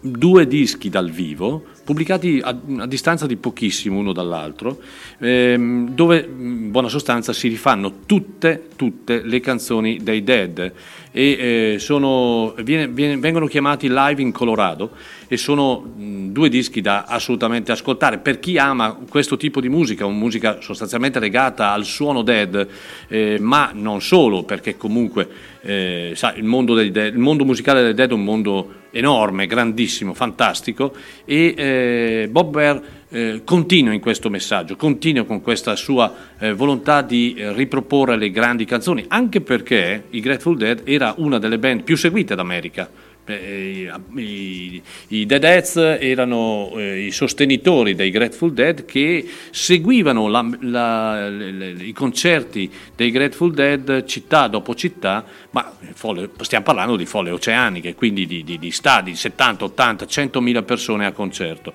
due 0.00 0.46
dischi 0.46 0.88
dal 0.88 1.10
vivo 1.10 1.64
pubblicati 1.84 2.40
a, 2.42 2.56
a 2.80 2.86
distanza 2.86 3.26
di 3.26 3.36
pochissimo 3.36 3.98
uno 3.98 4.12
dall'altro 4.12 4.78
ehm, 5.18 5.94
dove 5.94 6.18
in 6.18 6.70
buona 6.70 6.88
sostanza 6.88 7.32
si 7.32 7.48
rifanno 7.48 8.00
tutte, 8.06 8.68
tutte 8.76 9.22
le 9.22 9.40
canzoni 9.40 9.98
dei 10.02 10.22
Dead 10.22 10.72
e 11.18 11.72
eh, 11.72 11.78
sono, 11.80 12.54
viene- 12.62 12.86
viene- 12.86 13.16
vengono 13.16 13.48
chiamati 13.48 13.88
Live 13.88 14.22
in 14.22 14.30
Colorado 14.30 14.90
e 15.26 15.36
sono 15.36 15.80
mh, 15.80 16.28
due 16.28 16.48
dischi 16.48 16.80
da 16.80 17.06
assolutamente 17.08 17.72
ascoltare. 17.72 18.18
Per 18.18 18.38
chi 18.38 18.56
ama 18.56 18.96
questo 19.10 19.36
tipo 19.36 19.60
di 19.60 19.68
musica, 19.68 20.06
una 20.06 20.16
musica 20.16 20.60
sostanzialmente 20.60 21.18
legata 21.18 21.72
al 21.72 21.84
suono 21.84 22.22
Dead, 22.22 22.68
eh, 23.08 23.36
ma 23.40 23.72
non 23.74 24.00
solo, 24.00 24.44
perché 24.44 24.76
comunque 24.76 25.28
eh, 25.62 26.12
sa, 26.14 26.32
il, 26.36 26.44
mondo 26.44 26.74
dei 26.76 26.92
Dead- 26.92 27.12
il 27.12 27.18
mondo 27.18 27.44
musicale 27.44 27.82
dei 27.82 27.94
Dead 27.94 28.10
è 28.10 28.14
un 28.14 28.22
mondo 28.22 28.74
enorme, 28.92 29.48
grandissimo, 29.48 30.14
fantastico. 30.14 30.94
E 31.24 31.52
eh, 31.56 32.28
Bob 32.30 32.50
Bear 32.52 32.80
eh, 33.10 33.40
continua 33.44 33.92
in 33.92 34.00
questo 34.00 34.28
messaggio, 34.30 34.76
continua 34.76 35.24
con 35.24 35.40
questa 35.40 35.74
sua 35.76 36.12
eh, 36.38 36.52
volontà 36.52 37.02
di 37.02 37.34
eh, 37.36 37.52
riproporre 37.52 38.16
le 38.16 38.30
grandi 38.30 38.64
canzoni, 38.64 39.04
anche 39.08 39.40
perché 39.40 40.04
i 40.10 40.20
Grateful 40.20 40.56
Dead 40.56 40.82
era 40.84 41.14
una 41.18 41.38
delle 41.38 41.58
band 41.58 41.82
più 41.82 41.96
seguite 41.96 42.34
d'America. 42.34 42.90
Eh, 43.30 43.90
I, 44.16 44.80
i 45.08 45.26
Deadettes 45.26 45.76
erano 46.00 46.72
eh, 46.76 47.00
i 47.06 47.10
sostenitori 47.10 47.94
dei 47.94 48.08
Grateful 48.10 48.54
Dead 48.54 48.86
che 48.86 49.28
seguivano 49.50 50.28
la- 50.28 50.48
la- 50.60 51.28
le- 51.28 51.50
le- 51.52 51.74
i 51.84 51.92
concerti 51.92 52.70
dei 52.96 53.10
Grateful 53.10 53.52
Dead 53.52 54.04
città 54.06 54.48
dopo 54.48 54.74
città, 54.74 55.26
ma 55.50 55.70
folle- 55.92 56.30
stiamo 56.40 56.64
parlando 56.64 56.96
di 56.96 57.04
folle 57.04 57.30
oceaniche, 57.30 57.94
quindi 57.94 58.24
di, 58.26 58.42
di- 58.44 58.58
di 58.58 58.70
stadi, 58.70 59.14
70, 59.14 59.64
80, 59.64 60.06
100 60.06 60.40
mila 60.40 60.62
persone 60.62 61.04
a 61.04 61.12
concerto. 61.12 61.74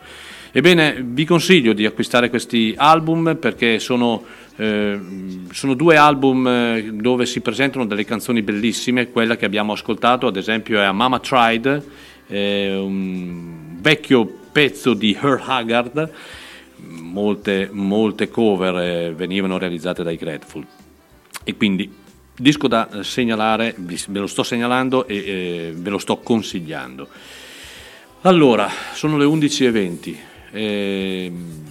Ebbene, 0.56 1.04
vi 1.04 1.26
consiglio 1.26 1.74
di 1.74 1.84
acquistare 1.84 2.30
questi 2.30 2.76
album 2.78 3.38
perché 3.38 3.80
sono, 3.80 4.24
eh, 4.56 5.00
sono 5.52 5.74
due 5.74 5.96
album 5.98 6.48
eh, 6.48 6.92
dove 6.94 7.26
si 7.26 7.42
presentano 7.42 7.88
delle 7.88 8.06
canzoni 8.06 8.44
bellissime. 8.44 9.10
Quella 9.10 9.36
che 9.36 9.46
abbiamo 9.46 9.74
ascoltato, 9.74 10.28
ad 10.28 10.38
esempio, 10.38 10.80
è 10.80 10.84
a 10.84 10.92
Mama 10.92 11.20
Tried, 11.20 11.84
eh, 12.28 12.76
un 12.76 13.80
vecchio 13.80 14.32
pezzo 14.52 14.94
di 14.94 15.18
Her 15.20 15.42
Haggard. 15.44 16.12
Molte, 16.86 17.70
molte 17.72 18.30
cover 18.30 18.78
eh, 18.78 19.12
venivano 19.16 19.58
realizzate 19.58 20.04
dai 20.04 20.18
Grateful. 20.18 20.64
E 21.44 21.58
quindi 21.58 21.92
disco 22.38 22.68
da 22.68 23.02
segnalare, 23.02 23.74
ve 23.76 24.20
lo 24.20 24.28
sto 24.28 24.44
segnalando 24.44 25.08
e 25.08 25.16
eh, 25.16 25.74
ve 25.76 25.90
lo 25.90 25.98
sto 25.98 26.18
consigliando. 26.18 27.08
Allora, 28.22 28.70
sono 28.94 29.18
le 29.18 29.26
11.20. 29.26 30.32
Ehm, 30.54 31.62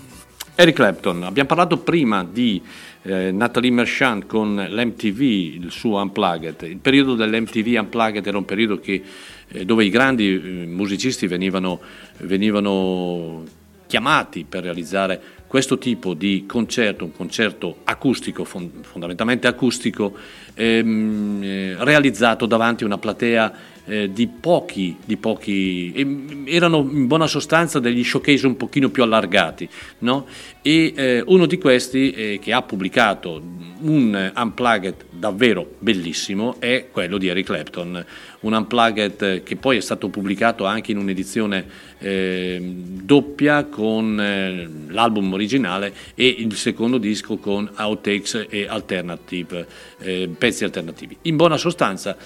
Eric 0.54 0.74
Clapton, 0.74 1.22
abbiamo 1.22 1.48
parlato 1.48 1.78
prima 1.78 2.26
di 2.30 2.60
eh, 3.02 3.30
Natalie 3.30 3.70
Merchant 3.70 4.26
con 4.26 4.54
l'MTV, 4.54 5.20
il 5.20 5.70
suo 5.70 6.00
Unplugged. 6.00 6.62
Il 6.62 6.78
periodo 6.78 7.14
dell'MTV 7.14 7.78
Unplugged 7.78 8.26
era 8.26 8.36
un 8.36 8.44
periodo 8.44 8.78
che, 8.78 9.02
eh, 9.48 9.64
dove 9.64 9.84
i 9.84 9.90
grandi 9.90 10.34
eh, 10.34 10.66
musicisti 10.66 11.26
venivano, 11.26 11.80
venivano 12.18 13.44
chiamati 13.86 14.44
per 14.48 14.64
realizzare 14.64 15.20
questo 15.46 15.78
tipo 15.78 16.14
di 16.14 16.44
concerto, 16.46 17.04
un 17.04 17.12
concerto 17.12 17.78
acustico, 17.84 18.44
fon- 18.44 18.70
fondamentalmente 18.80 19.46
acustico, 19.46 20.14
ehm, 20.54 21.40
eh, 21.42 21.76
realizzato 21.78 22.46
davanti 22.46 22.84
a 22.84 22.86
una 22.86 22.98
platea 22.98 23.52
eh, 23.84 24.12
di 24.12 24.26
pochi, 24.28 24.96
di 25.04 25.16
pochi 25.16 25.92
ehm, 25.94 26.44
erano 26.46 26.78
in 26.78 27.06
buona 27.06 27.26
sostanza 27.26 27.80
degli 27.80 28.04
showcase 28.04 28.46
un 28.46 28.56
pochino 28.56 28.90
più 28.90 29.02
allargati, 29.02 29.68
no? 29.98 30.26
E 30.62 30.92
eh, 30.94 31.22
uno 31.26 31.46
di 31.46 31.58
questi 31.58 32.12
eh, 32.12 32.38
che 32.40 32.52
ha 32.52 32.62
pubblicato 32.62 33.42
un 33.82 34.32
unplugged 34.34 35.06
davvero 35.10 35.74
bellissimo 35.78 36.60
è 36.60 36.86
quello 36.90 37.18
di 37.18 37.26
Eric 37.26 37.46
Clapton, 37.46 38.04
un 38.40 38.52
unplugged 38.52 39.42
che 39.42 39.56
poi 39.56 39.76
è 39.76 39.80
stato 39.80 40.08
pubblicato 40.08 40.64
anche 40.64 40.92
in 40.92 40.98
un'edizione 40.98 41.66
eh, 41.98 42.60
doppia 42.62 43.64
con 43.64 44.20
eh, 44.20 44.68
l'album 44.88 45.32
originale 45.32 45.92
e 46.14 46.26
il 46.26 46.54
secondo 46.54 46.98
disco 46.98 47.38
con 47.38 47.68
outtakes 47.76 48.46
e 48.48 48.66
alternative, 48.68 49.66
eh, 49.98 50.30
pezzi 50.36 50.62
alternativi. 50.62 51.16
In 51.22 51.36
buona 51.36 51.56
sostanza 51.56 52.16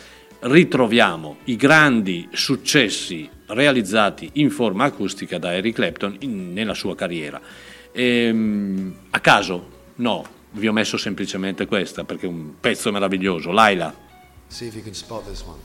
ritroviamo 0.41 1.39
i 1.45 1.57
grandi 1.57 2.29
successi 2.33 3.29
realizzati 3.47 4.29
in 4.35 4.51
forma 4.51 4.85
acustica 4.85 5.39
da 5.39 5.55
Eric 5.55 5.75
Clapton 5.75 6.17
in- 6.21 6.53
nella 6.53 6.75
sua 6.75 6.95
carriera. 6.95 7.41
Ehm, 7.99 8.95
a 9.09 9.21
caso? 9.21 9.95
No, 9.97 10.23
vi 10.51 10.69
ho 10.69 10.73
messo 10.73 10.99
semplicemente 10.99 11.65
questa 11.65 12.05
perché 12.05 12.27
è 12.27 12.29
un 12.29 12.61
pezzo 12.61 12.93
meraviglioso. 12.93 13.51
Laila. 13.53 13.95
See 14.49 14.69
if 14.69 14.75
you 14.75 14.83
can 14.83 14.93
spot 14.93 15.27
this 15.27 15.43
one. 15.43 15.59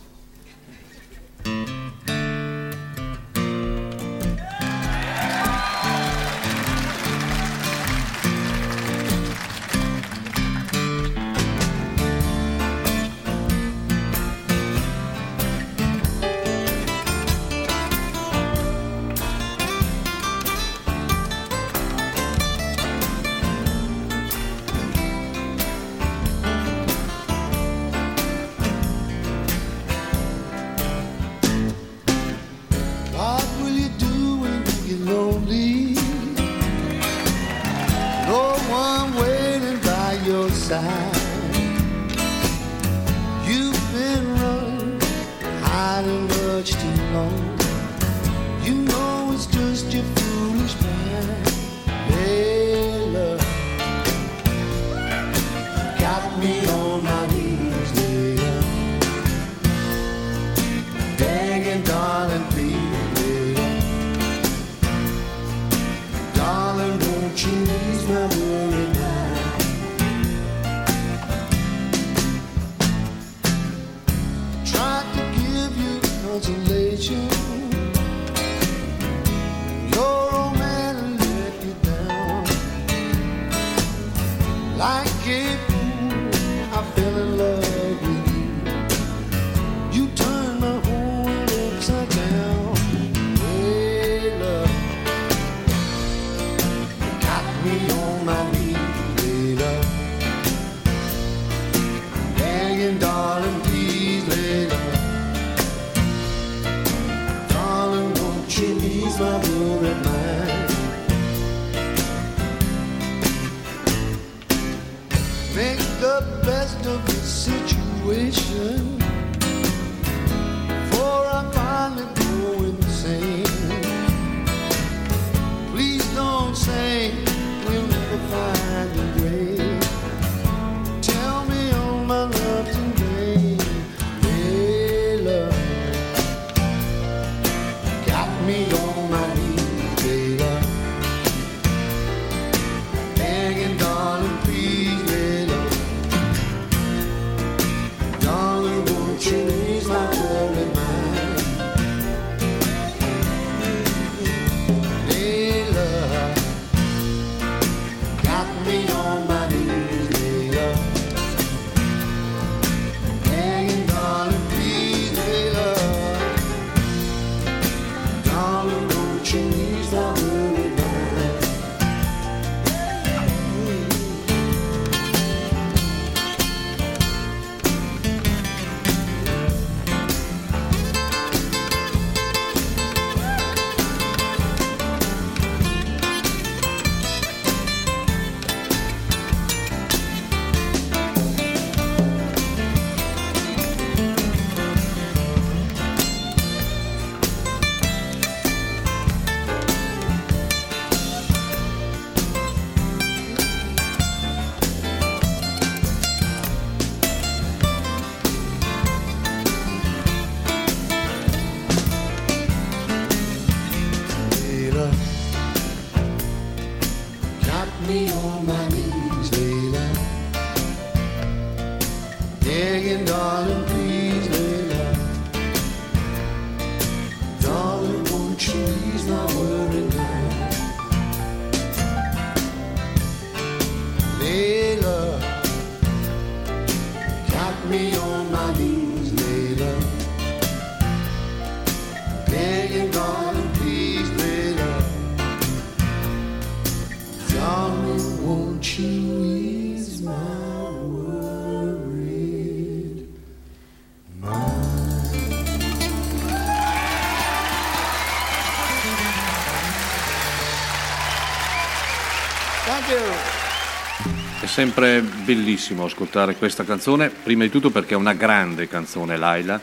Sempre 264.52 265.02
bellissimo 265.02 265.86
ascoltare 265.86 266.36
questa 266.36 266.66
canzone, 266.66 267.10
prima 267.10 267.44
di 267.44 267.50
tutto 267.50 267.70
perché 267.70 267.94
è 267.94 267.98
una 267.98 268.12
grande 268.12 268.68
canzone, 268.68 269.16
Laila, 269.16 269.62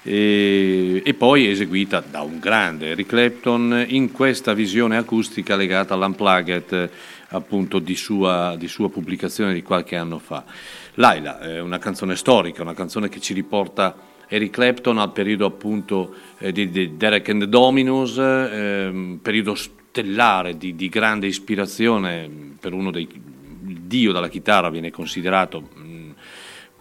e, 0.00 1.02
e 1.04 1.14
poi 1.14 1.48
eseguita 1.48 1.98
da 2.08 2.20
un 2.20 2.38
grande 2.38 2.90
Eric 2.90 3.08
Clapton 3.08 3.84
in 3.88 4.12
questa 4.12 4.52
visione 4.52 4.96
acustica 4.96 5.56
legata 5.56 5.94
all'Unplugged 5.94 6.72
eh, 6.72 6.90
appunto 7.30 7.80
di 7.80 7.96
sua, 7.96 8.54
di 8.56 8.68
sua 8.68 8.88
pubblicazione 8.88 9.52
di 9.54 9.62
qualche 9.62 9.96
anno 9.96 10.20
fa. 10.20 10.44
Laila 10.94 11.40
è 11.40 11.60
una 11.60 11.78
canzone 11.78 12.14
storica, 12.14 12.62
una 12.62 12.74
canzone 12.74 13.08
che 13.08 13.18
ci 13.18 13.34
riporta 13.34 13.96
Eric 14.28 14.52
Clapton 14.52 14.98
al 14.98 15.10
periodo 15.10 15.46
appunto 15.46 16.14
eh, 16.38 16.52
di, 16.52 16.70
di 16.70 16.96
Derek 16.96 17.28
and 17.28 17.40
the 17.40 17.48
Dominos, 17.48 18.16
ehm, 18.18 19.18
periodo 19.20 19.56
stellare 19.56 20.56
di, 20.56 20.76
di 20.76 20.88
grande 20.88 21.26
ispirazione 21.26 22.50
per 22.60 22.72
uno 22.72 22.92
dei 22.92 23.08
dio 23.92 24.10
della 24.12 24.30
chitarra 24.30 24.70
viene 24.70 24.90
considerato 24.90 25.60
mh, 25.60 26.14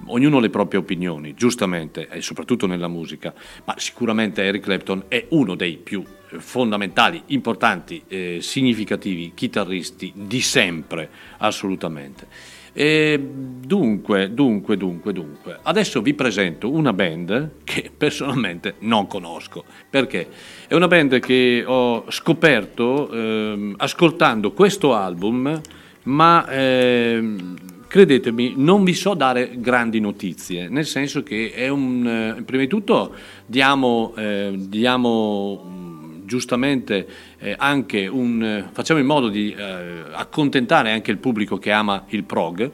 ognuno 0.05 0.37
ha 0.37 0.39
le 0.39 0.49
proprie 0.49 0.79
opinioni, 0.79 1.33
giustamente, 1.33 2.07
e 2.09 2.21
soprattutto 2.21 2.67
nella 2.67 2.87
musica, 2.87 3.33
ma 3.65 3.75
sicuramente 3.77 4.43
Eric 4.43 4.63
Clapton 4.63 5.03
è 5.09 5.25
uno 5.31 5.55
dei 5.55 5.75
più 5.75 6.01
eh, 6.03 6.39
fondamentali, 6.39 7.21
importanti, 7.27 8.01
eh, 8.07 8.37
significativi 8.41 9.33
chitarristi 9.35 10.13
di 10.15 10.39
sempre, 10.39 11.09
assolutamente. 11.39 12.27
E 12.73 13.19
dunque, 13.21 14.33
dunque, 14.33 14.77
dunque, 14.77 15.11
dunque, 15.11 15.59
adesso 15.63 16.01
vi 16.01 16.13
presento 16.13 16.71
una 16.71 16.93
band 16.93 17.55
che 17.65 17.91
personalmente 17.95 18.75
non 18.79 19.07
conosco, 19.07 19.65
perché 19.89 20.29
è 20.67 20.73
una 20.73 20.87
band 20.87 21.19
che 21.19 21.65
ho 21.67 22.09
scoperto 22.09 23.11
ehm, 23.11 23.73
ascoltando 23.75 24.53
questo 24.53 24.95
album, 24.95 25.59
ma 26.03 26.47
ehm, 26.49 27.55
credetemi, 27.87 28.53
non 28.55 28.83
vi 28.83 28.93
so 28.93 29.13
dare 29.13 29.59
grandi 29.59 29.99
notizie, 29.99 30.69
nel 30.69 30.85
senso 30.85 31.23
che 31.23 31.51
è 31.53 31.67
un, 31.67 32.35
eh, 32.37 32.41
prima 32.43 32.63
di 32.63 32.69
tutto 32.69 33.13
diamo, 33.45 34.13
eh, 34.15 34.53
diamo 34.55 35.55
mh, 35.55 36.25
giustamente 36.25 37.07
eh, 37.39 37.53
anche 37.57 38.07
un, 38.07 38.41
eh, 38.43 38.69
facciamo 38.71 38.99
in 38.99 39.05
modo 39.05 39.27
di 39.27 39.53
eh, 39.53 40.03
accontentare 40.13 40.91
anche 40.91 41.11
il 41.11 41.17
pubblico 41.17 41.57
che 41.57 41.71
ama 41.71 42.05
il 42.09 42.23
prog 42.23 42.71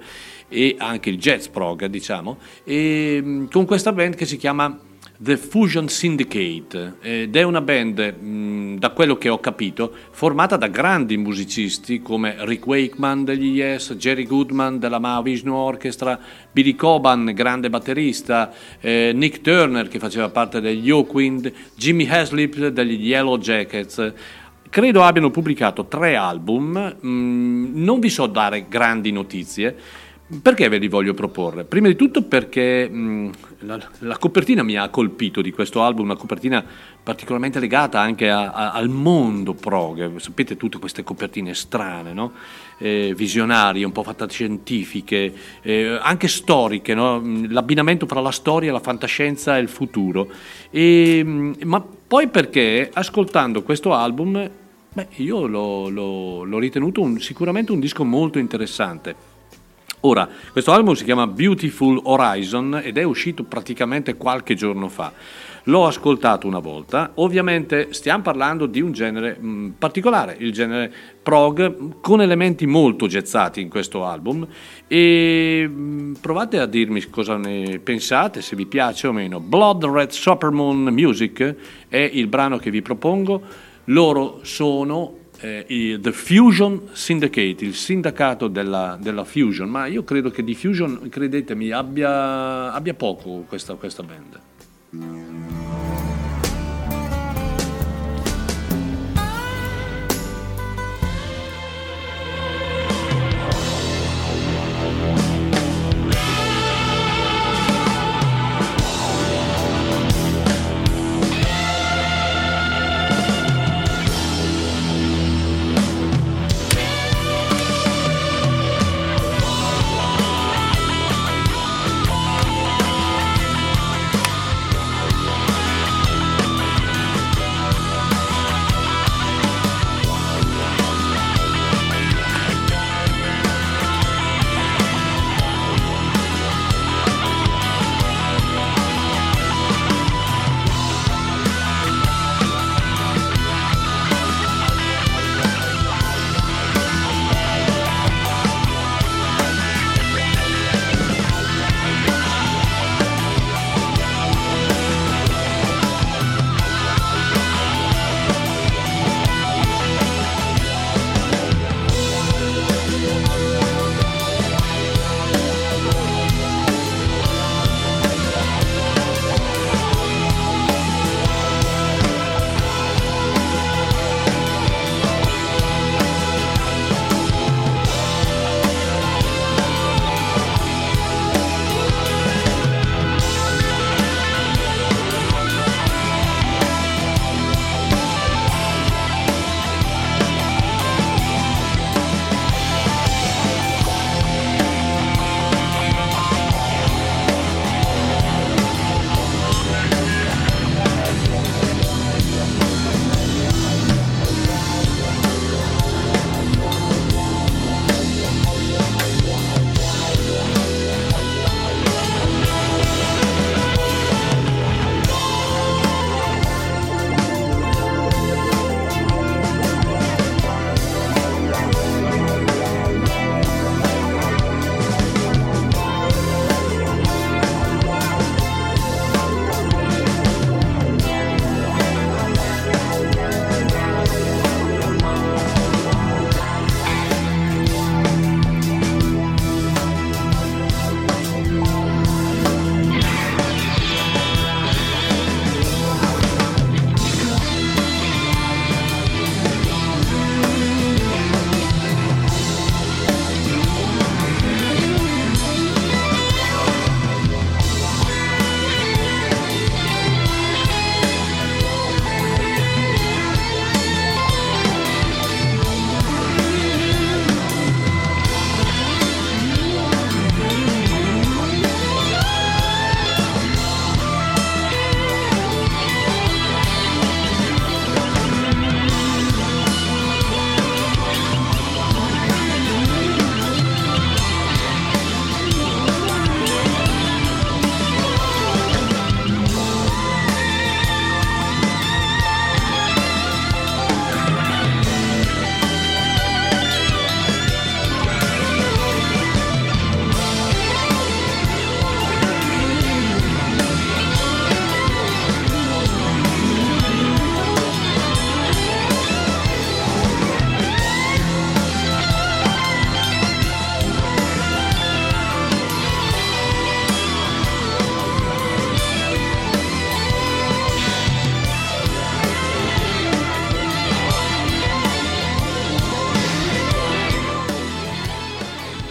e 0.50 0.76
anche 0.78 1.10
il 1.10 1.18
jazz 1.18 1.48
prog, 1.48 1.86
diciamo, 1.88 2.38
e 2.64 3.20
mh, 3.22 3.50
con 3.50 3.66
questa 3.66 3.92
band 3.92 4.16
che 4.16 4.26
si 4.26 4.38
chiama 4.38 4.80
The 5.20 5.36
Fusion 5.36 5.88
Syndicate 5.90 6.98
ed 7.02 7.36
è 7.36 7.42
una 7.42 7.62
band, 7.62 8.78
da 8.78 8.92
quello 8.92 9.18
che 9.18 9.30
ho 9.30 9.40
capito, 9.40 9.92
formata 10.12 10.58
da 10.58 10.68
grandi 10.68 11.18
musicisti 11.18 12.04
come 12.04 12.36
Rick 12.42 12.68
Wakeman 12.68 13.24
degli 13.24 13.56
Yes, 13.56 13.96
Jerry 13.96 14.26
Goodman 14.26 14.78
della 14.78 15.00
Mahavishnu 15.00 15.52
Orchestra, 15.52 16.20
Billy 16.52 16.76
Coban, 16.76 17.32
grande 17.34 17.72
batterista, 17.72 18.54
eh, 18.80 19.12
Nick 19.16 19.42
Turner 19.42 19.88
che 19.88 19.98
faceva 19.98 20.30
parte 20.30 20.62
degli 20.62 20.92
Oakwind, 20.92 21.52
Jimmy 21.76 22.08
Haslip 22.08 22.68
degli 22.68 23.08
Yellow 23.08 23.40
Jackets. 23.40 24.14
credo 24.70 25.02
abbiano 25.02 25.32
pubblicato 25.32 25.86
tre 25.86 26.16
album, 26.16 26.98
non 27.02 28.00
vi 28.00 28.10
so 28.10 28.28
dare 28.28 28.68
grandi 28.70 29.12
notizie. 29.12 29.76
Perché 30.42 30.68
ve 30.68 30.78
li 30.78 30.90
voglio 30.90 31.14
proporre? 31.14 31.64
Prima 31.64 31.88
di 31.88 31.96
tutto 31.96 32.22
perché 32.22 32.90
mh, 32.90 33.32
la, 33.62 33.80
la 34.00 34.18
copertina 34.18 34.62
mi 34.64 34.76
ha 34.78 34.88
colpito 34.90 35.42
di 35.42 35.52
questo 35.52 35.82
album, 35.84 36.06
una 36.06 36.16
copertina 36.16 36.64
particolarmente 37.02 37.60
legata 37.60 38.00
anche 38.00 38.30
a- 38.30 38.52
a- 38.52 38.72
al 38.72 38.90
mondo 38.90 39.54
prog. 39.54 40.18
Sapete 40.18 40.58
tutte 40.58 40.78
queste 40.78 41.04
copertine 41.04 41.54
strane, 41.54 42.14
no? 42.14 42.34
Eh, 42.78 43.14
visionarie, 43.16 43.84
un 43.86 43.92
po' 43.92 44.04
fantascientifiche, 44.04 45.34
eh, 45.62 45.98
anche 46.02 46.28
storiche, 46.28 46.94
no? 46.94 47.20
Mh, 47.20 47.52
l'abbinamento 47.52 48.06
fra 48.06 48.20
la 48.22 48.32
storia, 48.32 48.72
la 48.72 48.80
fantascienza 48.80 49.58
e 49.58 49.62
il 49.62 49.70
futuro. 49.70 50.28
E, 50.70 51.24
mh, 51.24 51.56
ma 51.64 51.82
poi 52.08 52.28
perché 52.28 52.90
ascoltando 52.94 53.64
questo 53.64 53.94
album, 53.94 54.50
beh, 54.94 55.08
io 55.16 55.48
l'ho, 55.48 55.90
l'ho- 55.90 56.44
l'ho 56.44 56.60
ritenuto 56.60 57.02
un- 57.02 57.20
sicuramente 57.20 57.72
un 57.72 57.80
disco 57.80 58.04
molto 58.04 58.38
interessante. 58.40 59.36
Ora, 60.02 60.30
questo 60.52 60.72
album 60.72 60.94
si 60.94 61.04
chiama 61.04 61.26
Beautiful 61.26 62.00
Horizon 62.04 62.82
ed 62.84 63.00
è 63.00 63.04
uscito 63.04 63.44
praticamente 63.44 64.16
qualche 64.16 64.54
giorno 64.54 64.90
fa. 64.90 65.12
L'ho 65.64 65.88
ascoltato 65.88 66.46
una 66.46 66.60
volta, 66.60 67.14
ovviamente 67.16 67.92
stiamo 67.92 68.22
parlando 68.22 68.68
di 68.68 68.80
un 68.80 68.92
genere 68.92 69.36
mh, 69.38 69.74
particolare, 69.80 70.38
il 70.40 70.54
genere 70.54 70.94
prog, 71.22 72.00
con 72.00 72.22
elementi 72.22 72.68
molto 72.68 73.08
gezzati 73.08 73.60
in 73.60 73.70
questo 73.70 74.06
album 74.06 74.48
e 74.88 75.68
mh, 75.68 76.20
provate 76.22 76.60
a 76.60 76.68
dirmi 76.68 77.04
cosa 77.10 77.36
ne 77.36 77.80
pensate, 77.80 78.42
se 78.44 78.56
vi 78.56 78.68
piace 78.68 79.08
o 79.08 79.12
meno. 79.12 79.40
Blood 79.40 79.84
Red 79.84 80.12
Supermoon 80.12 80.84
Music 80.94 81.56
è 81.90 81.98
il 81.98 82.28
brano 82.28 82.58
che 82.60 82.70
vi 82.70 82.84
propongo, 82.84 83.42
loro 83.86 84.40
sono 84.44 85.26
eh, 85.40 86.00
The 86.02 86.12
Fusion 86.12 86.90
Syndicate, 86.94 87.64
il 87.64 87.76
sindacato 87.76 88.48
della, 88.48 88.98
della 89.00 89.24
Fusion, 89.24 89.70
ma 89.70 89.86
io 89.86 90.04
credo 90.04 90.30
che 90.30 90.44
di 90.44 90.56
Fusion, 90.56 91.08
credetemi, 91.10 91.72
abbia, 91.72 92.74
abbia 92.74 92.94
poco 92.94 93.46
questa, 93.48 93.76
questa 93.76 94.04
band. 94.04 95.37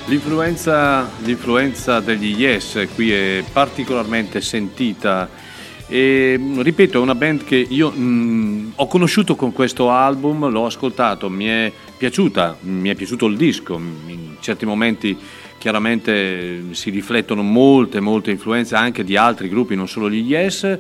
L'influenza, 0.09 1.11
l'influenza 1.25 1.99
degli 1.99 2.41
Yes 2.41 2.87
qui 2.95 3.11
è 3.11 3.43
particolarmente 3.53 4.41
sentita 4.41 5.29
e 5.89 6.39
ripeto 6.59 6.99
è 6.99 7.01
una 7.01 7.17
band 7.17 7.43
che 7.43 7.57
io 7.57 7.91
mh, 7.91 8.75
ho 8.77 8.87
conosciuto 8.87 9.35
con 9.35 9.53
questo 9.53 9.91
album, 9.91 10.49
l'ho 10.49 10.65
ascoltato, 10.65 11.29
mi 11.29 11.47
è 11.47 11.73
piaciuta, 11.97 12.57
mi 12.61 12.89
è 12.89 12.95
piaciuto 12.95 13.27
il 13.27 13.37
disco, 13.37 13.75
in 14.07 14.37
certi 14.39 14.65
momenti 14.65 15.19
chiaramente 15.59 16.67
si 16.71 16.91
riflettono 16.91 17.43
molte 17.43 17.99
molte 17.99 18.31
influenze 18.31 18.77
anche 18.77 19.03
di 19.03 19.17
altri 19.17 19.49
gruppi, 19.49 19.75
non 19.75 19.89
solo 19.89 20.09
gli 20.09 20.23
Yes. 20.25 20.79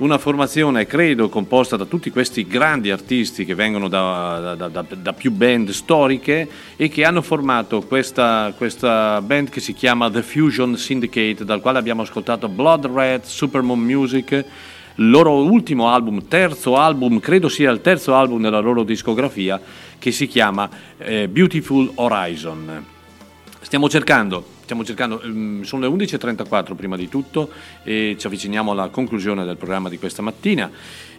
Una 0.00 0.16
formazione, 0.16 0.86
credo, 0.86 1.28
composta 1.28 1.76
da 1.76 1.84
tutti 1.84 2.08
questi 2.08 2.46
grandi 2.46 2.90
artisti 2.90 3.44
che 3.44 3.54
vengono 3.54 3.86
da, 3.86 4.54
da- 4.56 4.68
da- 4.68 4.86
da 4.88 5.12
più 5.12 5.30
band 5.30 5.68
storiche 5.72 6.48
e 6.76 6.88
che 6.88 7.04
hanno 7.04 7.20
formato 7.20 7.82
questa, 7.82 8.50
questa 8.56 9.20
band 9.20 9.50
che 9.50 9.60
si 9.60 9.74
chiama 9.74 10.10
The 10.10 10.22
Fusion 10.22 10.78
Syndicate, 10.78 11.44
dal 11.44 11.60
quale 11.60 11.76
abbiamo 11.76 12.00
ascoltato 12.00 12.48
Blood 12.48 12.86
Red, 12.86 13.24
Supermoon 13.24 13.78
Music, 13.78 14.42
loro 14.94 15.34
ultimo 15.42 15.90
album, 15.90 16.26
terzo 16.26 16.76
album, 16.76 17.20
credo 17.20 17.50
sia 17.50 17.70
il 17.70 17.82
terzo 17.82 18.14
album 18.14 18.40
della 18.40 18.60
loro 18.60 18.84
discografia, 18.84 19.60
che 19.98 20.12
si 20.12 20.26
chiama 20.26 20.66
eh, 20.96 21.28
Beautiful 21.28 21.90
Horizon. 21.96 22.86
Stiamo 23.60 23.86
cercando, 23.90 24.46
stiamo 24.70 24.84
cercando, 24.84 25.20
ehm, 25.20 25.62
sono 25.62 25.82
le 25.82 26.04
11.34 26.04 26.76
prima 26.76 26.96
di 26.96 27.08
tutto 27.08 27.50
e 27.82 28.14
ci 28.16 28.26
avviciniamo 28.28 28.70
alla 28.70 28.88
conclusione 28.88 29.44
del 29.44 29.56
programma 29.56 29.88
di 29.88 29.98
questa 29.98 30.22
mattina. 30.22 30.70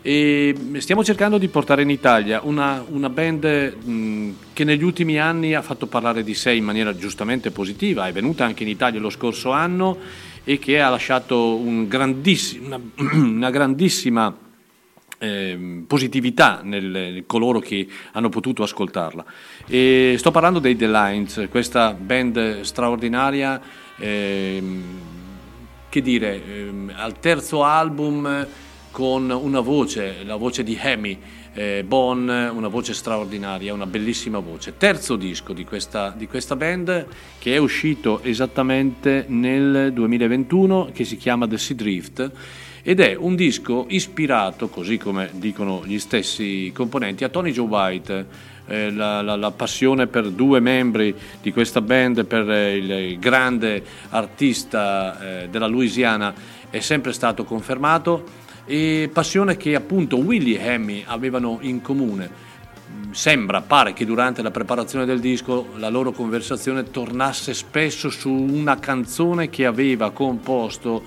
E 0.02 0.56
stiamo 0.78 1.04
cercando 1.04 1.38
di 1.38 1.50
portare 1.50 1.82
in 1.82 1.90
Italia 1.90 2.40
una, 2.44 2.82
una 2.88 3.10
band 3.10 3.76
mh, 3.84 4.30
che 4.54 4.64
negli 4.64 4.84
ultimi 4.84 5.20
anni 5.20 5.54
ha 5.54 5.62
fatto 5.62 5.86
parlare 5.88 6.24
di 6.24 6.34
sé 6.34 6.54
in 6.54 6.64
maniera 6.64 6.96
giustamente 6.96 7.52
positiva, 7.52 8.08
è 8.08 8.14
venuta 8.14 8.46
anche 8.46 8.64
in 8.64 8.70
Italia 8.70 9.02
lo 9.02 9.10
scorso 9.10 9.52
anno 9.52 9.98
e 10.46 10.58
che 10.58 10.80
ha 10.80 10.90
lasciato 10.90 11.56
un 11.56 11.90
grandissi- 11.90 12.58
una, 12.58 12.80
una 13.12 13.50
grandissima 13.50 14.34
ehm, 15.22 15.84
positività 15.88 16.62
nel, 16.64 17.24
coloro 17.28 17.60
che 17.60 17.88
hanno 18.14 18.30
potuto 18.30 18.64
ascoltarla. 18.64 19.24
E 19.68 20.16
sto 20.18 20.32
parlando 20.32 20.60
dei 20.60 20.76
The 20.76 20.88
Lines, 20.88 21.48
questa 21.50 21.94
band 21.94 22.62
straordinaria, 22.62 23.62
ehm, 23.98 24.84
che 25.90 26.02
dire, 26.02 26.42
ehm, 26.44 26.94
al 26.96 27.20
terzo 27.20 27.64
album 27.64 28.48
con 28.90 29.30
una 29.30 29.60
voce, 29.62 30.24
la 30.26 30.36
voce 30.36 30.64
di 30.64 30.78
Hemi. 30.80 31.20
eh, 31.54 31.84
Bon, 31.86 32.28
una 32.28 32.70
voce 32.70 32.94
straordinaria, 32.94 33.74
una 33.74 33.86
bellissima 33.86 34.40
voce. 34.40 34.78
Terzo 34.78 35.18
disco 35.18 35.52
di 35.52 35.66
questa, 35.66 36.14
di 36.16 36.26
questa 36.26 36.56
band 36.56 37.06
che 37.40 37.56
è 37.56 37.58
uscito 37.58 38.22
esattamente 38.24 39.26
nel 39.28 39.92
2021, 39.92 40.92
che 40.94 41.04
si 41.04 41.18
chiama 41.18 41.48
The 41.48 41.58
Sea 41.58 41.76
Drift 41.76 42.32
ed 42.84 43.00
è 43.00 43.16
un 43.16 43.36
disco 43.36 43.86
ispirato, 43.90 44.68
così 44.70 44.98
come 44.98 45.30
dicono 45.34 45.84
gli 45.86 46.00
stessi 46.00 46.72
componenti, 46.74 47.24
a 47.24 47.30
Tony 47.30 47.52
Joe 47.52 47.68
White. 47.68 48.50
Eh, 48.68 48.92
la, 48.92 49.22
la- 49.22 49.36
la 49.36 49.52
passione 49.52 50.08
per 50.08 50.30
due 50.30 50.60
membri 50.60 51.14
di 51.42 51.52
questa 51.52 51.82
band, 51.82 52.26
per 52.26 52.50
eh, 52.50 52.78
il 52.78 53.20
grande 53.20 53.84
artista 54.10 55.42
eh, 55.42 55.50
della 55.50 55.68
Louisiana, 55.68 56.34
è 56.70 56.80
sempre 56.80 57.12
stato 57.12 57.44
confermato 57.44 58.24
e 58.66 59.10
passione 59.12 59.58
che 59.58 59.76
appunto 59.76 60.18
Willie 60.18 60.60
e 60.60 60.66
Hemi 60.68 61.04
avevano 61.06 61.58
in 61.62 61.82
comune. 61.82 62.50
Sembra, 63.12 63.62
pare 63.62 63.92
che 63.92 64.06
durante 64.06 64.42
la 64.42 64.52
preparazione 64.52 65.06
del 65.06 65.20
disco 65.20 65.70
la 65.76 65.90
loro 65.90 66.12
conversazione 66.14 66.90
tornasse 66.90 67.54
spesso 67.54 68.10
su 68.10 68.32
una 68.32 68.80
canzone 68.80 69.50
che 69.50 69.66
aveva 69.66 70.12
composto 70.12 71.04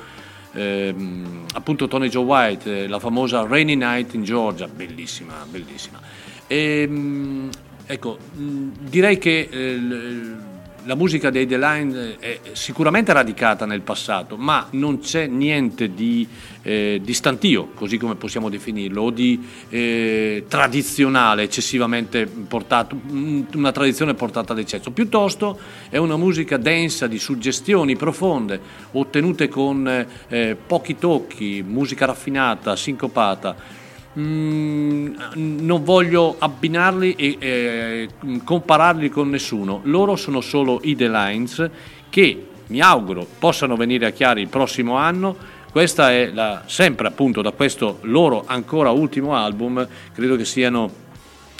ehm, 0.54 1.44
appunto 1.52 1.88
Tony 1.88 2.08
Joe 2.08 2.24
White, 2.24 2.84
eh, 2.84 2.88
la 2.88 2.98
famosa 2.98 3.44
Rainy 3.46 3.74
Night 3.74 4.14
in 4.14 4.22
Georgia, 4.22 4.66
bellissima, 4.68 5.46
bellissima. 5.48 6.00
E, 6.46 6.86
mm, 6.88 7.48
ecco, 7.86 8.18
direi 8.32 9.18
che 9.18 9.48
eh, 9.50 10.52
la 10.84 10.94
musica 10.94 11.30
dei 11.30 11.46
The 11.46 11.58
Line 11.58 12.16
è 12.18 12.40
sicuramente 12.52 13.12
radicata 13.12 13.64
nel 13.66 13.80
passato, 13.80 14.36
ma 14.36 14.68
non 14.72 15.00
c'è 15.00 15.26
niente 15.26 15.94
di, 15.94 16.26
eh, 16.62 17.00
di 17.02 17.14
stantio, 17.14 17.70
così 17.74 17.96
come 17.96 18.16
possiamo 18.16 18.48
definirlo, 18.48 19.02
o 19.02 19.10
di 19.10 19.42
eh, 19.68 20.44
tradizionale, 20.46 21.42
eccessivamente 21.42 22.26
portato, 22.26 22.96
mm, 22.96 23.42
una 23.54 23.72
tradizione 23.72 24.14
portata 24.14 24.52
all'eccesso. 24.52 24.90
Piuttosto 24.90 25.58
è 25.88 25.96
una 25.96 26.16
musica 26.16 26.56
densa 26.56 27.06
di 27.06 27.18
suggestioni 27.18 27.96
profonde, 27.96 28.60
ottenute 28.92 29.48
con 29.48 30.06
eh, 30.28 30.56
pochi 30.66 30.96
tocchi, 30.96 31.64
musica 31.66 32.06
raffinata, 32.06 32.76
sincopata. 32.76 33.82
Mm, 34.16 35.16
non 35.34 35.82
voglio 35.82 36.36
abbinarli 36.38 37.14
e 37.14 37.36
eh, 37.40 38.08
compararli 38.44 39.08
con 39.08 39.28
nessuno. 39.28 39.80
Loro 39.84 40.14
sono 40.14 40.40
solo 40.40 40.80
i 40.84 40.94
The 40.94 41.08
Lines 41.08 41.70
che 42.10 42.46
mi 42.68 42.80
auguro 42.80 43.26
possano 43.38 43.76
venire 43.76 44.06
a 44.06 44.10
chiari 44.10 44.40
il 44.40 44.48
prossimo 44.48 44.96
anno. 44.96 45.36
Questa 45.70 46.12
è 46.12 46.30
la, 46.32 46.62
sempre 46.66 47.08
appunto 47.08 47.42
da 47.42 47.50
questo 47.50 47.98
loro 48.02 48.44
ancora 48.46 48.90
ultimo 48.90 49.34
album, 49.34 49.86
credo 50.12 50.36
che 50.36 50.44
siano 50.44 50.88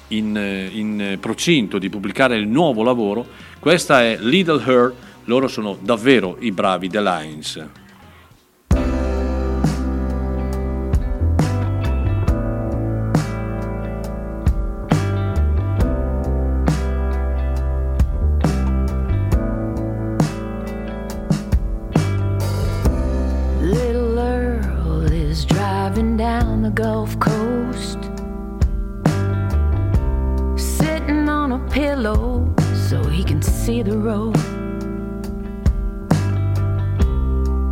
in, 0.08 0.68
in 0.73 1.18
procinto 1.18 1.78
di 1.78 1.89
pubblicare 1.89 2.36
il 2.36 2.47
nuovo 2.47 2.84
lavoro. 2.84 3.26
Questa 3.58 4.02
è 4.02 4.16
Little 4.20 4.62
Her, 4.65 4.94
loro 5.24 5.49
sono 5.49 5.76
davvero 5.81 6.36
i 6.39 6.52
bravi 6.52 6.89
The 6.89 7.02
Lines. 7.02 7.66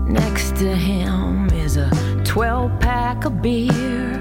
Next 0.09 0.57
to 0.57 0.75
him 0.75 1.51
is 1.53 1.77
a 1.77 1.91
12 2.25 2.81
pack 2.81 3.27
of 3.27 3.43
beer, 3.43 4.17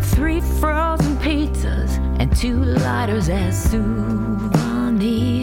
three 0.00 0.40
frozen 0.60 1.16
pizzas, 1.16 1.98
and 2.20 2.36
two 2.36 2.62
lighters 2.62 3.28
as 3.28 3.60
souvenirs. 3.70 5.33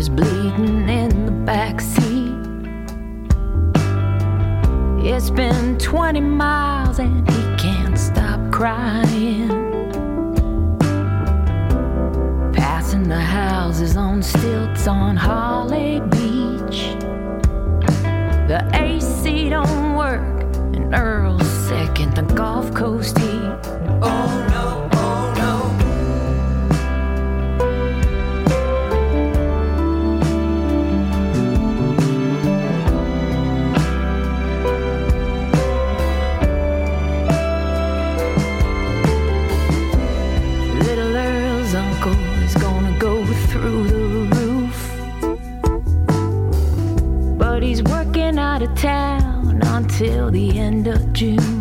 Is 0.00 0.08
bleeding 0.08 0.88
in 0.88 1.26
the 1.26 1.32
back 1.44 1.78
seat. 1.78 2.32
It's 5.04 5.28
been 5.28 5.76
20 5.76 6.22
miles 6.22 6.98
and 6.98 7.28
he 7.30 7.42
can't 7.58 7.98
stop 7.98 8.40
crying. 8.50 9.50
Passing 12.54 13.10
the 13.10 13.20
houses 13.20 13.94
on 13.98 14.22
stilts 14.22 14.86
on 14.88 15.16
Holly 15.16 16.00
Beach. 16.08 16.96
The 18.48 18.66
AC 18.72 19.50
don't 19.50 19.96
work 19.96 20.44
and 20.74 20.94
Earl's 20.94 21.46
sick 21.68 22.00
in 22.00 22.08
the 22.14 22.22
Gulf 22.22 22.72
Coast 22.72 23.18
heat. 23.18 23.52
Oh 24.00 24.49
town 48.80 49.60
until 49.62 50.30
the 50.30 50.58
end 50.58 50.86
of 50.86 51.12
June. 51.12 51.59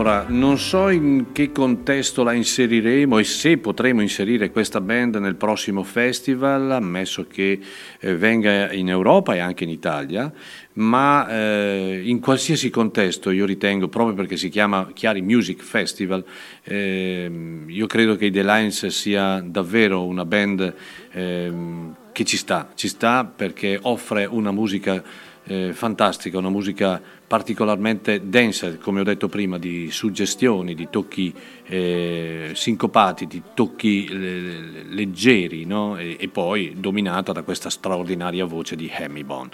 Allora, 0.00 0.24
non 0.28 0.56
so 0.56 0.88
in 0.88 1.26
che 1.32 1.52
contesto 1.52 2.22
la 2.22 2.32
inseriremo 2.32 3.18
e 3.18 3.24
se 3.24 3.58
potremo 3.58 4.00
inserire 4.00 4.50
questa 4.50 4.80
band 4.80 5.16
nel 5.16 5.34
prossimo 5.34 5.82
festival, 5.82 6.70
ammesso 6.70 7.26
che 7.26 7.60
eh, 8.00 8.16
venga 8.16 8.72
in 8.72 8.88
Europa 8.88 9.34
e 9.34 9.40
anche 9.40 9.64
in 9.64 9.68
Italia, 9.68 10.32
ma 10.72 11.28
eh, 11.28 12.00
in 12.02 12.18
qualsiasi 12.18 12.70
contesto 12.70 13.30
io 13.30 13.44
ritengo, 13.44 13.88
proprio 13.88 14.14
perché 14.14 14.38
si 14.38 14.48
chiama 14.48 14.90
Chiari 14.94 15.20
Music 15.20 15.62
Festival, 15.62 16.24
ehm, 16.64 17.66
io 17.68 17.86
credo 17.86 18.16
che 18.16 18.24
i 18.24 18.30
The 18.30 18.42
Lions 18.42 18.86
sia 18.86 19.44
davvero 19.44 20.06
una 20.06 20.24
band 20.24 20.74
ehm, 21.12 21.94
che 22.12 22.24
ci 22.24 22.38
sta, 22.38 22.70
ci 22.74 22.88
sta 22.88 23.26
perché 23.26 23.78
offre 23.82 24.24
una 24.24 24.50
musica 24.50 25.28
eh, 25.50 25.72
fantastica, 25.72 26.38
una 26.38 26.48
musica 26.48 27.02
particolarmente 27.26 28.28
densa, 28.28 28.76
come 28.78 29.00
ho 29.00 29.02
detto 29.02 29.28
prima, 29.28 29.58
di 29.58 29.90
suggestioni, 29.90 30.74
di 30.74 30.88
tocchi 30.90 31.34
eh, 31.66 32.50
sincopati, 32.54 33.26
di 33.26 33.42
tocchi 33.52 34.04
eh, 34.04 34.84
leggeri, 34.88 35.64
no? 35.64 35.96
e, 35.98 36.16
e 36.20 36.28
poi 36.28 36.74
dominata 36.78 37.32
da 37.32 37.42
questa 37.42 37.68
straordinaria 37.68 38.44
voce 38.44 38.76
di 38.76 38.88
Hemibon. 38.92 39.48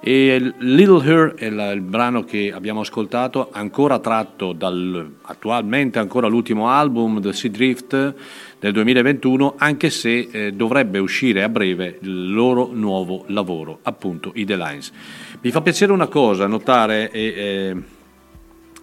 E 0.00 0.52
Little 0.58 1.04
Her 1.04 1.34
è 1.34 1.50
la- 1.50 1.72
il 1.72 1.80
brano 1.80 2.24
che 2.24 2.52
abbiamo 2.52 2.80
ascoltato, 2.80 3.48
ancora 3.52 3.98
tratto 3.98 4.52
dal 4.52 5.10
attualmente 5.22 5.98
ancora 5.98 6.28
l'ultimo 6.28 6.68
album, 6.68 7.20
The 7.20 7.32
Sea 7.32 7.50
Drift 7.50 8.14
del 8.62 8.72
2021, 8.74 9.56
anche 9.58 9.90
se 9.90 10.28
eh, 10.30 10.52
dovrebbe 10.52 11.00
uscire 11.00 11.42
a 11.42 11.48
breve 11.48 11.98
il 12.02 12.32
loro 12.32 12.70
nuovo 12.72 13.24
lavoro, 13.26 13.80
appunto 13.82 14.30
i 14.36 14.44
The 14.44 14.56
Lines. 14.56 14.92
Mi 15.40 15.50
fa 15.50 15.60
piacere 15.62 15.90
una 15.90 16.06
cosa 16.06 16.46
notare, 16.46 17.10
e, 17.10 17.22
eh, 17.24 17.76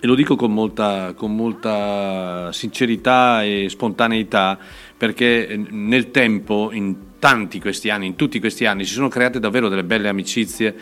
e 0.02 0.06
lo 0.06 0.16
dico 0.16 0.36
con 0.36 0.54
molta, 0.54 1.14
con 1.14 1.34
molta 1.34 2.52
sincerità 2.52 3.46
e 3.46 3.68
spontaneità, 3.70 4.60
perché 4.98 5.48
eh, 5.48 5.56
nel 5.70 6.12
tempo, 6.12 6.72
in 6.74 6.96
tanti 7.18 7.62
questi 7.62 7.90
anni, 7.90 8.08
in 8.08 8.18
tutti 8.18 8.42
questi 8.42 8.66
anni, 8.66 8.84
si 8.84 8.92
sono 8.92 9.08
create 9.08 9.40
davvero 9.40 9.70
delle 9.70 9.86
belle 9.86 10.10
amicizie. 10.10 10.76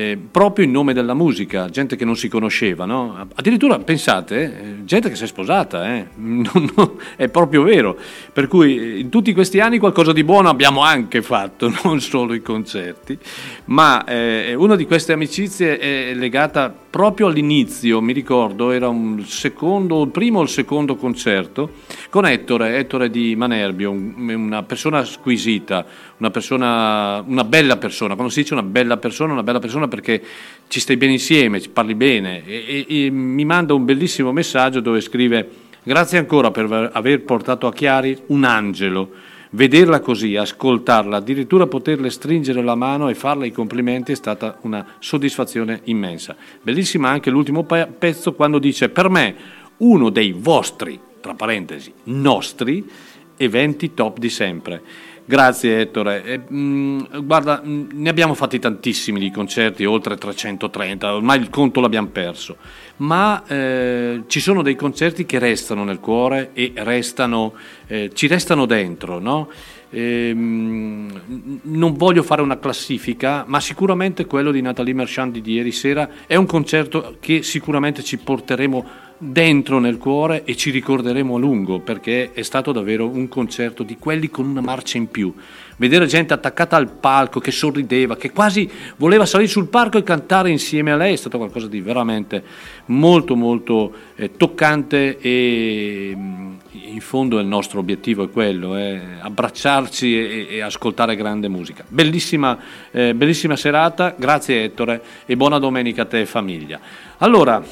Eh, 0.00 0.18
proprio 0.30 0.64
in 0.64 0.70
nome 0.70 0.94
della 0.94 1.12
musica, 1.14 1.68
gente 1.68 1.94
che 1.96 2.04
non 2.06 2.16
si 2.16 2.28
conosceva, 2.28 2.86
no? 2.86 3.28
addirittura 3.34 3.78
pensate, 3.78 4.42
eh, 4.44 4.84
gente 4.84 5.10
che 5.10 5.14
si 5.16 5.24
è 5.24 5.26
sposata, 5.26 5.94
eh? 5.94 6.06
Non- 6.20 6.70
non- 6.74 6.92
è 7.16 7.28
proprio 7.28 7.62
vero, 7.62 7.96
per 8.32 8.48
cui 8.48 8.78
eh, 8.78 8.98
in 8.98 9.10
tutti 9.10 9.32
questi 9.34 9.60
anni 9.60 9.78
qualcosa 9.78 10.12
di 10.12 10.24
buono 10.24 10.48
abbiamo 10.48 10.82
anche 10.82 11.20
fatto, 11.22 11.70
non 11.84 12.00
solo 12.00 12.32
i 12.32 12.40
concerti, 12.40 13.18
ma 13.66 14.04
eh, 14.04 14.54
una 14.54 14.76
di 14.76 14.86
queste 14.86 15.12
amicizie 15.12 15.78
è 15.78 16.14
legata 16.14 16.74
proprio 16.90 17.26
all'inizio, 17.28 18.00
mi 18.00 18.12
ricordo, 18.12 18.70
era 18.70 18.88
un 18.88 19.22
secondo, 19.24 20.02
il 20.02 20.08
primo 20.10 20.38
o 20.40 20.42
il 20.42 20.48
secondo 20.48 20.96
concerto 20.96 21.70
con 22.08 22.26
Ettore, 22.26 22.78
Ettore 22.78 23.10
di 23.10 23.36
Manerbio, 23.36 23.90
un- 23.90 24.14
una 24.28 24.62
persona 24.62 25.04
squisita, 25.04 25.84
una 26.16 26.30
persona, 26.30 27.22
una 27.26 27.44
bella 27.44 27.76
persona, 27.76 28.14
quando 28.14 28.32
si 28.32 28.40
dice 28.40 28.54
una 28.54 28.62
bella 28.62 28.96
persona, 28.96 29.32
una 29.32 29.42
bella 29.42 29.58
persona 29.60 29.88
perché 29.90 30.22
ci 30.68 30.80
stai 30.80 30.96
bene 30.96 31.12
insieme, 31.12 31.60
ci 31.60 31.68
parli 31.68 31.94
bene 31.94 32.42
e, 32.46 32.86
e- 32.88 33.04
e 33.04 33.10
mi 33.10 33.44
manda 33.44 33.74
un 33.74 33.84
bellissimo 33.84 34.32
messaggio 34.32 34.80
dove 34.80 35.02
scrive 35.02 35.48
grazie 35.82 36.16
ancora 36.16 36.50
per 36.50 36.90
aver 36.94 37.22
portato 37.24 37.66
a 37.66 37.72
Chiari 37.72 38.16
un 38.28 38.44
angelo. 38.44 39.10
Vederla 39.52 39.98
così, 39.98 40.36
ascoltarla, 40.36 41.16
addirittura 41.16 41.66
poterle 41.66 42.08
stringere 42.08 42.62
la 42.62 42.76
mano 42.76 43.08
e 43.08 43.14
farle 43.16 43.48
i 43.48 43.52
complimenti 43.52 44.12
è 44.12 44.14
stata 44.14 44.58
una 44.60 44.86
soddisfazione 45.00 45.80
immensa. 45.84 46.36
Bellissima 46.62 47.08
anche 47.08 47.30
l'ultimo 47.30 47.64
pe- 47.64 47.88
pezzo 47.88 48.32
quando 48.34 48.60
dice 48.60 48.90
per 48.90 49.10
me 49.10 49.34
uno 49.78 50.08
dei 50.10 50.30
vostri, 50.30 50.98
tra 51.20 51.34
parentesi, 51.34 51.92
nostri 52.04 52.88
eventi 53.36 53.92
top 53.92 54.18
di 54.18 54.28
sempre. 54.28 54.82
Grazie 55.30 55.82
Ettore. 55.82 56.24
E, 56.24 56.38
mh, 56.38 57.22
guarda, 57.24 57.60
mh, 57.62 57.90
ne 57.92 58.08
abbiamo 58.08 58.34
fatti 58.34 58.58
tantissimi 58.58 59.20
di 59.20 59.30
concerti, 59.30 59.84
oltre 59.84 60.16
330, 60.16 61.14
ormai 61.14 61.38
il 61.38 61.50
conto 61.50 61.80
l'abbiamo 61.80 62.08
perso, 62.08 62.56
ma 62.96 63.44
eh, 63.46 64.24
ci 64.26 64.40
sono 64.40 64.62
dei 64.62 64.74
concerti 64.74 65.26
che 65.26 65.38
restano 65.38 65.84
nel 65.84 66.00
cuore 66.00 66.50
e 66.52 66.72
restano, 66.74 67.52
eh, 67.86 68.10
ci 68.12 68.26
restano 68.26 68.66
dentro, 68.66 69.20
no? 69.20 69.48
Ehm, 69.90 71.60
non 71.62 71.94
voglio 71.94 72.24
fare 72.24 72.42
una 72.42 72.58
classifica, 72.58 73.44
ma 73.46 73.60
sicuramente 73.60 74.26
quello 74.26 74.50
di 74.50 74.60
Natalie 74.60 74.94
Merchant 74.94 75.38
di 75.38 75.52
ieri 75.52 75.70
sera 75.70 76.10
è 76.26 76.34
un 76.34 76.46
concerto 76.46 77.18
che 77.20 77.44
sicuramente 77.44 78.02
ci 78.02 78.18
porteremo 78.18 79.08
dentro 79.22 79.78
nel 79.80 79.98
cuore 79.98 80.44
e 80.44 80.56
ci 80.56 80.70
ricorderemo 80.70 81.36
a 81.36 81.38
lungo 81.38 81.78
perché 81.80 82.32
è 82.32 82.40
stato 82.40 82.72
davvero 82.72 83.06
un 83.06 83.28
concerto 83.28 83.82
di 83.82 83.98
quelli 83.98 84.30
con 84.30 84.46
una 84.46 84.62
marcia 84.62 84.96
in 84.96 85.10
più. 85.10 85.34
Vedere 85.76 86.06
gente 86.06 86.32
attaccata 86.32 86.76
al 86.76 86.88
palco 86.88 87.38
che 87.38 87.50
sorrideva, 87.50 88.16
che 88.16 88.32
quasi 88.32 88.68
voleva 88.96 89.26
salire 89.26 89.50
sul 89.50 89.68
palco 89.68 89.98
e 89.98 90.02
cantare 90.02 90.50
insieme 90.50 90.92
a 90.92 90.96
lei 90.96 91.12
è 91.12 91.16
stato 91.16 91.36
qualcosa 91.36 91.68
di 91.68 91.80
veramente 91.82 92.42
molto 92.86 93.36
molto 93.36 93.92
eh, 94.16 94.30
toccante 94.36 95.18
e 95.18 96.12
mm, 96.14 96.52
in 96.72 97.00
fondo 97.00 97.38
il 97.38 97.46
nostro 97.46 97.78
obiettivo 97.80 98.24
è 98.24 98.30
quello, 98.30 98.74
è 98.74 99.00
abbracciarci 99.20 100.18
e, 100.18 100.46
e 100.50 100.60
ascoltare 100.62 101.14
grande 101.14 101.48
musica. 101.48 101.84
Bellissima, 101.86 102.58
eh, 102.90 103.14
bellissima 103.14 103.56
serata, 103.56 104.14
grazie 104.16 104.64
Ettore 104.64 105.02
e 105.26 105.36
buona 105.36 105.58
domenica 105.58 106.02
a 106.02 106.06
te 106.06 106.20
e 106.20 106.26
famiglia. 106.26 106.80
Allora, 107.18 107.62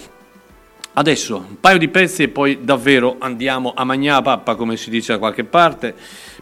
Adesso 0.98 1.36
un 1.36 1.60
paio 1.60 1.78
di 1.78 1.86
pezzi 1.86 2.24
e 2.24 2.28
poi 2.28 2.58
davvero 2.60 3.18
andiamo 3.20 3.72
a 3.72 3.84
mangiare 3.84 4.20
pappa, 4.20 4.56
come 4.56 4.76
si 4.76 4.90
dice 4.90 5.12
da 5.12 5.18
qualche 5.20 5.44
parte. 5.44 5.94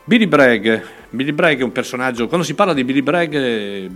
Billy 0.02 0.26
Bragg. 0.26 0.80
Billy 1.10 1.32
Bragg 1.32 1.60
è 1.60 1.62
un 1.62 1.72
personaggio, 1.72 2.26
quando 2.26 2.46
si 2.46 2.54
parla 2.54 2.72
di 2.72 2.82
Billy 2.82 3.02
Bragg, 3.02 3.34
eh, 3.34 3.90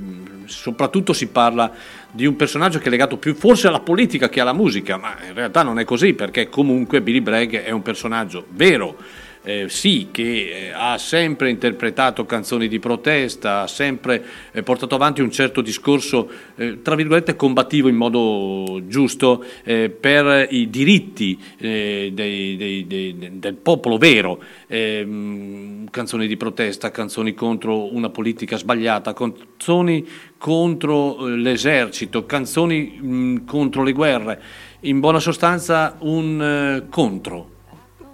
soprattutto 0.44 1.14
si 1.14 1.28
parla 1.28 1.72
di 2.10 2.26
un 2.26 2.36
personaggio 2.36 2.78
che 2.78 2.89
è 2.89 2.90
legato 2.90 3.16
più 3.16 3.34
forse 3.34 3.68
alla 3.68 3.80
politica 3.80 4.28
che 4.28 4.42
alla 4.42 4.52
musica, 4.52 4.98
ma 4.98 5.16
in 5.26 5.32
realtà 5.32 5.62
non 5.62 5.78
è 5.78 5.84
così, 5.84 6.12
perché 6.12 6.50
comunque 6.50 7.00
Billy 7.00 7.22
Bragg 7.22 7.55
è 7.55 7.70
un 7.70 7.80
personaggio 7.80 8.44
vero. 8.50 8.98
Eh, 9.43 9.67
sì, 9.69 10.09
che 10.10 10.69
eh, 10.69 10.73
ha 10.75 10.99
sempre 10.99 11.51
interpretato 11.51 12.27
canzoni 12.27 12.69
di 12.69 12.78
protesta, 12.78 13.62
ha 13.62 13.67
sempre 13.67 14.23
eh, 14.52 14.62
portato 14.62 14.94
avanti 14.94 15.23
un 15.23 15.31
certo 15.31 15.60
discorso, 15.60 16.28
eh, 16.57 16.83
tra 16.83 16.94
virgolette, 16.94 17.36
combattivo 17.36 17.89
in 17.89 17.97
modo 17.97 18.83
giusto 18.86 19.44
eh, 19.65 19.89
per 19.89 20.49
i 20.51 20.69
diritti 20.69 21.39
eh, 21.59 22.10
dei- 22.12 22.57
dei- 22.57 22.86
dei- 22.86 23.31
del 23.39 23.55
popolo 23.55 23.97
vero. 23.97 24.43
Ehm, 24.67 25.89
canzoni 25.91 26.27
di 26.27 26.36
protesta, 26.36 26.91
canzoni 26.91 27.35
contro 27.35 27.94
una 27.94 28.10
politica 28.10 28.57
sbagliata, 28.57 29.15
canzoni 29.15 30.07
contro 30.36 31.27
l'esercito, 31.27 32.27
canzoni 32.27 32.99
mh, 33.01 33.44
contro 33.47 33.83
le 33.83 33.93
guerre. 33.93 34.43
In 34.81 35.01
buona 35.01 35.19
sostanza 35.19 35.97
un 36.01 36.85
contro 36.89 37.59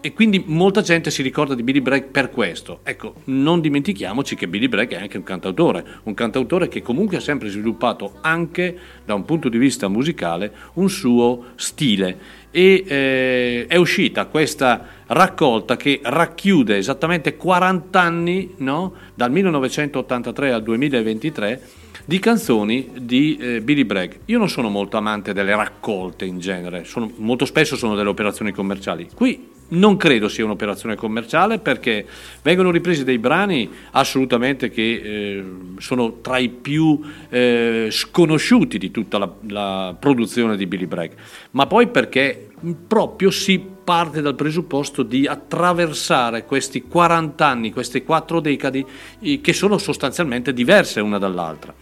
e 0.07 0.13
quindi 0.13 0.41
molta 0.47 0.83
gente 0.83 1.11
si 1.11 1.21
ricorda 1.21 1.57
di 1.57 1.65
Billy 1.65 1.81
Bragg 1.81 2.05
per 2.05 2.31
questo. 2.31 2.79
Ecco, 2.85 3.15
non 3.25 3.61
dimentichiamoci 3.61 4.37
che 4.37 4.47
Billy 4.47 4.69
Bragg 4.69 4.93
è 4.93 5.01
anche 5.01 5.17
un 5.17 5.25
cantautore, 5.25 5.85
un 6.05 6.15
cantautore 6.15 6.69
che 6.69 6.81
comunque 6.81 7.17
ha 7.17 7.21
sempre 7.21 7.49
sviluppato 7.49 8.19
anche 8.21 8.79
da 9.05 9.15
un 9.15 9.25
punto 9.25 9.49
di 9.49 9.59
vista 9.59 9.89
musicale 9.89 10.53
un 10.75 10.89
suo 10.89 11.47
stile 11.57 12.45
e 12.53 12.85
eh, 12.87 13.67
è 13.67 13.75
uscita 13.75 14.27
questa 14.27 14.87
raccolta 15.09 15.75
che 15.75 15.99
racchiude 16.05 16.77
esattamente 16.77 17.37
40 17.37 18.01
anni, 18.01 18.55
no? 18.59 18.93
dal 19.13 19.33
1983 19.33 20.53
al 20.53 20.63
2023, 20.63 21.63
di 22.05 22.21
canzoni 22.21 22.91
di 23.01 23.37
eh, 23.41 23.61
Billy 23.61 23.83
Bragg. 23.83 24.13
Io 24.27 24.39
non 24.39 24.49
sono 24.49 24.69
molto 24.69 24.99
amante 24.99 25.33
delle 25.33 25.57
raccolte 25.57 26.25
in 26.27 26.39
genere, 26.39 26.85
sono- 26.85 27.11
molto 27.17 27.45
spesso 27.45 27.75
sono 27.75 27.97
delle 27.97 28.09
operazioni 28.09 28.53
commerciali. 28.53 29.09
Qui 29.13 29.55
non 29.69 29.97
credo 29.97 30.29
sia 30.29 30.45
un'operazione 30.45 30.95
commerciale 30.95 31.59
perché 31.59 32.07
vengono 32.43 32.71
ripresi 32.71 33.05
dei 33.05 33.19
brani 33.19 33.69
assolutamente 33.93 34.71
che 34.71 35.01
eh, 35.03 35.45
sono 35.79 36.21
tra 36.21 36.39
i 36.39 36.49
più 36.49 37.01
eh, 37.29 37.89
sconosciuti 37.91 38.79
di 38.79 38.91
tutta 38.91 39.19
la, 39.19 39.33
la 39.49 39.97
produzione 39.99 40.57
di 40.57 40.67
Billy 40.67 40.87
Bragg, 40.87 41.11
ma 41.53 41.67
poi 41.67 41.89
perché 41.89 42.49
proprio 42.87 43.31
si 43.31 43.75
parte 43.87 44.21
dal 44.21 44.35
presupposto 44.35 45.03
di 45.03 45.27
attraversare 45.27 46.45
questi 46.45 46.83
40 46.83 47.47
anni, 47.47 47.73
queste 47.73 48.03
quattro 48.03 48.41
decadi 48.41 48.85
eh, 49.21 49.41
che 49.41 49.53
sono 49.53 49.79
sostanzialmente 49.79 50.53
diverse 50.53 51.01
una 51.01 51.19
dall'altra 51.19 51.75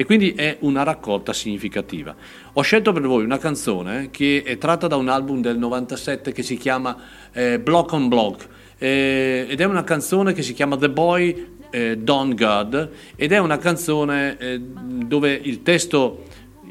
e 0.00 0.06
quindi 0.06 0.32
è 0.32 0.56
una 0.60 0.82
raccolta 0.82 1.34
significativa. 1.34 2.16
Ho 2.54 2.62
scelto 2.62 2.90
per 2.90 3.02
voi 3.02 3.22
una 3.22 3.36
canzone 3.36 4.08
che 4.10 4.42
è 4.46 4.56
tratta 4.56 4.86
da 4.86 4.96
un 4.96 5.10
album 5.10 5.42
del 5.42 5.58
97 5.58 6.32
che 6.32 6.42
si 6.42 6.56
chiama 6.56 6.96
eh, 7.30 7.60
Block 7.60 7.92
on 7.92 8.08
Block 8.08 8.48
eh, 8.78 9.44
ed 9.46 9.60
è 9.60 9.64
una 9.64 9.84
canzone 9.84 10.32
che 10.32 10.40
si 10.40 10.54
chiama 10.54 10.78
The 10.78 10.88
Boy 10.88 11.58
eh, 11.68 11.98
Don 11.98 12.34
God 12.34 12.90
ed 13.14 13.32
è 13.32 13.36
una 13.36 13.58
canzone 13.58 14.38
eh, 14.38 14.58
dove 14.58 15.34
il 15.34 15.62
testo 15.62 16.24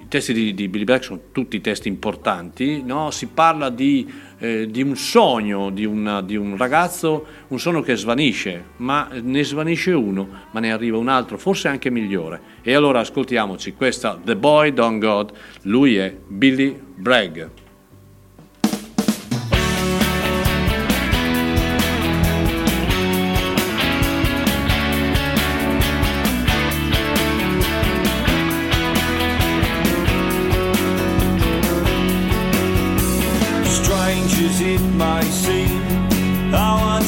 testi 0.09 0.33
di, 0.33 0.53
di 0.53 0.67
Billy 0.67 0.83
Bragg 0.83 1.01
sono 1.01 1.19
tutti 1.31 1.61
testi 1.61 1.87
importanti, 1.87 2.81
no? 2.83 3.11
si 3.11 3.27
parla 3.27 3.69
di, 3.69 4.11
eh, 4.39 4.67
di 4.69 4.81
un 4.81 4.95
sogno 4.97 5.69
di, 5.69 5.85
una- 5.85 6.21
di 6.21 6.35
un 6.35 6.57
ragazzo, 6.57 7.25
un 7.47 7.59
sogno 7.59 7.81
che 7.81 7.95
svanisce, 7.95 8.65
ma 8.77 9.07
ne 9.21 9.43
svanisce 9.43 9.91
uno, 9.91 10.27
ma 10.51 10.59
ne 10.59 10.71
arriva 10.73 10.97
un 10.97 11.07
altro, 11.07 11.37
forse 11.37 11.69
anche 11.69 11.89
migliore. 11.89 12.41
E 12.61 12.73
allora 12.73 12.99
ascoltiamoci 12.99 13.73
questa 13.73 14.19
The 14.21 14.35
Boy 14.35 14.73
Don 14.73 14.99
God, 14.99 15.31
lui 15.61 15.95
è 15.95 16.13
Billy 16.27 16.77
Bragg. 16.95 17.47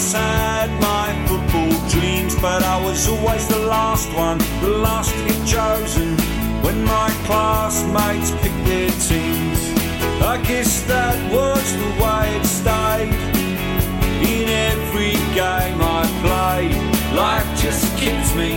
Once 0.01 0.13
had 0.13 0.69
my 0.81 1.07
football 1.27 1.89
dreams, 1.89 2.35
but 2.41 2.63
I 2.63 2.83
was 2.83 3.07
always 3.07 3.47
the 3.47 3.59
last 3.59 4.11
one, 4.13 4.39
the 4.61 4.69
last 4.69 5.13
to 5.13 5.23
be 5.25 5.37
chosen 5.45 6.17
when 6.63 6.83
my 6.83 7.09
classmates 7.27 8.31
picked 8.41 8.65
their 8.65 8.89
teams. 9.09 9.59
I 10.23 10.41
guess 10.47 10.81
that 10.87 11.17
was 11.31 11.65
the 11.83 11.91
way 12.01 12.25
it 12.37 12.45
stayed 12.45 13.13
in 14.33 14.49
every 14.71 15.13
game 15.35 15.79
I 15.99 16.03
played. 16.25 16.75
Life 17.15 17.49
just 17.61 17.85
kicked 17.97 18.33
me, 18.35 18.51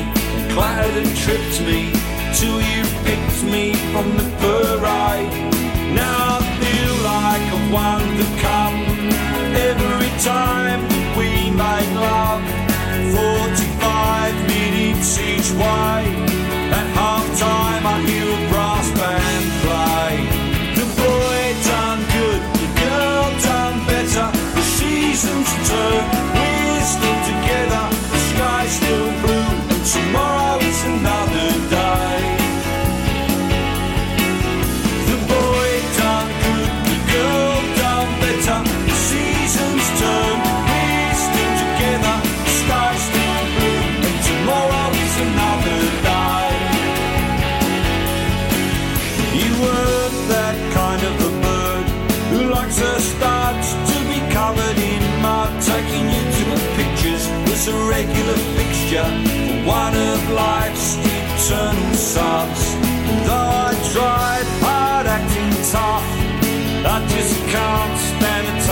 clattered 0.54 0.96
and 0.96 1.14
tripped 1.24 1.60
me 1.68 1.92
till 2.38 2.58
you 2.72 2.82
picked 3.04 3.42
me 3.44 3.74
from 3.92 4.08
the 4.16 4.28
parade. 4.40 5.32
Now 5.92 6.38
I 6.38 6.42
feel 6.60 6.94
like 7.12 7.44
I've 7.54 7.72
won 7.76 8.00
the 8.20 8.28
cup 8.40 8.72
every 9.68 10.12
time 10.22 10.63
why 15.56 16.13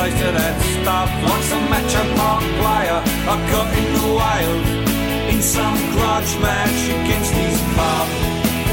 taste 0.03 0.25
of 0.25 0.35
that 0.35 0.57
stuff. 0.83 1.11
Once 1.31 1.49
a 1.55 1.61
a 1.63 2.05
park 2.19 2.43
player, 2.59 2.99
I 3.31 3.35
got 3.55 3.69
in 3.79 3.89
the 3.99 4.09
wild 4.19 4.63
in 5.31 5.41
some 5.41 5.79
grudge 5.95 6.33
match 6.43 6.81
against 6.99 7.33
his 7.43 7.59
pub. 7.77 8.07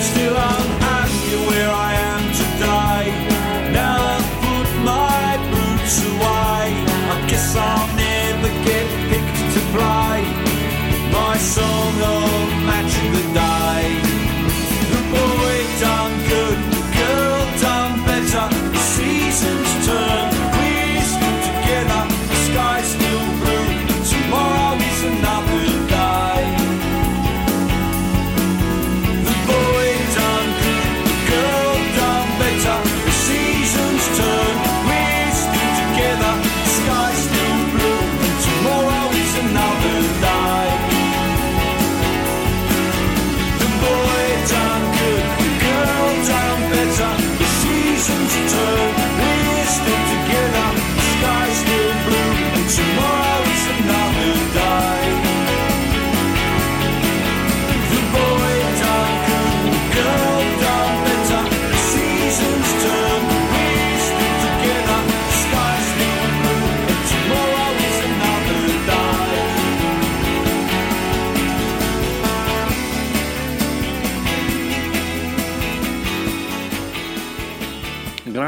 Still 0.10 0.36
I'm 0.36 0.70
happy 0.90 1.36
where 1.50 1.70
I 1.70 1.92
am 2.14 2.24
today. 2.42 3.06
Now 3.78 3.98
I've 4.16 4.30
put 4.46 4.70
my 4.94 5.28
boots 5.54 5.96
away. 6.12 6.66
I 7.14 7.18
guess 7.30 7.56
I'll 7.56 7.90
never 7.94 8.52
get 8.66 8.86
picked 9.10 9.40
to 9.54 9.62
play 9.76 10.20
my 11.14 11.38
song 11.38 11.94
of 12.18 12.59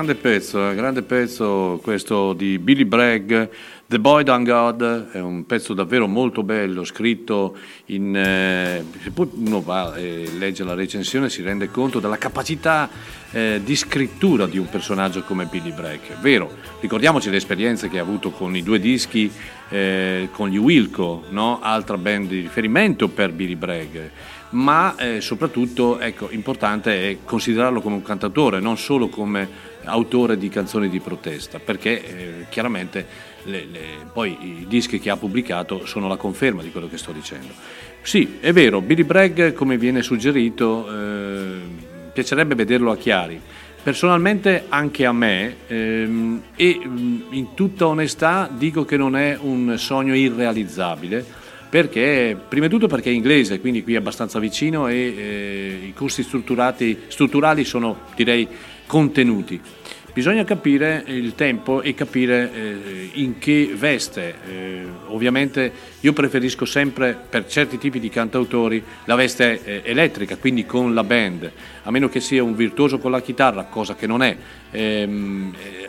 grande 0.01 0.15
pezzo, 0.15 0.67
eh, 0.67 0.73
grande 0.73 1.03
pezzo 1.03 1.79
questo 1.83 2.33
di 2.33 2.57
Billy 2.57 2.85
Bragg, 2.85 3.31
The 3.85 3.99
Boy 3.99 4.23
Done 4.23 4.43
God, 4.43 5.11
è 5.11 5.19
un 5.19 5.45
pezzo 5.45 5.75
davvero 5.75 6.07
molto 6.07 6.41
bello, 6.41 6.83
scritto 6.83 7.55
in... 7.87 8.15
eh, 8.15 8.83
se 8.99 9.11
poi 9.11 9.29
uno 9.35 9.61
va 9.61 9.93
e 9.93 10.27
legge 10.39 10.63
la 10.63 10.73
recensione 10.73 11.29
si 11.29 11.43
rende 11.43 11.69
conto 11.69 11.99
della 11.99 12.17
capacità 12.17 12.89
eh, 13.29 13.61
di 13.63 13.75
scrittura 13.75 14.47
di 14.47 14.57
un 14.57 14.67
personaggio 14.69 15.21
come 15.21 15.45
Billy 15.45 15.71
Bragg. 15.71 16.19
Vero, 16.19 16.51
ricordiamoci 16.79 17.29
le 17.29 17.37
esperienze 17.37 17.87
che 17.87 17.99
ha 17.99 18.01
avuto 18.01 18.31
con 18.31 18.55
i 18.55 18.63
due 18.63 18.79
dischi, 18.79 19.31
eh, 19.69 20.29
con 20.31 20.49
gli 20.49 20.57
Wilco, 20.57 21.25
no? 21.29 21.59
altra 21.61 21.97
band 21.97 22.27
di 22.29 22.39
riferimento 22.39 23.07
per 23.07 23.33
Billy 23.33 23.55
Bragg 23.55 23.97
ma 24.51 24.97
eh, 24.97 25.21
soprattutto 25.21 25.97
ecco, 25.99 26.29
importante 26.31 27.09
è 27.09 27.17
considerarlo 27.23 27.79
come 27.79 27.95
un 27.95 28.01
cantatore, 28.01 28.59
non 28.59 28.77
solo 28.77 29.07
come 29.07 29.69
autore 29.85 30.37
di 30.37 30.49
canzoni 30.49 30.89
di 30.89 30.99
protesta, 30.99 31.59
perché 31.59 32.03
eh, 32.03 32.45
chiaramente 32.49 33.05
le- 33.43 33.67
le- 33.71 33.79
poi 34.11 34.37
i 34.41 34.65
dischi 34.67 34.99
che 34.99 35.09
ha 35.09 35.17
pubblicato 35.17 35.85
sono 35.85 36.07
la 36.07 36.17
conferma 36.17 36.61
di 36.61 36.71
quello 36.71 36.87
che 36.87 36.97
sto 36.97 37.11
dicendo. 37.11 37.53
Sì, 38.01 38.37
è 38.39 38.51
vero, 38.51 38.81
Billy 38.81 39.03
Bragg, 39.03 39.53
come 39.53 39.77
viene 39.77 40.01
suggerito, 40.01 40.87
eh, 40.91 41.59
piacerebbe 42.13 42.55
vederlo 42.55 42.91
a 42.91 42.97
Chiari. 42.97 43.39
Personalmente 43.83 44.65
anche 44.69 45.05
a 45.05 45.11
me 45.11 45.55
ehm, 45.65 46.41
e 46.55 46.79
mh, 46.83 47.25
in 47.31 47.53
tutta 47.55 47.87
onestà 47.87 48.47
dico 48.51 48.85
che 48.85 48.95
non 48.95 49.15
è 49.15 49.37
un 49.41 49.73
sogno 49.77 50.13
irrealizzabile 50.13 51.25
perché 51.67 52.37
prima 52.47 52.67
di 52.67 52.73
tutto 52.73 52.87
perché 52.87 53.09
è 53.09 53.13
inglese, 53.13 53.59
quindi 53.59 53.81
qui 53.81 53.93
è 53.93 53.97
abbastanza 53.97 54.39
vicino 54.39 54.87
e 54.87 54.95
eh, 54.95 55.79
i 55.87 55.93
costi 55.93 56.21
strutturali 56.21 57.63
sono 57.63 58.01
direi 58.13 58.45
contenuti. 58.91 59.57
Bisogna 60.13 60.43
capire 60.43 61.01
il 61.07 61.33
tempo 61.33 61.81
e 61.81 61.93
capire 61.93 62.51
eh, 62.53 63.09
in 63.13 63.37
che 63.37 63.71
veste. 63.73 64.35
Eh, 64.45 64.85
ovviamente 65.05 65.71
io 66.01 66.11
preferisco 66.11 66.65
sempre 66.65 67.17
per 67.29 67.47
certi 67.47 67.77
tipi 67.77 68.01
di 68.01 68.09
cantautori 68.09 68.83
la 69.05 69.15
veste 69.15 69.63
eh, 69.63 69.81
elettrica, 69.85 70.35
quindi 70.35 70.65
con 70.65 70.93
la 70.93 71.05
band, 71.05 71.49
a 71.83 71.89
meno 71.89 72.09
che 72.09 72.19
sia 72.19 72.43
un 72.43 72.53
virtuoso 72.53 72.97
con 72.97 73.11
la 73.11 73.21
chitarra, 73.21 73.63
cosa 73.63 73.95
che 73.95 74.07
non 74.07 74.21
è. 74.21 74.35
Ehm, 74.71 75.55
eh, 75.57 75.87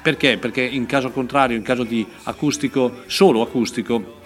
perché? 0.00 0.38
Perché 0.38 0.62
in 0.62 0.86
caso 0.86 1.10
contrario, 1.10 1.56
in 1.56 1.64
caso 1.64 1.82
di 1.82 2.06
acustico, 2.22 2.98
solo 3.06 3.42
acustico, 3.42 4.20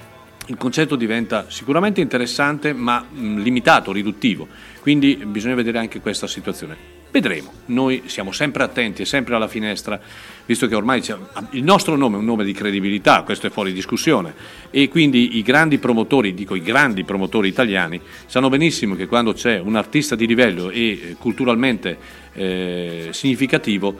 il 0.49 0.59
concetto 0.59 0.97
diventa 0.97 1.47
sicuramente 1.49 2.02
interessante 2.02 2.75
ma 2.75 3.00
mh, 3.00 3.39
limitato, 3.39 3.91
riduttivo, 3.91 4.47
quindi 4.83 5.17
bisogna 5.25 5.55
vedere 5.55 5.78
anche 5.78 6.00
questa 6.00 6.26
situazione. 6.26 6.90
Vedremo, 7.11 7.53
noi 7.67 8.05
siamo 8.07 8.31
sempre 8.31 8.63
attenti 8.63 9.03
e 9.03 9.05
sempre 9.05 9.35
alla 9.35 9.49
finestra, 9.49 10.01
visto 10.47 10.69
che 10.69 10.77
ormai 10.77 11.03
il 11.51 11.65
nostro 11.65 11.97
nome 11.97 12.15
è 12.15 12.19
un 12.19 12.25
nome 12.25 12.45
di 12.45 12.53
credibilità, 12.53 13.23
questo 13.23 13.49
è 13.49 13.51
fuori 13.51 13.73
discussione, 13.73 14.33
e 14.71 14.89
quindi 14.89 15.37
i 15.37 15.43
grandi 15.43 15.79
promotori, 15.79 16.35
dico 16.35 16.55
i 16.55 16.63
grandi 16.63 17.03
promotori 17.03 17.49
italiani, 17.49 18.01
sanno 18.27 18.49
benissimo 18.49 18.95
che 18.95 19.09
quando 19.09 19.33
c'è 19.33 19.59
un 19.59 19.75
artista 19.75 20.15
di 20.15 20.27
livello 20.27 20.71
e 20.71 20.91
eh, 20.91 21.17
culturalmente 21.19 21.99
eh, 22.33 23.09
significativo, 23.11 23.99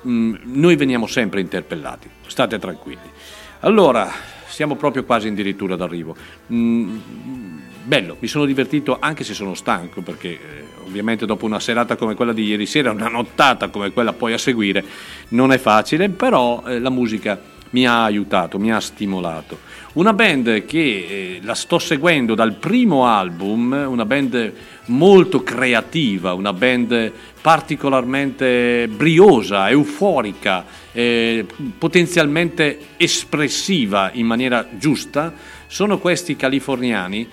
mh, 0.00 0.34
noi 0.44 0.76
veniamo 0.76 1.06
sempre 1.06 1.42
interpellati, 1.42 2.08
state 2.26 2.58
tranquilli. 2.58 3.10
Allora, 3.60 4.10
siamo 4.46 4.76
proprio 4.76 5.04
quasi 5.04 5.28
addirittura 5.28 5.76
d'arrivo. 5.76 6.16
Mm, 6.50 6.98
bello, 7.84 8.16
mi 8.18 8.28
sono 8.28 8.46
divertito 8.46 8.96
anche 8.98 9.24
se 9.24 9.34
sono 9.34 9.52
stanco 9.52 10.00
perché 10.00 10.28
eh, 10.28 10.64
ovviamente 10.86 11.26
dopo 11.26 11.44
una 11.44 11.60
serata 11.60 11.96
come 11.96 12.14
quella 12.14 12.32
di 12.32 12.44
ieri 12.44 12.66
sera, 12.66 12.92
una 12.92 13.08
nottata 13.08 13.68
come 13.68 13.90
quella 13.92 14.12
poi 14.12 14.32
a 14.32 14.38
seguire, 14.38 14.84
non 15.28 15.52
è 15.52 15.58
facile, 15.58 16.08
però 16.08 16.62
eh, 16.66 16.78
la 16.78 16.90
musica 16.90 17.54
mi 17.70 17.86
ha 17.86 18.04
aiutato, 18.04 18.58
mi 18.58 18.72
ha 18.72 18.80
stimolato. 18.80 19.58
Una 19.94 20.12
band 20.12 20.64
che 20.64 20.78
eh, 20.78 21.40
la 21.42 21.54
sto 21.54 21.78
seguendo 21.78 22.34
dal 22.34 22.54
primo 22.54 23.06
album, 23.06 23.86
una 23.88 24.04
band 24.04 24.52
molto 24.86 25.42
creativa, 25.42 26.32
una 26.34 26.52
band 26.52 27.12
particolarmente 27.40 28.88
briosa, 28.88 29.68
euforica, 29.70 30.64
eh, 30.92 31.44
potenzialmente 31.78 32.78
espressiva 32.96 34.10
in 34.12 34.26
maniera 34.26 34.66
giusta, 34.72 35.32
sono 35.66 35.98
questi 35.98 36.36
californiani 36.36 37.28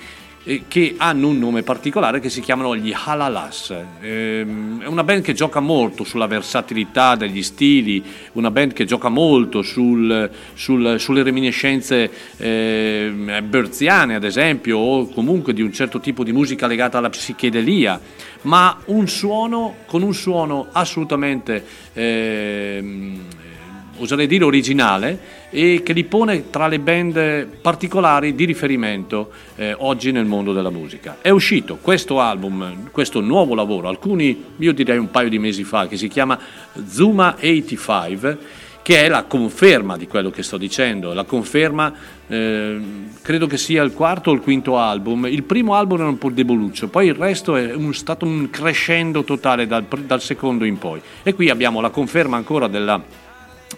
che 0.67 0.95
hanno 0.97 1.29
un 1.29 1.39
nome 1.39 1.63
particolare 1.63 2.19
che 2.19 2.29
si 2.29 2.41
chiamano 2.41 2.75
gli 2.75 2.93
Halalas. 2.93 3.73
Ehm, 4.01 4.81
è 4.81 4.87
una 4.87 5.03
band 5.03 5.21
che 5.21 5.33
gioca 5.33 5.61
molto 5.61 6.03
sulla 6.03 6.27
versatilità 6.27 7.15
degli 7.15 7.41
stili, 7.41 8.03
una 8.33 8.51
band 8.51 8.73
che 8.73 8.83
gioca 8.83 9.07
molto 9.07 9.61
sul- 9.61 10.29
sul- 10.53 10.99
sulle 10.99 11.23
reminiscenze 11.23 12.11
ehm, 12.37 13.41
berziane, 13.47 14.15
ad 14.15 14.25
esempio, 14.25 14.77
o 14.79 15.07
comunque 15.07 15.53
di 15.53 15.61
un 15.61 15.71
certo 15.71 16.01
tipo 16.01 16.25
di 16.25 16.33
musica 16.33 16.67
legata 16.67 16.97
alla 16.97 17.09
psichedelia, 17.09 17.99
ma 18.41 18.77
un 18.85 19.07
suono 19.07 19.75
con 19.85 20.01
un 20.01 20.13
suono 20.13 20.67
assolutamente 20.73 21.63
ehm, 21.93 23.19
oserei 23.97 24.27
dire 24.27 24.43
originale 24.43 25.19
e 25.49 25.81
che 25.83 25.93
li 25.93 26.03
pone 26.03 26.49
tra 26.49 26.67
le 26.67 26.79
band 26.79 27.45
particolari 27.61 28.33
di 28.35 28.45
riferimento 28.45 29.31
eh, 29.55 29.75
oggi 29.77 30.11
nel 30.11 30.25
mondo 30.25 30.53
della 30.53 30.69
musica. 30.71 31.17
È 31.21 31.29
uscito 31.29 31.77
questo 31.81 32.19
album, 32.19 32.89
questo 32.91 33.21
nuovo 33.21 33.55
lavoro, 33.55 33.87
alcuni 33.87 34.43
io 34.57 34.73
direi 34.73 34.97
un 34.97 35.11
paio 35.11 35.29
di 35.29 35.39
mesi 35.39 35.63
fa, 35.63 35.87
che 35.87 35.97
si 35.97 36.07
chiama 36.07 36.37
Zuma 36.87 37.35
85 37.37 38.61
che 38.83 39.05
è 39.05 39.07
la 39.07 39.23
conferma 39.23 39.95
di 39.95 40.07
quello 40.07 40.29
che 40.29 40.43
sto 40.43 40.57
dicendo, 40.57 41.13
la 41.13 41.23
conferma 41.23 41.93
eh, 42.27 42.77
credo 43.21 43.47
che 43.47 43.57
sia 43.57 43.81
il 43.81 43.93
quarto 43.93 44.29
o 44.29 44.33
il 44.33 44.41
quinto 44.41 44.77
album, 44.77 45.25
il 45.27 45.43
primo 45.43 45.73
album 45.75 46.01
era 46.01 46.09
un 46.09 46.17
po' 46.17 46.29
deboluccio, 46.29 46.89
poi 46.89 47.07
il 47.07 47.13
resto 47.13 47.55
è 47.55 47.73
un- 47.73 47.93
stato 47.93 48.25
un 48.25 48.49
crescendo 48.49 49.23
totale 49.23 49.67
dal, 49.67 49.85
dal 49.85 50.21
secondo 50.21 50.65
in 50.65 50.77
poi 50.77 50.99
e 51.23 51.33
qui 51.33 51.49
abbiamo 51.49 51.79
la 51.79 51.91
conferma 51.91 52.35
ancora 52.35 52.67
della, 52.67 53.01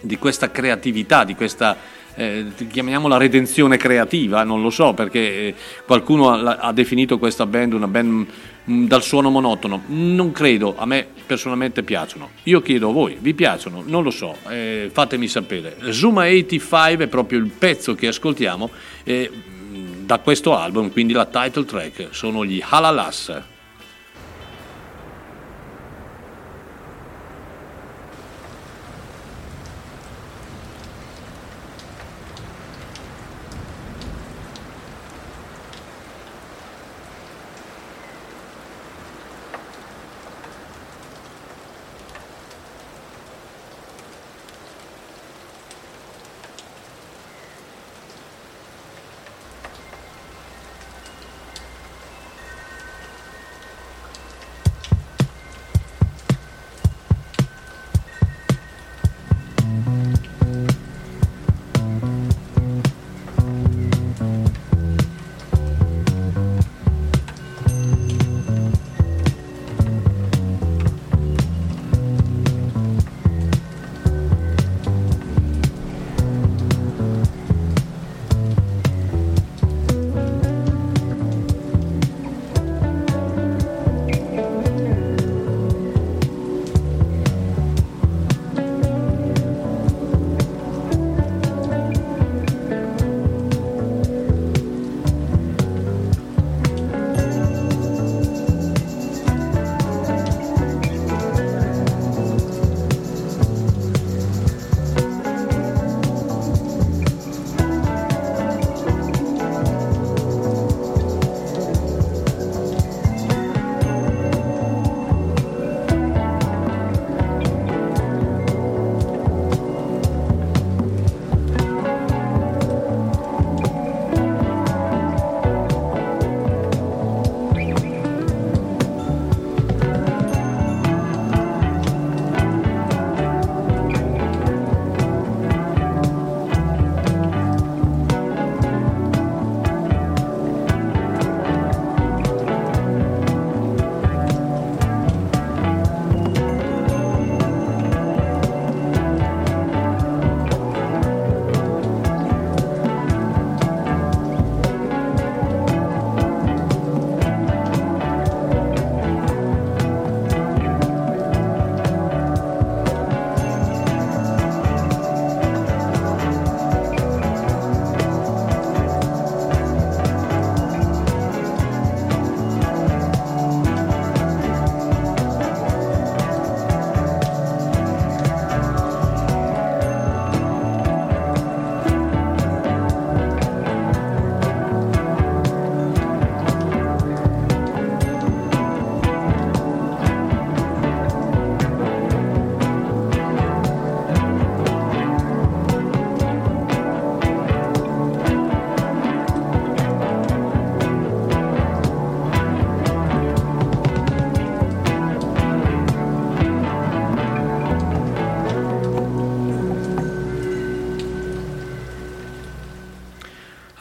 di 0.00 0.18
questa 0.18 0.50
creatività, 0.50 1.24
di 1.24 1.34
questa 1.34 1.76
eh, 2.16 2.46
chiamiamola 2.68 3.18
redenzione 3.18 3.76
creativa, 3.76 4.42
non 4.42 4.62
lo 4.62 4.70
so 4.70 4.94
perché 4.94 5.20
eh, 5.20 5.54
qualcuno 5.84 6.30
ha, 6.30 6.56
ha 6.56 6.72
definito 6.72 7.18
questa 7.18 7.46
band 7.46 7.74
una 7.74 7.86
band 7.86 8.26
mm, 8.70 8.86
dal 8.86 9.02
suono 9.02 9.28
monotono, 9.30 9.82
non 9.86 10.32
credo, 10.32 10.76
a 10.76 10.86
me 10.86 11.06
personalmente 11.26 11.82
piacciono, 11.82 12.30
io 12.44 12.62
chiedo 12.62 12.88
a 12.88 12.92
voi, 12.92 13.18
vi 13.20 13.34
piacciono? 13.34 13.82
Non 13.86 14.02
lo 14.02 14.10
so, 14.10 14.36
eh, 14.48 14.90
fatemi 14.92 15.28
sapere. 15.28 15.76
Zuma 15.90 16.22
85 16.22 17.04
è 17.04 17.08
proprio 17.08 17.38
il 17.38 17.50
pezzo 17.50 17.94
che 17.94 18.06
ascoltiamo 18.06 18.70
eh, 19.04 19.30
da 20.04 20.18
questo 20.18 20.56
album, 20.56 20.90
quindi 20.90 21.12
la 21.12 21.26
title 21.26 21.64
track, 21.64 22.08
sono 22.10 22.44
gli 22.44 22.62
Halalas. 22.66 23.54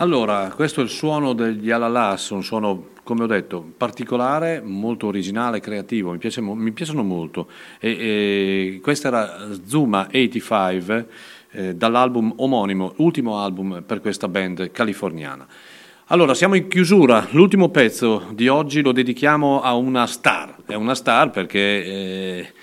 Allora, 0.05 0.51
questo 0.53 0.81
è 0.81 0.83
il 0.83 0.89
suono 0.91 1.33
degli 1.33 1.71
Alalas, 1.71 2.29
un 2.29 2.43
suono, 2.43 2.89
come 3.01 3.23
ho 3.23 3.25
detto, 3.25 3.73
particolare, 3.75 4.61
molto 4.63 5.07
originale, 5.07 5.59
creativo, 5.59 6.11
mi, 6.11 6.19
piace 6.19 6.41
mi 6.41 6.71
piacciono 6.73 7.01
molto. 7.01 7.47
E, 7.79 7.89
e 7.89 8.79
questa 8.83 9.07
era 9.07 9.47
Zuma 9.65 10.01
85 10.01 11.07
eh, 11.49 11.75
dall'album 11.75 12.33
omonimo, 12.35 12.93
ultimo 12.97 13.39
album 13.39 13.81
per 13.83 13.99
questa 13.99 14.27
band 14.27 14.69
californiana. 14.69 15.47
Allora, 16.09 16.35
siamo 16.35 16.53
in 16.53 16.67
chiusura, 16.67 17.25
l'ultimo 17.31 17.69
pezzo 17.69 18.27
di 18.31 18.47
oggi 18.47 18.83
lo 18.83 18.91
dedichiamo 18.91 19.63
a 19.63 19.73
una 19.73 20.05
star, 20.05 20.57
è 20.67 20.75
una 20.75 20.93
star 20.93 21.31
perché... 21.31 21.59
eh, 21.59 22.53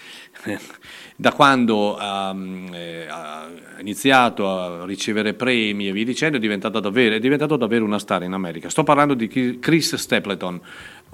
da 1.23 1.33
quando 1.33 1.97
ha, 1.97 2.35
eh, 2.73 3.07
ha 3.09 3.47
iniziato 3.79 4.51
a 4.51 4.85
ricevere 4.85 5.35
premi 5.35 5.87
e 5.87 5.93
via 5.93 6.05
dicendo, 6.05 6.37
è, 6.37 6.41
diventata 6.41 6.81
davvero, 6.81 7.15
è 7.15 7.21
diventato 7.21 7.57
davvero 7.57 7.85
una 7.85 8.01
star 8.01 8.25
in 8.25 8.33
America. 8.33 8.69
Sto 8.69 8.83
parlando 8.83 9.15
di 9.15 9.29
Chris 9.61 9.95
Stapleton. 9.95 10.61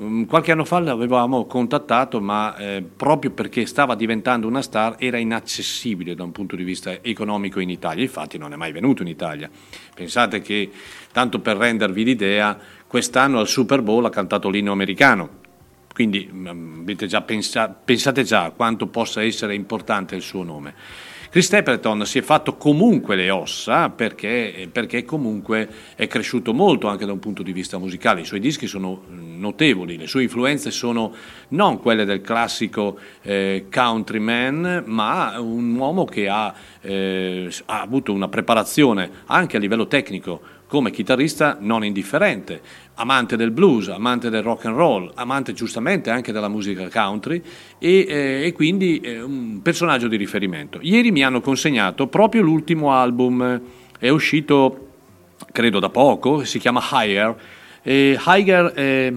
Mm, 0.01 0.23
Qualche 0.23 0.53
anno 0.53 0.65
fa 0.65 0.79
l'avevamo 0.79 1.45
contattato, 1.45 2.23
ma 2.23 2.57
eh, 2.57 2.83
proprio 2.83 3.33
perché 3.33 3.67
stava 3.67 3.95
diventando 3.95 4.47
una 4.47 4.63
star 4.63 4.95
era 4.99 5.19
inaccessibile 5.19 6.15
da 6.15 6.23
un 6.23 6.33
punto 6.33 6.57
di 6.57 6.65
vista 6.65 7.03
economico 7.03 7.61
in 7.61 7.69
Italia. 7.69 8.03
Infatti 8.03 8.39
non 8.39 8.55
è 8.55 8.57
mai 8.57 8.73
venuto 8.73 9.03
in 9.03 9.09
Italia. 9.09 9.51
Pensate 9.95 10.41
che, 10.41 10.71
tanto 11.13 11.41
per 11.41 11.59
rendervi 11.59 12.03
l'idea, 12.03 12.59
quest'anno 12.87 13.41
al 13.41 13.47
Super 13.47 13.83
Bowl 13.83 14.07
ha 14.07 14.11
cantato 14.11 14.49
l'inno 14.49 14.73
americano. 14.73 15.48
Quindi 15.99 16.31
mm, 16.33 16.89
già 17.07 17.23
pensa- 17.23 17.71
pensate 17.71 18.23
già 18.23 18.45
a 18.45 18.51
quanto 18.53 18.87
possa 18.87 19.21
essere 19.21 19.57
importante 19.57 20.15
il 20.15 20.23
suo 20.23 20.45
nome. 20.45 20.73
Chris 21.29 21.47
Stapleton 21.47 22.07
si 22.07 22.21
è 22.21 22.23
fatto 22.23 22.55
comunque 22.57 23.17
le 23.17 23.31
ossa 23.31 23.91
perché, 23.91 24.69
perché 24.71 25.05
comunque 25.05 25.69
è 25.97 26.07
cresciuto 26.07 26.55
molto 26.55 26.87
anche 26.87 27.05
da 27.05 27.11
un 27.11 27.19
punto 27.19 27.43
di 27.43 27.53
vista 27.53 27.79
musicale. 27.79 28.21
I 28.21 28.25
suoi 28.25 28.39
dischi 28.39 28.69
sono 28.69 29.07
mm, 29.11 29.41
notevoli, 29.41 29.97
le 29.97 30.07
sue 30.07 30.23
influenze 30.23 30.71
sono 30.71 31.13
non 31.49 31.81
quelle 31.81 32.05
del 32.05 32.21
classico 32.21 32.97
eh, 33.23 33.67
countryman, 33.69 34.85
ma 34.87 35.41
un 35.41 35.75
uomo 35.75 36.05
che 36.05 36.29
ha, 36.29 36.55
eh, 36.81 37.51
ha 37.67 37.81
avuto 37.81 38.13
una 38.13 38.29
preparazione 38.29 39.11
anche 39.27 39.57
a 39.57 39.61
livello 39.61 39.89
tecnico 39.89 40.58
come 40.69 40.91
chitarrista 40.91 41.57
non 41.59 41.85
indifferente, 41.85 42.61
amante 42.97 43.37
del 43.37 43.51
blues, 43.51 43.89
amante 43.89 44.31
del 44.31 44.43
rock 44.43 44.67
and 44.67 44.77
roll, 44.77 45.11
amante 45.15 45.55
giustamente 45.55 46.11
anche 46.11 46.31
della 46.31 46.49
musica 46.49 46.89
country 46.89 47.43
e, 47.79 48.07
eh, 48.07 48.47
e 48.47 48.53
quindi 48.53 49.01
eh, 49.01 49.21
un 49.21 49.61
personaggio 49.63 50.09
di 50.09 50.17
riferimento. 50.17 50.79
Ieri 50.83 51.11
mi 51.11 51.25
hanno 51.25 51.41
consegnato 51.41 52.07
proprio 52.07 52.43
l'ultimo 52.43 52.93
album, 52.93 53.61
è 53.99 54.11
uscito 54.11 54.89
credo 55.53 55.79
da 55.79 55.89
poco, 55.89 56.45
si 56.45 56.59
chiama 56.59 56.83
Higher. 56.93 57.35
E 57.83 58.19
Higher 58.25 58.73
eh, 58.77 59.15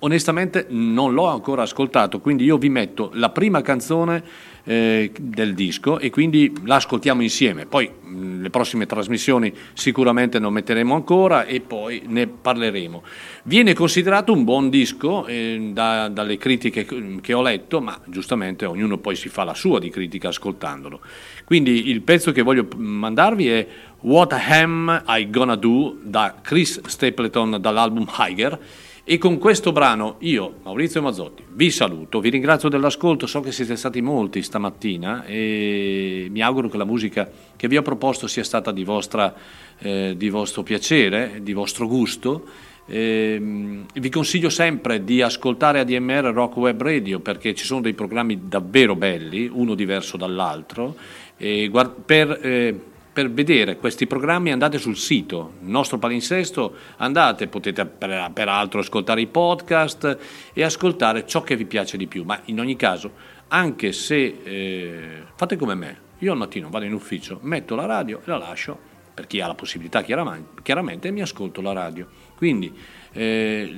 onestamente 0.00 0.66
non 0.68 1.12
l'ho 1.12 1.26
ancora 1.26 1.62
ascoltato, 1.62 2.20
quindi 2.20 2.44
io 2.44 2.58
vi 2.58 2.68
metto 2.68 3.10
la 3.14 3.30
prima 3.30 3.60
canzone 3.62 4.22
eh, 4.64 5.10
del 5.18 5.54
disco 5.54 5.98
e 5.98 6.10
quindi 6.10 6.52
la 6.64 6.76
ascoltiamo 6.76 7.22
insieme. 7.22 7.66
Poi 7.66 7.88
mh, 7.88 8.42
le 8.42 8.50
prossime 8.50 8.86
trasmissioni 8.86 9.52
sicuramente 9.72 10.38
non 10.38 10.52
metteremo 10.52 10.94
ancora 10.94 11.44
e 11.44 11.60
poi 11.60 12.02
ne 12.06 12.26
parleremo. 12.26 13.02
Viene 13.44 13.74
considerato 13.74 14.32
un 14.32 14.44
buon 14.44 14.70
disco 14.70 15.26
eh, 15.26 15.70
da- 15.72 16.08
dalle 16.08 16.36
critiche 16.36 16.84
che 16.84 17.20
che 17.20 17.32
ho 17.32 17.42
letto, 17.42 17.80
ma 17.80 17.98
giustamente 18.06 18.64
ognuno 18.66 18.98
poi 18.98 19.16
si 19.16 19.28
fa 19.28 19.44
la 19.44 19.54
sua 19.54 19.78
di 19.78 19.90
critica 19.90 20.28
ascoltandolo. 20.28 21.00
Quindi 21.44 21.88
il 21.90 22.02
pezzo 22.02 22.32
che 22.32 22.42
voglio 22.42 22.66
mandarvi 22.76 23.48
è 23.48 23.66
What 24.00 24.32
Am 24.32 25.02
I 25.06 25.30
Gonna 25.30 25.56
Do 25.56 25.96
da 26.02 26.36
Chris 26.42 26.80
Stapleton 26.86 27.58
dall'album 27.60 28.06
Higher. 28.18 28.58
E 29.04 29.18
con 29.18 29.38
questo 29.38 29.72
brano 29.72 30.14
io, 30.20 30.60
Maurizio 30.62 31.02
Mazzotti, 31.02 31.42
vi 31.54 31.72
saluto, 31.72 32.20
vi 32.20 32.30
ringrazio 32.30 32.68
dell'ascolto, 32.68 33.26
so 33.26 33.40
che 33.40 33.50
siete 33.50 33.74
stati 33.74 34.00
molti 34.00 34.42
stamattina 34.42 35.24
e 35.24 36.28
mi 36.30 36.40
auguro 36.40 36.68
che 36.68 36.76
la 36.76 36.84
musica 36.84 37.28
che 37.56 37.66
vi 37.66 37.76
ho 37.76 37.82
proposto 37.82 38.28
sia 38.28 38.44
stata 38.44 38.70
di, 38.70 38.84
vostra, 38.84 39.34
eh, 39.80 40.14
di 40.16 40.28
vostro 40.28 40.62
piacere, 40.62 41.40
di 41.42 41.52
vostro 41.52 41.88
gusto. 41.88 42.44
Ehm, 42.86 43.86
vi 43.92 44.08
consiglio 44.08 44.50
sempre 44.50 45.02
di 45.02 45.20
ascoltare 45.20 45.80
ADMR 45.80 46.30
Rock 46.32 46.58
Web 46.58 46.80
Radio 46.80 47.18
perché 47.18 47.56
ci 47.56 47.64
sono 47.64 47.80
dei 47.80 47.94
programmi 47.94 48.42
davvero 48.46 48.94
belli, 48.94 49.50
uno 49.52 49.74
diverso 49.74 50.16
dall'altro. 50.16 50.94
Guard- 51.36 52.02
per, 52.06 52.38
eh, 52.40 52.80
per 53.12 53.30
vedere 53.30 53.76
questi 53.76 54.06
programmi 54.06 54.52
andate 54.52 54.78
sul 54.78 54.96
sito 54.96 55.54
nostro 55.60 55.98
palinsesto, 55.98 56.74
andate, 56.96 57.46
potete 57.46 57.84
per- 57.84 58.30
peraltro 58.32 58.80
ascoltare 58.80 59.20
i 59.20 59.26
podcast 59.26 60.18
e 60.52 60.62
ascoltare 60.62 61.26
ciò 61.26 61.42
che 61.42 61.56
vi 61.56 61.66
piace 61.66 61.96
di 61.96 62.06
più, 62.06 62.24
ma 62.24 62.40
in 62.46 62.58
ogni 62.58 62.76
caso, 62.76 63.12
anche 63.48 63.92
se 63.92 64.38
eh, 64.42 65.22
fate 65.34 65.56
come 65.56 65.74
me, 65.74 66.00
io 66.18 66.32
al 66.32 66.38
mattino 66.38 66.70
vado 66.70 66.86
in 66.86 66.94
ufficio, 66.94 67.38
metto 67.42 67.74
la 67.74 67.84
radio 67.84 68.18
e 68.18 68.22
la 68.24 68.38
lascio, 68.38 68.78
per 69.12 69.26
chi 69.26 69.40
ha 69.40 69.46
la 69.46 69.54
possibilità 69.54 70.02
chiaramente, 70.02 70.62
chiaramente 70.62 71.10
mi 71.10 71.20
ascolto 71.20 71.60
la 71.60 71.72
radio. 71.72 72.08
Quindi 72.34 72.72
eh, 73.12 73.74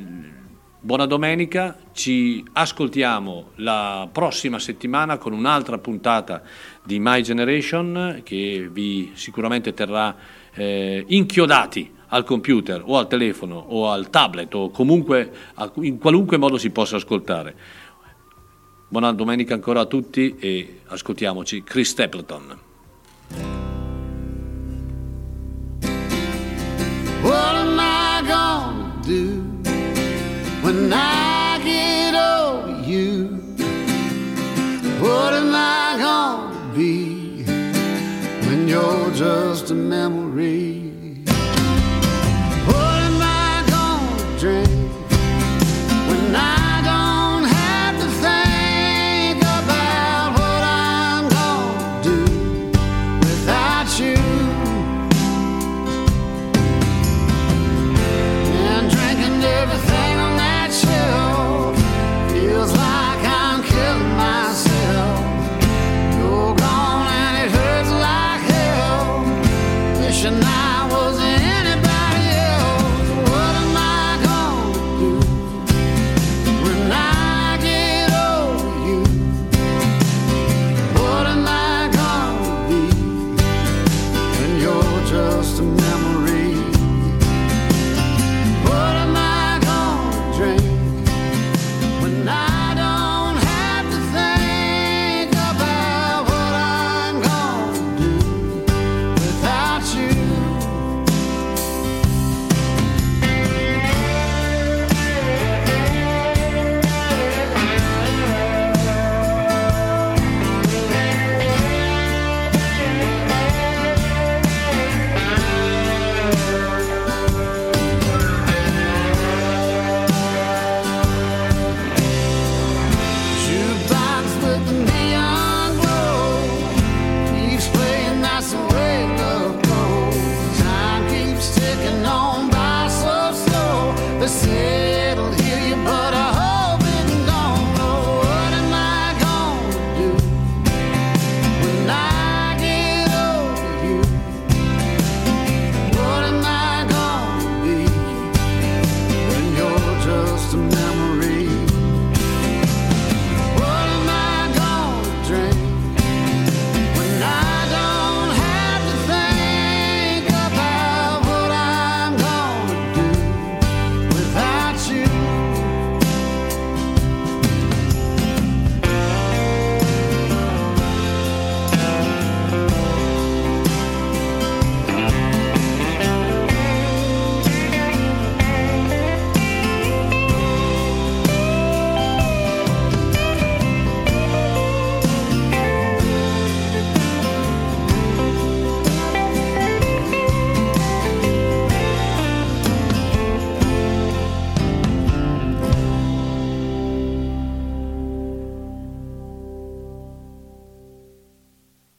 buona 0.78 1.06
domenica, 1.06 1.78
ci 1.92 2.44
ascoltiamo 2.52 3.52
la 3.56 4.06
prossima 4.12 4.58
settimana 4.58 5.16
con 5.16 5.32
un'altra 5.32 5.78
puntata 5.78 6.42
di 6.84 6.98
My 6.98 7.22
Generation 7.22 8.20
che 8.22 8.68
vi 8.70 9.12
sicuramente 9.14 9.72
terrà 9.72 10.14
eh, 10.52 11.04
inchiodati 11.08 11.90
al 12.08 12.24
computer 12.24 12.82
o 12.84 12.98
al 12.98 13.08
telefono 13.08 13.56
o 13.56 13.90
al 13.90 14.10
tablet 14.10 14.54
o 14.54 14.70
comunque 14.70 15.30
in 15.80 15.98
qualunque 15.98 16.36
modo 16.36 16.58
si 16.58 16.70
possa 16.70 16.96
ascoltare. 16.96 17.54
Buona 18.86 19.12
domenica 19.12 19.54
ancora 19.54 19.80
a 19.80 19.86
tutti 19.86 20.36
e 20.38 20.80
ascoltiamoci 20.86 21.64
Chris 21.64 21.88
Stapleton. 21.88 22.58
What 27.22 27.54
am 27.54 27.78
I 27.78 28.22
gonna 28.26 28.92
do 29.04 29.42
when 30.62 30.92
I 30.92 31.58
get 31.64 32.14
over 32.14 32.86
you? 32.86 33.42
What 35.00 35.32
am 35.32 35.54
I 35.54 35.96
gonna 35.98 36.33
you're 38.74 39.10
just 39.12 39.70
a 39.70 39.74
memory? 39.74 40.83